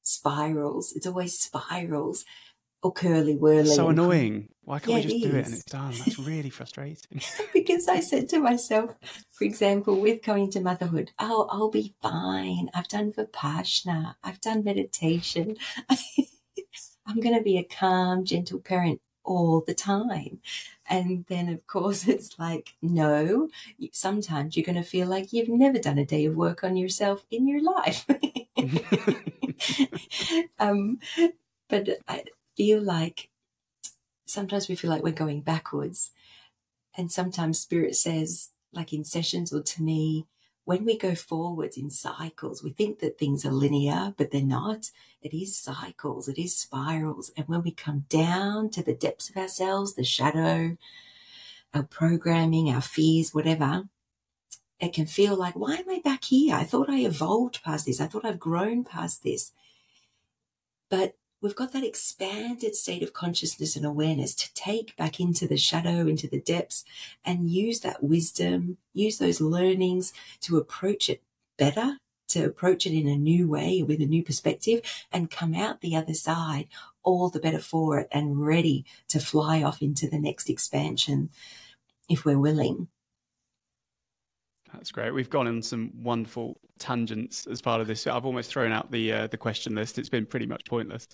spirals. 0.00 0.94
It's 0.96 1.06
always 1.06 1.38
spirals 1.38 2.24
or 2.82 2.94
curly 2.94 3.36
whirly. 3.36 3.66
So 3.66 3.90
annoying. 3.90 4.48
Why 4.64 4.78
can't 4.78 4.92
yeah, 4.92 4.96
we 4.96 5.02
just 5.02 5.16
it 5.16 5.30
do 5.30 5.36
it 5.36 5.44
and 5.44 5.54
it's 5.54 5.64
done? 5.64 5.92
That's 5.98 6.18
really 6.32 6.48
frustrating. 6.48 7.20
because 7.52 7.88
I 7.88 8.00
said 8.00 8.30
to 8.30 8.40
myself, 8.40 8.94
for 9.32 9.44
example, 9.44 10.00
with 10.00 10.22
coming 10.22 10.50
to 10.52 10.60
motherhood, 10.60 11.10
oh, 11.18 11.46
I'll 11.50 11.70
be 11.70 11.94
fine. 12.00 12.70
I've 12.72 12.88
done 12.88 13.12
Vipassana. 13.12 14.14
I've 14.24 14.40
done 14.40 14.64
meditation. 14.64 15.56
I'm 17.06 17.20
going 17.20 17.36
to 17.36 17.42
be 17.42 17.58
a 17.58 17.64
calm, 17.64 18.24
gentle 18.24 18.58
parent 18.58 19.00
all 19.24 19.62
the 19.66 19.74
time. 19.74 20.40
And 20.88 21.24
then, 21.28 21.48
of 21.48 21.66
course, 21.66 22.06
it's 22.08 22.38
like, 22.38 22.74
no, 22.80 23.48
sometimes 23.92 24.56
you're 24.56 24.66
going 24.66 24.76
to 24.76 24.82
feel 24.82 25.08
like 25.08 25.32
you've 25.32 25.48
never 25.48 25.78
done 25.78 25.98
a 25.98 26.06
day 26.06 26.26
of 26.26 26.34
work 26.34 26.64
on 26.64 26.76
yourself 26.76 27.26
in 27.30 27.46
your 27.46 27.62
life. 27.62 28.06
um, 30.58 30.98
but 31.68 31.88
I 32.08 32.24
feel 32.56 32.80
like 32.80 33.28
sometimes 34.24 34.68
we 34.68 34.76
feel 34.76 34.90
like 34.90 35.02
we're 35.02 35.12
going 35.12 35.40
backwards. 35.40 36.12
And 36.96 37.12
sometimes 37.12 37.58
Spirit 37.58 37.96
says, 37.96 38.50
like 38.72 38.92
in 38.92 39.04
sessions 39.04 39.52
or 39.52 39.62
to 39.62 39.82
me, 39.82 40.26
when 40.66 40.84
we 40.84 40.98
go 40.98 41.14
forwards 41.14 41.76
in 41.76 41.90
cycles, 41.90 42.62
we 42.62 42.70
think 42.70 42.98
that 42.98 43.18
things 43.18 43.46
are 43.46 43.52
linear, 43.52 44.12
but 44.16 44.32
they're 44.32 44.42
not. 44.42 44.90
It 45.22 45.32
is 45.32 45.56
cycles, 45.56 46.28
it 46.28 46.38
is 46.38 46.58
spirals. 46.58 47.30
And 47.36 47.46
when 47.46 47.62
we 47.62 47.70
come 47.70 48.04
down 48.08 48.70
to 48.70 48.82
the 48.82 48.92
depths 48.92 49.30
of 49.30 49.36
ourselves, 49.36 49.94
the 49.94 50.02
shadow, 50.02 50.76
our 51.72 51.84
programming, 51.84 52.68
our 52.68 52.80
fears, 52.80 53.32
whatever, 53.32 53.84
it 54.80 54.92
can 54.92 55.06
feel 55.06 55.36
like, 55.36 55.54
why 55.54 55.76
am 55.76 55.88
I 55.88 56.00
back 56.02 56.24
here? 56.24 56.56
I 56.56 56.64
thought 56.64 56.90
I 56.90 56.98
evolved 56.98 57.62
past 57.62 57.86
this. 57.86 58.00
I 58.00 58.08
thought 58.08 58.24
I've 58.24 58.40
grown 58.40 58.82
past 58.82 59.22
this. 59.22 59.52
But 60.90 61.14
we've 61.46 61.54
got 61.54 61.72
that 61.72 61.84
expanded 61.84 62.74
state 62.74 63.04
of 63.04 63.12
consciousness 63.12 63.76
and 63.76 63.86
awareness 63.86 64.34
to 64.34 64.52
take 64.54 64.96
back 64.96 65.20
into 65.20 65.46
the 65.46 65.56
shadow, 65.56 66.08
into 66.08 66.26
the 66.26 66.40
depths, 66.40 66.84
and 67.24 67.48
use 67.48 67.78
that 67.80 68.02
wisdom, 68.02 68.78
use 68.92 69.18
those 69.18 69.40
learnings 69.40 70.12
to 70.40 70.56
approach 70.56 71.08
it 71.08 71.22
better, 71.56 71.98
to 72.26 72.44
approach 72.44 72.84
it 72.84 72.92
in 72.92 73.06
a 73.06 73.16
new 73.16 73.48
way 73.48 73.80
with 73.80 74.00
a 74.00 74.06
new 74.06 74.24
perspective, 74.24 74.80
and 75.12 75.30
come 75.30 75.54
out 75.54 75.82
the 75.82 75.94
other 75.94 76.14
side 76.14 76.66
all 77.04 77.28
the 77.28 77.38
better 77.38 77.60
for 77.60 78.00
it 78.00 78.08
and 78.10 78.44
ready 78.44 78.84
to 79.06 79.20
fly 79.20 79.62
off 79.62 79.80
into 79.80 80.10
the 80.10 80.18
next 80.18 80.50
expansion 80.50 81.30
if 82.08 82.24
we're 82.24 82.40
willing. 82.40 82.88
That's 84.76 84.92
great. 84.92 85.12
We've 85.12 85.30
gone 85.30 85.46
on 85.46 85.62
some 85.62 85.90
wonderful 86.02 86.58
tangents 86.78 87.46
as 87.46 87.62
part 87.62 87.80
of 87.80 87.86
this. 87.86 88.06
I've 88.06 88.26
almost 88.26 88.50
thrown 88.50 88.72
out 88.72 88.90
the 88.90 89.12
uh, 89.12 89.26
the 89.28 89.38
question 89.38 89.74
list. 89.74 89.98
It's 89.98 90.10
been 90.10 90.26
pretty 90.26 90.46
much 90.46 90.64
pointless. 90.66 91.08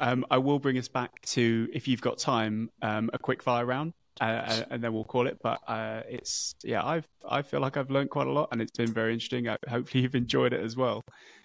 Um, 0.00 0.24
I 0.30 0.38
will 0.38 0.60
bring 0.60 0.78
us 0.78 0.86
back 0.86 1.20
to, 1.22 1.68
if 1.72 1.88
you've 1.88 2.00
got 2.00 2.18
time, 2.18 2.70
um, 2.82 3.10
a 3.12 3.18
quick 3.18 3.42
fire 3.42 3.66
round, 3.66 3.92
uh, 4.20 4.24
uh 4.24 4.62
and 4.70 4.82
then 4.82 4.92
we'll 4.92 5.04
call 5.04 5.26
it. 5.26 5.38
But 5.42 5.58
uh, 5.66 6.02
it's 6.08 6.54
yeah, 6.62 6.84
I've 6.84 7.06
I 7.28 7.42
feel 7.42 7.60
like 7.60 7.76
I've 7.76 7.90
learned 7.90 8.10
quite 8.10 8.28
a 8.28 8.32
lot, 8.32 8.48
and 8.52 8.62
it's 8.62 8.76
been 8.76 8.92
very 8.92 9.12
interesting. 9.12 9.48
I, 9.48 9.56
hopefully, 9.68 10.02
you've 10.02 10.14
enjoyed 10.14 10.52
it 10.52 10.62
as 10.62 10.76
well. 10.76 11.02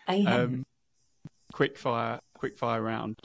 I 0.07 0.17
have. 0.17 0.45
Um, 0.45 0.65
quick 1.51 1.77
fire, 1.77 2.19
quick 2.37 2.57
fire 2.57 2.81
round. 2.81 3.19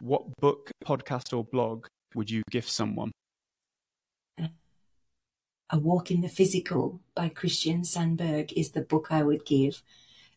What 0.00 0.22
book, 0.40 0.70
podcast, 0.84 1.36
or 1.36 1.44
blog 1.44 1.86
would 2.14 2.30
you 2.30 2.42
gift 2.50 2.70
someone? 2.70 3.12
A 5.72 5.78
Walk 5.78 6.10
in 6.10 6.20
the 6.20 6.28
Physical 6.28 7.00
by 7.14 7.30
Christian 7.30 7.80
Sundberg 7.80 8.52
is 8.52 8.70
the 8.72 8.82
book 8.82 9.08
I 9.10 9.22
would 9.22 9.46
give. 9.46 9.82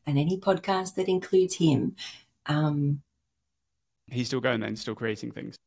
And 0.08 0.18
any 0.18 0.40
podcast 0.40 0.96
that 0.96 1.10
includes 1.10 1.56
him. 1.56 1.96
Um, 2.46 3.02
He's 4.08 4.28
still 4.28 4.40
going 4.40 4.62
then, 4.62 4.78
still 4.78 4.96
creating 4.96 5.32
things. 5.32 5.58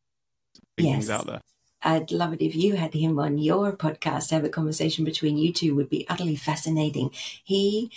Yes. 0.79 0.93
Things 0.93 1.11
out 1.11 1.27
there. 1.27 1.41
I'd 1.83 2.11
love 2.11 2.33
it 2.33 2.41
if 2.41 2.57
you 2.57 2.77
had 2.77 2.95
him 2.95 3.19
on 3.19 3.37
your 3.37 3.77
podcast. 3.77 4.31
Have 4.31 4.45
a 4.45 4.49
conversation 4.49 5.05
between 5.05 5.37
you 5.37 5.53
two 5.53 5.75
would 5.75 5.91
be 5.91 6.09
utterly 6.09 6.37
fascinating. 6.37 7.11
He 7.45 7.93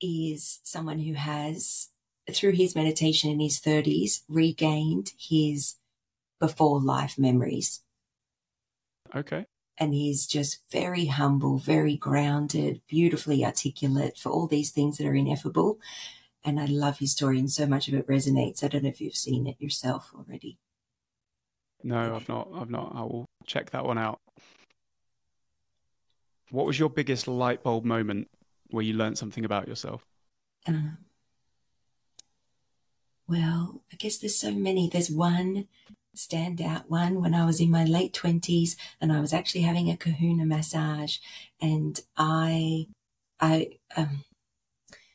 is 0.00 0.60
someone 0.64 1.00
who 1.00 1.12
has, 1.12 1.90
through 2.30 2.52
his 2.52 2.74
meditation 2.74 3.30
in 3.30 3.38
his 3.38 3.60
30s, 3.60 4.22
regained 4.28 5.12
his 5.18 5.76
before 6.40 6.80
life 6.80 7.18
memories. 7.18 7.80
Okay 9.14 9.46
and 9.82 9.92
he's 9.92 10.28
just 10.28 10.60
very 10.70 11.06
humble, 11.06 11.58
very 11.58 11.96
grounded, 11.96 12.80
beautifully 12.86 13.44
articulate 13.44 14.16
for 14.16 14.30
all 14.30 14.46
these 14.46 14.70
things 14.70 14.96
that 14.96 15.08
are 15.08 15.14
ineffable. 15.14 15.80
And 16.44 16.60
I 16.60 16.66
love 16.66 16.98
his 16.98 17.10
story, 17.10 17.40
and 17.40 17.50
so 17.50 17.66
much 17.66 17.88
of 17.88 17.94
it 17.94 18.06
resonates. 18.06 18.62
I 18.62 18.68
don't 18.68 18.84
know 18.84 18.90
if 18.90 19.00
you've 19.00 19.16
seen 19.16 19.48
it 19.48 19.56
yourself 19.58 20.12
already. 20.14 20.56
No, 21.82 22.14
I've 22.14 22.28
not. 22.28 22.48
I've 22.54 22.70
not. 22.70 22.92
I 22.94 23.00
will 23.00 23.26
check 23.44 23.70
that 23.70 23.84
one 23.84 23.98
out. 23.98 24.20
What 26.52 26.66
was 26.66 26.78
your 26.78 26.88
biggest 26.88 27.26
light 27.26 27.64
bulb 27.64 27.84
moment 27.84 28.28
where 28.70 28.84
you 28.84 28.94
learned 28.94 29.18
something 29.18 29.44
about 29.44 29.66
yourself? 29.66 30.04
Um, 30.68 30.98
well, 33.26 33.82
I 33.92 33.96
guess 33.96 34.18
there's 34.18 34.38
so 34.38 34.52
many. 34.52 34.88
There's 34.88 35.10
one 35.10 35.66
standout 36.16 36.84
one 36.88 37.20
when 37.22 37.34
I 37.34 37.44
was 37.44 37.60
in 37.60 37.70
my 37.70 37.84
late 37.84 38.12
20s 38.12 38.76
and 39.00 39.12
I 39.12 39.20
was 39.20 39.32
actually 39.32 39.62
having 39.62 39.90
a 39.90 39.96
kahuna 39.96 40.44
massage 40.44 41.18
and 41.60 41.98
I 42.16 42.86
I 43.40 43.68
um, 43.96 44.24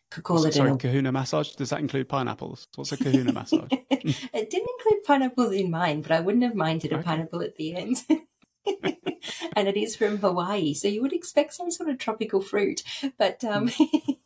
could 0.09 0.23
call 0.23 0.45
it 0.45 0.53
Sorry, 0.53 0.71
an 0.71 0.77
kahuna 0.77 1.11
massage. 1.11 1.51
Does 1.51 1.69
that 1.69 1.79
include 1.79 2.09
pineapples? 2.09 2.67
What's 2.75 2.91
a 2.91 2.97
kahuna 2.97 3.33
massage? 3.33 3.69
it 3.71 4.49
didn't 4.49 4.69
include 4.79 5.03
pineapples 5.05 5.53
in 5.53 5.69
mine, 5.69 6.01
but 6.01 6.11
I 6.11 6.19
wouldn't 6.19 6.43
have 6.43 6.55
minded 6.55 6.93
a 6.93 7.03
pineapple 7.03 7.41
at 7.41 7.55
the 7.55 7.75
end. 7.75 7.97
and 9.55 9.67
it 9.67 9.77
is 9.77 9.95
from 9.95 10.17
Hawaii, 10.17 10.73
so 10.73 10.87
you 10.87 11.01
would 11.01 11.13
expect 11.13 11.53
some 11.53 11.71
sort 11.71 11.89
of 11.89 11.97
tropical 11.97 12.41
fruit. 12.41 12.83
But 13.17 13.43
um, 13.43 13.69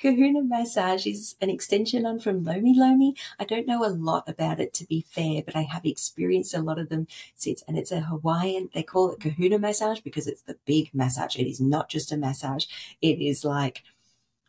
kahuna 0.00 0.42
massage 0.42 1.06
is 1.06 1.36
an 1.40 1.50
extension 1.50 2.06
on 2.06 2.18
from 2.18 2.42
Lomi 2.42 2.74
Lomi. 2.74 3.14
I 3.38 3.44
don't 3.44 3.66
know 3.66 3.84
a 3.84 3.88
lot 3.88 4.28
about 4.28 4.58
it 4.58 4.72
to 4.74 4.86
be 4.86 5.04
fair, 5.08 5.42
but 5.44 5.54
I 5.54 5.62
have 5.62 5.84
experienced 5.84 6.54
a 6.54 6.62
lot 6.62 6.78
of 6.78 6.88
them 6.88 7.06
since. 7.34 7.62
And 7.68 7.76
it's 7.78 7.92
a 7.92 8.00
Hawaiian, 8.00 8.70
they 8.72 8.82
call 8.82 9.12
it 9.12 9.20
kahuna 9.20 9.58
massage 9.58 10.00
because 10.00 10.26
it's 10.26 10.42
the 10.42 10.56
big 10.64 10.90
massage. 10.94 11.36
It 11.36 11.46
is 11.46 11.60
not 11.60 11.88
just 11.88 12.12
a 12.12 12.16
massage, 12.16 12.64
it 13.02 13.20
is 13.20 13.44
like 13.44 13.82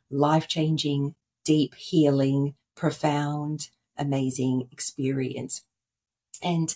life 0.09 0.47
changing, 0.47 1.15
deep 1.43 1.75
healing, 1.75 2.55
profound, 2.75 3.69
amazing 3.97 4.69
experience. 4.71 5.63
And 6.41 6.73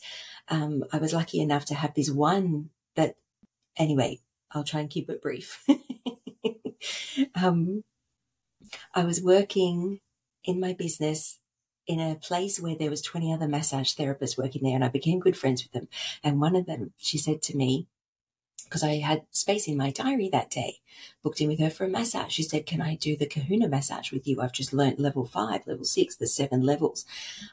um, 0.49 0.83
I 0.91 0.97
was 0.97 1.13
lucky 1.13 1.39
enough 1.39 1.65
to 1.65 1.75
have 1.75 1.93
this 1.93 2.11
one 2.11 2.69
that, 2.95 3.15
anyway, 3.77 4.19
I'll 4.51 4.63
try 4.63 4.81
and 4.81 4.89
keep 4.89 5.09
it 5.09 5.21
brief. 5.21 5.65
um, 7.35 7.83
I 8.93 9.03
was 9.03 9.21
working 9.21 9.99
in 10.43 10.59
my 10.59 10.73
business 10.73 11.39
in 11.87 11.99
a 11.99 12.15
place 12.15 12.59
where 12.59 12.75
there 12.75 12.89
was 12.89 13.01
20 13.01 13.31
other 13.33 13.47
massage 13.47 13.93
therapists 13.93 14.37
working 14.37 14.63
there 14.63 14.75
and 14.75 14.83
I 14.83 14.89
became 14.89 15.19
good 15.19 15.37
friends 15.37 15.63
with 15.63 15.71
them. 15.71 15.87
And 16.23 16.41
one 16.41 16.55
of 16.55 16.65
them, 16.65 16.93
she 16.97 17.17
said 17.17 17.41
to 17.43 17.57
me, 17.57 17.87
because 18.65 18.83
I 18.83 18.95
had 18.95 19.25
space 19.29 19.67
in 19.67 19.77
my 19.77 19.91
diary 19.91 20.27
that 20.29 20.49
day, 20.49 20.79
booked 21.23 21.39
in 21.39 21.47
with 21.47 21.59
her 21.59 21.69
for 21.69 21.85
a 21.85 21.89
massage. 21.89 22.33
She 22.33 22.43
said, 22.43 22.65
Can 22.65 22.81
I 22.81 22.95
do 22.95 23.15
the 23.15 23.27
kahuna 23.27 23.67
massage 23.67 24.11
with 24.11 24.27
you? 24.27 24.41
I've 24.41 24.51
just 24.51 24.73
learnt 24.73 24.99
level 24.99 25.23
five, 25.23 25.67
level 25.67 25.85
six, 25.85 26.15
the 26.15 26.27
seven 26.27 26.61
levels. 26.61 27.05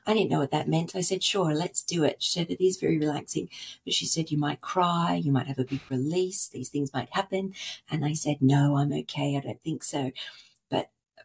I 0.06 0.14
didn't 0.14 0.30
know 0.30 0.38
what 0.40 0.50
that 0.52 0.68
meant. 0.68 0.96
I 0.96 1.02
said, 1.02 1.22
Sure, 1.22 1.54
let's 1.54 1.82
do 1.82 2.02
it. 2.02 2.22
She 2.22 2.32
said, 2.32 2.50
It 2.50 2.64
is 2.64 2.78
very 2.78 2.98
relaxing. 2.98 3.50
But 3.84 3.92
she 3.92 4.06
said, 4.06 4.30
You 4.30 4.38
might 4.38 4.62
cry, 4.62 5.14
you 5.14 5.32
might 5.32 5.48
have 5.48 5.58
a 5.58 5.64
big 5.64 5.82
release, 5.90 6.48
these 6.48 6.70
things 6.70 6.94
might 6.94 7.10
happen. 7.10 7.52
And 7.90 8.04
I 8.04 8.14
said, 8.14 8.38
No, 8.40 8.76
I'm 8.76 8.92
okay. 8.92 9.36
I 9.36 9.40
don't 9.40 9.62
think 9.62 9.84
so. 9.84 10.12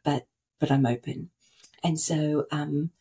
But, 0.08 0.26
but, 0.62 0.72
I'm 0.72 0.86
open. 0.86 1.32
And 1.84 2.00
so, 2.00 2.48
um, 2.50 2.92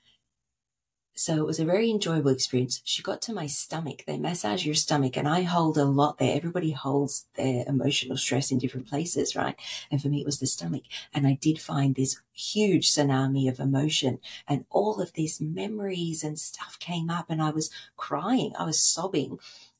so 1.15 1.37
it 1.37 1.47
was 1.47 1.61
a 1.61 1.65
very 1.65 1.89
enjoyable 1.89 2.33
experience. 2.33 2.83
She 2.85 3.01
got 3.01 3.23
to 3.23 3.33
my 3.33 3.47
stomach. 3.47 4.03
They 4.05 4.19
massage 4.19 4.66
your 4.66 4.74
stomach, 4.74 5.16
and 5.16 5.28
I 5.28 5.43
hold 5.43 5.78
a 5.78 5.85
lot 5.85 6.19
there. 6.19 6.37
Everybody 6.37 6.73
holds 6.73 7.27
their 7.37 7.65
emotional 7.69 8.16
stress 8.16 8.51
in 8.51 8.59
different 8.59 8.89
places, 8.89 9.37
right? 9.37 9.55
And 9.89 10.03
for 10.03 10.09
me, 10.09 10.20
it 10.20 10.27
was 10.27 10.41
the 10.41 10.49
stomach. 10.49 10.83
And 11.15 11.28
I 11.28 11.39
did 11.41 11.61
find 11.61 11.95
this 11.95 12.20
huge 12.33 12.91
tsunami 12.91 13.49
of 13.49 13.61
emotion, 13.61 14.19
and 14.49 14.65
all 14.69 15.01
of 15.01 15.12
these 15.12 15.41
memories 15.41 16.24
and 16.24 16.41
stuff 16.41 16.77
came 16.81 17.09
up, 17.09 17.31
and 17.31 17.41
I 17.41 17.51
was 17.51 17.70
crying. 17.97 18.53
I 18.59 18.65
was 18.65 18.83
sobbing. 18.83 19.39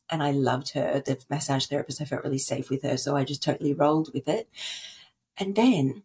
And 0.09 0.23
I 0.23 0.31
loved 0.31 0.75
her, 0.75 1.03
the 1.05 1.19
massage 1.29 1.67
therapist. 1.67 2.01
I 2.01 2.05
felt 2.05 2.23
really 2.23 2.39
safe 2.39 2.71
with 2.71 2.85
her. 2.85 2.97
So 2.97 3.17
I 3.17 3.25
just 3.25 3.43
totally 3.43 3.75
rolled 3.75 4.15
with 4.15 4.29
it. 4.29 4.49
And 5.37 5.57
then 5.57 6.05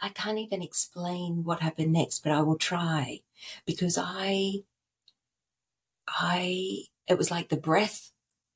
I 0.00 0.08
can't 0.10 0.38
even 0.38 0.62
explain 0.62 1.44
what 1.44 1.60
happened 1.60 1.92
next, 1.92 2.22
but 2.22 2.32
I 2.32 2.40
will 2.42 2.56
try 2.56 3.20
because 3.66 3.98
I, 3.98 4.62
I, 6.06 6.84
it 7.08 7.18
was 7.18 7.30
like 7.30 7.48
the 7.48 7.56
breath 7.56 8.10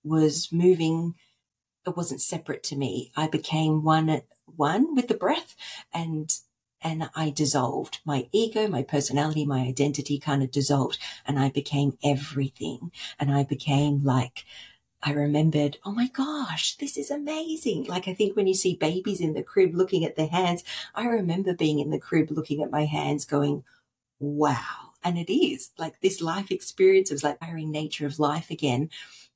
was 0.04 0.50
moving. 0.52 1.14
It 1.86 1.96
wasn't 1.96 2.20
separate 2.20 2.62
to 2.64 2.76
me. 2.76 3.12
I 3.16 3.26
became 3.26 3.82
one, 3.82 4.22
one 4.46 4.94
with 4.94 5.08
the 5.08 5.14
breath 5.14 5.56
and, 5.92 6.32
and 6.80 7.10
I 7.14 7.30
dissolved 7.30 8.00
my 8.04 8.28
ego, 8.32 8.68
my 8.68 8.82
personality, 8.82 9.44
my 9.44 9.60
identity 9.60 10.18
kind 10.18 10.42
of 10.42 10.50
dissolved 10.50 10.98
and 11.26 11.38
I 11.38 11.50
became 11.50 11.98
everything. 12.04 12.92
And 13.18 13.32
I 13.32 13.44
became 13.44 14.04
like, 14.04 14.44
I 15.02 15.12
remembered, 15.12 15.78
oh 15.84 15.90
my 15.90 16.06
gosh, 16.06 16.76
this 16.76 16.96
is 16.96 17.10
amazing. 17.10 17.84
Like 17.84 18.06
I 18.06 18.14
think 18.14 18.36
when 18.36 18.46
you 18.46 18.54
see 18.54 18.76
babies 18.76 19.20
in 19.20 19.34
the 19.34 19.42
crib 19.42 19.74
looking 19.74 20.04
at 20.04 20.14
their 20.14 20.28
hands, 20.28 20.62
I 20.94 21.06
remember 21.06 21.54
being 21.54 21.80
in 21.80 21.90
the 21.90 21.98
crib 21.98 22.30
looking 22.30 22.62
at 22.62 22.70
my 22.70 22.84
hands 22.84 23.24
going, 23.24 23.64
wow. 24.20 24.92
And 25.02 25.18
it 25.18 25.32
is 25.32 25.70
like 25.76 26.00
this 26.00 26.20
life 26.20 26.52
experience 26.52 27.10
of 27.10 27.24
like 27.24 27.42
hiring 27.42 27.72
nature 27.72 28.06
of 28.06 28.20
life 28.20 28.50
again. 28.50 28.90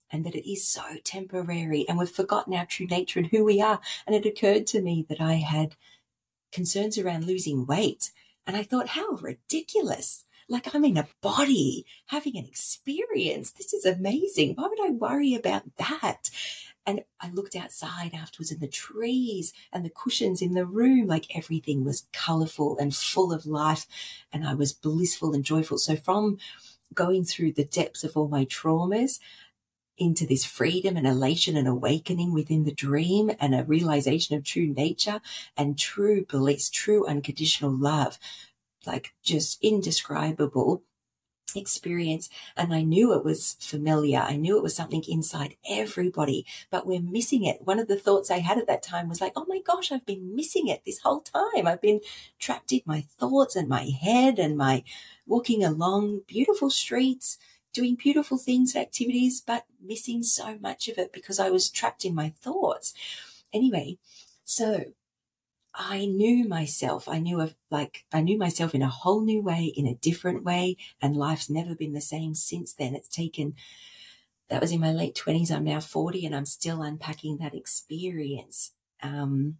And 0.08 0.24
that 0.24 0.36
it 0.36 0.48
is 0.48 0.68
so 0.68 0.84
temporary 1.02 1.84
and 1.88 1.98
we've 1.98 2.08
forgotten 2.08 2.54
our 2.54 2.64
true 2.64 2.86
nature 2.86 3.18
and 3.18 3.28
who 3.28 3.44
we 3.44 3.60
are. 3.60 3.80
And 4.06 4.14
it 4.14 4.24
occurred 4.24 4.68
to 4.68 4.80
me 4.80 5.04
that 5.08 5.20
I 5.20 5.34
had 5.34 5.74
concerns 6.52 6.96
around 6.96 7.26
losing 7.26 7.66
weight. 7.66 8.12
And 8.46 8.56
I 8.56 8.62
thought, 8.62 8.90
how 8.90 9.14
ridiculous. 9.14 10.25
Like 10.48 10.74
I'm 10.74 10.84
in 10.84 10.96
a 10.96 11.08
body 11.20 11.84
having 12.06 12.36
an 12.36 12.44
experience. 12.44 13.50
This 13.50 13.72
is 13.72 13.84
amazing. 13.84 14.54
Why 14.54 14.68
would 14.68 14.80
I 14.80 14.90
worry 14.90 15.34
about 15.34 15.64
that? 15.76 16.30
And 16.86 17.02
I 17.20 17.30
looked 17.30 17.56
outside 17.56 18.14
afterwards 18.14 18.52
and 18.52 18.60
the 18.60 18.68
trees 18.68 19.52
and 19.72 19.84
the 19.84 19.90
cushions 19.90 20.40
in 20.40 20.54
the 20.54 20.64
room, 20.64 21.08
like 21.08 21.36
everything 21.36 21.84
was 21.84 22.06
colorful 22.12 22.78
and 22.78 22.94
full 22.94 23.32
of 23.32 23.44
life. 23.44 23.86
And 24.32 24.46
I 24.46 24.54
was 24.54 24.72
blissful 24.72 25.34
and 25.34 25.44
joyful. 25.44 25.78
So 25.78 25.96
from 25.96 26.38
going 26.94 27.24
through 27.24 27.52
the 27.52 27.64
depths 27.64 28.04
of 28.04 28.16
all 28.16 28.28
my 28.28 28.44
traumas, 28.44 29.18
into 29.98 30.26
this 30.26 30.44
freedom 30.44 30.96
and 30.96 31.06
elation 31.06 31.56
and 31.56 31.66
awakening 31.66 32.32
within 32.32 32.64
the 32.64 32.72
dream 32.72 33.30
and 33.40 33.54
a 33.54 33.64
realization 33.64 34.36
of 34.36 34.44
true 34.44 34.66
nature 34.66 35.20
and 35.56 35.78
true 35.78 36.24
bliss, 36.24 36.68
true 36.68 37.06
unconditional 37.06 37.74
love, 37.74 38.18
like 38.86 39.14
just 39.22 39.62
indescribable 39.62 40.82
experience. 41.54 42.28
And 42.56 42.74
I 42.74 42.82
knew 42.82 43.12
it 43.12 43.24
was 43.24 43.56
familiar. 43.60 44.18
I 44.18 44.36
knew 44.36 44.56
it 44.56 44.62
was 44.62 44.74
something 44.74 45.04
inside 45.08 45.56
everybody, 45.68 46.44
but 46.70 46.86
we're 46.86 47.00
missing 47.00 47.44
it. 47.44 47.62
One 47.62 47.78
of 47.78 47.88
the 47.88 47.98
thoughts 47.98 48.30
I 48.30 48.38
had 48.38 48.58
at 48.58 48.66
that 48.66 48.82
time 48.82 49.08
was 49.08 49.20
like, 49.20 49.32
oh 49.36 49.46
my 49.48 49.60
gosh, 49.60 49.92
I've 49.92 50.06
been 50.06 50.34
missing 50.34 50.68
it 50.68 50.82
this 50.84 51.00
whole 51.00 51.20
time. 51.20 51.66
I've 51.66 51.80
been 51.80 52.00
trapped 52.38 52.72
in 52.72 52.82
my 52.84 53.02
thoughts 53.18 53.56
and 53.56 53.68
my 53.68 53.84
head 53.84 54.38
and 54.38 54.56
my 54.56 54.84
walking 55.26 55.64
along 55.64 56.22
beautiful 56.26 56.70
streets 56.70 57.38
doing 57.72 57.94
beautiful 57.94 58.38
things 58.38 58.74
activities, 58.74 59.42
but 59.46 59.66
missing 59.84 60.22
so 60.22 60.58
much 60.60 60.88
of 60.88 60.96
it 60.96 61.12
because 61.12 61.38
I 61.38 61.50
was 61.50 61.68
trapped 61.68 62.06
in 62.06 62.14
my 62.14 62.30
thoughts. 62.40 62.94
Anyway, 63.52 63.98
so 64.44 64.86
I 65.76 66.06
knew 66.06 66.48
myself. 66.48 67.06
I 67.08 67.18
knew 67.18 67.40
of 67.40 67.54
like, 67.70 68.06
I 68.12 68.22
knew 68.22 68.38
myself 68.38 68.74
in 68.74 68.82
a 68.82 68.88
whole 68.88 69.20
new 69.20 69.42
way, 69.42 69.72
in 69.76 69.86
a 69.86 69.94
different 69.94 70.42
way, 70.42 70.76
and 71.02 71.16
life's 71.16 71.50
never 71.50 71.74
been 71.74 71.92
the 71.92 72.00
same 72.00 72.34
since 72.34 72.72
then. 72.72 72.94
It's 72.94 73.08
taken, 73.08 73.54
that 74.48 74.60
was 74.60 74.72
in 74.72 74.80
my 74.80 74.92
late 74.92 75.14
20s. 75.14 75.50
I'm 75.50 75.64
now 75.64 75.80
40 75.80 76.24
and 76.24 76.34
I'm 76.34 76.46
still 76.46 76.80
unpacking 76.80 77.38
that 77.38 77.54
experience. 77.54 78.72
Um, 79.02 79.58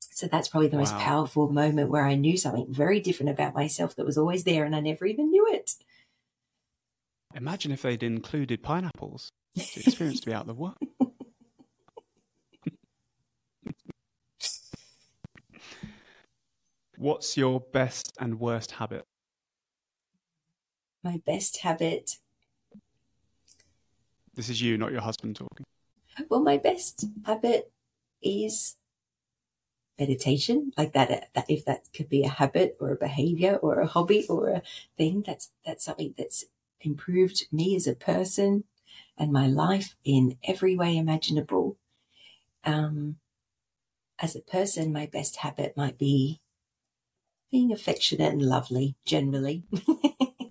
so 0.00 0.26
that's 0.26 0.48
probably 0.48 0.68
the 0.68 0.76
wow. 0.76 0.82
most 0.82 0.96
powerful 0.96 1.50
moment 1.50 1.90
where 1.90 2.04
I 2.04 2.16
knew 2.16 2.36
something 2.36 2.66
very 2.68 3.00
different 3.00 3.30
about 3.30 3.54
myself 3.54 3.96
that 3.96 4.06
was 4.06 4.18
always 4.18 4.44
there 4.44 4.64
and 4.64 4.76
I 4.76 4.80
never 4.80 5.06
even 5.06 5.30
knew 5.30 5.46
it. 5.48 5.72
Imagine 7.34 7.72
if 7.72 7.82
they'd 7.82 8.02
included 8.02 8.62
pineapples. 8.62 9.30
The 9.54 9.62
experience 9.86 10.20
to 10.20 10.26
be 10.26 10.34
out 10.34 10.42
of 10.42 10.46
the 10.48 10.54
what? 10.54 10.76
What's 16.98 17.36
your 17.36 17.60
best 17.60 18.12
and 18.18 18.40
worst 18.40 18.70
habit? 18.72 19.04
My 21.04 21.20
best 21.26 21.58
habit. 21.58 22.16
This 24.34 24.48
is 24.48 24.62
you, 24.62 24.78
not 24.78 24.92
your 24.92 25.02
husband 25.02 25.36
talking. 25.36 25.64
Well, 26.30 26.42
my 26.42 26.56
best 26.56 27.04
habit 27.26 27.70
is 28.22 28.76
meditation, 29.98 30.72
like 30.78 30.94
that. 30.94 31.28
That 31.34 31.50
if 31.50 31.66
that 31.66 31.88
could 31.94 32.08
be 32.08 32.22
a 32.22 32.30
habit 32.30 32.78
or 32.80 32.92
a 32.92 32.96
behavior 32.96 33.56
or 33.56 33.80
a 33.80 33.86
hobby 33.86 34.24
or 34.28 34.48
a 34.48 34.62
thing, 34.96 35.22
that's 35.26 35.50
that's 35.64 35.84
something 35.84 36.14
that's 36.16 36.46
improved 36.80 37.46
me 37.52 37.76
as 37.76 37.86
a 37.86 37.94
person 37.94 38.64
and 39.18 39.32
my 39.32 39.46
life 39.46 39.96
in 40.02 40.38
every 40.44 40.76
way 40.76 40.96
imaginable. 40.96 41.76
Um, 42.64 43.16
as 44.18 44.34
a 44.34 44.40
person, 44.40 44.92
my 44.92 45.06
best 45.06 45.36
habit 45.36 45.76
might 45.76 45.98
be 45.98 46.40
being 47.56 47.72
affectionate 47.72 48.34
and 48.34 48.42
lovely 48.42 48.96
generally. 49.06 49.64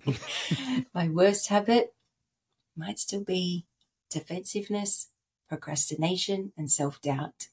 my 0.96 1.08
worst 1.08 1.50
habit 1.50 1.94
might 2.76 2.98
still 2.98 3.24
be 3.24 3.68
defensiveness, 4.10 5.10
procrastination, 5.48 6.52
and 6.58 6.72
self 6.72 7.00
doubt. 7.04 7.50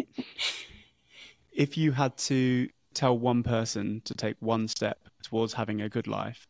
Okay. 0.00 0.08
if 1.52 1.78
you 1.78 1.92
had 1.92 2.16
to 2.16 2.68
tell 2.92 3.16
one 3.16 3.44
person 3.44 4.02
to 4.04 4.12
take 4.12 4.34
one 4.40 4.66
step 4.66 4.98
towards 5.22 5.52
having 5.52 5.80
a 5.80 5.88
good 5.88 6.08
life, 6.08 6.48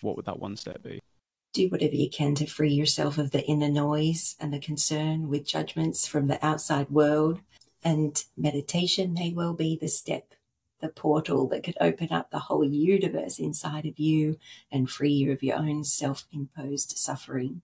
what 0.00 0.16
would 0.16 0.24
that 0.24 0.38
one 0.38 0.56
step 0.56 0.82
be? 0.82 1.00
Do 1.52 1.68
whatever 1.68 1.96
you 1.96 2.08
can 2.08 2.34
to 2.36 2.46
free 2.46 2.72
yourself 2.72 3.18
of 3.18 3.32
the 3.32 3.44
inner 3.44 3.68
noise 3.68 4.36
and 4.40 4.54
the 4.54 4.58
concern 4.58 5.28
with 5.28 5.46
judgments 5.46 6.06
from 6.06 6.28
the 6.28 6.42
outside 6.42 6.88
world. 6.88 7.40
And 7.82 8.22
meditation 8.36 9.12
may 9.12 9.32
well 9.32 9.54
be 9.54 9.76
the 9.76 9.88
step, 9.88 10.34
the 10.80 10.88
portal 10.88 11.48
that 11.48 11.64
could 11.64 11.76
open 11.80 12.12
up 12.12 12.30
the 12.30 12.38
whole 12.38 12.64
universe 12.64 13.38
inside 13.38 13.86
of 13.86 13.98
you 13.98 14.38
and 14.70 14.88
free 14.88 15.12
you 15.12 15.32
of 15.32 15.42
your 15.42 15.56
own 15.56 15.84
self 15.84 16.26
imposed 16.32 16.96
suffering. 16.96 17.62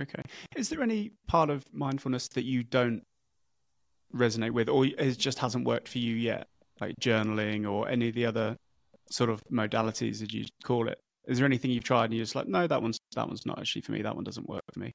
Okay. 0.00 0.22
Is 0.56 0.68
there 0.68 0.82
any 0.82 1.12
part 1.28 1.50
of 1.50 1.64
mindfulness 1.72 2.28
that 2.28 2.44
you 2.44 2.62
don't 2.62 3.02
resonate 4.14 4.50
with, 4.50 4.68
or 4.68 4.86
it 4.86 5.18
just 5.18 5.38
hasn't 5.38 5.66
worked 5.66 5.88
for 5.88 5.98
you 5.98 6.14
yet? 6.14 6.48
Like 6.80 6.96
journaling 7.00 7.70
or 7.70 7.88
any 7.88 8.08
of 8.08 8.14
the 8.14 8.26
other 8.26 8.56
sort 9.10 9.30
of 9.30 9.42
modalities, 9.50 10.22
as 10.22 10.32
you 10.32 10.44
call 10.64 10.88
it? 10.88 10.98
Is 11.26 11.38
there 11.38 11.46
anything 11.46 11.70
you've 11.70 11.84
tried 11.84 12.06
and 12.06 12.14
you're 12.14 12.24
just 12.24 12.34
like, 12.34 12.48
no, 12.48 12.66
that 12.66 12.82
one's 12.82 12.98
that 13.14 13.26
one's 13.26 13.46
not 13.46 13.58
actually 13.58 13.82
for 13.82 13.92
me. 13.92 14.02
That 14.02 14.14
one 14.14 14.24
doesn't 14.24 14.48
work 14.48 14.64
for 14.72 14.80
me. 14.80 14.92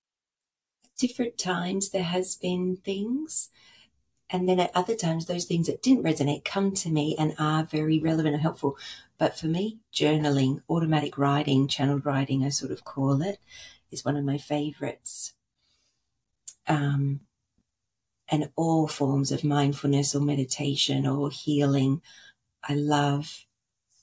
Different 1.00 1.38
times 1.38 1.90
there 1.90 2.04
has 2.04 2.36
been 2.36 2.76
things, 2.76 3.50
and 4.30 4.50
then 4.50 4.60
at 4.60 4.72
other 4.76 4.96
times 4.96 5.26
those 5.26 5.46
things 5.46 5.68
that 5.68 5.82
didn't 5.82 6.04
resonate 6.04 6.44
come 6.44 6.74
to 6.74 6.90
me 6.90 7.16
and 7.18 7.34
are 7.40 7.64
very 7.64 8.00
relevant 8.00 8.34
and 8.34 8.42
helpful. 8.42 8.78
But 9.18 9.40
for 9.40 9.48
me, 9.48 9.80
journaling, 9.94 10.62
automatic 10.70 11.18
writing, 11.18 11.70
channeled 11.70 12.06
writing, 12.06 12.44
I 12.44 12.50
sort 12.50 12.72
of 12.72 12.84
call 12.84 13.22
it, 13.22 13.40
is 13.92 14.04
one 14.04 14.18
of 14.18 14.26
my 14.26 14.38
favorites. 14.38 15.34
Um, 16.68 17.22
and 18.28 18.52
all 18.58 18.88
forms 18.88 19.32
of 19.32 19.44
mindfulness 19.44 20.14
or 20.14 20.22
meditation 20.22 21.08
or 21.08 21.32
healing, 21.32 22.02
I 22.68 22.76
love. 22.76 23.46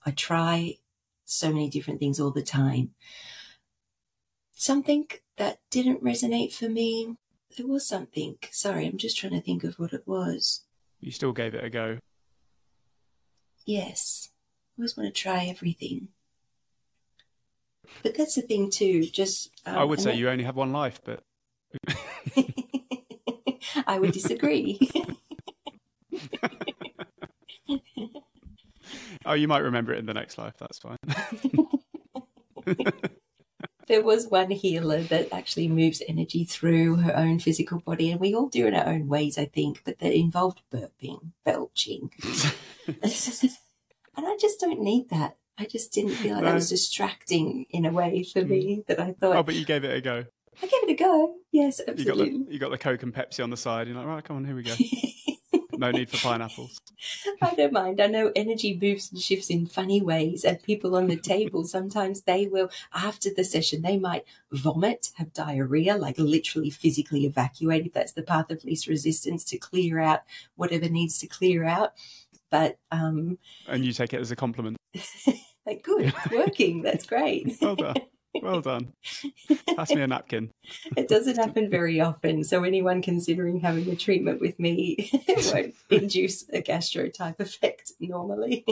I 0.05 0.13
try 0.13 0.79
so 1.27 1.53
many 1.53 1.69
different 1.69 2.01
things 2.01 2.19
all 2.19 2.31
the 2.31 2.43
time. 2.43 2.93
Something 4.55 5.07
that 5.37 5.61
didn't 5.71 6.03
resonate 6.05 6.55
for 6.55 6.69
me, 6.69 7.17
there 7.57 7.67
was 7.67 7.87
something. 7.87 8.37
Sorry, 8.51 8.87
I'm 8.87 8.99
just 8.99 9.17
trying 9.17 9.33
to 9.33 9.41
think 9.41 9.65
of 9.65 9.79
what 9.79 9.93
it 9.93 10.07
was. 10.07 10.65
You 11.01 11.11
still 11.11 11.33
gave 11.33 11.55
it 11.55 11.65
a 11.65 11.71
go. 11.71 11.99
Yes. 13.65 14.31
I 14.77 14.83
always 14.83 14.97
want 14.97 15.13
to 15.15 15.21
try 15.21 15.47
everything. 15.47 16.09
But 18.03 18.17
that's 18.17 18.35
the 18.35 18.43
thing 18.43 18.71
too. 18.71 19.05
Just 19.05 19.51
um, 19.65 19.77
I 19.77 19.85
would 19.85 20.01
say 20.01 20.15
you 20.15 20.29
only 20.29 20.45
have 20.45 20.57
one 20.57 20.73
life, 20.73 21.01
but 21.05 21.23
I 23.87 23.99
would 23.99 24.13
disagree. 24.13 24.79
oh, 29.25 29.35
you 29.35 29.49
might 29.49 29.61
remember 29.61 29.93
it 29.93 29.99
in 29.99 30.07
the 30.07 30.15
next 30.15 30.37
life. 30.39 30.55
That's 30.59 30.79
fine. 30.79 30.99
there 33.87 34.03
was 34.03 34.29
one 34.29 34.51
healer 34.51 35.03
that 35.03 35.33
actually 35.33 35.69
moves 35.69 36.03
energy 36.09 36.45
through 36.45 36.97
her 36.97 37.17
own 37.17 37.39
physical 37.39 37.81
body, 37.81 38.11
and 38.11 38.21
we 38.21 38.35
all 38.35 38.49
do 38.49 38.67
in 38.67 38.75
our 38.75 38.87
own 38.89 39.09
ways, 39.09 39.39
I 39.39 39.47
think, 39.47 39.83
but 39.85 39.99
that 39.99 40.13
involved 40.13 40.63
burping, 40.73 41.33
belching. 41.45 42.11
and 42.87 42.99
I 44.17 44.37
just 44.41 44.61
don't 44.61 44.81
need 44.81 45.11
that. 45.11 45.37
I 45.59 45.65
just 45.65 45.93
didn't 45.93 46.13
feel 46.13 46.35
like 46.35 46.43
no. 46.43 46.49
that 46.51 46.55
was 46.55 46.69
distracting 46.69 47.67
in 47.71 47.87
a 47.87 47.91
way 47.91 48.23
for 48.25 48.43
me 48.43 48.77
mm. 48.77 48.87
that 48.87 49.01
I 49.01 49.13
thought. 49.13 49.37
Oh, 49.37 49.43
but 49.43 49.55
you 49.55 49.65
gave 49.65 49.85
it 49.85 49.97
a 49.97 50.01
go. 50.01 50.25
I 50.63 50.67
gave 50.67 50.83
it 50.83 50.91
a 50.91 50.95
go. 50.95 51.35
Yes, 51.53 51.81
absolutely. 51.87 52.31
You 52.31 52.39
got 52.39 52.47
the, 52.47 52.53
you 52.53 52.59
got 52.59 52.71
the 52.71 52.79
Coke 52.79 53.03
and 53.03 53.15
Pepsi 53.15 53.43
on 53.43 53.51
the 53.51 53.57
side. 53.57 53.89
You're 53.89 53.97
like, 53.97 54.07
right, 54.07 54.25
come 54.25 54.37
on, 54.37 54.45
here 54.45 54.57
we 54.57 54.63
go. 54.63 54.75
no 55.79 55.91
need 55.91 56.11
for 56.11 56.19
pineapples. 56.19 56.79
I 57.43 57.55
don't 57.55 57.73
mind. 57.73 58.01
I 58.01 58.07
know 58.07 58.33
energy 58.35 58.79
moves 58.81 59.11
and 59.11 59.21
shifts 59.21 59.51
in 59.51 59.67
funny 59.67 60.01
ways, 60.01 60.45
and 60.45 60.63
people 60.63 60.97
on 60.97 61.07
the 61.07 61.17
table 61.17 61.65
sometimes 61.67 62.23
they 62.23 62.47
will, 62.47 62.71
after 62.95 63.31
the 63.35 63.45
session, 63.45 63.83
they 63.83 63.99
might 63.99 64.25
vomit, 64.51 65.11
have 65.17 65.33
diarrhea, 65.33 65.97
like 65.97 66.19
literally 66.19 66.71
physically 66.71 67.27
evacuate 67.27 67.87
if 67.87 67.93
that's 67.93 68.13
the 68.13 68.23
path 68.23 68.51
of 68.51 68.65
least 68.65 68.87
resistance 68.87 69.45
to 69.45 69.59
clear 69.59 70.01
out 70.01 70.23
whatever 70.57 70.89
needs 70.89 71.19
to 71.19 71.27
clear 71.27 71.65
out. 71.65 71.93
But 72.51 72.79
um, 72.91 73.39
and 73.67 73.85
you 73.85 73.93
take 73.93 74.13
it 74.13 74.21
as 74.21 74.31
a 74.31 74.37
compliment. 74.37 74.77
like, 75.67 75.83
good, 75.83 76.07
it's 76.07 76.31
working. 76.31 76.83
That's 76.83 77.07
great. 77.07 77.57
well 77.61 77.77
done. 77.77 77.97
Well 78.43 78.61
done. 78.61 78.93
Pass 79.77 79.95
me 79.95 80.03
a 80.03 80.07
napkin. 80.07 80.53
it 80.97 81.09
doesn't 81.09 81.37
happen 81.37 81.71
very 81.71 82.01
often. 82.01 82.45
So 82.45 82.65
anyone 82.65 83.03
considering 83.03 83.61
having 83.61 83.89
a 83.91 83.97
treatment 83.97 84.41
with 84.41 84.59
me 84.59 85.11
won't 85.53 85.75
induce 85.91 86.49
a 86.51 86.61
gastro 86.61 87.09
type 87.09 87.41
effect 87.41 87.93
normally. 88.01 88.65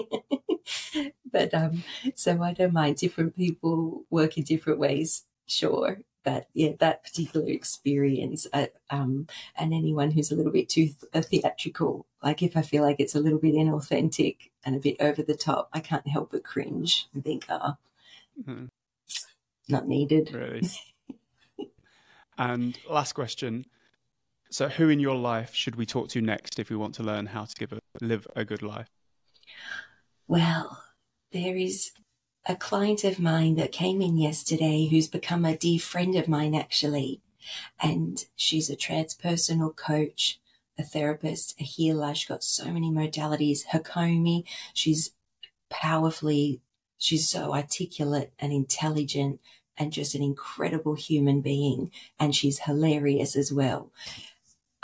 but 1.30 1.52
um, 1.54 1.84
so 2.14 2.42
I 2.42 2.52
don't 2.52 2.72
mind. 2.72 2.96
Different 2.96 3.36
people 3.36 4.04
work 4.10 4.38
in 4.38 4.44
different 4.44 4.78
ways, 4.78 5.24
sure. 5.46 5.98
But 6.22 6.48
yeah, 6.54 6.72
that 6.78 7.04
particular 7.04 7.46
experience, 7.50 8.46
uh, 8.52 8.68
um, 8.88 9.26
and 9.56 9.74
anyone 9.74 10.10
who's 10.10 10.30
a 10.30 10.34
little 10.34 10.52
bit 10.52 10.70
too 10.70 10.88
th- 11.12 11.26
theatrical, 11.26 12.06
like 12.22 12.42
if 12.42 12.56
I 12.56 12.62
feel 12.62 12.82
like 12.82 12.96
it's 12.98 13.14
a 13.14 13.20
little 13.20 13.38
bit 13.38 13.54
inauthentic 13.54 14.50
and 14.64 14.74
a 14.74 14.80
bit 14.80 14.96
over 15.00 15.22
the 15.22 15.36
top, 15.36 15.68
I 15.74 15.80
can't 15.80 16.08
help 16.08 16.30
but 16.32 16.42
cringe 16.42 17.08
and 17.12 17.22
think, 17.22 17.44
ah, 17.50 17.76
oh, 17.76 18.40
mm-hmm 18.40 18.64
not 19.68 19.86
needed. 19.86 20.32
Really. 20.32 20.68
and 22.38 22.78
last 22.88 23.12
question. 23.12 23.66
So, 24.50 24.68
who 24.68 24.88
in 24.88 25.00
your 25.00 25.16
life 25.16 25.54
should 25.54 25.76
we 25.76 25.86
talk 25.86 26.08
to 26.10 26.20
next 26.20 26.58
if 26.58 26.70
we 26.70 26.76
want 26.76 26.94
to 26.96 27.02
learn 27.02 27.26
how 27.26 27.44
to 27.44 27.54
give 27.56 27.72
a, 27.72 27.80
live 28.00 28.26
a 28.36 28.44
good 28.44 28.62
life? 28.62 28.88
Well, 30.28 30.82
there 31.32 31.56
is 31.56 31.92
a 32.46 32.54
client 32.54 33.04
of 33.04 33.18
mine 33.18 33.56
that 33.56 33.72
came 33.72 34.00
in 34.00 34.16
yesterday 34.16 34.86
who's 34.86 35.08
become 35.08 35.44
a 35.44 35.56
dear 35.56 35.80
friend 35.80 36.14
of 36.14 36.28
mine, 36.28 36.54
actually. 36.54 37.20
And 37.80 38.24
she's 38.36 38.70
a 38.70 38.76
transpersonal 38.76 39.74
coach, 39.74 40.40
a 40.78 40.82
therapist, 40.82 41.60
a 41.60 41.64
healer. 41.64 42.14
She's 42.14 42.28
got 42.28 42.44
so 42.44 42.72
many 42.72 42.90
modalities. 42.90 43.66
Hakomi, 43.72 44.44
she's 44.72 45.10
powerfully 45.70 46.60
She's 46.98 47.28
so 47.28 47.54
articulate 47.54 48.32
and 48.38 48.52
intelligent 48.52 49.40
and 49.76 49.92
just 49.92 50.14
an 50.14 50.22
incredible 50.22 50.94
human 50.94 51.40
being. 51.40 51.90
And 52.18 52.34
she's 52.34 52.60
hilarious 52.60 53.36
as 53.36 53.52
well. 53.52 53.90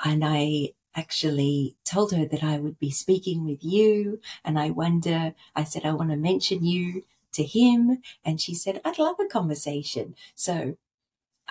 And 0.04 0.24
I 0.24 0.72
actually 0.94 1.76
told 1.84 2.12
her 2.12 2.26
that 2.26 2.42
I 2.42 2.58
would 2.58 2.78
be 2.78 2.90
speaking 2.90 3.46
with 3.46 3.62
you. 3.62 4.20
And 4.44 4.58
I 4.58 4.70
wonder, 4.70 5.34
I 5.54 5.64
said, 5.64 5.84
I 5.84 5.92
want 5.92 6.10
to 6.10 6.16
mention 6.16 6.64
you 6.64 7.04
to 7.32 7.44
him. 7.44 8.02
And 8.24 8.40
she 8.40 8.54
said, 8.54 8.80
I'd 8.84 8.98
love 8.98 9.16
a 9.20 9.26
conversation. 9.26 10.14
So 10.34 10.76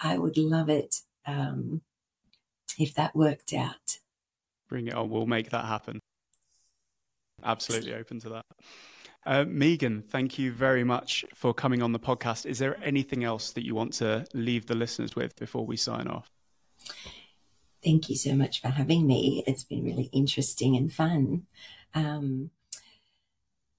I 0.01 0.17
would 0.17 0.37
love 0.37 0.69
it 0.69 1.01
um, 1.25 1.81
if 2.77 2.93
that 2.95 3.15
worked 3.15 3.53
out. 3.53 3.99
Bring 4.67 4.87
it 4.87 4.93
on. 4.93 5.09
We'll 5.09 5.25
make 5.25 5.49
that 5.51 5.65
happen. 5.65 5.99
Absolutely 7.43 7.93
open 7.93 8.19
to 8.19 8.29
that. 8.29 8.45
Uh, 9.29 9.45
Meagan, 9.47 10.01
thank 10.01 10.39
you 10.39 10.51
very 10.51 10.83
much 10.83 11.23
for 11.35 11.53
coming 11.53 11.83
on 11.83 11.91
the 11.91 11.99
podcast. 11.99 12.47
Is 12.47 12.57
there 12.57 12.83
anything 12.83 13.23
else 13.23 13.51
that 13.51 13.63
you 13.63 13.75
want 13.75 13.93
to 13.93 14.25
leave 14.33 14.65
the 14.65 14.73
listeners 14.73 15.15
with 15.15 15.35
before 15.35 15.67
we 15.67 15.77
sign 15.77 16.07
off? 16.07 16.31
Thank 17.83 18.09
you 18.09 18.15
so 18.15 18.33
much 18.33 18.59
for 18.59 18.69
having 18.69 19.05
me. 19.05 19.43
It's 19.45 19.63
been 19.63 19.83
really 19.83 20.09
interesting 20.11 20.75
and 20.75 20.91
fun. 20.91 21.45
Um, 21.93 22.49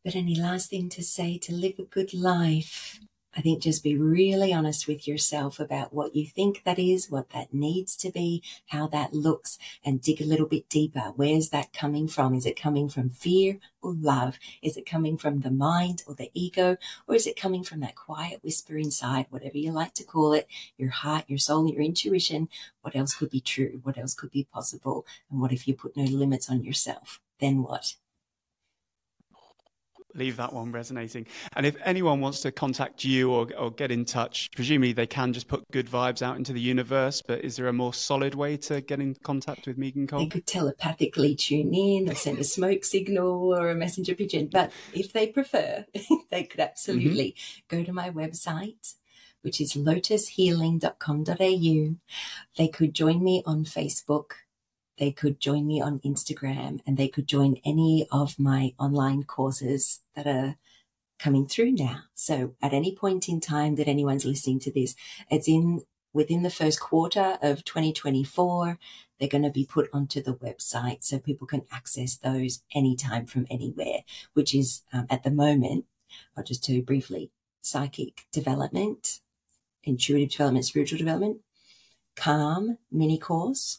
but 0.05 0.15
any 0.15 0.37
last 0.37 0.71
thing 0.71 0.89
to 0.91 1.03
say 1.03 1.37
to 1.39 1.53
live 1.53 1.81
a 1.81 1.83
good 1.83 2.15
life? 2.15 3.01
I 3.37 3.43
think 3.43 3.63
just 3.63 3.85
be 3.85 3.97
really 3.97 4.53
honest 4.53 4.89
with 4.89 5.07
yourself 5.07 5.61
about 5.61 5.93
what 5.93 6.17
you 6.17 6.27
think 6.27 6.65
that 6.65 6.81
is, 6.81 7.11
what 7.11 7.31
that 7.31 7.55
needs 7.55 7.95
to 7.97 8.11
be, 8.11 8.43
how 8.67 8.89
that 8.89 9.15
looks, 9.15 9.57
and 9.85 10.03
dig 10.03 10.21
a 10.21 10.27
little 10.27 10.47
bit 10.47 10.69
deeper. 10.69 11.13
Where's 11.15 11.51
that 11.51 11.73
coming 11.73 12.09
from? 12.09 12.35
Is 12.35 12.45
it 12.45 12.61
coming 12.61 12.89
from 12.89 13.09
fear 13.09 13.59
or 13.81 13.95
love? 13.95 14.39
Is 14.63 14.77
it 14.77 14.85
coming 14.85 15.17
from 15.17 15.41
the 15.41 15.51
mind 15.51 16.03
or 16.09 16.15
the 16.15 16.31
ego? 16.35 16.77
Or 17.07 17.15
is 17.15 17.27
it 17.27 17.41
coming 17.41 17.63
from 17.63 17.79
that 17.81 17.95
quiet 17.95 18.43
whisper 18.43 18.77
inside, 18.77 19.27
whatever 19.31 19.59
you 19.59 19.71
like 19.71 19.95
to 19.95 20.05
call 20.05 20.33
it, 20.33 20.49
your 20.77 20.91
heart, 20.91 21.25
your 21.29 21.39
soul, 21.39 21.69
your 21.71 21.83
intuition? 21.83 22.49
What 22.83 22.97
else 22.97 23.15
could 23.15 23.31
be 23.31 23.41
true? 23.41 23.81
What 23.85 23.97
else 23.97 24.15
could 24.15 24.33
be 24.33 24.49
possible? 24.53 25.07
And 25.31 25.41
what 25.41 25.53
if 25.53 25.69
you 25.69 25.75
put 25.75 25.97
no 25.97 26.03
limits 26.03 26.51
on 26.51 26.65
yourself? 26.65 27.21
Then 27.39 27.63
what? 27.63 27.95
Leave 30.15 30.37
that 30.37 30.53
one 30.53 30.73
resonating. 30.73 31.27
And 31.55 31.67
if 31.67 31.77
anyone 31.85 32.21
wants 32.21 32.41
to 32.41 32.53
contact 32.53 33.05
you 33.05 33.31
or, 33.31 33.49
or 33.57 33.71
get 33.71 33.91
in 33.91 34.05
touch, 34.05 34.51
presumably 34.55 34.93
they 34.93 35.07
can 35.07 35.33
just 35.33 35.49
put 35.49 35.65
good 35.71 35.89
vibes 35.89 36.23
out 36.23 36.37
into 36.37 36.53
the 36.53 36.61
universe. 36.61 37.23
But 37.27 37.45
is 37.45 37.57
there 37.57 37.69
a 37.69 37.73
more 37.73 37.95
solid 37.95 38.35
way 38.35 38.57
to 38.59 38.81
get 38.81 39.01
in 39.01 39.15
contact 39.23 39.67
with 39.67 39.79
Meagan 39.79 40.07
Cohn? 40.07 40.21
They 40.21 40.27
could 40.27 40.47
telepathically 40.47 41.35
tune 41.35 41.75
in 41.75 42.11
or 42.11 42.15
send 42.15 42.39
a 42.39 42.45
smoke 42.45 42.85
signal 42.85 43.55
or 43.55 43.71
a 43.71 43.75
messenger 43.75 44.15
pigeon. 44.15 44.49
But 44.51 44.73
if 44.93 45.13
they 45.13 45.27
prefer, 45.27 45.87
they 46.31 46.45
could 46.45 46.61
absolutely 46.61 47.35
mm-hmm. 47.37 47.77
go 47.77 47.85
to 47.85 47.93
my 47.93 48.11
website. 48.11 48.95
Which 49.43 49.59
is 49.59 49.73
lotushealing.com.au. 49.73 51.95
They 52.59 52.69
could 52.69 52.93
join 52.93 53.25
me 53.25 53.43
on 53.47 53.65
Facebook 53.65 54.33
they 55.01 55.11
could 55.11 55.41
join 55.41 55.67
me 55.67 55.81
on 55.81 55.99
Instagram 56.01 56.81
and 56.87 56.97
they 56.97 57.09
could 57.09 57.27
join 57.27 57.57
any 57.65 58.07
of 58.13 58.39
my 58.39 58.75
online 58.79 59.25
courses 59.25 60.01
that 60.15 60.27
are 60.27 60.57
coming 61.19 61.47
through 61.47 61.73
now. 61.73 62.03
So 62.15 62.55
at 62.63 62.75
any 62.75 62.95
point 62.95 63.29
in 63.29 63.41
time 63.41 63.77
that 63.77 63.89
anyone's 63.89 64.27
listening 64.27 64.61
to 64.61 64.71
this, 64.71 64.95
it's 65.31 65.49
in 65.49 65.81
within 66.13 66.43
the 66.43 66.51
first 66.51 66.81
quarter 66.81 67.39
of 67.41 67.65
2024. 67.65 68.79
They're 69.19 69.29
going 69.29 69.43
to 69.43 69.51
be 69.51 69.65
put 69.65 69.89
onto 69.93 70.23
the 70.23 70.35
website 70.35 71.03
so 71.03 71.19
people 71.19 71.47
can 71.47 71.63
access 71.73 72.17
those 72.17 72.63
anytime 72.75 73.25
from 73.25 73.47
anywhere, 73.51 74.01
which 74.35 74.55
is 74.55 74.83
um, 74.93 75.07
at 75.09 75.23
the 75.23 75.31
moment, 75.31 75.87
I'll 76.37 76.45
just 76.45 76.69
you 76.69 76.83
briefly, 76.83 77.31
psychic 77.63 78.27
development, 78.33 79.21
intuitive 79.83 80.31
development, 80.31 80.67
spiritual 80.67 80.99
development, 80.99 81.39
calm 82.17 82.77
mini 82.91 83.19
course, 83.19 83.79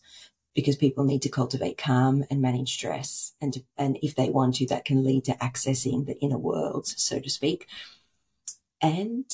because 0.54 0.76
people 0.76 1.04
need 1.04 1.22
to 1.22 1.30
cultivate 1.30 1.78
calm 1.78 2.24
and 2.30 2.42
manage 2.42 2.74
stress. 2.74 3.34
And, 3.42 3.64
and 3.78 3.98
if 4.02 4.16
they 4.16 4.30
want 4.30 4.56
to, 4.56 4.68
that 4.68 4.86
can 4.86 5.04
lead 5.04 5.26
to 5.26 5.34
accessing 5.36 6.06
the 6.06 6.20
inner 6.20 6.38
world, 6.38 6.88
so 6.88 7.20
to 7.20 7.30
speak. 7.30 7.68
And 8.82 9.26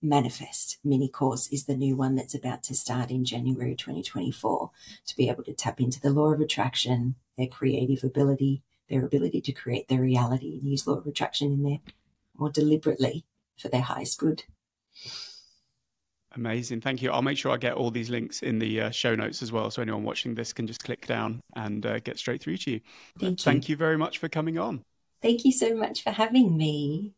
manifest 0.00 0.78
mini 0.82 1.08
course 1.08 1.46
is 1.48 1.64
the 1.64 1.76
new 1.76 1.94
one 1.96 2.16
that's 2.16 2.34
about 2.34 2.62
to 2.64 2.74
start 2.74 3.10
in 3.10 3.24
January 3.24 3.76
2024 3.76 4.70
to 5.06 5.16
be 5.16 5.28
able 5.28 5.44
to 5.44 5.52
tap 5.52 5.80
into 5.80 6.00
the 6.00 6.10
law 6.10 6.32
of 6.32 6.40
attraction, 6.40 7.14
their 7.38 7.46
creative 7.46 8.02
ability, 8.02 8.62
their 8.88 9.04
ability 9.04 9.40
to 9.40 9.52
create 9.52 9.88
their 9.88 10.00
reality 10.00 10.58
and 10.58 10.68
use 10.68 10.86
law 10.86 10.96
of 10.96 11.06
attraction 11.06 11.52
in 11.52 11.62
there 11.62 11.78
more 12.36 12.50
deliberately 12.50 13.24
for 13.56 13.68
their 13.68 13.82
highest 13.82 14.18
good. 14.18 14.42
Amazing. 16.34 16.80
Thank 16.80 17.02
you. 17.02 17.10
I'll 17.10 17.22
make 17.22 17.36
sure 17.36 17.52
I 17.52 17.56
get 17.56 17.74
all 17.74 17.90
these 17.90 18.08
links 18.08 18.42
in 18.42 18.58
the 18.58 18.82
uh, 18.82 18.90
show 18.90 19.14
notes 19.14 19.42
as 19.42 19.52
well. 19.52 19.70
So 19.70 19.82
anyone 19.82 20.04
watching 20.04 20.34
this 20.34 20.52
can 20.52 20.66
just 20.66 20.82
click 20.82 21.06
down 21.06 21.40
and 21.54 21.84
uh, 21.84 21.98
get 22.00 22.18
straight 22.18 22.42
through 22.42 22.56
to 22.58 22.72
you. 22.72 22.80
Thank 23.18 23.40
you. 23.40 23.44
Thank 23.44 23.68
you 23.68 23.76
very 23.76 23.98
much 23.98 24.18
for 24.18 24.28
coming 24.28 24.58
on. 24.58 24.82
Thank 25.20 25.44
you 25.44 25.52
so 25.52 25.74
much 25.74 26.02
for 26.02 26.10
having 26.10 26.56
me. 26.56 27.12